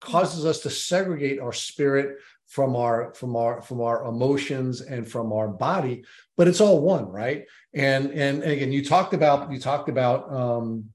causes 0.00 0.46
us 0.46 0.60
to 0.60 0.70
segregate 0.70 1.40
our 1.40 1.52
spirit 1.52 2.16
from 2.46 2.74
our 2.74 3.14
from 3.14 3.36
our 3.36 3.62
from 3.62 3.80
our 3.80 4.06
emotions 4.06 4.80
and 4.80 5.06
from 5.06 5.32
our 5.32 5.46
body 5.46 6.04
but 6.36 6.48
it's 6.48 6.60
all 6.60 6.80
one 6.80 7.06
right? 7.06 7.44
And 7.74 8.10
and, 8.10 8.42
and 8.42 8.52
again 8.52 8.72
you 8.72 8.84
talked 8.84 9.14
about 9.14 9.52
you 9.52 9.60
talked 9.60 9.88
about 9.88 10.32
um 10.32 10.86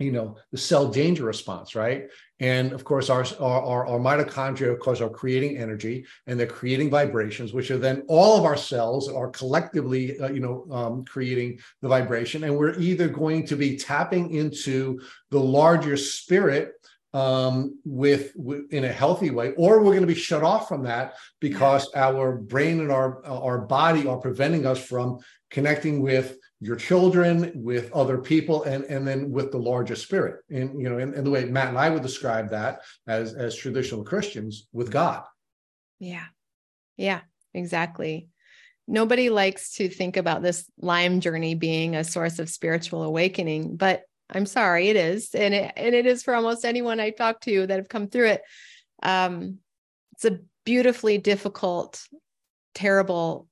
you 0.00 0.10
know 0.10 0.36
the 0.50 0.58
cell 0.58 0.88
danger 0.88 1.24
response 1.24 1.74
right? 1.74 2.08
And 2.40 2.72
of 2.72 2.84
course 2.84 3.10
our, 3.10 3.24
our 3.38 3.86
our 3.86 3.98
mitochondria 3.98 4.72
of 4.72 4.80
course 4.80 5.00
are 5.00 5.10
creating 5.10 5.58
energy 5.58 6.06
and 6.26 6.40
they're 6.40 6.46
creating 6.46 6.90
vibrations 6.90 7.52
which 7.52 7.70
are 7.70 7.78
then 7.78 8.02
all 8.08 8.38
of 8.38 8.44
our 8.44 8.56
cells 8.56 9.08
are 9.08 9.28
collectively 9.28 10.18
uh, 10.18 10.30
you 10.30 10.40
know 10.40 10.66
um, 10.70 11.04
creating 11.04 11.60
the 11.82 11.88
vibration. 11.88 12.44
And 12.44 12.56
we're 12.56 12.78
either 12.78 13.08
going 13.08 13.46
to 13.46 13.56
be 13.56 13.76
tapping 13.76 14.34
into 14.34 15.00
the 15.30 15.40
larger 15.40 15.96
spirit 15.96 16.72
um, 17.12 17.78
with, 17.84 18.32
with, 18.36 18.72
in 18.72 18.84
a 18.84 18.92
healthy 18.92 19.30
way, 19.30 19.52
or 19.56 19.78
we're 19.78 19.92
going 19.92 20.02
to 20.02 20.06
be 20.06 20.14
shut 20.14 20.44
off 20.44 20.68
from 20.68 20.84
that 20.84 21.14
because 21.40 21.90
our 21.94 22.36
brain 22.36 22.80
and 22.80 22.92
our 22.92 23.24
our 23.26 23.58
body 23.58 24.06
are 24.06 24.18
preventing 24.18 24.64
us 24.64 24.78
from 24.78 25.18
connecting 25.50 26.00
with 26.00 26.38
your 26.60 26.76
children, 26.76 27.52
with 27.54 27.92
other 27.92 28.18
people, 28.18 28.64
and 28.64 28.84
and 28.84 29.06
then 29.06 29.30
with 29.30 29.50
the 29.50 29.58
larger 29.58 29.96
spirit. 29.96 30.40
And 30.50 30.80
you 30.80 30.88
know, 30.88 30.98
in, 30.98 31.14
in 31.14 31.24
the 31.24 31.30
way 31.30 31.44
Matt 31.44 31.68
and 31.68 31.78
I 31.78 31.88
would 31.90 32.02
describe 32.02 32.50
that 32.50 32.82
as 33.06 33.34
as 33.34 33.56
traditional 33.56 34.04
Christians 34.04 34.68
with 34.72 34.90
God. 34.90 35.24
Yeah, 35.98 36.26
yeah, 36.96 37.20
exactly. 37.54 38.28
Nobody 38.86 39.30
likes 39.30 39.74
to 39.76 39.88
think 39.88 40.16
about 40.16 40.42
this 40.42 40.68
Lyme 40.78 41.20
journey 41.20 41.54
being 41.54 41.94
a 41.94 42.04
source 42.04 42.38
of 42.38 42.50
spiritual 42.50 43.04
awakening, 43.04 43.76
but 43.76 44.02
I'm 44.28 44.46
sorry, 44.46 44.88
it 44.88 44.96
is. 44.96 45.34
And 45.34 45.54
it, 45.54 45.72
and 45.76 45.94
it 45.94 46.06
is 46.06 46.22
for 46.22 46.34
almost 46.34 46.64
anyone 46.64 47.00
I 47.00 47.10
talk 47.10 47.40
to 47.42 47.66
that 47.66 47.76
have 47.76 47.88
come 47.88 48.08
through 48.08 48.28
it. 48.28 48.42
Um, 49.02 49.58
it's 50.12 50.24
a 50.24 50.40
beautifully 50.64 51.18
difficult, 51.18 52.02
terrible 52.74 53.48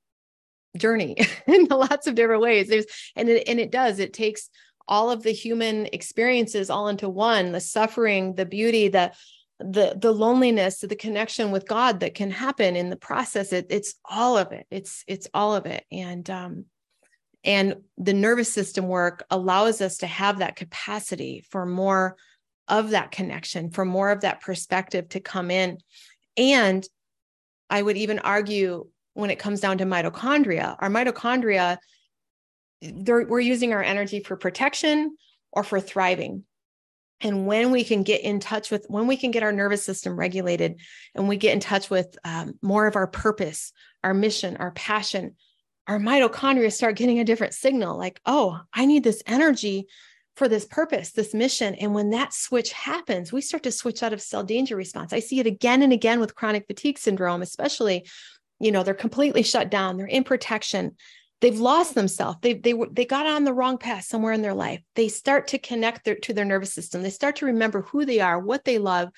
journey 0.79 1.17
in 1.47 1.67
lots 1.67 2.07
of 2.07 2.15
different 2.15 2.43
ways. 2.43 2.69
There's, 2.69 2.87
and 3.17 3.29
it, 3.29 3.49
and 3.49 3.61
it 3.61 3.71
does, 3.71 3.99
it 3.99 4.13
takes 4.13 4.49
all 4.87 5.11
of 5.11 5.23
the 5.23 5.33
human 5.33 5.87
experiences 5.93 6.71
all 6.71 6.89
into 6.89 7.09
one, 7.09 7.53
the 7.53 7.61
suffering, 7.61 8.35
the 8.35 8.47
beauty, 8.47 8.89
the, 8.89 9.13
the, 9.61 9.97
the 10.01 10.13
loneliness, 10.13 10.81
the 10.81 10.97
connection 10.97 11.51
with 11.51 11.69
God 11.69 12.01
that 12.01 12.15
can 12.15 12.31
happen 12.31 12.77
in 12.77 12.91
the 12.91 12.97
process. 12.97 13.53
It, 13.53 13.67
it's 13.71 13.95
all 14.05 14.39
of 14.39 14.53
it. 14.53 14.67
It's, 14.71 15.05
it's 15.07 15.29
all 15.35 15.55
of 15.55 15.67
it. 15.67 15.85
And, 15.93 16.29
um, 16.31 16.65
and 17.45 17.77
the 17.97 18.15
nervous 18.15 18.53
system 18.53 18.89
work 18.89 19.25
allows 19.31 19.81
us 19.81 19.99
to 19.99 20.07
have 20.07 20.39
that 20.39 20.57
capacity 20.57 21.45
for 21.51 21.67
more 21.67 22.17
of 22.67 22.91
that 22.91 23.11
connection, 23.11 23.71
for 23.71 23.85
more 23.85 24.11
of 24.11 24.23
that 24.23 24.41
perspective 24.41 25.09
to 25.11 25.21
come 25.21 25.51
in. 25.51 25.79
And 26.37 26.87
I 27.71 27.81
would 27.81 27.97
even 27.97 28.19
argue 28.19 28.89
when 29.19 29.31
it 29.31 29.39
comes 29.41 29.61
down 29.61 29.79
to 29.79 29.85
mitochondria, 29.85 30.77
our 30.79 30.89
mitochondria, 30.89 31.79
we're 32.81 33.41
using 33.41 33.73
our 33.73 33.83
energy 33.83 34.21
for 34.21 34.37
protection 34.37 35.17
or 35.53 35.65
for 35.65 35.81
thriving. 35.81 36.45
And 37.21 37.45
when 37.45 37.73
we 37.73 37.83
can 37.83 38.05
get 38.05 38.21
in 38.21 38.39
touch 38.39 38.71
with, 38.71 38.87
when 38.87 39.09
we 39.09 39.17
can 39.17 39.33
get 39.33 39.43
our 39.43 39.51
nervous 39.51 39.85
system 39.85 40.17
regulated 40.17 40.81
and 41.17 41.29
we 41.29 41.37
get 41.37 41.53
in 41.53 41.59
touch 41.59 41.91
with 41.91 42.17
um, 42.25 42.55
more 42.63 42.87
of 42.87 42.95
our 42.95 43.09
purpose, 43.09 43.73
our 44.05 44.15
mission, 44.15 44.57
our 44.59 44.71
passion, 44.71 45.35
our 45.89 45.99
mitochondria 45.99 46.73
start 46.73 46.95
getting 46.95 47.19
a 47.19 47.25
different 47.25 47.55
signal 47.55 47.99
like, 47.99 48.21
oh, 48.25 48.61
I 48.73 48.87
need 48.87 49.03
this 49.03 49.25
energy 49.27 49.89
for 50.37 50.47
this 50.47 50.65
purpose, 50.65 51.11
this 51.11 51.35
mission. 51.35 51.75
And 51.75 51.93
when 51.93 52.11
that 52.11 52.33
switch 52.33 52.71
happens, 52.73 53.33
we 53.33 53.41
start 53.41 53.65
to 53.65 53.73
switch 53.73 54.05
out 54.05 54.13
of 54.13 54.23
cell 54.23 54.45
danger 54.45 54.77
response. 54.77 55.13
I 55.13 55.19
see 55.19 55.41
it 55.41 55.49
again 55.49 55.83
and 55.83 55.93
again 55.93 56.21
with 56.21 56.37
chronic 56.37 56.69
fatigue 56.69 56.99
syndrome, 56.99 57.43
especially, 57.43 58.07
you 58.61 58.73
know, 58.73 58.83
they're 58.83 58.95
completely 58.95 59.43
shut 59.43 59.71
down, 59.71 59.97
they're 59.97 60.07
in 60.07 60.25
protection. 60.25 60.97
They've 61.41 61.59
lost 61.59 61.95
themselves. 61.95 62.39
They 62.43 62.55
they 62.55 62.75
they 62.91 63.05
got 63.05 63.27
on 63.27 63.45
the 63.45 63.55
wrong 63.55 63.79
path 63.79 64.05
somewhere 64.05 64.33
in 64.33 64.43
their 64.43 64.55
life. 64.55 64.81
They 64.97 65.09
start 65.09 65.49
to 65.49 65.59
connect 65.59 66.05
their, 66.05 66.17
to 66.17 66.33
their 66.33 66.45
nervous 66.45 66.73
system. 66.73 67.03
They 67.03 67.11
start 67.11 67.37
to 67.37 67.47
remember 67.47 67.83
who 67.83 68.05
they 68.05 68.19
are, 68.19 68.41
what 68.41 68.65
they 68.65 68.79
love, 68.79 69.11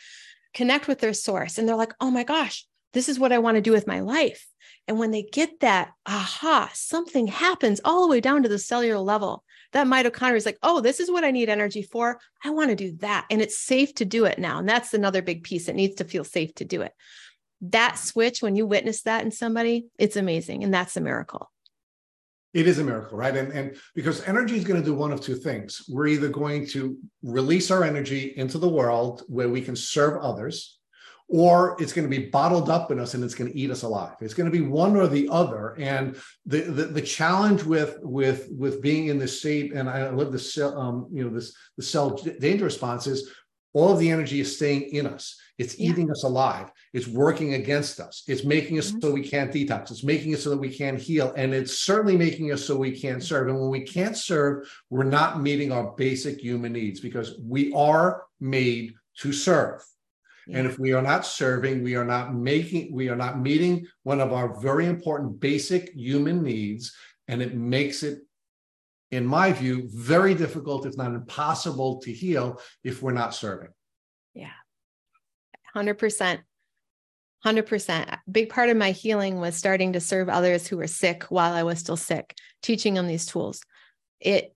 connect 0.52 0.86
with 0.86 0.98
their 0.98 1.14
source, 1.14 1.56
and 1.56 1.66
they're 1.66 1.76
like, 1.76 1.94
"Oh 1.98 2.10
my 2.10 2.24
gosh, 2.24 2.66
this 2.92 3.08
is 3.08 3.18
what 3.18 3.32
I 3.32 3.38
want 3.38 3.54
to 3.54 3.62
do 3.62 3.72
with 3.72 3.86
my 3.86 4.00
life." 4.00 4.46
And 4.86 4.98
when 4.98 5.12
they 5.12 5.22
get 5.22 5.60
that 5.60 5.92
aha, 6.04 6.70
something 6.74 7.28
happens 7.28 7.80
all 7.84 8.02
the 8.02 8.08
way 8.08 8.20
down 8.20 8.42
to 8.42 8.48
the 8.48 8.58
cellular 8.58 8.98
level. 8.98 9.44
That 9.72 9.86
mitochondria 9.86 10.36
is 10.36 10.46
like, 10.46 10.58
oh, 10.64 10.80
this 10.80 10.98
is 10.98 11.10
what 11.10 11.22
I 11.22 11.30
need 11.30 11.48
energy 11.48 11.82
for. 11.82 12.18
I 12.44 12.50
want 12.50 12.70
to 12.70 12.76
do 12.76 12.96
that. 12.98 13.26
And 13.30 13.40
it's 13.40 13.56
safe 13.56 13.94
to 13.94 14.04
do 14.04 14.24
it 14.24 14.38
now. 14.38 14.58
And 14.58 14.68
that's 14.68 14.92
another 14.92 15.22
big 15.22 15.44
piece. 15.44 15.68
It 15.68 15.76
needs 15.76 15.96
to 15.96 16.04
feel 16.04 16.24
safe 16.24 16.54
to 16.56 16.64
do 16.64 16.82
it. 16.82 16.92
That 17.60 17.98
switch, 17.98 18.42
when 18.42 18.56
you 18.56 18.66
witness 18.66 19.02
that 19.02 19.24
in 19.24 19.30
somebody, 19.30 19.86
it's 19.98 20.16
amazing. 20.16 20.64
And 20.64 20.72
that's 20.72 20.96
a 20.96 21.00
miracle. 21.00 21.50
It 22.52 22.66
is 22.66 22.78
a 22.78 22.84
miracle, 22.84 23.16
right? 23.16 23.36
And, 23.36 23.52
and 23.52 23.76
because 23.94 24.22
energy 24.24 24.56
is 24.56 24.64
going 24.64 24.80
to 24.80 24.84
do 24.84 24.94
one 24.94 25.12
of 25.12 25.20
two 25.20 25.36
things. 25.36 25.82
We're 25.88 26.08
either 26.08 26.28
going 26.28 26.66
to 26.68 26.96
release 27.22 27.70
our 27.70 27.84
energy 27.84 28.34
into 28.36 28.58
the 28.58 28.68
world 28.68 29.22
where 29.28 29.48
we 29.48 29.60
can 29.60 29.76
serve 29.76 30.20
others, 30.20 30.78
or 31.28 31.76
it's 31.80 31.92
going 31.92 32.10
to 32.10 32.16
be 32.16 32.26
bottled 32.26 32.68
up 32.68 32.90
in 32.90 32.98
us 32.98 33.14
and 33.14 33.22
it's 33.22 33.36
going 33.36 33.52
to 33.52 33.56
eat 33.56 33.70
us 33.70 33.82
alive. 33.82 34.16
It's 34.20 34.34
going 34.34 34.50
to 34.50 34.58
be 34.58 34.66
one 34.66 34.96
or 34.96 35.06
the 35.06 35.28
other. 35.30 35.76
And 35.78 36.16
the 36.44 36.62
the, 36.62 36.86
the 36.86 37.02
challenge 37.02 37.62
with 37.62 37.98
with 38.02 38.48
with 38.50 38.82
being 38.82 39.06
in 39.06 39.18
this 39.18 39.38
state, 39.38 39.72
and 39.72 39.88
I 39.88 40.10
love 40.10 40.32
this 40.32 40.58
um, 40.58 41.06
you 41.12 41.22
know 41.22 41.30
this 41.30 41.54
the 41.76 41.84
cell 41.84 42.10
danger 42.40 42.64
response 42.64 43.06
is 43.06 43.30
all 43.72 43.92
of 43.92 44.00
the 44.00 44.10
energy 44.10 44.40
is 44.40 44.56
staying 44.56 44.90
in 44.90 45.06
us. 45.06 45.36
It's 45.60 45.78
yeah. 45.78 45.90
eating 45.90 46.10
us 46.10 46.24
alive. 46.24 46.72
It's 46.94 47.06
working 47.06 47.52
against 47.52 48.00
us. 48.00 48.24
It's 48.26 48.44
making 48.44 48.78
us 48.78 48.88
mm-hmm. 48.88 49.00
so 49.00 49.12
we 49.12 49.28
can't 49.28 49.52
detox. 49.52 49.90
It's 49.90 50.02
making 50.02 50.34
us 50.34 50.42
so 50.42 50.50
that 50.50 50.56
we 50.56 50.74
can't 50.74 50.98
heal. 50.98 51.34
And 51.36 51.52
it's 51.52 51.80
certainly 51.80 52.16
making 52.16 52.50
us 52.50 52.64
so 52.64 52.78
we 52.78 52.98
can't 52.98 53.22
serve. 53.22 53.48
And 53.48 53.60
when 53.60 53.68
we 53.68 53.82
can't 53.82 54.16
serve, 54.16 54.66
we're 54.88 55.04
not 55.04 55.42
meeting 55.42 55.70
our 55.70 55.92
basic 55.98 56.40
human 56.40 56.72
needs 56.72 56.98
because 57.00 57.38
we 57.46 57.72
are 57.74 58.22
made 58.40 58.94
to 59.18 59.34
serve. 59.34 59.84
And 60.52 60.66
if 60.66 60.78
we 60.78 60.94
are 60.94 61.02
not 61.02 61.26
serving, 61.26 61.84
we 61.84 61.94
are 61.94 62.06
not 62.06 62.34
making, 62.34 62.92
we 62.92 63.10
are 63.10 63.14
not 63.14 63.38
meeting 63.38 63.86
one 64.02 64.20
of 64.20 64.32
our 64.32 64.58
very 64.60 64.86
important 64.86 65.38
basic 65.40 65.92
human 65.92 66.42
needs. 66.42 66.92
And 67.28 67.42
it 67.42 67.54
makes 67.54 68.02
it, 68.02 68.20
in 69.10 69.26
my 69.26 69.52
view, 69.52 69.90
very 69.92 70.34
difficult, 70.34 70.86
if 70.86 70.96
not 70.96 71.14
impossible, 71.14 72.00
to 72.00 72.10
heal 72.12 72.60
if 72.82 73.02
we're 73.02 73.12
not 73.12 73.34
serving. 73.34 73.68
Yeah. 74.34 74.59
100%. 75.74 76.40
100%. 77.44 78.18
Big 78.30 78.50
part 78.50 78.68
of 78.68 78.76
my 78.76 78.90
healing 78.90 79.40
was 79.40 79.56
starting 79.56 79.94
to 79.94 80.00
serve 80.00 80.28
others 80.28 80.66
who 80.66 80.76
were 80.76 80.86
sick 80.86 81.24
while 81.24 81.54
I 81.54 81.62
was 81.62 81.78
still 81.78 81.96
sick, 81.96 82.36
teaching 82.62 82.94
them 82.94 83.06
these 83.06 83.26
tools. 83.26 83.62
It 84.20 84.54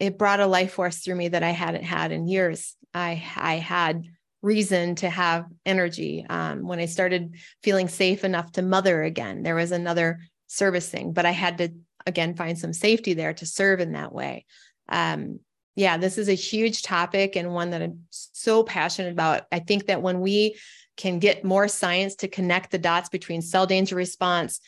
it 0.00 0.16
brought 0.16 0.40
a 0.40 0.46
life 0.46 0.74
force 0.74 0.98
through 0.98 1.16
me 1.16 1.28
that 1.28 1.42
I 1.42 1.50
hadn't 1.50 1.82
had 1.82 2.12
in 2.12 2.28
years. 2.28 2.76
I 2.94 3.22
I 3.36 3.56
had 3.56 4.04
reason 4.40 4.94
to 4.94 5.10
have 5.10 5.46
energy. 5.66 6.24
Um, 6.28 6.66
when 6.66 6.78
I 6.78 6.86
started 6.86 7.34
feeling 7.62 7.88
safe 7.88 8.24
enough 8.24 8.52
to 8.52 8.62
mother 8.62 9.02
again, 9.02 9.42
there 9.42 9.56
was 9.56 9.72
another 9.72 10.20
servicing, 10.46 11.12
but 11.12 11.26
I 11.26 11.32
had 11.32 11.58
to 11.58 11.70
again 12.06 12.34
find 12.34 12.58
some 12.58 12.72
safety 12.72 13.12
there 13.12 13.34
to 13.34 13.44
serve 13.44 13.80
in 13.80 13.92
that 13.92 14.14
way. 14.14 14.46
Um, 14.88 15.40
yeah, 15.78 15.96
this 15.96 16.18
is 16.18 16.28
a 16.28 16.34
huge 16.34 16.82
topic 16.82 17.36
and 17.36 17.54
one 17.54 17.70
that 17.70 17.82
I'm 17.82 18.00
so 18.10 18.64
passionate 18.64 19.12
about. 19.12 19.42
I 19.52 19.60
think 19.60 19.86
that 19.86 20.02
when 20.02 20.20
we 20.20 20.56
can 20.96 21.20
get 21.20 21.44
more 21.44 21.68
science 21.68 22.16
to 22.16 22.26
connect 22.26 22.72
the 22.72 22.78
dots 22.78 23.08
between 23.08 23.42
cell 23.42 23.64
danger 23.64 23.94
response 23.94 24.58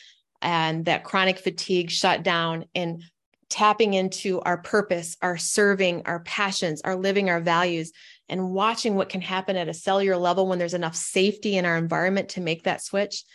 and 0.41 0.85
that 0.85 1.03
chronic 1.03 1.37
fatigue 1.37 1.91
shut 1.91 2.23
down 2.23 2.63
and 2.73 3.03
tapping 3.49 3.93
into 3.93 4.39
our 4.39 4.59
purpose, 4.59 5.17
our 5.21 5.37
serving, 5.37 6.03
our 6.05 6.21
passions, 6.21 6.79
our 6.85 6.95
living 6.95 7.29
our 7.29 7.41
values, 7.41 7.91
and 8.29 8.49
watching 8.49 8.95
what 8.95 9.09
can 9.09 9.19
happen 9.19 9.57
at 9.57 9.67
a 9.67 9.73
cellular 9.73 10.15
level 10.15 10.47
when 10.47 10.59
there's 10.59 10.73
enough 10.73 10.95
safety 10.95 11.57
in 11.57 11.65
our 11.65 11.75
environment 11.75 12.29
to 12.29 12.39
make 12.39 12.63
that 12.63 12.81
switch, 12.81 13.25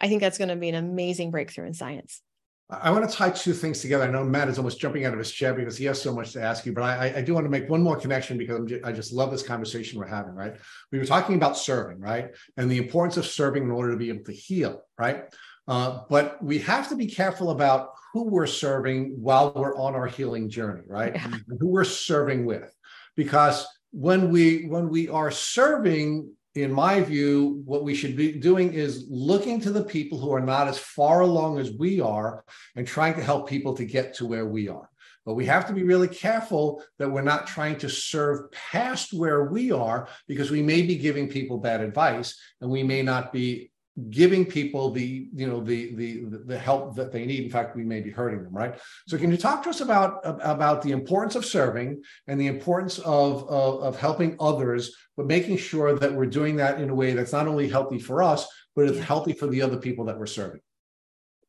I 0.00 0.08
think 0.08 0.20
that's 0.20 0.38
going 0.38 0.48
to 0.48 0.56
be 0.56 0.68
an 0.68 0.74
amazing 0.74 1.30
breakthrough 1.30 1.68
in 1.68 1.74
science. 1.74 2.22
I 2.70 2.90
want 2.90 3.08
to 3.08 3.14
tie 3.14 3.30
two 3.30 3.52
things 3.52 3.80
together. 3.80 4.04
I 4.04 4.10
know 4.10 4.22
Matt 4.22 4.48
is 4.48 4.58
almost 4.58 4.78
jumping 4.78 5.04
out 5.04 5.12
of 5.12 5.18
his 5.18 5.32
chair 5.32 5.54
because 5.54 5.76
he 5.76 5.86
has 5.86 6.00
so 6.00 6.14
much 6.14 6.32
to 6.34 6.42
ask 6.42 6.64
you, 6.64 6.72
but 6.72 6.82
I, 6.82 7.14
I 7.16 7.20
do 7.20 7.34
want 7.34 7.44
to 7.44 7.50
make 7.50 7.68
one 7.68 7.82
more 7.82 7.96
connection 7.96 8.38
because 8.38 8.64
just, 8.66 8.84
I 8.84 8.92
just 8.92 9.12
love 9.12 9.30
this 9.30 9.42
conversation 9.42 9.98
we're 9.98 10.06
having, 10.06 10.34
right? 10.34 10.54
We 10.92 10.98
were 10.98 11.04
talking 11.04 11.34
about 11.34 11.58
serving, 11.58 12.00
right? 12.00 12.30
And 12.56 12.70
the 12.70 12.78
importance 12.78 13.16
of 13.16 13.26
serving 13.26 13.64
in 13.64 13.70
order 13.70 13.90
to 13.90 13.96
be 13.96 14.08
able 14.08 14.24
to 14.24 14.32
heal, 14.32 14.82
right? 14.96 15.24
Uh, 15.66 16.02
but 16.08 16.42
we 16.42 16.58
have 16.58 16.88
to 16.90 16.96
be 16.96 17.06
careful 17.06 17.50
about 17.50 17.90
who 18.12 18.24
we're 18.24 18.46
serving 18.46 19.16
while 19.20 19.52
we're 19.54 19.76
on 19.76 19.94
our 19.94 20.06
healing 20.06 20.48
journey, 20.48 20.82
right? 20.86 21.14
Yeah. 21.14 21.30
Who 21.58 21.68
we're 21.68 21.84
serving 21.84 22.44
with, 22.44 22.74
because 23.16 23.66
when 23.92 24.30
we 24.30 24.66
when 24.66 24.88
we 24.88 25.08
are 25.08 25.30
serving 25.30 26.32
in 26.54 26.72
my 26.72 27.00
view, 27.00 27.62
what 27.64 27.84
we 27.84 27.94
should 27.94 28.16
be 28.16 28.32
doing 28.32 28.72
is 28.72 29.06
looking 29.08 29.60
to 29.60 29.70
the 29.70 29.84
people 29.84 30.18
who 30.18 30.32
are 30.32 30.40
not 30.40 30.66
as 30.66 30.78
far 30.78 31.20
along 31.20 31.58
as 31.58 31.70
we 31.70 32.00
are 32.00 32.44
and 32.74 32.86
trying 32.86 33.14
to 33.14 33.22
help 33.22 33.48
people 33.48 33.74
to 33.74 33.84
get 33.84 34.14
to 34.14 34.26
where 34.26 34.46
we 34.46 34.68
are. 34.68 34.88
But 35.24 35.34
we 35.34 35.46
have 35.46 35.66
to 35.66 35.72
be 35.72 35.84
really 35.84 36.08
careful 36.08 36.82
that 36.98 37.10
we're 37.10 37.22
not 37.22 37.46
trying 37.46 37.76
to 37.78 37.88
serve 37.88 38.50
past 38.50 39.12
where 39.12 39.44
we 39.44 39.70
are 39.70 40.08
because 40.26 40.50
we 40.50 40.62
may 40.62 40.82
be 40.82 40.96
giving 40.96 41.28
people 41.28 41.58
bad 41.58 41.82
advice 41.82 42.36
and 42.60 42.70
we 42.70 42.82
may 42.82 43.02
not 43.02 43.32
be 43.32 43.69
giving 44.08 44.46
people 44.46 44.90
the 44.90 45.28
you 45.34 45.46
know 45.46 45.60
the 45.60 45.94
the 45.96 46.22
the 46.46 46.58
help 46.58 46.94
that 46.94 47.12
they 47.12 47.26
need. 47.26 47.44
In 47.44 47.50
fact 47.50 47.76
we 47.76 47.84
may 47.84 48.00
be 48.00 48.10
hurting 48.10 48.42
them 48.42 48.52
right? 48.52 48.78
So 49.08 49.18
can 49.18 49.30
you 49.30 49.36
talk 49.36 49.62
to 49.64 49.70
us 49.70 49.80
about 49.80 50.20
about 50.24 50.82
the 50.82 50.92
importance 50.92 51.34
of 51.34 51.44
serving 51.44 52.02
and 52.26 52.40
the 52.40 52.46
importance 52.46 52.98
of 53.00 53.48
of, 53.48 53.82
of 53.82 53.98
helping 53.98 54.36
others 54.38 54.94
but 55.16 55.26
making 55.26 55.58
sure 55.58 55.98
that 55.98 56.12
we're 56.12 56.26
doing 56.26 56.56
that 56.56 56.80
in 56.80 56.88
a 56.88 56.94
way 56.94 57.12
that's 57.12 57.32
not 57.32 57.48
only 57.48 57.68
healthy 57.68 57.98
for 57.98 58.22
us 58.22 58.46
but 58.76 58.88
it's 58.88 58.98
healthy 58.98 59.32
for 59.32 59.48
the 59.48 59.60
other 59.60 59.76
people 59.76 60.04
that 60.06 60.18
we're 60.18 60.26
serving? 60.26 60.60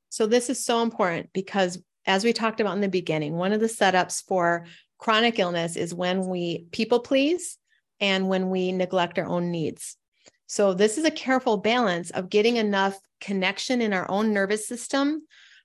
So 0.10 0.26
this 0.26 0.50
is 0.50 0.64
so 0.66 0.82
important 0.82 1.30
because 1.34 1.82
as 2.06 2.24
we 2.24 2.34
talked 2.34 2.60
about 2.60 2.76
in 2.76 2.82
the 2.82 2.90
beginning 2.90 3.38
one 3.38 3.54
of 3.54 3.60
the 3.60 3.68
setups 3.68 4.24
for 4.28 4.66
chronic 4.98 5.38
illness 5.40 5.76
is 5.76 5.94
when 5.94 6.28
we 6.28 6.66
people 6.72 7.00
please 7.00 7.58
and 8.00 8.28
when 8.28 8.50
we 8.50 8.72
neglect 8.72 9.20
our 9.20 9.26
own 9.26 9.52
needs 9.52 9.96
so, 10.52 10.74
this 10.74 10.98
is 10.98 11.06
a 11.06 11.12
careful 11.12 11.56
balance 11.56 12.10
of 12.10 12.30
getting 12.30 12.58
enough 12.58 13.00
connection 13.22 13.80
in 13.80 13.94
our 13.94 14.06
own 14.12 14.34
nervous 14.34 14.68
system 14.68 15.22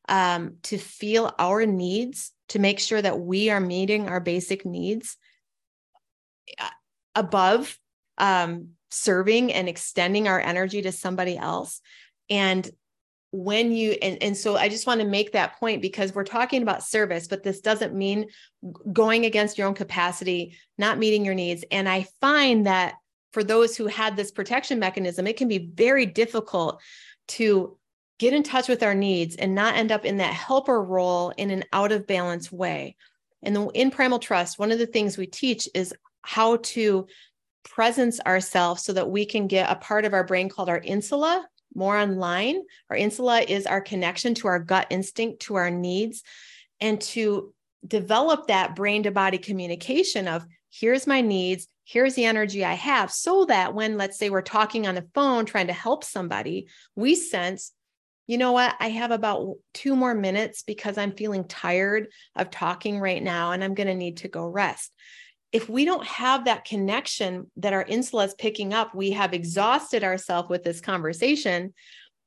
um, 0.08 0.58
to 0.62 0.78
feel 0.78 1.34
our 1.40 1.66
needs, 1.66 2.30
to 2.50 2.60
make 2.60 2.78
sure 2.78 3.02
that 3.02 3.18
we 3.18 3.50
are 3.50 3.58
meeting 3.58 4.08
our 4.08 4.20
basic 4.20 4.64
needs 4.64 5.16
uh, 6.60 6.68
above 7.16 7.76
um, 8.18 8.74
serving 8.92 9.52
and 9.52 9.68
extending 9.68 10.28
our 10.28 10.38
energy 10.38 10.82
to 10.82 10.92
somebody 10.92 11.36
else. 11.36 11.80
And 12.30 12.70
when 13.32 13.72
you 13.72 13.90
and, 14.00 14.22
and 14.22 14.36
so 14.36 14.56
i 14.56 14.68
just 14.68 14.86
want 14.86 15.00
to 15.00 15.06
make 15.06 15.32
that 15.32 15.58
point 15.58 15.82
because 15.82 16.14
we're 16.14 16.24
talking 16.24 16.62
about 16.62 16.82
service 16.82 17.26
but 17.26 17.42
this 17.42 17.60
doesn't 17.60 17.92
mean 17.92 18.28
going 18.92 19.26
against 19.26 19.58
your 19.58 19.66
own 19.66 19.74
capacity 19.74 20.56
not 20.78 20.96
meeting 20.96 21.24
your 21.24 21.34
needs 21.34 21.64
and 21.72 21.88
i 21.88 22.06
find 22.20 22.66
that 22.66 22.94
for 23.36 23.44
those 23.44 23.76
who 23.76 23.86
had 23.86 24.16
this 24.16 24.30
protection 24.30 24.78
mechanism, 24.78 25.26
it 25.26 25.36
can 25.36 25.46
be 25.46 25.58
very 25.58 26.06
difficult 26.06 26.80
to 27.28 27.76
get 28.18 28.32
in 28.32 28.42
touch 28.42 28.66
with 28.66 28.82
our 28.82 28.94
needs 28.94 29.36
and 29.36 29.54
not 29.54 29.76
end 29.76 29.92
up 29.92 30.06
in 30.06 30.16
that 30.16 30.32
helper 30.32 30.82
role 30.82 31.34
in 31.36 31.50
an 31.50 31.62
out 31.70 31.92
of 31.92 32.06
balance 32.06 32.50
way. 32.50 32.96
And 33.42 33.70
in 33.74 33.90
Primal 33.90 34.20
Trust, 34.20 34.58
one 34.58 34.72
of 34.72 34.78
the 34.78 34.86
things 34.86 35.18
we 35.18 35.26
teach 35.26 35.68
is 35.74 35.92
how 36.22 36.56
to 36.56 37.08
presence 37.62 38.20
ourselves 38.20 38.82
so 38.82 38.94
that 38.94 39.10
we 39.10 39.26
can 39.26 39.48
get 39.48 39.70
a 39.70 39.76
part 39.76 40.06
of 40.06 40.14
our 40.14 40.24
brain 40.24 40.48
called 40.48 40.70
our 40.70 40.78
insula 40.78 41.46
more 41.74 41.98
online. 41.98 42.62
Our 42.88 42.96
insula 42.96 43.42
is 43.42 43.66
our 43.66 43.82
connection 43.82 44.32
to 44.36 44.48
our 44.48 44.60
gut 44.60 44.86
instinct, 44.88 45.40
to 45.42 45.56
our 45.56 45.70
needs, 45.70 46.22
and 46.80 46.98
to 47.02 47.52
develop 47.86 48.46
that 48.46 48.74
brain 48.74 49.02
to 49.02 49.10
body 49.10 49.36
communication 49.36 50.26
of 50.26 50.46
here's 50.70 51.06
my 51.06 51.20
needs, 51.20 51.68
here's 51.86 52.14
the 52.14 52.24
energy 52.24 52.64
I 52.64 52.74
have, 52.74 53.12
so 53.12 53.44
that 53.44 53.72
when, 53.72 53.96
let's 53.96 54.18
say, 54.18 54.28
we're 54.28 54.42
talking 54.42 54.88
on 54.88 54.96
the 54.96 55.06
phone 55.14 55.46
trying 55.46 55.68
to 55.68 55.72
help 55.72 56.02
somebody, 56.02 56.66
we 56.96 57.14
sense, 57.14 57.72
you 58.26 58.38
know 58.38 58.50
what, 58.50 58.74
I 58.80 58.88
have 58.88 59.12
about 59.12 59.54
two 59.72 59.94
more 59.94 60.12
minutes 60.12 60.64
because 60.64 60.98
I'm 60.98 61.12
feeling 61.12 61.46
tired 61.46 62.08
of 62.34 62.50
talking 62.50 62.98
right 62.98 63.22
now 63.22 63.52
and 63.52 63.62
I'm 63.62 63.74
going 63.74 63.86
to 63.86 63.94
need 63.94 64.16
to 64.18 64.28
go 64.28 64.44
rest. 64.46 64.92
If 65.52 65.68
we 65.68 65.84
don't 65.84 66.04
have 66.04 66.46
that 66.46 66.64
connection 66.64 67.52
that 67.58 67.72
our 67.72 67.84
insula 67.84 68.24
is 68.24 68.34
picking 68.34 68.74
up, 68.74 68.92
we 68.92 69.12
have 69.12 69.32
exhausted 69.32 70.02
ourselves 70.02 70.48
with 70.48 70.64
this 70.64 70.80
conversation. 70.80 71.72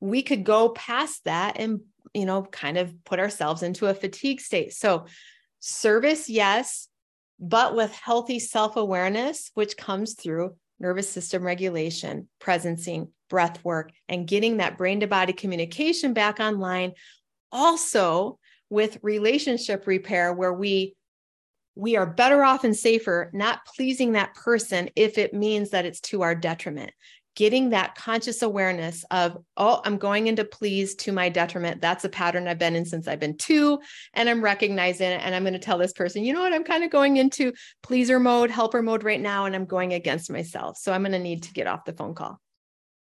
We 0.00 0.22
could 0.22 0.42
go 0.42 0.70
past 0.70 1.24
that 1.26 1.60
and, 1.60 1.80
you 2.14 2.24
know, 2.24 2.42
kind 2.44 2.78
of 2.78 3.04
put 3.04 3.20
ourselves 3.20 3.62
into 3.62 3.88
a 3.88 3.94
fatigue 3.94 4.40
state. 4.40 4.72
So, 4.72 5.04
service, 5.58 6.30
yes, 6.30 6.88
but 7.40 7.74
with 7.74 7.92
healthy 7.92 8.38
self 8.38 8.76
awareness, 8.76 9.50
which 9.54 9.76
comes 9.76 10.14
through 10.14 10.54
nervous 10.78 11.08
system 11.08 11.42
regulation, 11.42 12.28
presencing, 12.40 13.10
breath 13.28 13.64
work, 13.64 13.90
and 14.08 14.28
getting 14.28 14.58
that 14.58 14.78
brain 14.78 15.00
to 15.00 15.06
body 15.06 15.32
communication 15.32 16.12
back 16.12 16.38
online. 16.38 16.92
Also, 17.50 18.38
with 18.68 18.98
relationship 19.02 19.86
repair, 19.86 20.32
where 20.32 20.52
we 20.52 20.94
we 21.76 21.96
are 21.96 22.06
better 22.06 22.44
off 22.44 22.64
and 22.64 22.76
safer 22.76 23.30
not 23.32 23.64
pleasing 23.64 24.12
that 24.12 24.34
person 24.34 24.90
if 24.96 25.16
it 25.18 25.32
means 25.32 25.70
that 25.70 25.86
it's 25.86 26.00
to 26.00 26.22
our 26.22 26.34
detriment 26.34 26.90
getting 27.36 27.70
that 27.70 27.94
conscious 27.94 28.42
awareness 28.42 29.04
of, 29.10 29.38
oh, 29.56 29.80
I'm 29.84 29.98
going 29.98 30.26
into 30.26 30.44
please 30.44 30.94
to 30.96 31.12
my 31.12 31.28
detriment. 31.28 31.80
That's 31.80 32.04
a 32.04 32.08
pattern 32.08 32.48
I've 32.48 32.58
been 32.58 32.74
in 32.74 32.84
since 32.84 33.06
I've 33.06 33.20
been 33.20 33.36
two, 33.36 33.80
and 34.14 34.28
I'm 34.28 34.42
recognizing 34.42 35.10
it. 35.10 35.20
And 35.22 35.34
I'm 35.34 35.42
going 35.44 35.52
to 35.52 35.58
tell 35.58 35.78
this 35.78 35.92
person, 35.92 36.24
you 36.24 36.32
know 36.32 36.40
what, 36.40 36.52
I'm 36.52 36.64
kind 36.64 36.84
of 36.84 36.90
going 36.90 37.16
into 37.16 37.52
pleaser 37.82 38.18
mode, 38.18 38.50
helper 38.50 38.82
mode 38.82 39.04
right 39.04 39.20
now, 39.20 39.44
and 39.44 39.54
I'm 39.54 39.64
going 39.64 39.92
against 39.92 40.30
myself. 40.30 40.76
So 40.76 40.92
I'm 40.92 41.02
going 41.02 41.12
to 41.12 41.18
need 41.18 41.44
to 41.44 41.52
get 41.52 41.66
off 41.66 41.84
the 41.84 41.92
phone 41.92 42.14
call. 42.14 42.40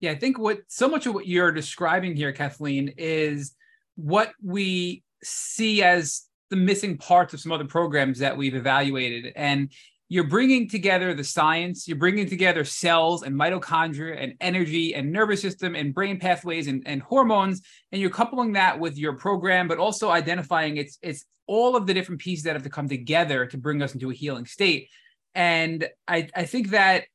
Yeah, 0.02 0.12
I 0.12 0.16
think 0.16 0.38
what 0.38 0.60
so 0.68 0.88
much 0.88 1.06
of 1.06 1.14
what 1.14 1.28
you're 1.28 1.52
describing 1.52 2.16
here, 2.16 2.32
Cathleen, 2.32 2.94
is 2.98 3.54
what 3.96 4.32
we 4.44 5.04
see 5.24 5.84
as 5.84 6.24
the 6.50 6.56
missing 6.56 6.98
parts 6.98 7.34
of 7.34 7.40
some 7.40 7.52
other 7.52 7.66
programs 7.66 8.20
that 8.20 8.38
we've 8.38 8.56
evaluated. 8.56 9.34
And 9.36 9.72
you're 10.10 10.27
bringing 10.27 10.68
together 10.68 11.14
the 11.14 11.23
science, 11.23 11.88
you're 11.88 11.98
bringing 11.98 12.27
together 12.27 12.65
cells 12.65 13.22
and 13.22 13.36
mitochondria 13.36 14.22
and 14.22 14.34
energy 14.41 14.95
and 14.95 15.11
nervous 15.11 15.40
system 15.40 15.76
and 15.76 15.94
brain 15.94 16.19
pathways 16.19 16.68
and, 16.68 16.81
and 16.88 17.02
hormones, 17.03 17.61
and 17.91 18.02
you're 18.02 18.10
coupling 18.10 18.53
that 18.53 18.80
with 18.80 18.98
your 18.98 19.14
program, 19.14 19.68
but 19.68 19.77
also 19.77 20.10
identifying 20.10 20.77
it's 20.77 20.98
it's 21.03 21.26
all 21.45 21.76
of 21.76 21.88
the 21.88 21.94
different 21.94 22.22
pieces 22.22 22.44
that 22.44 22.53
have 22.53 22.64
to 22.64 22.69
come 22.69 22.90
together 22.90 23.45
to 23.45 23.57
bring 23.57 23.81
us 23.81 23.94
into 23.94 24.10
a 24.10 24.14
healing 24.14 24.45
state. 24.45 24.90
And 25.36 25.88
I, 26.07 26.27
I 26.36 26.45
think 26.45 26.72
that 26.72 27.06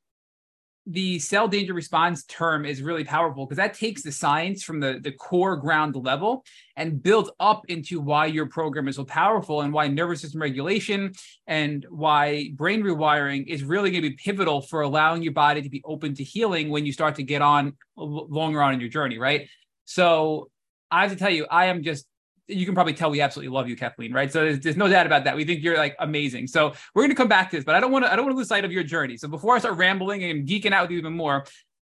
the 0.86 1.19
cell 1.19 1.48
danger 1.48 1.73
response 1.73 2.24
term 2.24 2.66
is 2.66 2.82
really 2.82 3.05
powerful 3.05 3.47
because 3.47 3.56
that 3.56 3.73
takes 3.73 4.02
the 4.02 4.12
science 4.12 4.62
from 4.62 4.81
the, 4.81 5.01
the 5.02 5.12
core 5.12 5.56
ground 5.56 5.97
level 5.97 6.44
and 6.77 7.02
builds 7.02 7.31
up 7.40 7.62
into 7.69 8.01
why 8.01 8.27
your 8.27 8.47
program 8.47 8.86
is 8.89 8.97
so 8.97 9.05
powerful 9.05 9.62
and 9.62 9.73
why 9.73 9.89
nervous 9.89 10.20
system 10.20 10.43
regulation 10.43 11.12
and 11.47 11.86
why 11.89 12.51
brain 12.55 12.82
rewiring 12.82 13.47
is 13.47 13.65
really 13.65 13.90
going 13.90 14.02
to 14.02 14.11
be 14.11 14.16
pivotal 14.16 14.61
for 14.61 14.82
allowing 14.82 15.23
your 15.23 15.32
body 15.32 15.62
to 15.62 15.70
be 15.70 15.82
open 15.86 16.15
to 16.15 16.23
healing 16.23 16.69
when 16.69 16.85
you 16.85 16.93
start 16.93 17.15
to 17.15 17.23
get 17.23 17.40
on 17.40 17.73
longer 17.97 18.62
on 18.62 18.74
in 18.74 18.81
your 18.81 18.90
journey, 18.90 19.19
right? 19.19 19.48
So 19.86 20.51
I 20.90 21.02
have 21.02 21.12
to 21.12 21.16
tell 21.16 21.31
you, 21.31 21.47
I 21.51 21.66
am 21.66 21.82
just 21.82 22.06
you 22.48 22.66
can 22.66 22.74
probably 22.74 22.92
tell 22.92 23.10
we 23.10 23.20
absolutely 23.20 23.54
love 23.54 23.68
you, 23.68 23.76
Cathleen, 23.76 24.12
right? 24.12 24.30
So 24.30 24.40
there's, 24.44 24.60
there's 24.60 24.76
no 24.76 24.88
doubt 24.88 25.06
about 25.06 25.24
that. 25.24 25.36
We 25.36 25.44
think 25.44 25.62
you're 25.62 25.76
like 25.76 25.96
amazing. 25.98 26.46
So 26.46 26.74
we're 26.94 27.02
going 27.02 27.10
to 27.10 27.16
come 27.16 27.28
back 27.28 27.50
to 27.50 27.56
this, 27.56 27.64
but 27.64 27.74
I 27.74 27.80
don't 27.80 27.90
want 27.90 28.04
to 28.04 28.12
I 28.12 28.16
don't 28.16 28.24
want 28.24 28.34
to 28.34 28.38
lose 28.38 28.48
sight 28.48 28.64
of 28.64 28.72
your 28.72 28.82
journey. 28.82 29.16
So 29.16 29.28
before 29.28 29.56
I 29.56 29.58
start 29.58 29.76
rambling 29.76 30.24
and 30.24 30.46
geeking 30.46 30.72
out 30.72 30.82
with 30.82 30.90
you 30.90 30.98
even 30.98 31.14
more, 31.14 31.46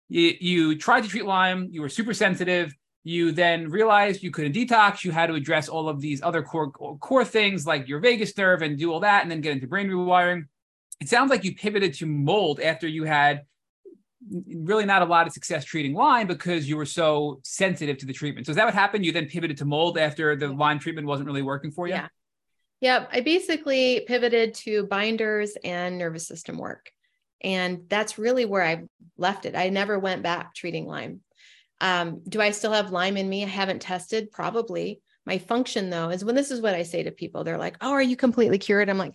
you, 0.09 0.33
you 0.39 0.77
tried 0.77 1.03
to 1.03 1.09
treat 1.09 1.25
Lyme. 1.25 1.67
You 1.71 1.81
were 1.81 1.89
super 1.89 2.13
sensitive. 2.13 2.73
You 3.03 3.31
then 3.31 3.69
realized 3.69 4.23
you 4.23 4.31
couldn't 4.31 4.53
detox. 4.53 5.03
You 5.03 5.11
had 5.11 5.27
to 5.27 5.35
address 5.35 5.69
all 5.69 5.87
of 5.87 6.01
these 6.01 6.21
other 6.21 6.41
core 6.41 6.71
core 6.71 7.25
things 7.25 7.65
like 7.65 7.87
your 7.87 7.99
vagus 7.99 8.35
nerve 8.37 8.61
and 8.61 8.77
do 8.77 8.91
all 8.91 8.99
that, 9.01 9.21
and 9.21 9.31
then 9.31 9.41
get 9.41 9.53
into 9.53 9.67
brain 9.67 9.87
rewiring. 9.87 10.45
It 10.99 11.07
sounds 11.07 11.29
like 11.29 11.43
you 11.43 11.55
pivoted 11.55 11.93
to 11.95 12.05
mold 12.05 12.59
after 12.59 12.87
you 12.87 13.05
had 13.05 13.43
really 14.27 14.85
not 14.85 15.01
a 15.01 15.05
lot 15.05 15.27
of 15.27 15.33
success 15.33 15.63
treating 15.63 15.93
Lyme 15.93 16.27
because 16.27 16.67
you 16.67 16.75
were 16.75 16.85
so 16.85 17.39
sensitive 17.43 17.97
to 17.99 18.05
the 18.05 18.13
treatment. 18.13 18.45
So 18.45 18.51
is 18.51 18.55
that 18.57 18.65
what 18.65 18.73
happened? 18.73 19.05
You 19.05 19.11
then 19.11 19.27
pivoted 19.27 19.57
to 19.57 19.65
mold 19.65 19.97
after 19.97 20.35
the 20.35 20.49
Lyme 20.49 20.79
treatment 20.79 21.07
wasn't 21.07 21.27
really 21.27 21.41
working 21.41 21.71
for 21.71 21.87
you? 21.87 21.93
Yeah. 21.93 22.07
Yeah. 22.81 23.05
I 23.11 23.21
basically 23.21 24.01
pivoted 24.07 24.53
to 24.55 24.83
binders 24.87 25.57
and 25.63 25.97
nervous 25.97 26.27
system 26.27 26.57
work. 26.57 26.91
And 27.41 27.85
that's 27.87 28.17
really 28.17 28.43
where 28.45 28.63
I 28.63 28.83
left 29.17 29.45
it. 29.45 29.55
I 29.55 29.69
never 29.69 29.97
went 29.97 30.23
back 30.23 30.53
treating 30.53 30.85
Lyme. 30.85 31.21
Um, 31.79 32.21
do 32.27 32.41
I 32.41 32.51
still 32.51 32.73
have 32.73 32.91
Lyme 32.91 33.15
in 33.15 33.29
me? 33.29 33.43
I 33.45 33.47
haven't 33.47 33.81
tested, 33.81 34.31
probably. 34.31 35.01
my 35.25 35.37
function 35.37 35.89
though 35.89 36.09
is 36.09 36.25
when 36.25 36.35
this 36.35 36.51
is 36.51 36.59
what 36.59 36.73
I 36.73 36.83
say 36.83 37.03
to 37.03 37.11
people. 37.11 37.43
They're 37.43 37.57
like, 37.57 37.77
"Oh, 37.79 37.91
are 37.91 38.01
you 38.01 38.17
completely 38.17 38.57
cured?" 38.57 38.89
I'm 38.89 38.97
like, 38.97 39.13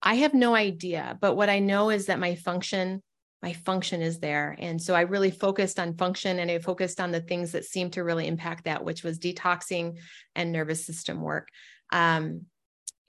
"I 0.00 0.14
have 0.14 0.32
no 0.32 0.54
idea, 0.54 1.18
but 1.20 1.34
what 1.34 1.50
I 1.50 1.58
know 1.58 1.90
is 1.90 2.06
that 2.06 2.18
my 2.20 2.36
function 2.36 3.02
my 3.42 3.52
function 3.52 4.02
is 4.02 4.18
there. 4.18 4.56
And 4.58 4.82
so 4.82 4.94
I 4.94 5.02
really 5.02 5.30
focused 5.30 5.78
on 5.78 5.96
function 5.96 6.40
and 6.40 6.50
I 6.50 6.58
focused 6.58 7.00
on 7.00 7.12
the 7.12 7.20
things 7.20 7.52
that 7.52 7.64
seemed 7.64 7.92
to 7.92 8.04
really 8.04 8.26
impact 8.26 8.64
that, 8.64 8.84
which 8.84 9.04
was 9.04 9.18
detoxing 9.18 9.98
and 10.34 10.50
nervous 10.50 10.84
system 10.84 11.20
work. 11.20 11.48
Um, 11.92 12.46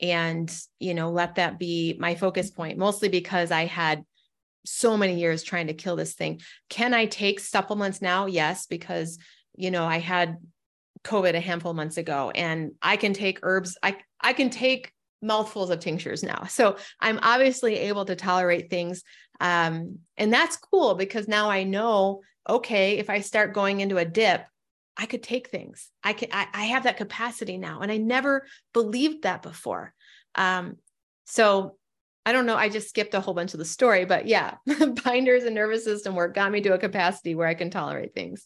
and, 0.02 0.56
you 0.80 0.94
know, 0.94 1.10
let 1.10 1.36
that 1.36 1.60
be 1.60 1.98
my 2.00 2.16
focus 2.16 2.52
point, 2.52 2.78
mostly 2.78 3.10
because 3.10 3.52
I 3.52 3.66
had 3.66 4.04
so 4.66 4.96
many 4.96 5.20
years 5.20 5.42
trying 5.42 5.68
to 5.68 5.74
kill 5.74 5.96
this 5.96 6.14
thing. 6.14 6.42
Can 6.70 6.94
I 6.94 7.06
take 7.06 7.40
supplements 7.40 8.02
now? 8.02 8.28
Yes, 8.28 8.68
because, 8.68 9.18
you 9.56 9.72
know, 9.72 9.86
I 9.86 9.98
had 9.98 10.38
COVID 11.04 11.34
a 11.34 11.40
handful 11.40 11.72
of 11.72 11.78
months 11.78 11.98
ago 11.98 12.32
and 12.36 12.74
I 12.82 12.98
can 12.98 13.14
take 13.14 13.40
herbs. 13.42 13.78
I, 13.82 13.98
I 14.22 14.34
can 14.34 14.50
take 14.50 14.92
mouthfuls 15.22 15.70
of 15.70 15.80
tinctures 15.80 16.24
now. 16.24 16.46
So 16.46 16.78
I'm 17.00 17.20
obviously 17.22 17.76
able 17.76 18.06
to 18.06 18.16
tolerate 18.16 18.70
things. 18.70 19.04
Um, 19.40 20.00
and 20.18 20.34
that's 20.34 20.58
cool 20.58 20.96
because 20.96 21.28
now 21.28 21.50
I 21.50 21.64
know, 21.64 22.22
okay, 22.48 22.98
if 22.98 23.10
I 23.10 23.22
start 23.22 23.54
going 23.54 23.80
into 23.80 23.98
a 23.98 24.06
dip, 24.06 24.46
I 24.98 25.06
could 25.06 25.24
take 25.24 25.50
things. 25.50 25.90
I 26.04 26.14
can, 26.14 26.30
I, 26.34 26.48
I 26.54 26.64
have 26.66 26.84
that 26.84 26.98
capacity 26.98 27.58
now. 27.58 27.80
And 27.80 27.92
I 27.92 27.98
never 27.98 28.46
believed 28.74 29.24
that 29.24 29.42
before. 29.42 29.94
Um, 30.36 30.76
so 31.26 31.78
I 32.26 32.34
don't 32.34 32.46
know. 32.46 32.56
I 32.56 32.70
just 32.70 32.90
skipped 32.90 33.14
a 33.14 33.22
whole 33.22 33.34
bunch 33.34 33.54
of 33.54 33.60
the 33.60 33.66
story, 33.66 34.06
but 34.06 34.28
yeah, 34.28 34.56
binders 35.04 35.46
and 35.46 35.56
nervous 35.56 35.86
system 35.86 36.16
work 36.16 36.36
got 36.36 36.52
me 36.52 36.62
to 36.62 36.74
a 36.74 36.78
capacity 36.78 37.34
where 37.34 37.48
I 37.48 37.54
can 37.54 37.70
tolerate 37.70 38.14
things. 38.14 38.46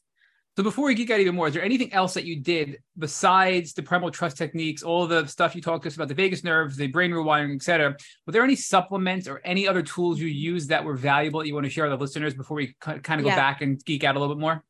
So 0.55 0.61
before 0.61 0.85
we 0.85 0.93
geek 0.93 1.09
out 1.09 1.19
even 1.19 1.33
more, 1.33 1.47
is 1.47 1.55
there 1.55 1.63
anything 1.63 1.91
else 1.93 2.13
that 2.13 2.25
you 2.25 2.39
did 2.39 2.77
besides 2.97 3.73
the 3.73 3.81
Primal 3.81 4.11
Trust 4.11 4.37
techniques, 4.37 4.83
all 4.83 5.07
the 5.07 5.25
stuff 5.25 5.55
you 5.55 5.63
talked 5.63 5.83
to 5.83 5.89
us 5.89 5.95
about, 5.95 6.09
the 6.09 6.13
vagus 6.13 6.43
nerves, 6.43 6.77
the 6.77 6.87
brain 6.87 7.09
rewiring, 7.09 7.55
etc.? 7.55 7.97
Were 8.27 8.33
there 8.33 8.43
any 8.43 8.55
supplements 8.55 9.27
or 9.27 9.41
any 9.43 9.67
other 9.67 9.81
tools 9.81 10.19
you 10.19 10.27
used 10.27 10.69
that 10.69 10.83
were 10.83 10.95
valuable 10.95 11.39
that 11.39 11.47
you 11.47 11.55
want 11.55 11.65
to 11.65 11.71
share 11.71 11.89
with 11.89 11.97
the 11.97 12.03
listeners 12.03 12.35
before 12.35 12.57
we 12.57 12.75
kind 12.79 12.97
of 12.97 13.23
go 13.23 13.27
yeah. 13.29 13.35
back 13.35 13.61
and 13.61 13.83
geek 13.83 14.03
out 14.03 14.15
a 14.15 14.19
little 14.19 14.35
bit 14.35 14.41
more? 14.41 14.63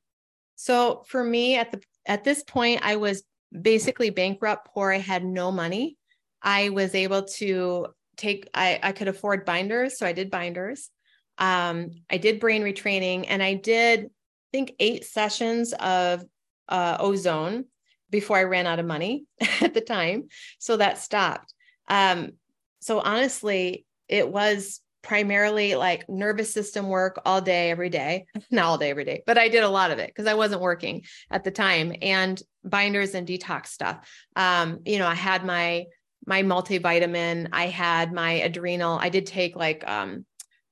So 0.55 1.03
for 1.07 1.21
me, 1.21 1.57
at 1.57 1.71
the 1.71 1.81
at 2.05 2.23
this 2.23 2.43
point, 2.43 2.79
I 2.81 2.95
was 2.95 3.23
basically 3.51 4.09
bankrupt, 4.09 4.69
poor. 4.73 4.91
I 4.91 4.99
had 4.99 5.25
no 5.25 5.51
money. 5.51 5.97
I 6.41 6.69
was 6.69 6.95
able 6.95 7.23
to 7.23 7.87
take. 8.15 8.49
I 8.53 8.79
I 8.81 8.91
could 8.93 9.09
afford 9.09 9.43
binders, 9.43 9.97
so 9.97 10.05
I 10.05 10.13
did 10.13 10.31
binders. 10.31 10.89
Um, 11.37 11.91
I 12.09 12.17
did 12.17 12.39
brain 12.39 12.61
retraining, 12.61 13.25
and 13.27 13.43
I 13.43 13.55
did 13.55 14.11
think 14.53 14.73
eight 14.79 15.03
sessions 15.03 15.73
of 15.73 16.23
uh, 16.69 16.97
ozone 16.99 17.65
before 18.09 18.37
I 18.37 18.43
ran 18.43 18.67
out 18.67 18.79
of 18.79 18.85
money 18.85 19.25
at 19.61 19.73
the 19.73 19.81
time. 19.81 20.29
So 20.59 20.77
that 20.77 20.99
stopped. 20.99 21.53
Um, 21.89 22.33
so 22.79 22.99
honestly, 22.99 23.85
it 24.07 24.29
was 24.29 24.79
primarily 25.01 25.75
like 25.75 26.07
nervous 26.07 26.53
system 26.53 26.87
work 26.87 27.19
all 27.25 27.41
day, 27.41 27.71
every 27.71 27.89
day, 27.89 28.25
not 28.51 28.65
all 28.65 28.77
day, 28.77 28.91
every 28.91 29.03
day, 29.03 29.21
but 29.25 29.37
I 29.37 29.49
did 29.49 29.63
a 29.63 29.69
lot 29.69 29.91
of 29.91 29.99
it 29.99 30.07
because 30.07 30.27
I 30.27 30.35
wasn't 30.35 30.61
working 30.61 31.03
at 31.29 31.43
the 31.43 31.51
time 31.51 31.93
and 32.01 32.41
binders 32.63 33.15
and 33.15 33.27
detox 33.27 33.67
stuff. 33.67 34.07
Um, 34.35 34.79
you 34.85 34.99
know, 34.99 35.07
I 35.07 35.15
had 35.15 35.45
my, 35.45 35.85
my 36.25 36.43
multivitamin, 36.43 37.49
I 37.51 37.67
had 37.67 38.13
my 38.13 38.31
adrenal, 38.33 38.97
I 38.97 39.09
did 39.09 39.25
take 39.25 39.57
like, 39.57 39.83
um, 39.85 40.25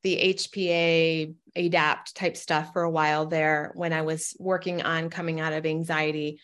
the 0.03 0.35
HPA 0.35 1.33
adapt 1.55 2.15
type 2.15 2.37
stuff 2.37 2.73
for 2.73 2.83
a 2.83 2.89
while 2.89 3.25
there 3.25 3.71
when 3.75 3.93
I 3.93 4.01
was 4.01 4.35
working 4.39 4.81
on 4.81 5.09
coming 5.09 5.39
out 5.39 5.53
of 5.53 5.65
anxiety. 5.65 6.39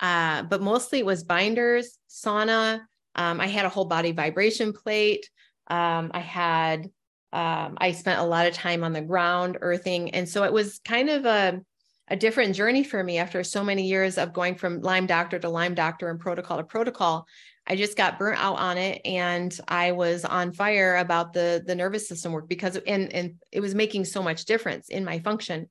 Uh, 0.00 0.42
but 0.42 0.62
mostly 0.62 1.00
it 1.00 1.06
was 1.06 1.24
binders, 1.24 1.98
sauna. 2.08 2.80
Um, 3.14 3.40
I 3.40 3.46
had 3.46 3.64
a 3.64 3.68
whole 3.68 3.84
body 3.84 4.12
vibration 4.12 4.72
plate. 4.72 5.28
Um, 5.68 6.10
I 6.14 6.20
had, 6.20 6.90
um, 7.32 7.76
I 7.78 7.92
spent 7.92 8.20
a 8.20 8.24
lot 8.24 8.46
of 8.46 8.54
time 8.54 8.84
on 8.84 8.92
the 8.92 9.00
ground 9.00 9.58
earthing. 9.60 10.10
And 10.10 10.28
so 10.28 10.44
it 10.44 10.52
was 10.52 10.80
kind 10.84 11.10
of 11.10 11.24
a, 11.24 11.60
a 12.08 12.16
different 12.16 12.56
journey 12.56 12.82
for 12.82 13.02
me 13.02 13.18
after 13.18 13.44
so 13.44 13.62
many 13.62 13.86
years 13.86 14.18
of 14.18 14.32
going 14.32 14.56
from 14.56 14.80
Lyme 14.80 15.06
doctor 15.06 15.38
to 15.38 15.48
Lyme 15.48 15.74
doctor 15.74 16.10
and 16.10 16.18
protocol 16.18 16.56
to 16.56 16.64
protocol. 16.64 17.26
I 17.72 17.76
just 17.76 17.96
got 17.96 18.18
burnt 18.18 18.38
out 18.38 18.58
on 18.58 18.76
it 18.76 19.00
and 19.06 19.58
I 19.66 19.92
was 19.92 20.26
on 20.26 20.52
fire 20.52 20.96
about 20.96 21.32
the 21.32 21.64
the 21.66 21.74
nervous 21.74 22.06
system 22.06 22.32
work 22.32 22.46
because 22.46 22.76
and 22.76 23.10
and 23.14 23.36
it 23.50 23.60
was 23.60 23.74
making 23.74 24.04
so 24.04 24.22
much 24.22 24.44
difference 24.44 24.90
in 24.90 25.06
my 25.06 25.20
function. 25.20 25.70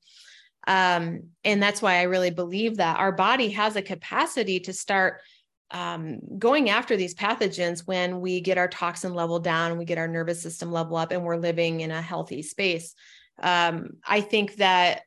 Um, 0.66 1.28
and 1.44 1.62
that's 1.62 1.80
why 1.80 1.98
I 1.98 2.02
really 2.02 2.30
believe 2.30 2.78
that 2.78 2.98
our 2.98 3.12
body 3.12 3.50
has 3.50 3.76
a 3.76 3.82
capacity 3.82 4.58
to 4.60 4.72
start 4.72 5.20
um, 5.70 6.18
going 6.38 6.70
after 6.70 6.96
these 6.96 7.14
pathogens 7.14 7.86
when 7.86 8.20
we 8.20 8.40
get 8.40 8.58
our 8.58 8.68
toxin 8.68 9.14
level 9.14 9.38
down, 9.38 9.78
we 9.78 9.84
get 9.84 9.98
our 9.98 10.08
nervous 10.08 10.42
system 10.42 10.72
level 10.72 10.96
up, 10.96 11.12
and 11.12 11.22
we're 11.22 11.36
living 11.36 11.82
in 11.82 11.92
a 11.92 12.02
healthy 12.02 12.42
space. 12.42 12.96
Um, 13.40 13.90
I 14.04 14.22
think 14.22 14.56
that 14.56 15.02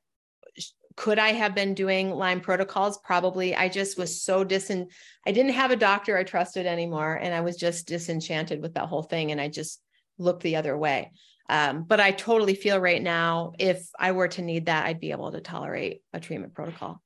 could 0.95 1.19
I 1.19 1.34
have 1.34 1.53
been 1.53 1.73
doing 1.73 2.11
Lyme 2.11 2.41
protocols? 2.41 2.97
Probably. 2.99 3.55
I 3.55 3.67
just 3.67 3.97
was 3.97 4.22
so 4.22 4.45
disin. 4.45 4.91
I 5.26 5.31
didn't 5.31 5.53
have 5.53 5.72
a 5.72 5.76
doctor 5.76 6.17
I 6.17 6.23
trusted 6.23 6.65
anymore, 6.65 7.15
and 7.15 7.34
I 7.34 7.41
was 7.41 7.57
just 7.57 7.88
disenchanted 7.88 8.61
with 8.61 8.76
that 8.76 8.88
whole 8.88 9.03
thing, 9.03 9.31
and 9.31 9.41
I 9.41 9.49
just 9.49 9.81
looked 10.17 10.43
the 10.43 10.55
other 10.55 10.77
way. 10.77 11.11
Um, 11.49 11.84
but 11.84 11.99
I 11.99 12.11
totally 12.11 12.55
feel 12.55 12.80
right 12.80 13.01
now, 13.01 13.53
if 13.59 13.88
I 13.99 14.13
were 14.13 14.30
to 14.30 14.41
need 14.41 14.65
that, 14.65 14.85
I'd 14.85 14.99
be 14.99 15.11
able 15.11 15.31
to 15.31 15.41
tolerate 15.41 16.01
a 16.13 16.19
treatment 16.19 16.53
protocol. 16.53 17.01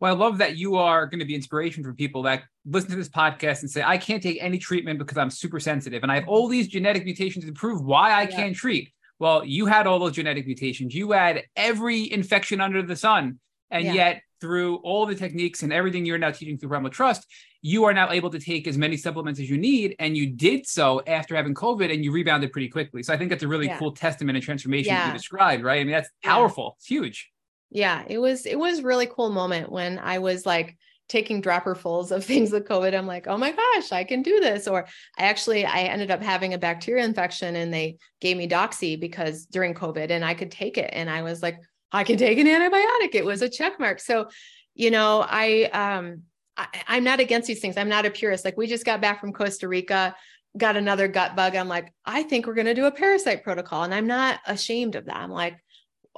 Well, 0.00 0.14
I 0.14 0.18
love 0.18 0.38
that 0.38 0.56
you 0.56 0.76
are 0.76 1.06
going 1.06 1.20
to 1.20 1.26
be 1.26 1.34
inspiration 1.34 1.84
for 1.84 1.92
people 1.92 2.22
that 2.22 2.44
listen 2.64 2.90
to 2.90 2.96
this 2.96 3.08
podcast 3.08 3.60
and 3.60 3.70
say, 3.70 3.82
I 3.82 3.98
can't 3.98 4.22
take 4.22 4.38
any 4.40 4.58
treatment 4.58 4.98
because 4.98 5.18
I'm 5.18 5.30
super 5.30 5.60
sensitive 5.60 6.02
and 6.02 6.10
I 6.10 6.14
have 6.16 6.28
all 6.28 6.48
these 6.48 6.68
genetic 6.68 7.04
mutations 7.04 7.44
to 7.44 7.52
prove 7.52 7.84
why 7.84 8.10
I 8.10 8.22
yeah. 8.22 8.36
can't 8.36 8.56
treat. 8.56 8.90
Well, 9.20 9.44
you 9.44 9.66
had 9.66 9.86
all 9.86 9.98
those 9.98 10.12
genetic 10.12 10.46
mutations. 10.46 10.94
You 10.94 11.12
had 11.12 11.44
every 11.54 12.10
infection 12.10 12.60
under 12.60 12.82
the 12.82 12.96
sun. 12.96 13.38
And 13.70 13.84
yeah. 13.84 13.92
yet, 13.92 14.22
through 14.40 14.76
all 14.76 15.04
the 15.04 15.14
techniques 15.14 15.62
and 15.62 15.72
everything 15.72 16.06
you're 16.06 16.18
now 16.18 16.30
teaching 16.30 16.56
through 16.56 16.70
Primal 16.70 16.90
Trust, 16.90 17.26
you 17.60 17.84
are 17.84 17.92
now 17.92 18.10
able 18.10 18.30
to 18.30 18.38
take 18.40 18.66
as 18.66 18.78
many 18.78 18.96
supplements 18.96 19.38
as 19.38 19.50
you 19.50 19.58
need. 19.58 19.94
And 19.98 20.16
you 20.16 20.30
did 20.30 20.66
so 20.66 21.02
after 21.06 21.36
having 21.36 21.54
COVID 21.54 21.92
and 21.92 22.02
you 22.02 22.10
rebounded 22.10 22.50
pretty 22.50 22.70
quickly. 22.70 23.02
So 23.02 23.12
I 23.12 23.18
think 23.18 23.28
that's 23.28 23.42
a 23.42 23.48
really 23.48 23.66
yeah. 23.66 23.78
cool 23.78 23.92
testament 23.92 24.36
and 24.36 24.44
transformation 24.44 24.94
yeah. 24.94 25.08
you 25.08 25.12
described, 25.12 25.62
right? 25.62 25.80
I 25.80 25.84
mean, 25.84 25.92
that's 25.92 26.08
powerful. 26.24 26.76
It's 26.78 26.86
huge. 26.86 27.30
Yeah, 27.70 28.02
it 28.08 28.18
was 28.18 28.46
it 28.46 28.58
was 28.58 28.82
really 28.82 29.06
cool 29.06 29.30
moment 29.30 29.70
when 29.70 29.98
I 29.98 30.18
was 30.18 30.44
like, 30.44 30.76
taking 31.10 31.42
dropperfuls 31.42 32.10
of 32.12 32.24
things 32.30 32.52
with 32.52 32.66
COVID. 32.66 32.96
I'm 32.96 33.06
like, 33.06 33.26
oh 33.26 33.36
my 33.36 33.50
gosh, 33.50 33.92
I 33.92 34.04
can 34.04 34.22
do 34.22 34.40
this. 34.40 34.66
Or 34.66 34.86
I 35.18 35.24
actually, 35.24 35.66
I 35.66 35.80
ended 35.80 36.10
up 36.10 36.22
having 36.22 36.54
a 36.54 36.58
bacterial 36.58 37.04
infection 37.04 37.56
and 37.56 37.74
they 37.74 37.98
gave 38.20 38.38
me 38.38 38.48
Doxy 38.48 38.98
because 38.98 39.44
during 39.46 39.74
COVID 39.74 40.10
and 40.10 40.24
I 40.24 40.32
could 40.32 40.50
take 40.50 40.78
it. 40.78 40.90
And 40.92 41.10
I 41.10 41.22
was 41.22 41.42
like, 41.42 41.58
I 41.92 42.04
can 42.04 42.16
take 42.16 42.38
an 42.38 42.46
antibiotic. 42.46 43.14
It 43.14 43.24
was 43.24 43.42
a 43.42 43.48
check 43.48 43.78
mark. 43.78 44.00
So, 44.00 44.28
you 44.74 44.90
know, 44.90 45.26
I, 45.28 45.64
um, 45.64 46.22
I, 46.56 46.68
I'm 46.86 47.04
not 47.04 47.20
against 47.20 47.48
these 47.48 47.60
things. 47.60 47.76
I'm 47.76 47.88
not 47.88 48.06
a 48.06 48.10
purist. 48.10 48.44
Like 48.44 48.56
we 48.56 48.68
just 48.68 48.86
got 48.86 49.00
back 49.00 49.20
from 49.20 49.32
Costa 49.32 49.66
Rica, 49.66 50.14
got 50.56 50.76
another 50.76 51.08
gut 51.08 51.34
bug. 51.34 51.56
I'm 51.56 51.68
like, 51.68 51.92
I 52.04 52.22
think 52.22 52.46
we're 52.46 52.54
going 52.54 52.66
to 52.66 52.74
do 52.74 52.86
a 52.86 52.92
parasite 52.92 53.42
protocol. 53.42 53.82
And 53.82 53.92
I'm 53.92 54.06
not 54.06 54.38
ashamed 54.46 54.94
of 54.94 55.06
that. 55.06 55.16
I'm 55.16 55.30
like, 55.30 55.58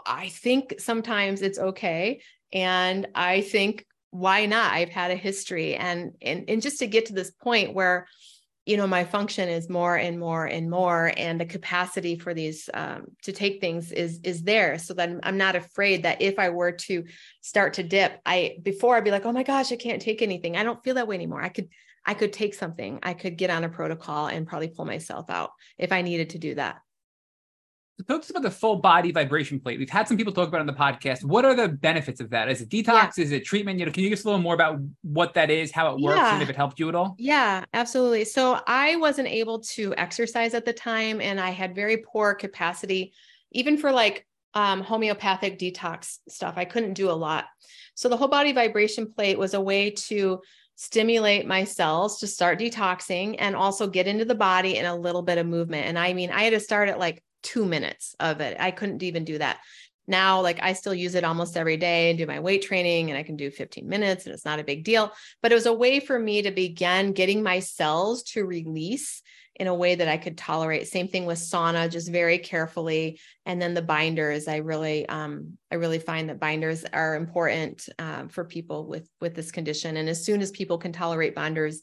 I 0.05 0.28
think 0.28 0.74
sometimes 0.78 1.40
it's 1.40 1.59
okay. 1.59 2.23
And 2.52 3.09
I 3.14 3.40
think 3.40 3.86
why 4.12 4.44
not? 4.44 4.72
I've 4.72 4.90
had 4.90 5.10
a 5.10 5.16
history 5.16 5.74
and 5.74 6.12
and, 6.20 6.44
and 6.47 6.62
just 6.62 6.78
to 6.78 6.86
get 6.86 7.06
to 7.06 7.14
this 7.14 7.30
point 7.30 7.74
where 7.74 8.06
you 8.66 8.76
know 8.76 8.86
my 8.86 9.05
function 9.05 9.48
is 9.48 9.70
more 9.70 9.97
and 9.97 10.20
more 10.20 10.44
and 10.44 10.70
more 10.70 11.12
and 11.16 11.40
the 11.40 11.47
capacity 11.47 12.18
for 12.18 12.34
these 12.34 12.68
um, 12.74 13.06
to 13.22 13.32
take 13.32 13.60
things 13.60 13.90
is 13.90 14.20
is 14.22 14.43
there. 14.43 14.78
So 14.78 14.93
that 14.94 15.10
i'm 15.22 15.39
not 15.39 15.56
afraid 15.56 16.02
that 16.02 16.20
if 16.20 16.39
i 16.39 16.51
were 16.51 16.72
to 16.72 17.05
start 17.40 17.74
to 17.74 17.82
dip 17.82 18.20
i 18.26 18.56
before 18.62 18.97
i'd 18.97 19.05
be 19.05 19.10
like 19.10 19.24
oh 19.24 19.32
my 19.32 19.43
gosh 19.43 19.72
i 19.72 19.76
can't 19.76 20.02
take 20.02 20.20
anything. 20.20 20.56
I 20.56 20.62
don't 20.62 20.84
feel 20.84 20.94
that 20.97 21.09
way 21.09 21.16
anymore. 21.16 21.43
I 21.43 21.48
could 21.48 21.70
i 22.05 22.12
could 22.12 22.34
take 22.34 22.52
something. 22.52 22.98
I 23.02 23.14
could 23.14 23.39
get 23.39 23.51
on 23.51 23.64
a 23.64 23.70
protocol 23.70 24.26
and 24.26 24.47
probably 24.47 24.68
pull 24.68 24.84
myself 24.84 25.30
out 25.30 25.52
if 25.78 25.90
i 25.90 26.02
needed 26.02 26.30
to 26.30 26.39
do 26.39 26.55
that 26.56 26.82
talk 28.06 28.20
to 28.20 28.24
us 28.26 28.30
about 28.30 28.42
the 28.42 28.50
full 28.50 28.76
body 28.76 29.12
vibration 29.12 29.60
plate. 29.60 29.78
We've 29.78 29.90
had 29.90 30.08
some 30.08 30.16
people 30.16 30.32
talk 30.32 30.48
about 30.48 30.58
it 30.58 30.60
on 30.60 30.66
the 30.66 30.72
podcast. 30.72 31.24
What 31.24 31.44
are 31.44 31.54
the 31.54 31.68
benefits 31.68 32.20
of 32.20 32.30
that? 32.30 32.48
Is 32.48 32.60
it 32.60 32.68
detox? 32.68 33.16
Yeah. 33.16 33.24
Is 33.24 33.32
it 33.32 33.44
treatment? 33.44 33.78
You 33.78 33.86
know, 33.86 33.92
can 33.92 34.02
you 34.02 34.10
give 34.10 34.18
us 34.18 34.24
a 34.24 34.28
little 34.28 34.40
more 34.40 34.54
about 34.54 34.78
what 35.02 35.34
that 35.34 35.50
is, 35.50 35.70
how 35.70 35.94
it 35.94 36.00
works, 36.00 36.16
yeah. 36.16 36.34
and 36.34 36.42
if 36.42 36.50
it 36.50 36.56
helped 36.56 36.78
you 36.78 36.88
at 36.88 36.94
all? 36.94 37.14
Yeah, 37.18 37.64
absolutely. 37.74 38.24
So 38.24 38.60
I 38.66 38.96
wasn't 38.96 39.28
able 39.28 39.60
to 39.60 39.94
exercise 39.96 40.54
at 40.54 40.64
the 40.64 40.72
time, 40.72 41.20
and 41.20 41.40
I 41.40 41.50
had 41.50 41.74
very 41.74 41.98
poor 41.98 42.34
capacity, 42.34 43.12
even 43.52 43.76
for 43.76 43.92
like 43.92 44.26
um, 44.54 44.82
homeopathic 44.82 45.58
detox 45.58 46.18
stuff. 46.28 46.54
I 46.56 46.64
couldn't 46.64 46.94
do 46.94 47.10
a 47.10 47.12
lot. 47.12 47.46
So 47.94 48.08
the 48.08 48.16
whole 48.16 48.28
body 48.28 48.52
vibration 48.52 49.12
plate 49.12 49.38
was 49.38 49.54
a 49.54 49.60
way 49.60 49.90
to 49.90 50.40
stimulate 50.76 51.46
my 51.46 51.64
cells 51.64 52.18
to 52.18 52.26
start 52.26 52.58
detoxing 52.58 53.36
and 53.38 53.54
also 53.54 53.86
get 53.86 54.06
into 54.06 54.24
the 54.24 54.34
body 54.34 54.78
and 54.78 54.86
a 54.86 54.94
little 54.94 55.22
bit 55.22 55.38
of 55.38 55.46
movement. 55.46 55.86
And 55.86 55.98
I 55.98 56.12
mean, 56.12 56.30
I 56.30 56.42
had 56.42 56.54
to 56.54 56.60
start 56.60 56.88
at 56.88 56.98
like 56.98 57.22
two 57.43 57.64
minutes 57.64 58.14
of 58.20 58.40
it. 58.40 58.56
I 58.59 58.70
couldn't 58.70 59.02
even 59.02 59.24
do 59.24 59.39
that. 59.39 59.59
now 60.09 60.40
like 60.40 60.59
i 60.62 60.73
still 60.73 60.94
use 60.94 61.14
it 61.14 61.24
almost 61.24 61.56
every 61.56 61.77
day 61.77 62.10
and 62.10 62.19
do 62.19 62.27
my 62.27 62.40
weight 62.40 62.62
training 62.62 63.09
and 63.09 63.16
i 63.19 63.23
can 63.23 63.36
do 63.36 63.51
15 63.51 63.89
minutes 63.89 64.27
and 64.27 64.35
it's 64.35 64.44
not 64.44 64.59
a 64.59 64.64
big 64.64 64.82
deal 64.85 65.12
but 65.40 65.52
it 65.52 65.55
was 65.55 65.66
a 65.66 65.73
way 65.73 66.01
for 66.01 66.19
me 66.19 66.43
to 66.43 66.51
begin 66.51 67.12
getting 67.12 67.43
my 67.43 67.60
cells 67.60 68.24
to 68.24 68.44
release 68.44 69.23
in 69.55 69.69
a 69.69 69.74
way 69.74 69.94
that 69.94 70.09
i 70.09 70.16
could 70.16 70.36
tolerate 70.36 70.89
same 70.89 71.06
thing 71.06 71.24
with 71.24 71.39
sauna 71.39 71.89
just 71.89 72.10
very 72.10 72.39
carefully 72.39 73.20
and 73.47 73.62
then 73.62 73.74
the 73.74 73.82
binders 73.82 74.48
i 74.48 74.56
really 74.56 75.09
um 75.09 75.56
i 75.70 75.77
really 75.77 76.01
find 76.01 76.28
that 76.28 76.40
binders 76.40 76.85
are 76.93 77.14
important 77.14 77.89
um, 77.98 78.28
for 78.28 78.44
people 78.44 78.86
with 78.89 79.09
with 79.20 79.35
this 79.36 79.52
condition 79.52 79.97
and 79.97 80.09
as 80.09 80.24
soon 80.24 80.43
as 80.43 80.51
people 80.51 80.78
can 80.78 80.93
tolerate 80.93 81.35
binders 81.35 81.81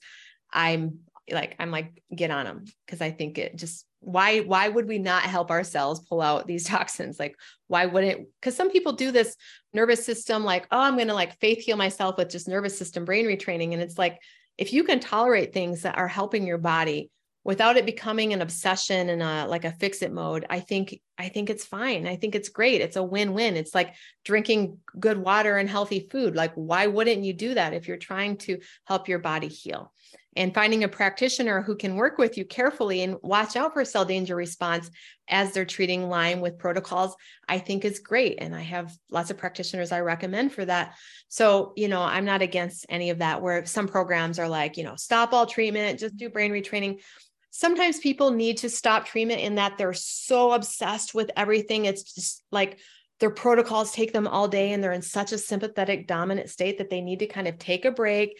i'm 0.52 0.99
like 1.31 1.56
i'm 1.60 1.72
like 1.72 2.03
get 2.14 2.31
on 2.31 2.45
them 2.45 2.65
because 2.86 3.02
i 3.02 3.11
think 3.11 3.38
it 3.38 3.56
just 3.56 3.86
why 4.01 4.39
why 4.39 4.67
would 4.67 4.88
we 4.88 4.97
not 4.97 5.23
help 5.23 5.51
ourselves 5.51 5.99
pull 5.99 6.21
out 6.21 6.47
these 6.47 6.63
toxins? 6.67 7.19
Like 7.19 7.35
why 7.67 7.85
wouldn't 7.85 8.27
because 8.39 8.55
some 8.55 8.71
people 8.71 8.93
do 8.93 9.11
this 9.11 9.35
nervous 9.73 10.03
system 10.03 10.43
like 10.43 10.65
oh 10.71 10.80
i'm 10.80 10.95
going 10.95 11.07
to 11.07 11.13
like 11.13 11.39
faith 11.39 11.59
heal 11.59 11.77
myself 11.77 12.17
with 12.17 12.30
just 12.30 12.47
nervous 12.47 12.77
system 12.77 13.05
brain 13.05 13.26
retraining. 13.26 13.73
And 13.73 13.81
it's 13.81 13.97
like 13.97 14.19
if 14.57 14.73
you 14.73 14.84
can 14.84 14.99
tolerate 14.99 15.53
things 15.53 15.84
that 15.84 15.97
are 15.97 16.07
helping 16.07 16.45
your 16.45 16.57
body 16.57 17.11
without 17.43 17.77
it 17.77 17.85
becoming 17.85 18.34
an 18.34 18.41
obsession 18.41 19.09
and 19.09 19.23
a 19.23 19.47
like 19.47 19.65
a 19.65 19.71
fix 19.71 20.01
it 20.01 20.11
mode 20.11 20.45
i 20.49 20.59
think 20.59 20.99
i 21.17 21.30
think 21.30 21.49
it's 21.49 21.65
fine. 21.65 22.07
I 22.07 22.15
think 22.15 22.35
it's 22.35 22.49
great. 22.49 22.81
It's 22.81 22.95
a 22.95 23.03
win-win. 23.03 23.57
It's 23.57 23.76
like 23.76 23.93
drinking 24.23 24.77
good 24.99 25.17
water 25.17 25.57
and 25.57 25.69
healthy 25.69 26.07
food. 26.11 26.35
Like 26.35 26.53
why 26.55 26.88
wouldn't 26.88 27.23
you 27.23 27.34
do 27.34 27.53
that 27.53 27.73
if 27.73 27.88
you're 27.88 27.97
trying 27.97 28.38
to 28.38 28.59
help 28.85 29.07
your 29.07 29.19
body 29.19 29.47
heal 29.47 29.93
and 30.35 30.53
finding 30.53 30.84
a 30.84 30.88
practitioner 30.88 31.61
who 31.61 31.76
can 31.76 31.95
work 31.95 32.18
with 32.18 32.38
you 32.38 32.45
carefully 32.45 33.01
and 33.01 33.18
watch 33.22 33.56
out 33.56 33.73
for 33.73 33.84
cell 33.84 34.06
danger 34.06 34.35
response 34.35 34.89
as 35.27 35.51
they're 35.51 35.65
treating 35.65 36.07
Lyme 36.07 36.39
with 36.39 36.60
protocols, 36.60 37.15
I 37.47 37.57
think 37.60 37.84
is 37.84 37.99
great. 37.99 38.38
And 38.39 38.56
I 38.56 38.61
have 38.61 38.95
lots 39.10 39.31
of 39.31 39.38
practitioners 39.38 39.91
I 39.91 40.01
recommend 40.01 40.53
for 40.53 40.64
that. 40.65 40.95
So, 41.30 41.73
you 41.76 41.88
know, 41.88 42.01
I'm 42.01 42.26
not 42.26 42.41
against 42.41 42.85
any 42.89 43.10
of 43.10 43.19
that, 43.19 43.41
where 43.41 43.65
some 43.65 43.88
programs 43.88 44.39
are 44.39 44.47
like, 44.47 44.77
you 44.77 44.84
know, 44.84 44.95
stop 44.95 45.34
all 45.34 45.45
treatment, 45.45 45.99
just 45.99 46.15
do 46.15 46.30
brain 46.30 46.51
retraining. 46.51 47.01
Sometimes 47.49 47.99
people 47.99 48.30
need 48.31 48.57
to 48.57 48.69
stop 48.69 49.06
treatment 49.06 49.41
in 49.41 49.56
that 49.56 49.77
they're 49.77 49.93
so 49.93 50.51
obsessed 50.51 51.15
with 51.15 51.31
everything. 51.35 51.85
It's 51.85 52.14
just 52.14 52.43
like 52.51 52.80
their 53.19 53.31
protocols 53.31 53.91
take 53.91 54.14
them 54.14 54.27
all 54.27 54.47
day 54.47 54.72
and 54.72 54.84
they're 54.84 54.93
in 54.93 55.01
such 55.01 55.31
a 55.31 55.38
sympathetic 55.38 56.07
dominant 56.07 56.49
state 56.49 56.77
that 56.77 56.89
they 56.89 57.01
need 57.01 57.19
to 57.19 57.27
kind 57.27 57.47
of 57.47 57.57
take 57.57 57.85
a 57.85 57.91
break, 57.91 58.38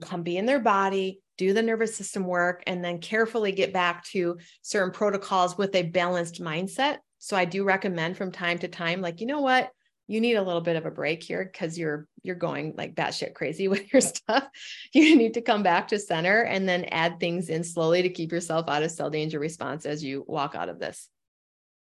come 0.00 0.22
be 0.22 0.36
in 0.36 0.44
their 0.44 0.60
body, 0.60 1.20
do 1.38 1.54
the 1.54 1.62
nervous 1.62 1.96
system 1.96 2.26
work, 2.26 2.62
and 2.66 2.84
then 2.84 2.98
carefully 2.98 3.52
get 3.52 3.72
back 3.72 4.04
to 4.04 4.36
certain 4.60 4.92
protocols 4.92 5.56
with 5.56 5.74
a 5.74 5.84
balanced 5.84 6.42
mindset. 6.42 6.98
So 7.18 7.36
I 7.36 7.46
do 7.46 7.64
recommend 7.64 8.16
from 8.16 8.30
time 8.30 8.58
to 8.58 8.68
time, 8.68 9.00
like, 9.00 9.20
you 9.20 9.26
know 9.26 9.40
what? 9.40 9.70
You 10.08 10.20
need 10.20 10.34
a 10.34 10.42
little 10.42 10.60
bit 10.60 10.76
of 10.76 10.86
a 10.86 10.90
break 10.90 11.22
here 11.22 11.48
because 11.50 11.78
you're 11.78 12.06
you're 12.22 12.34
going 12.34 12.74
like 12.76 12.94
batshit 12.94 13.34
crazy 13.34 13.68
with 13.68 13.92
your 13.92 14.00
stuff. 14.00 14.48
You 14.92 15.16
need 15.16 15.34
to 15.34 15.40
come 15.40 15.62
back 15.62 15.88
to 15.88 15.98
center 15.98 16.42
and 16.42 16.68
then 16.68 16.84
add 16.86 17.20
things 17.20 17.48
in 17.48 17.62
slowly 17.64 18.02
to 18.02 18.08
keep 18.08 18.32
yourself 18.32 18.68
out 18.68 18.82
of 18.82 18.90
cell 18.90 19.10
danger 19.10 19.38
response 19.38 19.86
as 19.86 20.02
you 20.02 20.24
walk 20.26 20.54
out 20.54 20.68
of 20.68 20.78
this. 20.78 21.08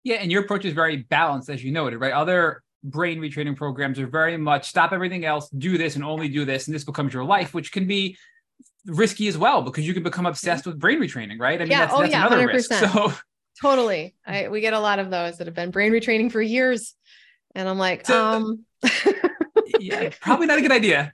Yeah, 0.04 0.16
and 0.16 0.32
your 0.32 0.44
approach 0.44 0.66
is 0.66 0.74
very 0.74 0.98
balanced, 0.98 1.50
as 1.50 1.64
you 1.64 1.72
noted, 1.72 2.00
right? 2.00 2.14
Other 2.14 2.64
brain 2.84 3.20
retraining 3.20 3.56
programs 3.56 4.00
are 4.00 4.08
very 4.08 4.38
much 4.38 4.68
stop 4.68 4.92
everything 4.94 5.26
else, 5.26 5.50
do 5.50 5.78
this 5.78 5.96
and 5.96 6.04
only 6.04 6.28
do 6.28 6.46
this, 6.46 6.68
and 6.68 6.76
this 6.76 6.84
becomes 6.84 7.14
your 7.14 7.24
life, 7.24 7.54
which 7.54 7.72
can 7.72 7.88
be 7.88 8.18
risky 8.86 9.28
as 9.28 9.38
well 9.38 9.62
because 9.62 9.86
you 9.86 9.94
can 9.94 10.04
become 10.04 10.26
obsessed 10.26 10.66
with 10.66 10.80
brain 10.80 11.00
retraining, 11.00 11.40
right? 11.40 11.60
I 11.60 11.66
mean, 11.66 11.72
yeah. 11.72 11.80
that's, 11.82 11.94
oh, 11.94 12.02
that's 12.02 12.12
yeah, 12.12 12.28
another 12.28 12.48
100%. 12.48 12.54
risk. 12.54 12.74
So 12.74 13.14
totally. 13.62 14.16
I, 14.26 14.48
we 14.48 14.62
get 14.62 14.74
a 14.74 14.80
lot 14.80 15.00
of 15.00 15.10
those 15.10 15.38
that 15.38 15.48
have 15.48 15.56
been 15.56 15.72
brain 15.72 15.92
retraining 15.92 16.32
for 16.32 16.42
years. 16.42 16.96
And 17.56 17.68
I'm 17.68 17.78
like, 17.78 18.06
So- 18.06 18.26
um, 18.26 18.66
yeah, 19.80 20.10
probably 20.22 20.48
not 20.48 20.58
a 20.58 20.62
good 20.62 20.72
idea. 20.72 21.14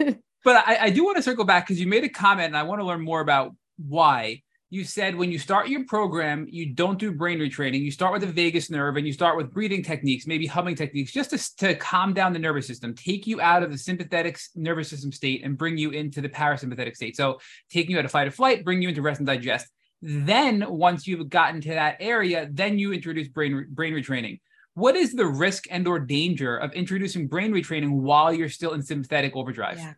But 0.44 0.64
I, 0.66 0.78
I 0.82 0.90
do 0.90 1.04
want 1.04 1.16
to 1.16 1.22
circle 1.22 1.44
back 1.44 1.66
because 1.66 1.80
you 1.80 1.88
made 1.88 2.04
a 2.04 2.08
comment 2.08 2.46
and 2.46 2.56
I 2.56 2.62
want 2.62 2.80
to 2.80 2.86
learn 2.86 3.02
more 3.02 3.20
about 3.20 3.54
why. 3.76 4.42
You 4.70 4.84
said 4.84 5.16
when 5.16 5.32
you 5.32 5.38
start 5.38 5.68
your 5.68 5.86
program, 5.86 6.46
you 6.50 6.74
don't 6.74 6.98
do 6.98 7.10
brain 7.10 7.38
retraining. 7.38 7.80
You 7.80 7.90
start 7.90 8.12
with 8.12 8.20
the 8.20 8.26
vagus 8.26 8.70
nerve 8.70 8.96
and 8.96 9.06
you 9.06 9.14
start 9.14 9.38
with 9.38 9.50
breathing 9.50 9.82
techniques, 9.82 10.26
maybe 10.26 10.46
humming 10.46 10.74
techniques, 10.74 11.10
just 11.10 11.30
to, 11.30 11.56
to 11.66 11.74
calm 11.74 12.12
down 12.12 12.34
the 12.34 12.38
nervous 12.38 12.66
system, 12.66 12.94
take 12.94 13.26
you 13.26 13.40
out 13.40 13.62
of 13.62 13.70
the 13.70 13.78
sympathetic 13.78 14.38
nervous 14.54 14.90
system 14.90 15.10
state 15.10 15.42
and 15.42 15.56
bring 15.56 15.78
you 15.78 15.90
into 15.90 16.20
the 16.20 16.28
parasympathetic 16.28 16.96
state. 16.96 17.16
So, 17.16 17.38
taking 17.70 17.92
you 17.92 17.98
out 17.98 18.04
of 18.04 18.10
fight 18.10 18.28
or 18.28 18.30
flight, 18.30 18.62
bring 18.62 18.82
you 18.82 18.90
into 18.90 19.00
rest 19.00 19.20
and 19.20 19.26
digest. 19.26 19.68
Then, 20.02 20.62
once 20.68 21.06
you've 21.06 21.30
gotten 21.30 21.62
to 21.62 21.70
that 21.70 21.96
area, 21.98 22.46
then 22.52 22.78
you 22.78 22.92
introduce 22.92 23.28
brain 23.28 23.68
brain 23.70 23.94
retraining. 23.94 24.40
What 24.74 24.96
is 24.96 25.14
the 25.14 25.26
risk 25.26 25.64
and 25.70 25.88
or 25.88 25.98
danger 25.98 26.58
of 26.58 26.72
introducing 26.74 27.26
brain 27.26 27.52
retraining 27.52 27.92
while 27.92 28.34
you're 28.34 28.50
still 28.50 28.74
in 28.74 28.82
sympathetic 28.82 29.34
overdrive? 29.34 29.78
Yeah. 29.78 29.94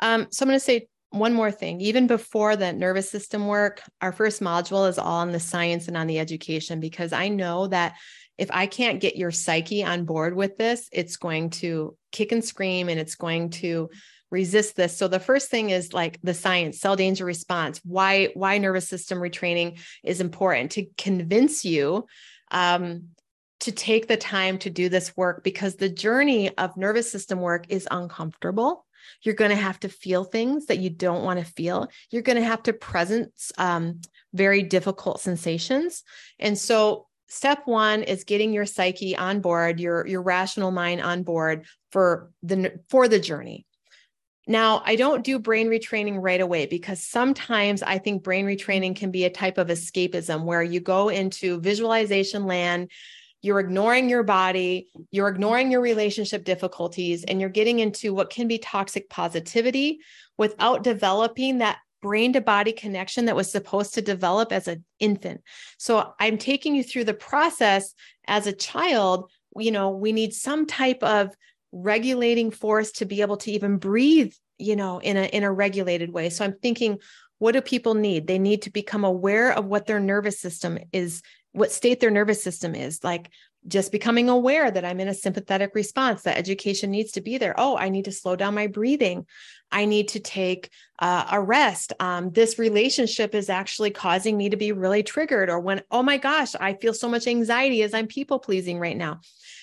Um, 0.00 0.28
so 0.30 0.44
I'm 0.44 0.48
going 0.48 0.60
to 0.60 0.64
say 0.64 0.88
one 1.10 1.34
more 1.34 1.50
thing. 1.50 1.80
Even 1.80 2.06
before 2.06 2.56
the 2.56 2.72
nervous 2.72 3.10
system 3.10 3.46
work, 3.46 3.82
our 4.00 4.12
first 4.12 4.40
module 4.40 4.88
is 4.88 4.98
all 4.98 5.20
on 5.20 5.32
the 5.32 5.40
science 5.40 5.88
and 5.88 5.96
on 5.96 6.06
the 6.06 6.18
education 6.18 6.80
because 6.80 7.12
I 7.12 7.28
know 7.28 7.66
that 7.66 7.96
if 8.38 8.48
I 8.52 8.66
can't 8.66 9.00
get 9.00 9.16
your 9.16 9.30
psyche 9.30 9.84
on 9.84 10.04
board 10.04 10.34
with 10.34 10.56
this, 10.56 10.88
it's 10.92 11.16
going 11.16 11.50
to 11.50 11.96
kick 12.12 12.32
and 12.32 12.44
scream 12.44 12.88
and 12.88 12.98
it's 12.98 13.16
going 13.16 13.50
to 13.50 13.90
resist 14.30 14.76
this. 14.76 14.96
So 14.96 15.08
the 15.08 15.20
first 15.20 15.50
thing 15.50 15.70
is 15.70 15.92
like 15.92 16.18
the 16.22 16.32
science, 16.32 16.80
cell 16.80 16.96
danger 16.96 17.24
response, 17.24 17.80
why 17.84 18.30
why 18.34 18.58
nervous 18.58 18.88
system 18.88 19.18
retraining 19.18 19.80
is 20.04 20.20
important 20.20 20.70
to 20.72 20.86
convince 20.96 21.64
you 21.64 22.06
um, 22.52 23.08
to 23.60 23.72
take 23.72 24.08
the 24.08 24.16
time 24.16 24.58
to 24.58 24.70
do 24.70 24.88
this 24.88 25.16
work 25.16 25.44
because 25.44 25.76
the 25.76 25.88
journey 25.88 26.56
of 26.56 26.76
nervous 26.76 27.10
system 27.10 27.40
work 27.40 27.66
is 27.68 27.86
uncomfortable. 27.90 28.86
You're 29.22 29.34
going 29.34 29.50
to 29.50 29.56
have 29.56 29.80
to 29.80 29.88
feel 29.88 30.24
things 30.24 30.66
that 30.66 30.78
you 30.78 30.90
don't 30.90 31.24
want 31.24 31.38
to 31.38 31.44
feel. 31.44 31.88
You're 32.10 32.22
going 32.22 32.38
to 32.38 32.44
have 32.44 32.62
to 32.64 32.72
presence 32.72 33.52
um, 33.58 34.00
very 34.32 34.62
difficult 34.62 35.20
sensations. 35.20 36.02
And 36.38 36.56
so, 36.56 37.06
step 37.28 37.62
one 37.64 38.02
is 38.02 38.24
getting 38.24 38.52
your 38.52 38.66
psyche 38.66 39.16
on 39.16 39.40
board, 39.40 39.80
your 39.80 40.06
your 40.06 40.22
rational 40.22 40.70
mind 40.70 41.00
on 41.00 41.22
board 41.22 41.66
for 41.92 42.30
the 42.42 42.80
for 42.88 43.08
the 43.08 43.20
journey. 43.20 43.66
Now, 44.46 44.82
I 44.84 44.96
don't 44.96 45.22
do 45.22 45.38
brain 45.38 45.68
retraining 45.68 46.16
right 46.20 46.40
away 46.40 46.66
because 46.66 47.02
sometimes 47.02 47.82
I 47.84 47.98
think 47.98 48.24
brain 48.24 48.46
retraining 48.46 48.96
can 48.96 49.12
be 49.12 49.24
a 49.24 49.30
type 49.30 49.58
of 49.58 49.68
escapism 49.68 50.44
where 50.44 50.62
you 50.62 50.80
go 50.80 51.08
into 51.08 51.60
visualization 51.60 52.46
land 52.46 52.90
you're 53.42 53.60
ignoring 53.60 54.08
your 54.08 54.22
body, 54.22 54.88
you're 55.10 55.28
ignoring 55.28 55.70
your 55.70 55.80
relationship 55.80 56.44
difficulties, 56.44 57.24
and 57.24 57.40
you're 57.40 57.50
getting 57.50 57.78
into 57.78 58.12
what 58.12 58.30
can 58.30 58.48
be 58.48 58.58
toxic 58.58 59.08
positivity 59.08 60.00
without 60.36 60.82
developing 60.82 61.58
that 61.58 61.78
brain 62.02 62.32
to 62.32 62.40
body 62.40 62.72
connection 62.72 63.26
that 63.26 63.36
was 63.36 63.50
supposed 63.50 63.94
to 63.94 64.02
develop 64.02 64.52
as 64.52 64.68
an 64.68 64.84
infant. 64.98 65.42
So 65.78 66.12
I'm 66.18 66.38
taking 66.38 66.74
you 66.74 66.82
through 66.82 67.04
the 67.04 67.14
process 67.14 67.94
as 68.26 68.46
a 68.46 68.52
child. 68.52 69.30
You 69.56 69.70
know, 69.70 69.90
we 69.90 70.12
need 70.12 70.32
some 70.32 70.66
type 70.66 71.02
of 71.02 71.34
regulating 71.72 72.50
force 72.50 72.92
to 72.92 73.04
be 73.04 73.20
able 73.20 73.36
to 73.38 73.52
even 73.52 73.76
breathe, 73.76 74.32
you 74.58 74.76
know, 74.76 74.98
in 74.98 75.16
a 75.16 75.24
in 75.24 75.44
a 75.44 75.52
regulated 75.52 76.12
way. 76.12 76.30
So 76.30 76.44
I'm 76.44 76.56
thinking 76.60 76.98
what 77.38 77.52
do 77.52 77.62
people 77.62 77.94
need? 77.94 78.26
They 78.26 78.38
need 78.38 78.62
to 78.62 78.70
become 78.70 79.02
aware 79.02 79.50
of 79.50 79.64
what 79.64 79.86
their 79.86 79.98
nervous 79.98 80.38
system 80.38 80.78
is 80.92 81.22
what 81.52 81.72
state 81.72 82.00
their 82.00 82.10
nervous 82.10 82.42
system 82.42 82.74
is 82.74 83.02
like 83.02 83.30
just 83.66 83.92
becoming 83.92 84.28
aware 84.28 84.70
that 84.70 84.84
i'm 84.84 85.00
in 85.00 85.08
a 85.08 85.14
sympathetic 85.14 85.74
response 85.74 86.22
that 86.22 86.38
education 86.38 86.90
needs 86.90 87.12
to 87.12 87.20
be 87.20 87.38
there. 87.38 87.54
Oh 87.58 87.76
i 87.76 87.88
need 87.88 88.06
to 88.06 88.12
slow 88.12 88.36
down 88.36 88.54
my 88.54 88.66
breathing. 88.66 89.26
I 89.72 89.84
need 89.84 90.08
to 90.08 90.20
take 90.20 90.68
uh, 90.98 91.26
a 91.30 91.40
rest. 91.40 91.92
Um, 92.00 92.32
this 92.32 92.58
relationship 92.58 93.36
is 93.36 93.48
actually 93.48 93.92
causing 93.92 94.36
me 94.36 94.50
to 94.50 94.56
be 94.56 94.72
really 94.72 95.02
triggered 95.02 95.48
or 95.50 95.60
when 95.60 95.82
oh 95.90 96.02
my 96.02 96.16
gosh 96.16 96.54
i 96.58 96.74
feel 96.74 96.94
so 96.94 97.08
much 97.08 97.26
anxiety 97.26 97.82
as 97.82 97.94
i'm 97.94 98.06
people 98.06 98.38
pleasing 98.38 98.78
right 98.78 98.96
now. 98.96 99.20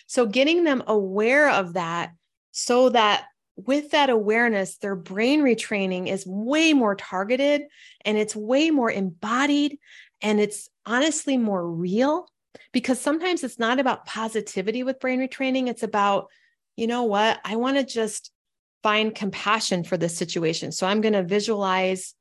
So 0.07 0.25
getting 0.25 0.63
them 0.63 0.83
aware 0.87 1.49
of 1.49 1.73
that 1.73 2.11
so 2.51 2.89
that 2.89 3.25
with 3.57 3.91
that 3.91 4.09
awareness, 4.09 4.77
their 4.77 4.95
brain 4.95 5.41
retraining 5.41 6.07
is 6.07 6.25
way 6.25 6.73
more 6.73 6.95
targeted 6.95 7.63
and 8.05 8.17
it's 8.17 8.35
way 8.35 8.69
more 8.69 8.91
embodied 8.91 9.79
and 10.21 10.39
it's 10.39 10.69
honestly 10.87 11.37
more 11.37 11.69
real 11.69 12.27
because 12.71 12.99
sometimes 12.99 13.43
it's 13.43 13.59
not 13.59 13.79
about 13.79 14.05
positivity 14.05 14.81
with 14.81 14.99
brain 14.99 15.19
retraining. 15.19 15.67
It's 15.67 15.83
about, 15.83 16.29
you 16.75 16.87
know 16.87 17.03
what, 17.03 17.39
I 17.45 17.57
want 17.57 17.77
to 17.77 17.83
just 17.83 18.31
find 18.81 19.13
compassion 19.13 19.83
for 19.83 19.97
this 19.97 20.17
situation. 20.17 20.71
So 20.71 20.87
I'm 20.87 21.01
going 21.01 21.13
to 21.13 21.23
visualize 21.23 22.15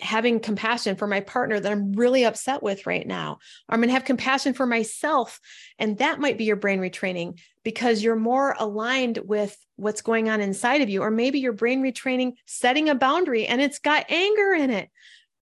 having 0.00 0.38
compassion 0.38 0.94
for 0.94 1.06
my 1.06 1.20
partner 1.20 1.58
that 1.58 1.72
I'm 1.72 1.92
really 1.92 2.24
upset 2.24 2.62
with 2.62 2.86
right 2.86 3.06
now. 3.06 3.38
I'm 3.68 3.80
going 3.80 3.88
to 3.88 3.94
have 3.94 4.04
compassion 4.04 4.54
for 4.54 4.64
myself. 4.64 5.40
And 5.78 5.98
that 5.98 6.20
might 6.20 6.38
be 6.38 6.44
your 6.44 6.56
brain 6.56 6.78
retraining 6.78 7.40
because 7.64 8.02
you're 8.02 8.16
more 8.16 8.54
aligned 8.58 9.18
with 9.18 9.56
what's 9.76 10.02
going 10.02 10.28
on 10.28 10.40
inside 10.40 10.82
of 10.82 10.88
you. 10.88 11.02
Or 11.02 11.10
maybe 11.10 11.40
your 11.40 11.52
brain 11.52 11.82
retraining 11.82 12.34
setting 12.46 12.88
a 12.88 12.94
boundary 12.94 13.46
and 13.46 13.60
it's 13.60 13.80
got 13.80 14.06
anger 14.08 14.52
in 14.52 14.70
it. 14.70 14.88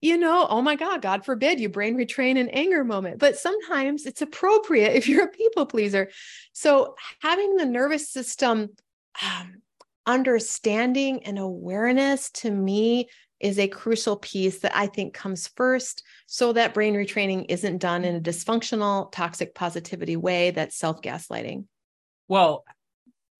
You 0.02 0.18
know, 0.18 0.48
oh 0.50 0.60
my 0.60 0.74
God, 0.74 1.00
God 1.00 1.24
forbid 1.24 1.60
you 1.60 1.68
brain 1.68 1.96
retrain 1.96 2.38
an 2.38 2.48
anger 2.50 2.84
moment. 2.84 3.20
But 3.20 3.38
sometimes 3.38 4.04
it's 4.04 4.20
appropriate 4.20 4.96
if 4.96 5.08
you're 5.08 5.26
a 5.26 5.30
people 5.30 5.64
pleaser. 5.64 6.10
So 6.52 6.96
having 7.20 7.56
the 7.56 7.64
nervous 7.64 8.10
system 8.10 8.70
um, 9.22 9.62
understanding 10.04 11.24
and 11.24 11.38
awareness 11.38 12.30
to 12.30 12.50
me 12.50 13.08
is 13.38 13.58
a 13.58 13.68
crucial 13.68 14.16
piece 14.16 14.60
that 14.60 14.76
I 14.76 14.86
think 14.86 15.14
comes 15.14 15.48
first 15.48 16.02
so 16.26 16.52
that 16.52 16.74
brain 16.74 16.94
retraining 16.94 17.46
isn't 17.48 17.78
done 17.78 18.04
in 18.04 18.16
a 18.16 18.20
dysfunctional, 18.20 19.10
toxic 19.12 19.54
positivity 19.54 20.16
way 20.16 20.50
that's 20.50 20.76
self 20.76 21.00
gaslighting. 21.00 21.66
Well, 22.26 22.64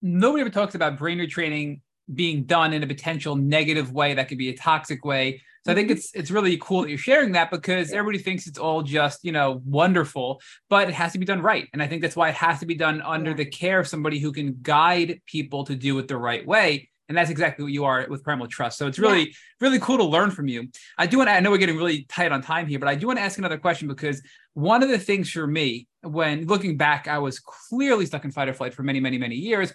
nobody 0.01 0.41
ever 0.41 0.49
talks 0.49 0.75
about 0.75 0.97
brain 0.97 1.19
retraining 1.19 1.81
being 2.13 2.43
done 2.43 2.73
in 2.73 2.83
a 2.83 2.87
potential 2.87 3.35
negative 3.35 3.91
way 3.91 4.13
that 4.13 4.27
could 4.27 4.37
be 4.37 4.49
a 4.49 4.57
toxic 4.57 5.05
way 5.05 5.41
so 5.65 5.71
I 5.71 5.75
think 5.75 5.87
mm-hmm. 5.87 5.97
it's 5.97 6.13
it's 6.13 6.31
really 6.31 6.57
cool 6.57 6.81
that 6.81 6.89
you're 6.89 6.97
sharing 6.97 7.31
that 7.33 7.49
because 7.49 7.91
everybody 7.91 8.21
thinks 8.21 8.47
it's 8.47 8.59
all 8.59 8.81
just, 8.81 9.23
you 9.23 9.31
know, 9.31 9.61
wonderful, 9.65 10.41
but 10.69 10.89
it 10.89 10.93
has 10.93 11.13
to 11.13 11.19
be 11.19 11.25
done 11.25 11.41
right. 11.41 11.69
And 11.71 11.81
I 11.81 11.87
think 11.87 12.01
that's 12.01 12.17
why 12.17 12.29
it 12.29 12.35
has 12.35 12.59
to 12.59 12.65
be 12.65 12.75
done 12.75 13.01
under 13.01 13.31
yeah. 13.31 13.37
the 13.37 13.45
care 13.45 13.79
of 13.79 13.87
somebody 13.87 14.19
who 14.19 14.33
can 14.33 14.57
guide 14.61 15.21
people 15.25 15.63
to 15.65 15.75
do 15.75 15.97
it 15.99 16.09
the 16.09 16.17
right 16.17 16.45
way. 16.45 16.89
And 17.07 17.17
that's 17.17 17.29
exactly 17.29 17.63
what 17.63 17.71
you 17.71 17.85
are 17.85 18.05
with 18.09 18.23
Primal 18.23 18.47
Trust. 18.47 18.77
So 18.77 18.87
it's 18.87 18.99
really, 18.99 19.27
yeah. 19.27 19.33
really 19.61 19.79
cool 19.79 19.97
to 19.97 20.03
learn 20.03 20.31
from 20.31 20.47
you. 20.47 20.69
I 20.97 21.05
do 21.05 21.17
want 21.17 21.29
to, 21.29 21.33
I 21.33 21.39
know 21.39 21.51
we're 21.51 21.57
getting 21.57 21.77
really 21.77 22.03
tight 22.03 22.31
on 22.31 22.41
time 22.41 22.67
here, 22.67 22.79
but 22.79 22.89
I 22.89 22.95
do 22.95 23.07
want 23.07 23.19
to 23.19 23.23
ask 23.23 23.37
another 23.37 23.57
question 23.57 23.87
because 23.87 24.21
one 24.53 24.83
of 24.83 24.89
the 24.89 24.97
things 24.97 25.29
for 25.29 25.45
me, 25.45 25.87
when 26.01 26.45
looking 26.45 26.75
back, 26.75 27.07
I 27.07 27.19
was 27.19 27.39
clearly 27.39 28.05
stuck 28.05 28.25
in 28.25 28.31
fight 28.31 28.49
or 28.49 28.53
flight 28.53 28.73
for 28.73 28.83
many, 28.83 28.99
many, 28.99 29.17
many 29.17 29.35
years. 29.35 29.73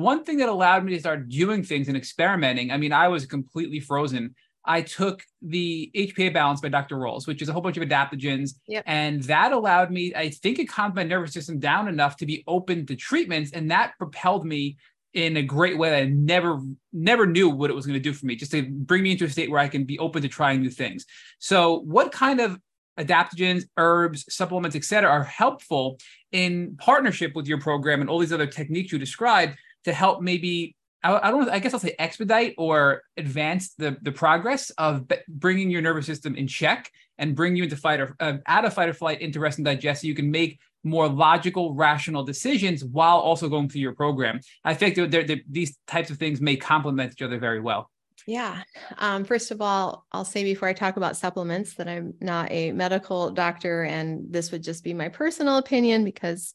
One 0.00 0.24
thing 0.24 0.38
that 0.38 0.48
allowed 0.48 0.84
me 0.84 0.92
to 0.94 1.00
start 1.00 1.28
doing 1.28 1.62
things 1.62 1.88
and 1.88 1.96
experimenting, 1.96 2.70
I 2.70 2.76
mean, 2.76 2.92
I 2.92 3.08
was 3.08 3.26
completely 3.26 3.80
frozen 3.80 4.34
I 4.64 4.82
took 4.82 5.24
the 5.40 5.90
HPA 5.94 6.32
balance 6.32 6.60
by 6.60 6.68
Dr. 6.68 6.96
Rawls, 6.96 7.26
which 7.26 7.42
is 7.42 7.48
a 7.48 7.52
whole 7.52 7.62
bunch 7.62 7.76
of 7.76 7.88
adaptogens. 7.88 8.52
Yep. 8.68 8.84
And 8.86 9.22
that 9.24 9.52
allowed 9.52 9.90
me, 9.90 10.12
I 10.14 10.30
think 10.30 10.58
it 10.58 10.68
calmed 10.68 10.94
my 10.94 11.02
nervous 11.02 11.32
system 11.32 11.58
down 11.58 11.88
enough 11.88 12.16
to 12.18 12.26
be 12.26 12.44
open 12.46 12.86
to 12.86 12.96
treatments. 12.96 13.52
And 13.52 13.70
that 13.70 13.94
propelled 13.98 14.46
me 14.46 14.76
in 15.14 15.36
a 15.36 15.42
great 15.42 15.76
way 15.76 15.90
that 15.90 16.02
I 16.02 16.04
never, 16.06 16.60
never 16.92 17.26
knew 17.26 17.50
what 17.50 17.70
it 17.70 17.74
was 17.74 17.86
going 17.86 18.00
to 18.00 18.00
do 18.00 18.14
for 18.14 18.24
me, 18.26 18.36
just 18.36 18.52
to 18.52 18.62
bring 18.62 19.02
me 19.02 19.12
into 19.12 19.24
a 19.24 19.30
state 19.30 19.50
where 19.50 19.60
I 19.60 19.68
can 19.68 19.84
be 19.84 19.98
open 19.98 20.22
to 20.22 20.28
trying 20.28 20.62
new 20.62 20.70
things. 20.70 21.04
So, 21.38 21.80
what 21.80 22.12
kind 22.12 22.40
of 22.40 22.58
adaptogens, 22.98 23.64
herbs, 23.76 24.24
supplements, 24.32 24.76
et 24.76 24.84
cetera, 24.84 25.10
are 25.10 25.24
helpful 25.24 25.98
in 26.30 26.76
partnership 26.78 27.34
with 27.34 27.46
your 27.46 27.60
program 27.60 28.00
and 28.00 28.08
all 28.08 28.18
these 28.18 28.32
other 28.32 28.46
techniques 28.46 28.92
you 28.92 28.98
described 28.98 29.56
to 29.84 29.92
help 29.92 30.20
maybe 30.20 30.76
I, 31.04 31.32
don't 31.32 31.48
I 31.48 31.58
guess 31.58 31.74
I'll 31.74 31.80
say 31.80 31.96
expedite 31.98 32.54
or 32.58 33.02
advance 33.16 33.74
the 33.74 33.96
the 34.02 34.12
progress 34.12 34.70
of 34.70 35.04
bringing 35.28 35.70
your 35.70 35.82
nervous 35.82 36.06
system 36.06 36.36
in 36.36 36.46
check 36.46 36.90
and 37.18 37.34
bring 37.34 37.56
you 37.56 37.64
into 37.64 37.76
fight 37.76 38.00
or 38.00 38.14
uh, 38.20 38.34
out 38.46 38.64
of 38.64 38.74
fight 38.74 38.88
or 38.88 38.94
flight 38.94 39.20
into 39.20 39.40
rest 39.40 39.58
and 39.58 39.64
digest 39.64 40.02
so 40.02 40.06
you 40.06 40.14
can 40.14 40.30
make 40.30 40.60
more 40.84 41.08
logical 41.08 41.74
rational 41.74 42.24
decisions 42.24 42.84
while 42.84 43.18
also 43.18 43.48
going 43.48 43.68
through 43.68 43.80
your 43.80 43.94
program 43.94 44.40
i 44.64 44.74
think 44.74 44.96
that 44.96 45.40
these 45.48 45.76
types 45.86 46.10
of 46.10 46.18
things 46.18 46.40
may 46.40 46.56
complement 46.56 47.12
each 47.12 47.22
other 47.22 47.38
very 47.38 47.60
well 47.60 47.88
yeah. 48.26 48.62
Um, 48.98 49.24
first 49.24 49.50
of 49.50 49.60
all, 49.60 50.06
I'll 50.12 50.24
say 50.24 50.44
before 50.44 50.68
I 50.68 50.72
talk 50.72 50.96
about 50.96 51.16
supplements 51.16 51.74
that 51.74 51.88
I'm 51.88 52.14
not 52.20 52.50
a 52.52 52.72
medical 52.72 53.30
doctor, 53.30 53.82
and 53.82 54.26
this 54.30 54.52
would 54.52 54.62
just 54.62 54.84
be 54.84 54.94
my 54.94 55.08
personal 55.08 55.56
opinion 55.56 56.04
because 56.04 56.54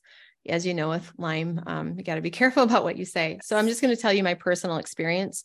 as 0.50 0.66
you 0.66 0.74
know, 0.74 0.90
with 0.90 1.12
Lyme, 1.18 1.62
um, 1.68 1.96
you 1.98 2.04
got 2.04 2.16
to 2.16 2.22
be 2.22 2.30
careful 2.42 2.64
about 2.64 2.84
what 2.84 2.98
you 2.98 3.06
say. 3.06 3.40
So 3.44 3.58
I'm 3.58 3.68
just 3.68 3.82
going 3.82 3.96
to 3.96 4.02
tell 4.02 4.14
you 4.14 4.24
my 4.24 4.34
personal 4.34 4.78
experience. 4.78 5.44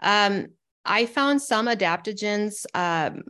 Um, 0.00 0.48
I 0.84 1.06
found 1.06 1.42
some 1.42 1.66
adaptogens 1.66 2.64
um, 2.74 3.22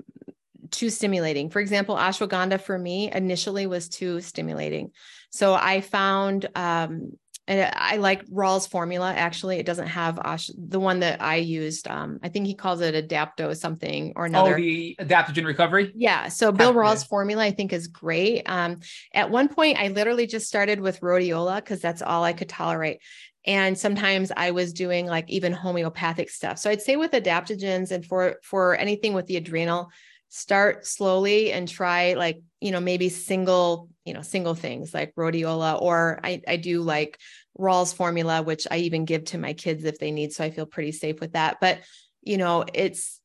too 0.71 0.91
stimulating. 0.91 1.51
For 1.51 1.61
example, 1.61 1.97
ashwagandha 1.97 2.61
for 2.61 2.79
me 2.79 3.11
initially 3.11 3.67
was 3.67 3.89
too 3.89 4.21
stimulating. 4.21 4.91
So 5.31 5.55
I 5.55 5.81
found 5.81 6.49
um, 6.55 7.13
and 7.49 7.73
I 7.77 7.97
like 7.97 8.27
Rawls 8.27 8.69
formula. 8.69 9.13
Actually, 9.15 9.59
it 9.59 9.67
doesn't 9.67 9.87
have 9.87 10.19
Ash, 10.19 10.51
the 10.57 10.81
one 10.81 11.01
that 11.01 11.23
I 11.23 11.37
used. 11.37 11.87
Um, 11.87 12.19
I 12.23 12.29
think 12.29 12.47
he 12.47 12.55
calls 12.55 12.81
it 12.81 13.09
Adapto 13.09 13.57
something 13.57 14.13
or 14.17 14.25
oh, 14.25 14.27
another. 14.27 14.55
Oh, 14.55 14.57
the 14.57 14.97
adaptogen 15.01 15.47
recovery. 15.47 15.93
Yeah. 15.95 16.29
So 16.29 16.51
Bill 16.51 16.73
yeah. 16.73 16.79
Rawls 16.79 17.07
formula, 17.07 17.45
I 17.45 17.53
think, 17.53 17.73
is 17.73 17.87
great. 17.87 18.43
Um, 18.47 18.81
at 19.15 19.31
one 19.31 19.49
point, 19.49 19.79
I 19.79 19.89
literally 19.89 20.27
just 20.27 20.49
started 20.49 20.81
with 20.81 21.01
rhodiola 21.01 21.57
because 21.57 21.81
that's 21.81 22.03
all 22.03 22.25
I 22.25 22.33
could 22.33 22.49
tolerate. 22.49 23.01
And 23.45 23.79
sometimes 23.79 24.33
I 24.37 24.51
was 24.51 24.73
doing 24.73 25.07
like 25.07 25.31
even 25.31 25.53
homeopathic 25.53 26.31
stuff. 26.31 26.59
So 26.59 26.69
I'd 26.69 26.83
say 26.83 26.97
with 26.97 27.13
adaptogens 27.13 27.93
and 27.93 28.05
for 28.05 28.37
for 28.43 28.75
anything 28.75 29.15
with 29.15 29.27
the 29.27 29.37
adrenal, 29.37 29.91
start 30.29 30.87
slowly 30.87 31.53
and 31.53 31.69
try 31.69 32.15
like 32.15 32.41
you 32.61 32.71
know 32.71 32.81
maybe 32.81 33.09
single 33.09 33.89
you 34.05 34.13
know 34.13 34.23
single 34.23 34.55
things 34.55 34.93
like 34.93 35.15
rhodiola 35.15 35.81
or 35.81 36.21
i 36.25 36.43
i 36.49 36.57
do 36.57 36.83
like 36.83 37.19
rawls 37.59 37.95
formula 37.95 38.43
which 38.43 38.67
i 38.71 38.79
even 38.79 39.05
give 39.05 39.25
to 39.25 39.39
my 39.39 39.53
kids 39.53 39.85
if 39.85 39.99
they 39.99 40.11
need 40.11 40.33
so 40.33 40.45
i 40.45 40.51
feel 40.51 40.67
pretty 40.67 40.93
safe 40.93 41.21
with 41.21 41.33
that 41.33 41.59
but 41.61 41.81
you 42.23 42.37
know 42.37 42.65
it's 42.75 43.21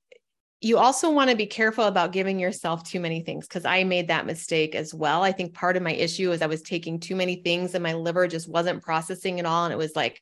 you 0.61 0.77
also 0.77 1.09
want 1.09 1.31
to 1.31 1.35
be 1.35 1.47
careful 1.47 1.85
about 1.85 2.11
giving 2.11 2.37
yourself 2.39 2.83
too 2.83 2.99
many 2.99 3.21
things 3.21 3.47
because 3.47 3.65
I 3.65 3.83
made 3.83 4.09
that 4.09 4.27
mistake 4.27 4.75
as 4.75 4.93
well. 4.93 5.23
I 5.23 5.31
think 5.31 5.55
part 5.55 5.75
of 5.75 5.81
my 5.81 5.91
issue 5.91 6.31
is 6.31 6.43
I 6.43 6.47
was 6.47 6.61
taking 6.61 6.99
too 6.99 7.15
many 7.15 7.37
things 7.37 7.73
and 7.73 7.81
my 7.81 7.93
liver 7.93 8.27
just 8.27 8.47
wasn't 8.47 8.83
processing 8.83 9.39
it 9.39 9.47
all. 9.47 9.65
And 9.65 9.73
it 9.73 9.77
was 9.77 9.95
like, 9.95 10.21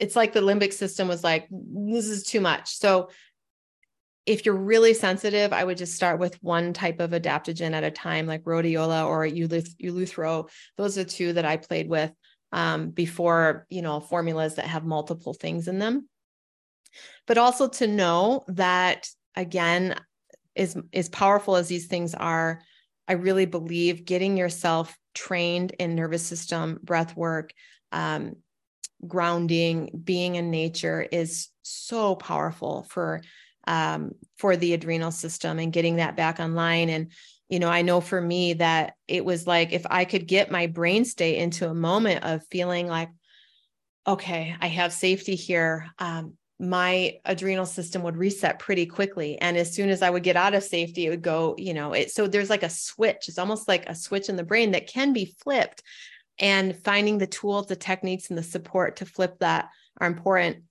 it's 0.00 0.16
like 0.16 0.32
the 0.32 0.40
limbic 0.40 0.72
system 0.72 1.06
was 1.06 1.22
like, 1.22 1.46
this 1.50 2.08
is 2.08 2.24
too 2.24 2.40
much. 2.40 2.74
So 2.74 3.10
if 4.26 4.44
you're 4.44 4.56
really 4.56 4.92
sensitive, 4.92 5.52
I 5.52 5.62
would 5.62 5.78
just 5.78 5.94
start 5.94 6.18
with 6.18 6.42
one 6.42 6.72
type 6.72 6.98
of 6.98 7.12
adaptogen 7.12 7.72
at 7.72 7.84
a 7.84 7.92
time, 7.92 8.26
like 8.26 8.42
rhodiola 8.42 9.06
or 9.06 9.24
eleuthero. 9.24 10.50
Those 10.76 10.98
are 10.98 11.04
two 11.04 11.32
that 11.34 11.44
I 11.44 11.56
played 11.56 11.88
with 11.88 12.12
um, 12.50 12.90
before, 12.90 13.66
you 13.70 13.82
know, 13.82 14.00
formulas 14.00 14.56
that 14.56 14.66
have 14.66 14.84
multiple 14.84 15.32
things 15.32 15.68
in 15.68 15.78
them. 15.78 16.08
But 17.26 17.38
also 17.38 17.68
to 17.68 17.86
know 17.86 18.44
that, 18.48 19.08
again, 19.36 19.94
is 20.56 20.76
as 20.92 21.08
powerful 21.08 21.54
as 21.54 21.68
these 21.68 21.86
things 21.86 22.14
are, 22.14 22.62
I 23.06 23.12
really 23.12 23.46
believe 23.46 24.04
getting 24.04 24.36
yourself 24.36 24.96
trained 25.14 25.70
in 25.78 25.94
nervous 25.94 26.26
system 26.26 26.80
breath 26.82 27.16
work, 27.16 27.52
um, 27.92 28.36
grounding, 29.06 30.00
being 30.02 30.34
in 30.34 30.50
nature 30.50 31.02
is 31.02 31.48
so 31.62 32.16
powerful 32.16 32.86
for 32.88 33.20
um, 33.66 34.12
for 34.38 34.56
the 34.56 34.74
adrenal 34.74 35.10
system 35.10 35.58
and 35.58 35.72
getting 35.72 35.96
that 35.96 36.16
back 36.16 36.40
online. 36.40 36.88
And, 36.88 37.12
you 37.48 37.58
know, 37.58 37.68
I 37.68 37.82
know 37.82 38.00
for 38.00 38.20
me 38.20 38.54
that 38.54 38.94
it 39.08 39.24
was 39.24 39.46
like 39.46 39.72
if 39.72 39.86
I 39.88 40.04
could 40.04 40.26
get 40.26 40.50
my 40.50 40.66
brain 40.66 41.04
state 41.04 41.38
into 41.38 41.68
a 41.68 41.74
moment 41.74 42.24
of 42.24 42.46
feeling 42.50 42.86
like, 42.86 43.10
okay, 44.06 44.54
I 44.60 44.68
have 44.68 44.92
safety 44.92 45.34
here. 45.34 45.88
Um, 45.98 46.34
my 46.58 47.18
adrenal 47.24 47.66
system 47.66 48.02
would 48.02 48.16
reset 48.16 48.58
pretty 48.58 48.86
quickly. 48.86 49.38
And 49.40 49.56
as 49.56 49.74
soon 49.74 49.90
as 49.90 50.00
I 50.00 50.08
would 50.08 50.22
get 50.22 50.36
out 50.36 50.54
of 50.54 50.62
safety, 50.62 51.06
it 51.06 51.10
would 51.10 51.22
go, 51.22 51.54
you 51.58 51.74
know, 51.74 51.92
it 51.92 52.10
so 52.10 52.26
there's 52.26 52.50
like 52.50 52.62
a 52.62 52.70
switch. 52.70 53.28
It's 53.28 53.38
almost 53.38 53.68
like 53.68 53.88
a 53.88 53.94
switch 53.94 54.28
in 54.28 54.36
the 54.36 54.44
brain 54.44 54.70
that 54.70 54.86
can 54.86 55.12
be 55.12 55.34
flipped. 55.42 55.82
And 56.38 56.76
finding 56.76 57.16
the 57.16 57.26
tools, 57.26 57.66
the 57.66 57.76
techniques, 57.76 58.28
and 58.28 58.38
the 58.38 58.42
support 58.42 58.96
to 58.96 59.06
flip 59.06 59.38
that 59.40 59.70
are 59.98 60.06
important. 60.06 60.64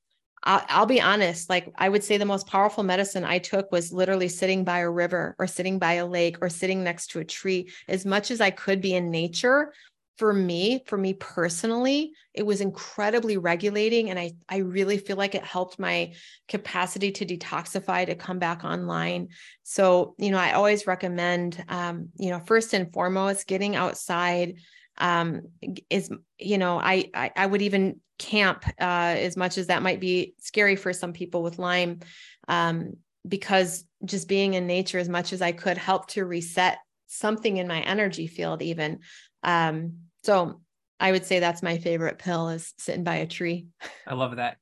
I'll, 0.45 0.63
I'll, 0.69 0.85
be 0.85 1.01
honest, 1.01 1.49
like 1.49 1.71
I 1.75 1.89
would 1.89 2.03
say 2.03 2.17
the 2.17 2.25
most 2.25 2.47
powerful 2.47 2.83
medicine 2.83 3.23
I 3.23 3.39
took 3.39 3.71
was 3.71 3.91
literally 3.91 4.27
sitting 4.27 4.63
by 4.63 4.79
a 4.79 4.89
river 4.89 5.35
or 5.39 5.47
sitting 5.47 5.79
by 5.79 5.93
a 5.93 6.05
lake 6.05 6.37
or 6.41 6.49
sitting 6.49 6.83
next 6.83 7.07
to 7.11 7.19
a 7.19 7.25
tree. 7.25 7.71
As 7.87 8.05
much 8.05 8.29
as 8.29 8.41
I 8.41 8.51
could 8.51 8.79
be 8.79 8.93
in 8.93 9.09
nature, 9.09 9.73
for 10.17 10.31
me, 10.31 10.81
for 10.85 10.97
me 10.97 11.13
personally, 11.13 12.13
it 12.33 12.45
was 12.45 12.61
incredibly 12.61 13.37
regulating. 13.37 14.09
And 14.09 14.17
I, 14.17 14.31
I 14.47 14.57
really 14.57 14.97
feel 14.97 15.17
like 15.17 15.35
it 15.35 15.43
helped 15.43 15.77
my 15.77 16.13
capacity 16.47 17.11
to 17.11 17.25
detoxify, 17.25 18.05
to 18.05 18.15
come 18.15 18.39
back 18.39 18.63
online. 18.63 19.29
So, 19.63 20.15
you 20.17 20.31
know, 20.31 20.37
I 20.37 20.53
always 20.53 20.87
recommend, 20.87 21.63
um, 21.67 22.09
you 22.17 22.29
know, 22.29 22.39
first 22.39 22.73
and 22.73 22.93
foremost, 22.93 23.47
getting 23.47 23.75
outside 23.75 24.55
um, 24.97 25.41
is, 25.89 26.09
you 26.39 26.57
know, 26.57 26.79
I, 26.79 27.09
I, 27.13 27.31
I 27.35 27.45
would 27.45 27.61
even 27.61 27.99
camp 28.17 28.65
uh, 28.79 29.15
as 29.17 29.35
much 29.35 29.57
as 29.57 29.67
that 29.67 29.83
might 29.83 29.99
be 29.99 30.35
scary 30.39 30.75
for 30.75 30.93
some 30.93 31.13
people 31.13 31.43
with 31.43 31.59
Lyme, 31.59 31.99
um, 32.47 32.93
because 33.27 33.85
just 34.05 34.27
being 34.27 34.53
in 34.53 34.67
nature 34.67 34.99
as 34.99 35.09
much 35.09 35.33
as 35.33 35.41
I 35.41 35.51
could 35.51 35.77
help 35.77 36.07
to 36.09 36.25
reset 36.25 36.77
something 37.07 37.57
in 37.57 37.67
my 37.67 37.81
energy 37.81 38.27
field, 38.27 38.61
even. 38.61 38.99
Um, 39.43 39.97
so 40.23 40.61
I 40.99 41.11
would 41.11 41.25
say 41.25 41.39
that's 41.39 41.63
my 41.63 41.77
favorite 41.77 42.19
pill 42.19 42.49
is 42.49 42.73
sitting 42.77 43.03
by 43.03 43.15
a 43.15 43.27
tree. 43.27 43.67
I 44.07 44.13
love 44.13 44.37
that. 44.37 44.57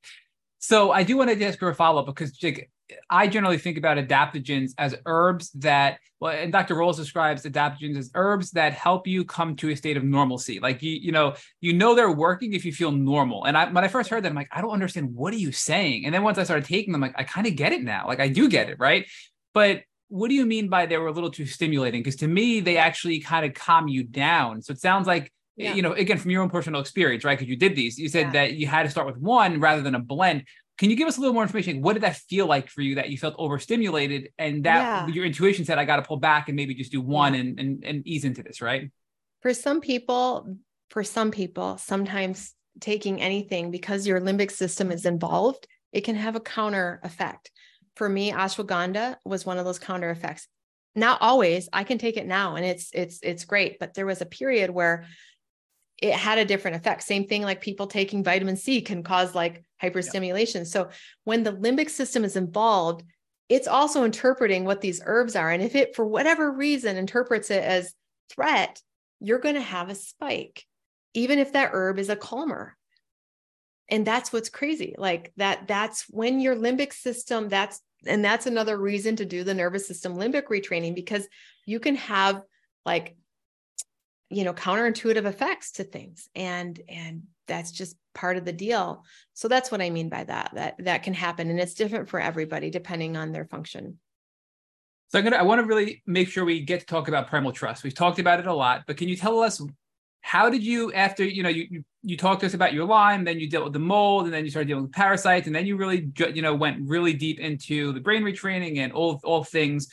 So 0.58 0.90
I 0.90 1.02
do 1.02 1.16
want 1.16 1.30
to 1.30 1.44
ask 1.44 1.58
for 1.58 1.68
a 1.68 1.74
follow 1.74 2.00
up 2.00 2.06
because 2.06 2.32
Jake, 2.32 2.70
I 3.08 3.28
generally 3.28 3.58
think 3.58 3.78
about 3.78 3.96
adaptogens 3.96 4.72
as 4.76 4.94
herbs 5.06 5.50
that, 5.52 5.98
well, 6.20 6.32
and 6.32 6.52
Dr. 6.52 6.74
Rawls 6.74 6.96
describes 6.96 7.44
adaptogens 7.44 7.96
as 7.96 8.10
herbs 8.14 8.50
that 8.52 8.74
help 8.74 9.06
you 9.06 9.24
come 9.24 9.56
to 9.56 9.70
a 9.70 9.76
state 9.76 9.96
of 9.96 10.04
normalcy. 10.04 10.60
Like 10.60 10.82
you, 10.82 10.92
you 10.92 11.12
know, 11.12 11.34
you 11.60 11.72
know 11.72 11.94
they're 11.94 12.12
working 12.12 12.52
if 12.52 12.64
you 12.64 12.72
feel 12.72 12.92
normal. 12.92 13.44
And 13.44 13.56
I, 13.56 13.70
when 13.70 13.84
I 13.84 13.88
first 13.88 14.10
heard 14.10 14.22
that, 14.24 14.28
I'm 14.28 14.34
like, 14.34 14.50
I 14.52 14.60
don't 14.60 14.72
understand. 14.72 15.14
What 15.14 15.32
are 15.32 15.38
you 15.38 15.52
saying? 15.52 16.04
And 16.04 16.14
then 16.14 16.22
once 16.22 16.36
I 16.36 16.44
started 16.44 16.66
taking 16.66 16.92
them, 16.92 17.00
like, 17.00 17.14
I 17.16 17.24
kind 17.24 17.46
of 17.46 17.56
get 17.56 17.72
it 17.72 17.82
now. 17.82 18.06
Like 18.06 18.20
I 18.20 18.28
do 18.28 18.48
get 18.48 18.68
it, 18.68 18.78
right? 18.78 19.06
But 19.54 19.82
what 20.08 20.28
do 20.28 20.34
you 20.34 20.44
mean 20.44 20.68
by 20.68 20.86
they 20.86 20.98
were 20.98 21.08
a 21.08 21.12
little 21.12 21.30
too 21.30 21.46
stimulating? 21.46 22.02
Because 22.02 22.16
to 22.16 22.28
me, 22.28 22.60
they 22.60 22.76
actually 22.76 23.20
kind 23.20 23.46
of 23.46 23.54
calm 23.54 23.88
you 23.88 24.04
down. 24.04 24.60
So 24.62 24.72
it 24.72 24.80
sounds 24.80 25.06
like 25.06 25.32
yeah. 25.56 25.74
you 25.74 25.82
know, 25.82 25.92
again, 25.92 26.18
from 26.18 26.30
your 26.30 26.42
own 26.42 26.50
personal 26.50 26.80
experience, 26.80 27.24
right? 27.24 27.38
Because 27.38 27.48
you 27.48 27.56
did 27.56 27.76
these, 27.76 27.98
you 27.98 28.08
said 28.08 28.26
yeah. 28.26 28.32
that 28.32 28.54
you 28.54 28.66
had 28.66 28.82
to 28.84 28.90
start 28.90 29.06
with 29.06 29.16
one 29.16 29.60
rather 29.60 29.82
than 29.82 29.94
a 29.94 30.00
blend. 30.00 30.44
Can 30.76 30.90
you 30.90 30.96
give 30.96 31.06
us 31.06 31.16
a 31.16 31.20
little 31.20 31.34
more 31.34 31.42
information? 31.44 31.82
What 31.82 31.92
did 31.92 32.02
that 32.02 32.16
feel 32.16 32.46
like 32.46 32.68
for 32.68 32.82
you 32.82 32.96
that 32.96 33.10
you 33.10 33.16
felt 33.16 33.34
overstimulated 33.38 34.30
and 34.38 34.64
that 34.64 35.08
yeah. 35.08 35.14
your 35.14 35.24
intuition 35.24 35.64
said, 35.64 35.78
I 35.78 35.84
got 35.84 35.96
to 35.96 36.02
pull 36.02 36.16
back 36.16 36.48
and 36.48 36.56
maybe 36.56 36.74
just 36.74 36.90
do 36.90 37.00
one 37.00 37.34
and, 37.34 37.58
and, 37.60 37.84
and 37.84 38.06
ease 38.06 38.24
into 38.24 38.42
this, 38.42 38.60
right? 38.60 38.90
For 39.40 39.54
some 39.54 39.80
people, 39.80 40.56
for 40.90 41.04
some 41.04 41.30
people, 41.30 41.78
sometimes 41.78 42.54
taking 42.80 43.20
anything 43.20 43.70
because 43.70 44.06
your 44.06 44.20
limbic 44.20 44.50
system 44.50 44.90
is 44.90 45.06
involved, 45.06 45.68
it 45.92 46.02
can 46.02 46.16
have 46.16 46.34
a 46.34 46.40
counter 46.40 47.00
effect. 47.04 47.52
For 47.94 48.08
me, 48.08 48.32
ashwagandha 48.32 49.16
was 49.24 49.46
one 49.46 49.58
of 49.58 49.64
those 49.64 49.78
counter 49.78 50.10
effects. 50.10 50.48
Not 50.96 51.18
always. 51.20 51.68
I 51.72 51.84
can 51.84 51.98
take 51.98 52.16
it 52.16 52.26
now 52.26 52.56
and 52.56 52.64
it's 52.64 52.90
it's 52.92 53.18
it's 53.22 53.44
great, 53.44 53.78
but 53.78 53.94
there 53.94 54.06
was 54.06 54.20
a 54.20 54.26
period 54.26 54.70
where 54.70 55.06
it 55.98 56.14
had 56.14 56.38
a 56.38 56.44
different 56.44 56.76
effect. 56.76 57.02
Same 57.02 57.26
thing 57.26 57.42
like 57.42 57.60
people 57.60 57.86
taking 57.86 58.24
vitamin 58.24 58.56
C 58.56 58.80
can 58.80 59.02
cause 59.02 59.34
like 59.34 59.64
hyperstimulation. 59.82 60.56
Yeah. 60.56 60.64
So 60.64 60.88
when 61.24 61.42
the 61.42 61.52
limbic 61.52 61.90
system 61.90 62.24
is 62.24 62.36
involved, 62.36 63.04
it's 63.48 63.68
also 63.68 64.04
interpreting 64.04 64.64
what 64.64 64.80
these 64.80 65.02
herbs 65.04 65.36
are. 65.36 65.50
And 65.50 65.62
if 65.62 65.74
it, 65.74 65.94
for 65.94 66.04
whatever 66.04 66.50
reason, 66.50 66.96
interprets 66.96 67.50
it 67.50 67.62
as 67.62 67.94
threat, 68.30 68.80
you're 69.20 69.38
going 69.38 69.54
to 69.54 69.60
have 69.60 69.90
a 69.90 69.94
spike, 69.94 70.64
even 71.12 71.38
if 71.38 71.52
that 71.52 71.70
herb 71.72 71.98
is 71.98 72.08
a 72.08 72.16
calmer. 72.16 72.76
And 73.88 74.06
that's 74.06 74.32
what's 74.32 74.48
crazy. 74.48 74.94
Like 74.96 75.32
that, 75.36 75.68
that's 75.68 76.06
when 76.08 76.40
your 76.40 76.56
limbic 76.56 76.92
system, 76.92 77.48
that's, 77.48 77.80
and 78.06 78.24
that's 78.24 78.46
another 78.46 78.78
reason 78.78 79.16
to 79.16 79.24
do 79.24 79.44
the 79.44 79.54
nervous 79.54 79.86
system 79.86 80.16
limbic 80.16 80.44
retraining 80.44 80.94
because 80.94 81.28
you 81.66 81.80
can 81.80 81.96
have 81.96 82.42
like 82.84 83.16
you 84.34 84.44
know 84.44 84.52
counterintuitive 84.52 85.24
effects 85.24 85.72
to 85.72 85.84
things. 85.84 86.28
And 86.34 86.80
and 86.88 87.22
that's 87.46 87.70
just 87.70 87.96
part 88.14 88.36
of 88.36 88.44
the 88.44 88.52
deal. 88.52 89.04
So 89.34 89.48
that's 89.48 89.70
what 89.70 89.82
i 89.82 89.90
mean 89.90 90.08
by 90.08 90.24
that 90.24 90.52
that 90.54 90.76
that 90.80 91.02
can 91.02 91.14
happen. 91.14 91.50
And 91.50 91.60
it's 91.60 91.74
different 91.74 92.08
for 92.08 92.20
everybody 92.20 92.70
depending 92.70 93.16
on 93.16 93.32
their 93.32 93.44
function. 93.44 93.98
So 95.08 95.18
i'm 95.18 95.24
gonna 95.24 95.36
i 95.36 95.42
want 95.42 95.60
to 95.60 95.66
really 95.66 96.02
make 96.06 96.28
sure 96.28 96.44
we 96.44 96.60
get 96.60 96.80
to 96.80 96.86
talk 96.86 97.08
about 97.08 97.28
primal 97.28 97.52
trust. 97.52 97.84
We've 97.84 97.94
talked 97.94 98.18
about 98.18 98.40
it 98.40 98.46
a 98.46 98.54
lot 98.54 98.84
but 98.86 98.96
can 98.96 99.08
you 99.08 99.16
tell 99.16 99.40
us 99.40 99.60
how 100.24 100.48
did 100.48 100.64
you 100.64 100.90
after 100.94 101.22
you 101.22 101.42
know 101.42 101.50
you, 101.50 101.66
you 101.70 101.84
you 102.02 102.16
talked 102.16 102.40
to 102.40 102.46
us 102.46 102.54
about 102.54 102.72
your 102.72 102.86
lyme 102.86 103.24
then 103.24 103.38
you 103.38 103.48
dealt 103.48 103.64
with 103.64 103.74
the 103.74 103.78
mold 103.78 104.24
and 104.24 104.32
then 104.32 104.42
you 104.42 104.50
started 104.50 104.68
dealing 104.68 104.84
with 104.84 104.92
parasites 104.92 105.46
and 105.46 105.54
then 105.54 105.66
you 105.66 105.76
really 105.76 106.10
you 106.34 106.40
know 106.40 106.54
went 106.54 106.88
really 106.88 107.12
deep 107.12 107.38
into 107.38 107.92
the 107.92 108.00
brain 108.00 108.22
retraining 108.22 108.78
and 108.78 108.90
all 108.94 109.20
all 109.22 109.44
things 109.44 109.88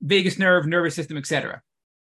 vagus 0.00 0.38
nerve 0.38 0.66
nervous 0.66 0.94
system 0.94 1.18
etc 1.18 1.60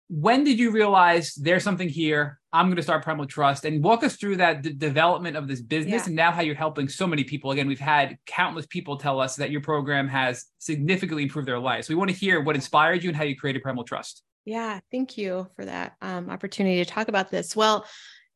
when 0.09 0.45
did 0.45 0.59
you 0.59 0.71
realize 0.71 1.35
there's 1.35 1.65
something 1.65 1.89
here? 1.89 2.39
I'm 2.53 2.67
going 2.67 2.77
to 2.77 2.83
start 2.83 3.03
Primal 3.03 3.27
Trust 3.27 3.65
and 3.65 3.83
walk 3.83 4.05
us 4.05 4.17
through 4.17 4.37
that 4.37 4.63
d- 4.63 4.73
development 4.73 5.37
of 5.37 5.49
this 5.49 5.61
business 5.61 6.03
yeah. 6.03 6.07
and 6.07 6.15
now 6.15 6.31
how 6.31 6.43
you're 6.43 6.55
helping 6.55 6.89
so 6.89 7.07
many 7.07 7.25
people. 7.25 7.51
Again, 7.51 7.67
we've 7.67 7.81
had 7.81 8.19
countless 8.27 8.67
people 8.67 8.97
tell 8.97 9.19
us 9.21 9.37
that 9.37 9.51
your 9.51 9.61
program 9.61 10.07
has 10.09 10.45
significantly 10.59 11.25
improved 11.25 11.49
their 11.49 11.59
lives. 11.59 11.89
We 11.89 11.95
want 11.95 12.11
to 12.11 12.17
hear 12.17 12.41
what 12.41 12.55
inspired 12.55 13.03
you 13.03 13.11
and 13.11 13.17
how 13.17 13.25
you 13.25 13.37
created 13.37 13.63
Primal 13.63 13.85
Trust. 13.85 14.23
Yeah, 14.45 14.79
thank 14.93 15.17
you 15.17 15.49
for 15.57 15.65
that 15.65 15.95
um, 16.03 16.29
opportunity 16.29 16.85
to 16.85 16.91
talk 16.91 17.09
about 17.09 17.31
this. 17.31 17.57
Well, 17.57 17.87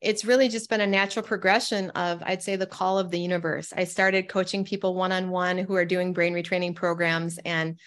it's 0.01 0.25
really 0.25 0.49
just 0.49 0.71
been 0.71 0.81
a 0.81 0.87
natural 0.87 1.25
progression 1.25 1.91
of, 1.91 2.23
I'd 2.25 2.43
say, 2.43 2.57
the 2.57 2.67
call 2.67 2.99
of 2.99 3.11
the 3.11 3.19
universe. 3.19 3.73
I 3.77 3.85
started 3.85 4.29
coaching 4.29 4.65
people 4.65 4.95
one 4.95 5.13
on 5.13 5.29
one 5.29 5.59
who 5.59 5.75
are 5.75 5.85
doing 5.85 6.13
brain 6.13 6.35
retraining 6.35 6.75
programs 6.75 7.39
and 7.45 7.79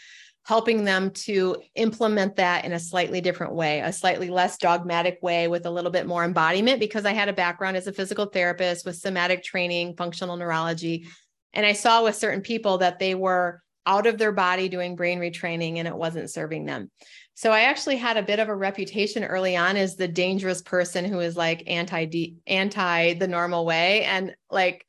helping 0.43 0.84
them 0.84 1.11
to 1.11 1.55
implement 1.76 2.35
that 2.35 2.65
in 2.65 2.73
a 2.73 2.80
slightly 2.80 3.22
different 3.22 3.53
way, 3.53 3.80
a 3.80 3.93
slightly 3.93 4.30
less 4.30 4.57
dogmatic 4.57 5.19
way 5.22 5.47
with 5.47 5.65
a 5.65 5.72
little 5.72 5.91
bit 5.91 6.07
more 6.07 6.23
embodiment 6.23 6.80
because 6.80 7.05
I 7.05 7.13
had 7.13 7.30
a 7.30 7.34
background 7.34 7.77
as 7.77 7.88
a 7.88 7.93
physical 7.93 8.26
therapist 8.26 8.85
with 8.85 8.95
somatic 8.95 9.43
training, 9.43 9.95
functional 9.95 10.38
neurology. 10.38 11.07
And 11.53 11.65
I 11.65 11.73
saw 11.73 12.03
with 12.03 12.15
certain 12.15 12.41
people 12.41 12.80
that 12.80 12.97
they 12.97 13.13
were 13.13 13.61
out 13.85 14.07
of 14.07 14.18
their 14.18 14.31
body 14.31 14.69
doing 14.69 14.95
brain 14.95 15.19
retraining 15.19 15.77
and 15.77 15.88
it 15.88 15.95
wasn't 15.95 16.30
serving 16.30 16.65
them. 16.65 16.89
So 17.34 17.51
I 17.51 17.61
actually 17.61 17.97
had 17.97 18.18
a 18.18 18.23
bit 18.23 18.39
of 18.39 18.49
a 18.49 18.55
reputation 18.55 19.23
early 19.23 19.55
on 19.55 19.76
as 19.77 19.95
the 19.95 20.07
dangerous 20.07 20.61
person 20.61 21.05
who 21.05 21.19
is 21.19 21.35
like 21.35 21.63
anti 21.68 22.35
anti 22.45 23.13
the 23.13 23.27
normal 23.27 23.65
way 23.65 24.03
and 24.03 24.35
like 24.51 24.85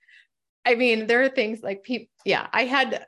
I 0.64 0.74
mean 0.74 1.06
there 1.06 1.22
are 1.22 1.30
things 1.30 1.60
like 1.62 1.82
people 1.82 2.08
yeah, 2.24 2.46
I 2.52 2.64
had 2.64 3.06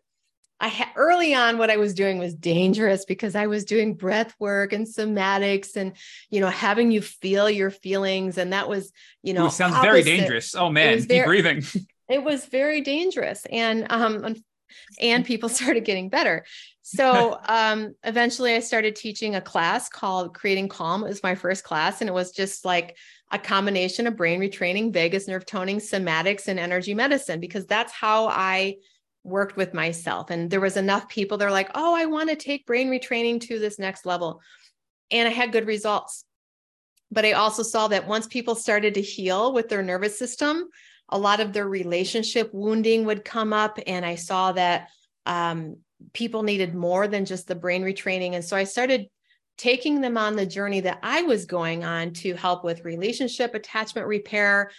I 0.61 0.69
ha- 0.69 0.93
early 0.97 1.35
on 1.35 1.59
what 1.59 1.71
I 1.71 1.77
was 1.77 1.95
doing 1.95 2.19
was 2.19 2.35
dangerous 2.35 3.05
because 3.05 3.35
I 3.35 3.47
was 3.49 3.65
doing 3.65 3.95
breath 3.95 4.35
work 4.39 4.73
and 4.73 4.87
somatics 4.87 5.77
and 5.77 5.97
you 6.31 6.41
know 6.41 6.49
having 6.49 6.91
you 6.91 7.03
feel 7.03 7.51
your 7.51 7.71
feelings 7.71 8.39
and 8.39 8.53
that 8.53 8.69
was 8.69 8.93
you 9.23 9.35
know 9.35 9.47
Ooh, 9.47 9.51
sounds 9.51 9.75
opposite. 9.75 9.91
very 9.91 10.03
dangerous. 10.03 10.55
Oh 10.55 10.71
man, 10.71 10.99
keep 11.01 11.09
very, 11.09 11.27
breathing. 11.27 11.65
It 12.09 12.23
was 12.23 12.45
very 12.45 12.83
dangerous 12.83 13.47
and 13.51 13.87
um 13.91 14.37
and 15.01 15.25
people 15.25 15.49
started 15.61 15.85
getting 15.85 16.09
better. 16.09 16.45
So 16.83 17.39
um 17.49 17.95
eventually 18.05 18.55
I 18.55 18.61
started 18.61 18.95
teaching 18.95 19.35
a 19.35 19.41
class 19.41 19.89
called 19.89 20.35
Creating 20.35 20.69
Calm. 20.69 21.03
It 21.03 21.09
was 21.09 21.23
my 21.23 21.35
first 21.35 21.65
class 21.65 22.01
and 22.01 22.09
it 22.09 22.15
was 22.15 22.31
just 22.31 22.65
like 22.65 22.97
a 23.33 23.39
combination 23.39 24.07
of 24.07 24.17
brain 24.17 24.39
retraining, 24.39 24.93
vagus 24.93 25.27
nerve 25.27 25.47
toning, 25.47 25.79
somatics 25.79 26.47
and 26.47 26.61
energy 26.61 26.95
medicine 26.95 27.41
because 27.41 27.67
that's 27.67 27.93
how 27.93 28.29
I 28.29 28.77
worked 29.25 29.57
with 29.57 29.73
myself 29.73 30.31
and 30.31 30.51
there 30.51 30.61
was 30.61 30.77
enough 30.77 31.09
people 31.09 31.39
they're 31.39 31.51
like 31.51 31.71
oh 31.75 31.95
i 31.97 32.05
want 32.05 32.29
to 32.29 32.37
take 32.37 32.67
brain 32.67 32.91
retraining 32.91 33.41
to 33.41 33.59
this 33.59 33.79
next 33.79 34.05
level 34.05 34.41
and 35.11 35.27
i 35.27 35.31
had 35.31 35.51
good 35.53 35.67
results. 35.67 36.25
But 37.11 37.25
i 37.25 37.33
also 37.33 37.63
saw 37.63 37.89
that 37.89 38.07
once 38.07 38.27
people 38.27 38.55
started 38.55 38.95
to 38.95 39.03
heal 39.03 39.53
with 39.53 39.69
their 39.69 39.83
nervous 39.83 40.19
system 40.19 40.69
a 41.09 41.19
lot 41.19 41.41
of 41.41 41.53
their 41.53 41.69
relationship 41.69 42.51
wounding 42.53 43.07
would 43.07 43.25
come 43.25 43.53
up 43.53 43.79
and 43.87 44.05
i 44.05 44.15
saw 44.15 44.53
that 44.53 44.89
um, 45.27 45.79
people 46.13 46.43
needed 46.43 46.75
more 46.75 47.09
than 47.09 47.25
just 47.25 47.47
the 47.47 47.55
brain 47.55 47.83
retraining 47.83 48.35
and 48.35 48.45
so 48.45 48.57
i 48.57 48.65
started 48.65 49.09
taking 49.57 50.01
them 50.01 50.19
on 50.19 50.37
the 50.37 50.45
journey 50.45 50.81
that 50.81 50.99
i 51.03 51.23
was 51.23 51.47
going 51.47 51.85
on 51.85 52.13
to 52.13 52.35
help 52.35 52.63
with 52.63 52.85
relationship 52.85 53.55
attachment 53.55 54.07
repair 54.07 54.71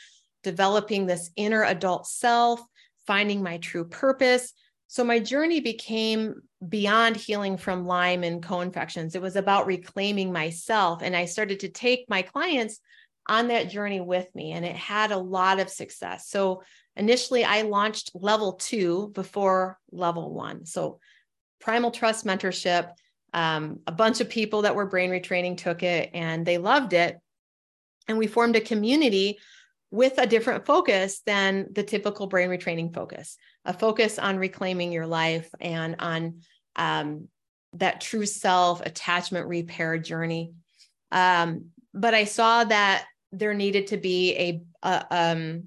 developing 0.43 1.05
this 1.05 1.31
inner 1.35 1.63
adult 1.63 2.05
self 2.05 2.61
finding 3.07 3.43
my 3.43 3.57
true 3.57 3.85
purpose. 3.85 4.53
So 4.87 5.03
my 5.03 5.19
journey 5.19 5.59
became 5.59 6.41
beyond 6.67 7.15
healing 7.15 7.57
from 7.57 7.85
Lyme 7.85 8.23
and 8.23 8.41
co-infections. 8.41 9.15
It 9.15 9.21
was 9.21 9.35
about 9.35 9.65
reclaiming 9.67 10.31
myself. 10.31 11.01
And 11.01 11.15
I 11.15 11.25
started 11.25 11.59
to 11.61 11.69
take 11.69 12.09
my 12.09 12.21
clients 12.21 12.79
on 13.27 13.47
that 13.47 13.69
journey 13.69 14.01
with 14.01 14.27
me, 14.35 14.51
and 14.51 14.63
it 14.63 14.75
had 14.75 15.11
a 15.11 15.17
lot 15.17 15.59
of 15.59 15.67
success. 15.67 16.29
So 16.29 16.61
initially, 16.95 17.43
I 17.43 17.63
launched 17.63 18.11
level 18.13 18.53
two 18.53 19.11
before 19.15 19.79
level 19.91 20.31
one. 20.31 20.65
So 20.65 20.99
Primal 21.59 21.89
Trust 21.89 22.23
Mentorship, 22.25 22.91
um, 23.33 23.79
a 23.87 23.91
bunch 23.91 24.21
of 24.21 24.29
people 24.29 24.61
that 24.61 24.75
were 24.75 24.85
brain 24.85 25.09
retraining 25.09 25.57
took 25.57 25.81
it 25.81 26.11
and 26.13 26.45
they 26.45 26.59
loved 26.59 26.93
it. 26.93 27.17
And 28.07 28.19
we 28.19 28.27
formed 28.27 28.55
a 28.55 28.61
community 28.61 29.39
with 29.95 30.17
a 30.17 30.27
different 30.27 30.65
focus 30.65 31.21
than 31.25 31.67
the 31.71 31.83
typical 31.83 32.27
brain 32.27 32.49
retraining 32.49 32.93
focus 32.93 33.37
a 33.65 33.73
focus 33.73 34.19
on 34.19 34.37
reclaiming 34.37 34.91
your 34.91 35.07
life 35.07 35.49
and 35.59 35.95
on 35.99 36.41
um, 36.75 37.27
that 37.73 38.01
true 38.01 38.25
self 38.25 38.81
attachment 38.81 39.47
repair 39.47 39.97
journey. 39.97 40.53
Um, 41.11 41.67
but 41.93 42.13
i 42.13 42.25
saw 42.25 42.63
that 42.65 43.05
there 43.31 43.53
needed 43.53 43.87
to 43.87 43.97
be 43.97 44.35
a, 44.35 44.61
a, 44.83 45.05
um, 45.11 45.63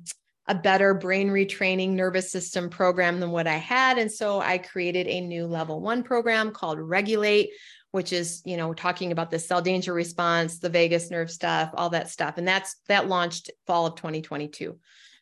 a 0.47 0.55
better 0.55 0.95
brain 0.95 1.29
retraining 1.29 1.91
nervous 1.91 2.31
system 2.31 2.71
program 2.71 3.21
than 3.21 3.31
what 3.31 3.47
i 3.47 3.57
had. 3.57 3.99
And 3.99 4.13
so 4.13 4.41
i 4.41 4.59
created 4.59 5.07
a 5.07 5.21
new 5.21 5.47
level 5.47 5.81
one 5.81 6.03
program 6.03 6.51
called 6.51 6.79
regulate 6.79 7.51
which 7.91 8.13
is 8.13 8.43
you 8.45 8.57
know 8.57 8.75
talking 8.75 9.13
about 9.13 9.31
the 9.31 9.39
cell 9.39 9.63
danger 9.63 9.93
response 9.93 10.59
the 10.59 10.69
vagus 10.69 11.11
nerve 11.11 11.31
stuff 11.31 11.71
all 11.75 11.91
that 11.91 12.09
stuff. 12.09 12.39
And 12.39 12.47
that's 12.47 12.77
that 12.89 13.09
launched 13.09 13.51
fall 13.67 13.87
of 13.87 13.97
2022 13.97 14.79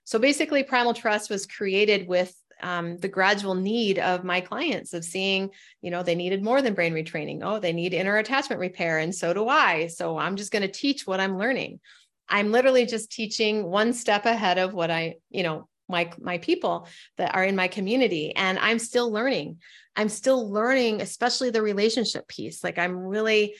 so 0.06 0.20
basically 0.20 0.62
primal 0.62 0.94
trust 0.94 1.28
was 1.30 1.46
created 1.46 2.06
with 2.06 2.32
um, 2.62 2.96
the 2.98 3.08
gradual 3.08 3.54
need 3.54 3.98
of 3.98 4.24
my 4.24 4.40
clients 4.40 4.94
of 4.94 5.04
seeing 5.04 5.50
you 5.82 5.90
know 5.90 6.02
they 6.02 6.14
needed 6.14 6.42
more 6.42 6.62
than 6.62 6.74
brain 6.74 6.94
retraining. 6.94 7.40
Oh 7.42 7.58
they 7.58 7.72
need 7.72 7.92
inner 7.92 8.16
attachment 8.16 8.60
repair 8.60 8.98
and 8.98 9.14
so 9.14 9.34
do 9.34 9.48
i. 9.48 9.88
So 9.88 10.16
i'm 10.16 10.36
just 10.36 10.52
going 10.52 10.62
to 10.62 10.68
teach 10.68 11.06
what 11.06 11.20
i'm 11.20 11.36
learning. 11.36 11.80
I'm 12.28 12.50
literally 12.50 12.86
just 12.86 13.12
teaching 13.12 13.64
one 13.64 13.92
step 13.92 14.26
ahead 14.26 14.58
of 14.58 14.72
what 14.72 14.90
i 14.90 15.16
you 15.28 15.42
know 15.42 15.68
my 15.88 16.10
my 16.20 16.38
people 16.38 16.88
that 17.16 17.34
are 17.34 17.44
in 17.44 17.56
my 17.56 17.68
community 17.68 18.34
and 18.34 18.58
i'm 18.58 18.78
still 18.78 19.10
learning. 19.10 19.58
I'm 19.98 20.10
still 20.10 20.50
learning 20.50 21.00
especially 21.00 21.50
the 21.50 21.62
relationship 21.62 22.28
piece. 22.28 22.62
Like 22.62 22.78
i'm 22.78 22.96
really 22.96 23.54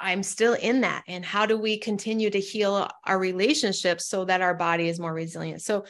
i'm 0.00 0.22
still 0.22 0.54
in 0.54 0.80
that. 0.82 1.02
And 1.08 1.24
how 1.24 1.46
do 1.46 1.58
we 1.58 1.78
continue 1.78 2.30
to 2.30 2.40
heal 2.40 2.88
our 3.04 3.18
relationships 3.18 4.06
so 4.06 4.24
that 4.24 4.40
our 4.40 4.54
body 4.54 4.88
is 4.88 5.00
more 5.00 5.12
resilient? 5.12 5.62
So 5.62 5.84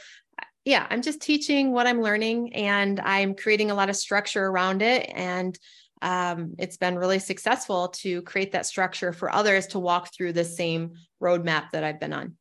yeah 0.65 0.87
i'm 0.91 1.03
just 1.03 1.23
teaching 1.23 1.71
what 1.73 1.87
i'm 1.87 2.03
learning 2.03 2.53
and 2.53 3.01
i'm 3.01 3.35
creating 3.35 3.71
a 3.71 3.75
lot 3.75 3.89
of 3.89 3.97
structure 3.97 4.45
around 4.45 4.83
it. 4.83 5.11
And 5.15 5.59
um, 6.03 6.55
it's 6.59 6.77
been 6.77 6.97
really 6.97 7.19
successful 7.19 7.89
to 7.89 8.23
create 8.23 8.53
that 8.53 8.67
structure 8.67 9.13
for 9.13 9.33
others 9.33 9.69
to 9.69 9.79
walk 9.79 10.15
through 10.15 10.33
the 10.33 10.45
same 10.45 10.93
roadmap 11.23 11.71
that 11.73 11.85
I've 11.85 12.01
been 12.01 12.13
on. 12.13 12.37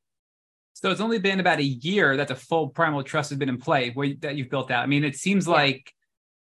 So 0.79 0.91
it's 0.91 1.01
only 1.01 1.17
been 1.17 1.39
about 1.39 1.57
a 1.57 1.63
year 1.63 2.17
that 2.17 2.27
the 2.27 2.35
full 2.35 2.69
primal 2.69 3.01
trust 3.01 3.31
has 3.31 3.39
been 3.39 3.49
in 3.49 3.57
play 3.57 3.89
where, 3.91 4.13
that 4.19 4.35
you've 4.35 4.51
built 4.51 4.69
out. 4.69 4.83
I 4.83 4.85
mean, 4.85 5.03
it 5.03 5.15
seems 5.15 5.47
yeah. 5.47 5.53
like 5.53 5.91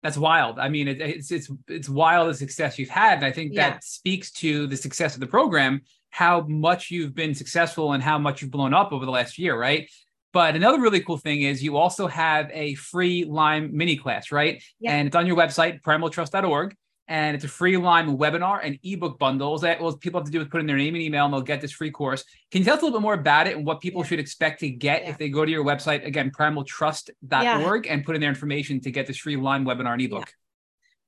that's 0.02 0.18
wild. 0.18 0.59
I 0.59 0.68
mean, 0.68 0.86
it, 0.86 1.00
it's 1.00 1.32
it's 1.32 1.50
it's 1.66 1.88
wild 1.88 2.28
the 2.28 2.34
success 2.34 2.78
you've 2.78 2.90
had, 2.90 3.18
and 3.18 3.24
I 3.24 3.32
think 3.32 3.55
yeah. 3.55 3.70
that 3.70 3.84
speaks 3.84 4.30
to 4.32 4.66
the 4.66 4.76
success 4.76 5.14
of 5.14 5.20
the 5.20 5.26
program, 5.26 5.80
how 6.10 6.42
much 6.42 6.90
you've 6.90 7.14
been 7.14 7.34
successful 7.34 7.92
and 7.92 8.02
how 8.02 8.18
much 8.18 8.42
you've 8.42 8.50
blown 8.50 8.74
up 8.74 8.92
over 8.92 9.06
the 9.06 9.10
last 9.10 9.38
year, 9.38 9.59
right? 9.59 9.90
But 10.34 10.56
another 10.56 10.78
really 10.78 11.00
cool 11.00 11.16
thing 11.16 11.40
is 11.40 11.62
you 11.62 11.78
also 11.78 12.06
have 12.06 12.50
a 12.52 12.74
free 12.74 13.24
Lyme 13.24 13.74
mini 13.74 13.96
class, 13.96 14.30
right? 14.30 14.62
Yeah. 14.78 14.92
And 14.92 15.06
it's 15.06 15.16
on 15.16 15.26
your 15.26 15.36
website, 15.36 15.80
primaltrust.org 15.80 16.76
and 17.09 17.35
it's 17.35 17.44
a 17.44 17.48
free 17.48 17.76
Lyme 17.76 18.18
webinar 18.18 18.60
and 18.62 18.78
ebook 18.82 19.18
bundles 19.18 19.62
that 19.62 19.80
all 19.80 19.97
people 19.97 20.20
have 20.20 20.26
to 20.26 20.32
do 20.32 20.40
is 20.43 20.48
put 20.48 20.60
in 20.60 20.66
their 20.66 20.76
name 20.76 20.94
and 20.94 21.02
email 21.02 21.24
and 21.24 21.32
they'll 21.32 21.40
get 21.40 21.60
this 21.60 21.72
free 21.72 21.90
course. 21.90 22.22
Can 22.51 22.60
you 22.60 22.64
tell 22.66 22.74
us 22.74 22.82
a 22.82 22.85
little 22.85 23.01
bit 23.01 23.02
more 23.02 23.14
about 23.14 23.47
it 23.47 23.56
and 23.56 23.66
what 23.66 23.80
people 23.80 24.02
yeah. 24.02 24.09
should 24.09 24.18
expect 24.18 24.60
to 24.60 24.68
get 24.68 25.02
yeah. 25.02 25.10
if 25.10 25.18
they 25.18 25.30
go 25.30 25.44
to 25.44 25.51
your 25.51 25.64
website 25.64 26.06
again, 26.06 26.30
primaltrust.org 26.30 27.86
yeah. 27.86 27.93
and 27.93 28.05
put 28.05 28.14
in 28.14 28.20
their 28.20 28.28
information 28.28 28.80
to 28.82 28.90
get 28.90 29.06
this 29.06 29.16
free 29.16 29.36
Lyme 29.36 29.64
webinar 29.64 29.94
and 29.94 30.02
ebook? 30.02 30.32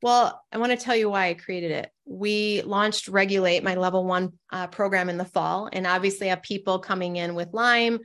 Well, 0.03 0.43
I 0.51 0.57
want 0.57 0.73
to 0.73 0.83
tell 0.83 0.97
you 0.97 1.11
why 1.11 1.29
I 1.29 1.35
created 1.35 1.73
it. 1.73 1.91
We 2.07 2.63
launched 2.63 3.09
Regulate, 3.09 3.63
my 3.63 3.75
level 3.75 4.07
one 4.07 4.33
uh, 4.51 4.69
program 4.69 5.11
in 5.11 5.19
the 5.19 5.27
fall, 5.27 5.69
and 5.71 5.87
obviously 5.87 6.29
have 6.29 6.43
people 6.43 6.79
coming 6.79 7.17
in 7.17 7.35
with 7.35 7.53
Lyme, 7.53 7.99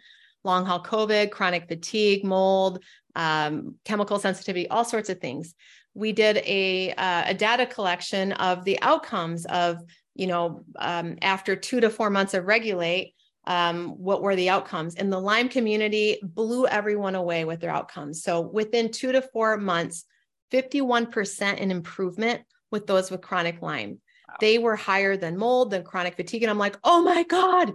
long 0.43 0.65
haul 0.65 0.83
COVID, 0.83 1.31
chronic 1.31 1.69
fatigue, 1.69 2.25
mold, 2.25 2.83
um, 3.15 3.75
chemical 3.85 4.19
sensitivity, 4.19 4.67
all 4.67 4.83
sorts 4.83 5.09
of 5.09 5.21
things 5.21 5.55
we 5.95 6.11
did 6.11 6.37
a, 6.45 6.93
uh, 6.93 7.23
a 7.27 7.33
data 7.33 7.65
collection 7.65 8.33
of 8.33 8.63
the 8.65 8.79
outcomes 8.81 9.45
of, 9.45 9.81
you 10.13 10.27
know, 10.27 10.63
um, 10.77 11.17
after 11.21 11.55
two 11.55 11.79
to 11.79 11.89
four 11.89 12.09
months 12.09 12.33
of 12.33 12.45
regulate, 12.45 13.15
um, 13.47 13.89
what 13.91 14.21
were 14.21 14.35
the 14.35 14.49
outcomes? 14.49 14.95
And 14.95 15.11
the 15.11 15.19
Lyme 15.19 15.49
community 15.49 16.19
blew 16.21 16.67
everyone 16.67 17.15
away 17.15 17.45
with 17.45 17.61
their 17.61 17.71
outcomes. 17.71 18.23
So 18.23 18.41
within 18.41 18.91
two 18.91 19.11
to 19.13 19.21
four 19.21 19.57
months, 19.57 20.05
51% 20.51 21.57
in 21.57 21.71
improvement 21.71 22.41
with 22.71 22.87
those 22.87 23.09
with 23.09 23.21
chronic 23.21 23.61
Lyme. 23.61 23.99
Wow. 24.27 24.35
They 24.39 24.57
were 24.57 24.75
higher 24.75 25.15
than 25.15 25.37
mold, 25.37 25.71
than 25.71 25.83
chronic 25.83 26.15
fatigue. 26.15 26.43
And 26.43 26.49
I'm 26.49 26.57
like, 26.57 26.77
oh 26.83 27.03
my 27.03 27.23
God, 27.23 27.73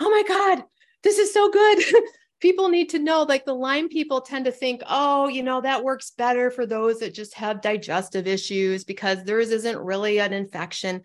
oh 0.00 0.10
my 0.10 0.22
God, 0.26 0.64
this 1.02 1.18
is 1.18 1.32
so 1.32 1.50
good. 1.50 1.78
people 2.46 2.68
need 2.68 2.90
to 2.90 3.00
know 3.00 3.24
like 3.24 3.44
the 3.44 3.52
Lyme 3.52 3.88
people 3.88 4.20
tend 4.20 4.44
to 4.44 4.52
think, 4.52 4.80
oh, 4.88 5.26
you 5.26 5.42
know, 5.42 5.60
that 5.60 5.82
works 5.82 6.12
better 6.12 6.48
for 6.48 6.64
those 6.64 7.00
that 7.00 7.12
just 7.12 7.34
have 7.34 7.60
digestive 7.60 8.28
issues 8.28 8.84
because 8.84 9.24
theirs 9.24 9.50
isn't 9.50 9.76
really 9.76 10.20
an 10.20 10.32
infection. 10.32 11.02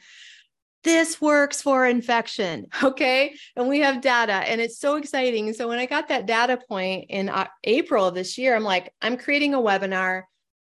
This 0.84 1.19
works 1.19 1.59
for 1.59 1.88
infection. 1.88 2.68
Okay. 2.84 3.35
And 3.55 3.68
we 3.68 3.80
have 3.80 4.01
data 4.01 4.34
and 4.34 4.61
it's 4.61 4.77
so 4.77 4.97
exciting. 4.97 5.51
So 5.53 5.68
when 5.68 5.80
I 5.80 5.88
got 5.88 6.09
that 6.09 6.27
data 6.27 6.59
point 6.69 7.05
in 7.09 7.27
uh, 7.27 7.47
April 7.63 8.05
of 8.07 8.13
this 8.13 8.38
year, 8.38 8.55
I'm 8.55 8.63
like, 8.63 8.93
I'm 9.01 9.18
creating 9.18 9.55
a 9.55 9.59
webinar 9.59 10.26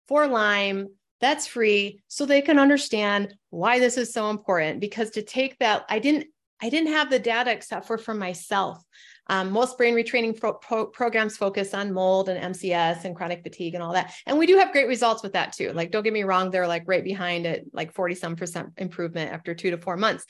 for 0.08 0.26
Lyme 0.26 0.88
that's 1.20 1.46
free 1.46 2.00
so 2.08 2.26
they 2.26 2.42
can 2.42 2.58
understand 2.58 3.36
why 3.50 3.78
this 3.78 3.96
is 3.96 4.12
so 4.12 4.30
important 4.30 4.80
because 4.80 5.08
to 5.12 5.22
take 5.22 5.58
that 5.60 5.82
i 5.88 5.98
didn't 5.98 6.26
i 6.60 6.68
didn't 6.68 6.92
have 6.92 7.08
the 7.08 7.18
data 7.18 7.50
except 7.50 7.86
for 7.86 7.96
for 7.96 8.12
myself 8.12 8.84
um, 9.28 9.50
most 9.50 9.76
brain 9.76 9.94
retraining 9.94 10.38
pro- 10.38 10.54
pro- 10.54 10.86
programs 10.86 11.36
focus 11.36 11.74
on 11.74 11.92
mold 11.92 12.28
and 12.28 12.54
MCS 12.54 13.04
and 13.04 13.16
chronic 13.16 13.42
fatigue 13.42 13.74
and 13.74 13.82
all 13.82 13.92
that. 13.92 14.12
And 14.26 14.38
we 14.38 14.46
do 14.46 14.56
have 14.58 14.72
great 14.72 14.86
results 14.86 15.22
with 15.22 15.32
that 15.32 15.52
too. 15.52 15.72
Like, 15.72 15.90
don't 15.90 16.04
get 16.04 16.12
me 16.12 16.22
wrong, 16.22 16.50
they're 16.50 16.68
like 16.68 16.84
right 16.86 17.02
behind 17.02 17.46
it, 17.46 17.66
like 17.72 17.92
40 17.92 18.14
some 18.14 18.36
percent 18.36 18.72
improvement 18.76 19.32
after 19.32 19.54
two 19.54 19.70
to 19.70 19.78
four 19.78 19.96
months. 19.96 20.24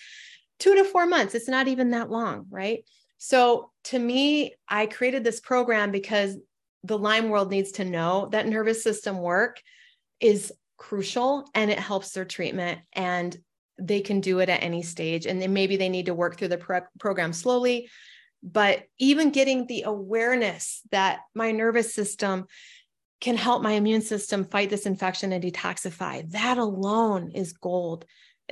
Two 0.59 0.75
to 0.75 0.85
four 0.85 1.07
months, 1.07 1.35
it's 1.35 1.49
not 1.49 1.69
even 1.69 1.91
that 1.91 2.11
long, 2.11 2.47
right? 2.49 2.85
So 3.19 3.71
to 3.85 3.99
me, 3.99 4.55
I 4.69 4.87
created 4.87 5.25
this 5.25 5.41
program 5.41 5.91
because 5.91 6.37
the 6.85 6.99
Lyme 6.99 7.29
world 7.29 7.51
needs 7.51 7.73
to 7.73 7.85
know 7.85 8.29
that 8.33 8.47
nervous 8.47 8.83
system 8.83 9.19
work 9.19 9.61
is 10.21 10.53
crucial 10.79 11.49
and 11.55 11.71
it 11.71 11.79
helps 11.79 12.13
their 12.13 12.25
treatment. 12.25 12.81
And 12.93 13.37
they 13.79 14.01
can 14.01 14.21
do 14.21 14.39
it 14.39 14.49
at 14.49 14.63
any 14.63 14.83
stage. 14.83 15.27
And 15.27 15.41
then 15.41 15.53
maybe 15.53 15.77
they 15.77 15.91
need 15.91 16.07
to 16.07 16.15
work 16.15 16.39
through 16.39 16.49
the 16.49 16.59
pro- 16.59 16.81
program 16.99 17.33
slowly 17.35 17.91
but 18.47 18.85
even 18.99 19.31
getting 19.31 19.67
the 19.67 19.83
awareness 19.83 20.81
that 20.93 21.21
my 21.35 21.51
nervous 21.51 21.93
system 21.93 22.47
can 23.21 23.37
help 23.37 23.61
my 23.61 23.73
immune 23.73 24.03
system 24.03 24.45
fight 24.45 24.71
this 24.71 24.87
infection 24.87 25.33
and 25.33 25.43
detoxify, 25.43 26.31
that 26.31 26.57
alone 26.57 27.33
is 27.35 27.53
gold 27.53 28.05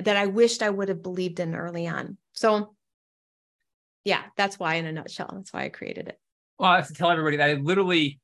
that 0.03 0.17
I 0.17 0.25
wished 0.25 0.61
I 0.61 0.69
would 0.69 0.89
have 0.89 1.01
believed 1.01 1.39
in 1.39 1.55
early 1.55 1.87
on. 1.87 2.17
So, 2.33 2.75
yeah, 4.03 4.23
that's 4.35 4.59
why, 4.59 4.75
in 4.75 4.85
a 4.85 4.91
nutshell, 4.91 5.31
that's 5.33 5.53
why 5.53 5.63
I 5.63 5.69
created 5.69 6.09
it. 6.09 6.19
Well, 6.59 6.71
I 6.71 6.75
have 6.75 6.87
to 6.87 6.93
tell 6.93 7.09
everybody 7.09 7.37
that 7.37 7.49
I 7.49 7.53
literally, 7.53 8.19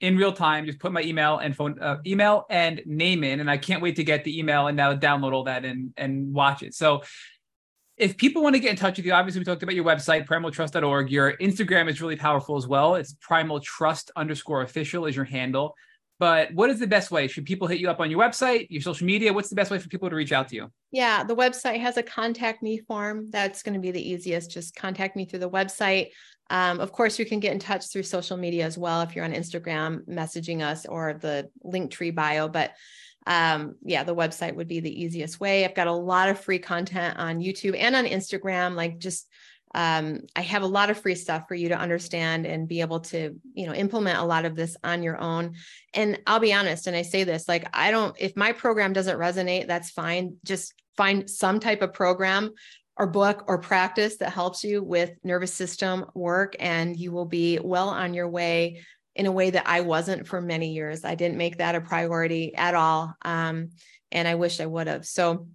in 0.00 0.16
real 0.16 0.32
time, 0.32 0.64
just 0.64 0.78
put 0.78 0.92
my 0.92 1.02
email 1.02 1.36
and 1.36 1.54
phone, 1.54 1.78
uh, 1.80 1.98
email 2.06 2.46
and 2.48 2.80
name 2.86 3.24
in, 3.24 3.40
and 3.40 3.50
I 3.50 3.58
can't 3.58 3.82
wait 3.82 3.96
to 3.96 4.04
get 4.04 4.24
the 4.24 4.38
email 4.38 4.68
and 4.68 4.76
now 4.76 4.94
download 4.94 5.34
all 5.34 5.44
that 5.44 5.66
and 5.66 5.92
and 5.98 6.32
watch 6.32 6.62
it. 6.62 6.72
So, 6.72 7.02
if 8.00 8.16
people 8.16 8.42
want 8.42 8.54
to 8.54 8.60
get 8.60 8.70
in 8.70 8.76
touch 8.76 8.96
with 8.96 9.04
you, 9.04 9.12
obviously 9.12 9.40
we 9.40 9.44
talked 9.44 9.62
about 9.62 9.74
your 9.74 9.84
website, 9.84 10.26
primaltrust.org. 10.26 11.10
Your 11.10 11.36
Instagram 11.36 11.88
is 11.88 12.00
really 12.00 12.16
powerful 12.16 12.56
as 12.56 12.66
well. 12.66 12.94
It's 12.94 13.14
primaltrust 13.14 14.10
underscore 14.16 14.62
official 14.62 15.04
is 15.04 15.14
your 15.14 15.26
handle. 15.26 15.74
But 16.18 16.52
what 16.54 16.70
is 16.70 16.78
the 16.78 16.86
best 16.86 17.10
way? 17.10 17.28
Should 17.28 17.44
people 17.44 17.66
hit 17.66 17.78
you 17.78 17.90
up 17.90 18.00
on 18.00 18.10
your 18.10 18.20
website, 18.20 18.66
your 18.70 18.82
social 18.82 19.06
media? 19.06 19.32
What's 19.32 19.50
the 19.50 19.54
best 19.54 19.70
way 19.70 19.78
for 19.78 19.88
people 19.88 20.08
to 20.08 20.16
reach 20.16 20.32
out 20.32 20.48
to 20.48 20.56
you? 20.56 20.72
Yeah, 20.92 21.24
the 21.24 21.36
website 21.36 21.80
has 21.80 21.98
a 21.98 22.02
contact 22.02 22.62
me 22.62 22.78
form. 22.78 23.30
That's 23.30 23.62
going 23.62 23.74
to 23.74 23.80
be 23.80 23.90
the 23.90 24.06
easiest. 24.06 24.50
Just 24.50 24.74
contact 24.74 25.14
me 25.14 25.26
through 25.26 25.38
the 25.40 25.50
website. 25.50 26.08
Um, 26.50 26.80
of 26.80 26.92
course, 26.92 27.18
you 27.18 27.24
can 27.24 27.38
get 27.38 27.52
in 27.52 27.58
touch 27.58 27.90
through 27.90 28.02
social 28.02 28.36
media 28.36 28.66
as 28.66 28.76
well 28.76 29.02
if 29.02 29.14
you're 29.14 29.24
on 29.24 29.32
Instagram, 29.32 30.06
messaging 30.06 30.62
us 30.62 30.84
or 30.84 31.14
the 31.14 31.50
link 31.62 31.90
tree 31.90 32.10
bio. 32.10 32.48
But 32.48 32.72
um, 33.26 33.76
yeah, 33.82 34.04
the 34.04 34.14
website 34.14 34.54
would 34.54 34.68
be 34.68 34.80
the 34.80 35.02
easiest 35.02 35.40
way. 35.40 35.64
I've 35.64 35.74
got 35.74 35.86
a 35.86 35.92
lot 35.92 36.28
of 36.28 36.40
free 36.40 36.58
content 36.58 37.18
on 37.18 37.40
YouTube 37.40 37.76
and 37.78 37.94
on 37.94 38.06
Instagram, 38.06 38.74
like 38.74 38.98
just 38.98 39.28
um, 39.72 40.22
I 40.34 40.40
have 40.40 40.62
a 40.62 40.66
lot 40.66 40.90
of 40.90 40.98
free 40.98 41.14
stuff 41.14 41.44
for 41.46 41.54
you 41.54 41.68
to 41.68 41.78
understand 41.78 42.44
and 42.44 42.66
be 42.66 42.80
able 42.80 43.00
to, 43.00 43.36
you 43.54 43.66
know, 43.66 43.74
implement 43.74 44.18
a 44.18 44.24
lot 44.24 44.44
of 44.44 44.56
this 44.56 44.76
on 44.82 45.02
your 45.02 45.20
own. 45.20 45.54
And 45.94 46.18
I'll 46.26 46.40
be 46.40 46.52
honest, 46.52 46.88
and 46.88 46.96
I 46.96 47.02
say 47.02 47.22
this, 47.22 47.46
like, 47.46 47.68
I 47.72 47.92
don't, 47.92 48.16
if 48.18 48.36
my 48.36 48.52
program 48.52 48.92
doesn't 48.92 49.18
resonate, 49.18 49.68
that's 49.68 49.90
fine. 49.90 50.36
Just 50.44 50.74
find 50.96 51.30
some 51.30 51.60
type 51.60 51.82
of 51.82 51.92
program 51.92 52.50
or 52.96 53.06
book 53.06 53.44
or 53.46 53.58
practice 53.58 54.16
that 54.16 54.32
helps 54.32 54.64
you 54.64 54.82
with 54.82 55.12
nervous 55.22 55.54
system 55.54 56.04
work, 56.14 56.56
and 56.58 56.96
you 56.96 57.12
will 57.12 57.26
be 57.26 57.60
well 57.62 57.90
on 57.90 58.12
your 58.12 58.28
way 58.28 58.82
in 59.20 59.26
a 59.26 59.32
way 59.32 59.50
that 59.50 59.68
I 59.68 59.82
wasn't 59.82 60.26
for 60.26 60.40
many 60.40 60.72
years. 60.72 61.04
I 61.04 61.14
didn't 61.14 61.36
make 61.36 61.58
that 61.58 61.74
a 61.74 61.82
priority 61.82 62.54
at 62.54 62.74
all. 62.74 63.14
Um, 63.20 63.68
and 64.10 64.26
I 64.26 64.36
wish 64.36 64.60
I 64.60 64.64
would 64.64 64.86
have. 64.86 65.04
So 65.04 65.46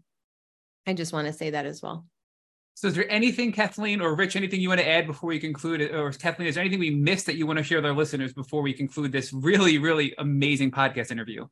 I 0.86 0.94
just 0.94 1.12
want 1.12 1.26
to 1.26 1.34
say 1.34 1.50
that 1.50 1.66
as 1.66 1.82
well. 1.82 2.06
So, 2.76 2.90
is 2.90 2.94
there 2.94 3.10
anything, 3.10 3.52
Cathleen 3.52 4.02
or 4.02 4.16
Rich, 4.16 4.36
anything 4.36 4.62
you 4.62 4.70
want 4.70 4.82
to 4.82 4.88
add 4.88 5.08
before 5.08 5.30
we 5.30 5.40
conclude? 5.40 5.82
Or, 5.82 6.12
Cathleen, 6.12 6.48
is 6.48 6.54
there 6.54 6.62
anything 6.62 6.80
we 6.80 6.92
missed 6.92 7.26
that 7.26 7.38
you 7.38 7.48
want 7.48 7.58
to 7.58 7.64
share 7.64 7.80
with 7.80 7.88
our 7.88 7.96
listeners 7.96 8.34
before 8.34 8.62
we 8.62 8.72
conclude 8.72 9.12
this 9.12 9.34
really, 9.34 9.80
really 9.80 10.14
amazing 10.20 10.70
podcast 10.70 11.10
interview? 11.10 11.48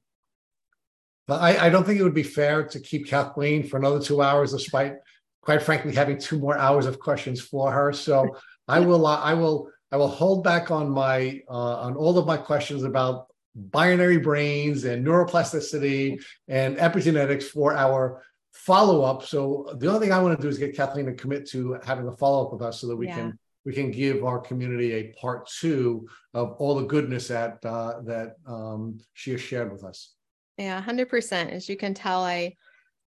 I, 1.27 1.57
I 1.57 1.69
don't 1.69 1.84
think 1.84 1.99
it 1.99 2.03
would 2.03 2.14
be 2.14 2.22
fair 2.22 2.64
to 2.68 2.80
keep 2.80 3.07
Cathleen 3.07 3.68
for 3.68 3.77
another 3.77 3.99
two 3.99 4.22
hours, 4.22 4.52
despite, 4.52 4.98
quite 5.41 5.64
frankly, 5.64 5.95
having 5.95 6.19
two 6.19 6.38
more 6.38 6.60
hours 6.60 6.85
of 6.85 6.99
questions 6.99 7.41
for 7.41 7.72
her. 7.72 7.91
So, 7.91 8.38
I 8.68 8.80
will, 8.88 9.07
uh, 9.07 9.19
I 9.19 9.34
will 9.34 9.72
I 9.93 9.95
will 9.95 10.07
hold 10.07 10.43
back 10.43 10.71
on 10.71 10.89
my 10.89 11.41
uh, 11.47 11.75
on 11.81 11.95
all 11.95 12.17
of 12.17 12.25
my 12.25 12.35
questions 12.35 12.83
about 12.83 13.27
binary 13.55 14.17
brains 14.17 14.85
and 14.85 15.05
neuroplasticity 15.05 16.19
and 16.47 16.77
epigenetics 16.77 17.43
for 17.43 17.77
our 17.77 18.23
follow 18.53 19.03
up. 19.03 19.23
So 19.23 19.71
the 19.77 19.87
only 19.87 19.99
thing 19.99 20.11
I 20.11 20.19
want 20.19 20.35
to 20.35 20.41
do 20.41 20.49
is 20.49 20.57
get 20.57 20.75
Cathleen 20.75 21.05
to 21.05 21.13
commit 21.13 21.47
to 21.49 21.77
having 21.85 22.07
a 22.07 22.11
follow 22.11 22.43
up 22.43 22.51
with 22.51 22.63
us 22.63 22.81
so 22.81 22.87
that 22.87 22.95
we 22.95 23.05
yeah. 23.05 23.17
can 23.17 23.39
we 23.65 23.71
can 23.71 23.91
give 23.91 24.25
our 24.25 24.39
community 24.39 24.93
a 24.93 25.13
part 25.21 25.47
two 25.47 26.07
of 26.33 26.53
all 26.53 26.73
the 26.73 26.87
goodness 26.87 27.27
that 27.27 27.63
uh, 27.63 28.01
that 28.01 28.37
um, 28.47 28.97
she 29.13 29.29
has 29.29 29.41
shared 29.41 29.71
with 29.71 29.83
us. 29.83 30.15
Yeah, 30.57 30.81
hundred 30.81 31.09
percent. 31.09 31.51
As 31.51 31.69
you 31.69 31.77
can 31.77 31.93
tell, 31.93 32.23
I 32.23 32.55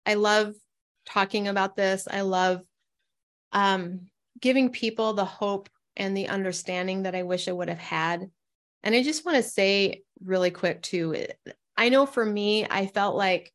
I 0.05 0.13
love 0.13 0.53
talking 1.07 1.47
about 1.47 1.75
this. 1.75 2.07
I 2.07 2.21
love 2.21 2.61
um, 3.51 4.01
giving 4.39 4.69
people 4.69 5.13
the 5.13 5.25
hope 5.25 5.69
and 5.97 6.15
the 6.15 6.29
understanding 6.29 7.03
that 7.03 7.15
I 7.15 7.23
wish 7.23 7.47
I 7.47 7.51
would 7.51 7.69
have 7.69 7.79
had. 7.79 8.29
And 8.83 8.95
I 8.95 9.03
just 9.03 9.25
want 9.25 9.35
to 9.37 9.43
say 9.43 10.03
really 10.23 10.51
quick 10.51 10.81
too 10.81 11.25
I 11.75 11.89
know 11.89 12.05
for 12.05 12.25
me, 12.25 12.65
I 12.67 12.87
felt 12.87 13.15
like 13.15 13.53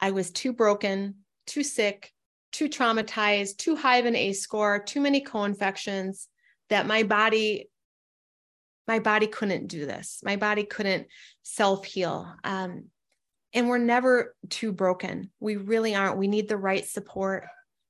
I 0.00 0.12
was 0.12 0.30
too 0.30 0.52
broken, 0.52 1.16
too 1.46 1.64
sick, 1.64 2.12
too 2.52 2.68
traumatized, 2.68 3.56
too 3.56 3.74
high 3.74 3.96
of 3.96 4.06
an 4.06 4.14
ACE 4.14 4.40
score, 4.40 4.78
too 4.78 5.00
many 5.00 5.20
co-infections 5.20 6.28
that 6.68 6.86
my 6.86 7.02
body 7.02 7.68
my 8.86 9.00
body 9.00 9.26
couldn't 9.26 9.66
do 9.66 9.84
this. 9.84 10.20
My 10.24 10.36
body 10.36 10.64
couldn't 10.64 11.08
self 11.42 11.84
heal. 11.84 12.34
Um, 12.42 12.86
and 13.52 13.68
we're 13.68 13.78
never 13.78 14.34
too 14.48 14.72
broken. 14.72 15.30
We 15.40 15.56
really 15.56 15.94
aren't. 15.94 16.16
We 16.16 16.26
need 16.26 16.48
the 16.48 16.56
right 16.56 16.86
support. 16.86 17.44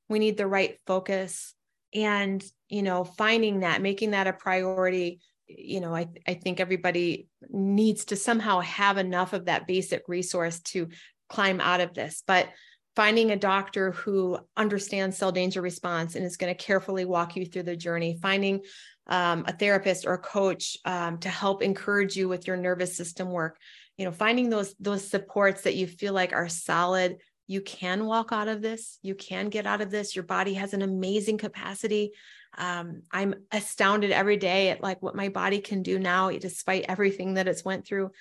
We 0.08 0.18
need 0.18 0.36
the 0.36 0.46
right 0.46 0.78
focus. 0.86 1.54
And, 1.94 2.44
you 2.68 2.82
know, 2.82 3.04
finding 3.04 3.60
that, 3.60 3.82
making 3.82 4.10
that 4.12 4.26
a 4.26 4.32
priority, 4.32 5.20
you 5.46 5.80
know, 5.80 5.94
I, 5.94 6.08
I 6.26 6.34
think 6.34 6.60
everybody 6.60 7.28
needs 7.48 8.06
to 8.06 8.16
somehow 8.16 8.60
have 8.60 8.98
enough 8.98 9.32
of 9.32 9.46
that 9.46 9.66
basic 9.66 10.02
resource 10.08 10.60
to 10.60 10.88
climb 11.28 11.60
out 11.60 11.80
of 11.80 11.94
this. 11.94 12.22
But 12.26 12.48
finding 12.94 13.30
a 13.30 13.36
doctor 13.36 13.92
who 13.92 14.38
understands 14.56 15.16
cell 15.16 15.32
danger 15.32 15.62
response 15.62 16.14
and 16.14 16.24
is 16.24 16.36
going 16.36 16.54
to 16.54 16.64
carefully 16.64 17.04
walk 17.04 17.36
you 17.36 17.46
through 17.46 17.62
the 17.62 17.76
journey, 17.76 18.18
finding 18.20 18.60
um, 19.06 19.44
a 19.46 19.52
therapist 19.52 20.04
or 20.04 20.14
a 20.14 20.18
coach 20.18 20.76
um, 20.84 21.18
to 21.18 21.28
help 21.28 21.62
encourage 21.62 22.16
you 22.16 22.28
with 22.28 22.46
your 22.46 22.56
nervous 22.56 22.96
system 22.96 23.30
work, 23.30 23.58
you 23.98 24.04
know 24.04 24.12
finding 24.12 24.48
those 24.48 24.74
those 24.80 25.06
supports 25.06 25.62
that 25.62 25.74
you 25.74 25.86
feel 25.86 26.14
like 26.14 26.32
are 26.32 26.48
solid 26.48 27.16
you 27.48 27.60
can 27.60 28.06
walk 28.06 28.30
out 28.30 28.46
of 28.46 28.62
this 28.62 28.98
you 29.02 29.16
can 29.16 29.48
get 29.48 29.66
out 29.66 29.80
of 29.80 29.90
this 29.90 30.14
your 30.14 30.22
body 30.22 30.54
has 30.54 30.72
an 30.74 30.82
amazing 30.82 31.38
capacity. 31.38 32.12
Um, 32.56 33.02
i'm 33.12 33.34
astounded 33.50 34.12
every 34.12 34.36
day 34.36 34.70
at 34.70 34.82
like 34.82 35.02
what 35.02 35.16
my 35.16 35.28
body 35.28 35.60
can 35.60 35.82
do 35.82 35.98
now 35.98 36.30
despite 36.30 36.86
everything 36.88 37.34
that 37.34 37.48
it's 37.48 37.64
went 37.64 37.86
through. 37.86 38.12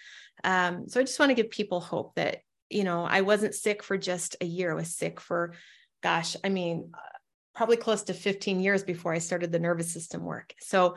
Um, 0.43 0.89
so 0.89 0.99
i 0.99 1.03
just 1.03 1.19
want 1.19 1.29
to 1.29 1.35
give 1.35 1.51
people 1.51 1.79
hope 1.79 2.15
that 2.15 2.39
you 2.69 2.83
know 2.83 3.05
i 3.05 3.21
wasn't 3.21 3.55
sick 3.55 3.83
for 3.83 3.97
just 3.97 4.35
a 4.41 4.45
year 4.45 4.71
i 4.71 4.75
was 4.75 4.95
sick 4.95 5.21
for 5.21 5.53
gosh 6.03 6.35
i 6.43 6.49
mean 6.49 6.91
probably 7.55 7.77
close 7.77 8.03
to 8.03 8.13
15 8.13 8.59
years 8.59 8.83
before 8.83 9.13
i 9.13 9.19
started 9.19 9.51
the 9.51 9.59
nervous 9.59 9.91
system 9.91 10.23
work. 10.23 10.53
So 10.59 10.95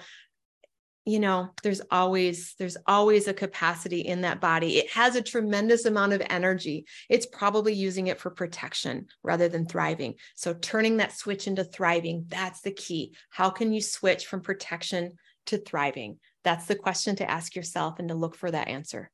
you 1.11 1.19
know 1.19 1.51
there's 1.63 1.81
always 1.91 2.55
there's 2.59 2.77
always 2.87 3.27
a 3.27 3.35
capacity 3.35 4.01
in 4.01 4.21
that 4.21 4.41
body. 4.41 4.79
It 4.79 4.91
has 4.91 5.17
a 5.17 5.23
tremendous 5.23 5.85
amount 5.85 6.13
of 6.13 6.23
energy. 6.31 6.87
It's 7.09 7.27
probably 7.27 7.73
using 7.73 8.07
it 8.07 8.21
for 8.21 8.31
protection 8.31 9.07
rather 9.23 9.49
than 9.49 9.67
thriving. 9.67 10.15
So 10.37 10.55
turning 10.55 10.99
that 10.99 11.17
switch 11.17 11.47
into 11.47 11.65
thriving 11.65 12.27
that's 12.29 12.61
the 12.61 12.73
key. 12.73 13.15
How 13.31 13.51
can 13.51 13.73
you 13.73 13.81
switch 13.81 14.27
from 14.27 14.41
protection 14.41 15.13
to 15.47 15.59
thriving? 15.59 16.19
That's 16.45 16.67
the 16.67 16.77
question 16.77 17.17
to 17.17 17.31
ask 17.31 17.57
yourself 17.57 17.99
and 17.99 18.09
to 18.09 18.15
look 18.15 18.37
for 18.37 18.51
that 18.51 18.69
answer. 18.69 19.11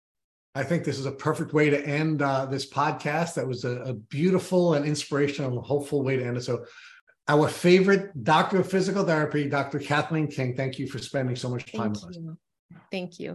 I 0.55 0.63
think 0.63 0.85
this 0.85 0.99
is 0.99 1.07
a 1.07 1.13
perfect 1.13 1.53
way 1.53 1.69
to 1.69 1.87
end 1.87 2.23
uh, 2.23 2.47
this 2.47 2.69
podcast. 2.69 3.35
That 3.35 3.47
was 3.47 3.65
a, 3.65 3.83
a 3.83 3.93
beautiful 3.93 4.75
and 4.75 4.87
inspirational 4.87 5.59
and 5.59 5.67
hopeful 5.67 6.03
way 6.03 6.17
to 6.17 6.25
end 6.25 6.39
it. 6.39 6.45
So 6.45 6.65
our 7.29 7.49
favorite 7.49 8.25
doctor 8.25 8.61
of 8.61 8.71
physical 8.71 9.05
therapy, 9.05 9.49
Dr. 9.49 9.79
Cathleen 9.79 10.29
King. 10.29 10.55
Thank 10.55 10.79
you 10.79 10.87
for 10.87 10.99
spending 10.99 11.37
so 11.37 11.49
much 11.49 11.73
time 11.73 11.93
Thank 11.93 12.07
with 12.07 12.17
you. 12.17 12.31
us. 12.31 12.37
Thank 12.91 13.19
you. 13.19 13.35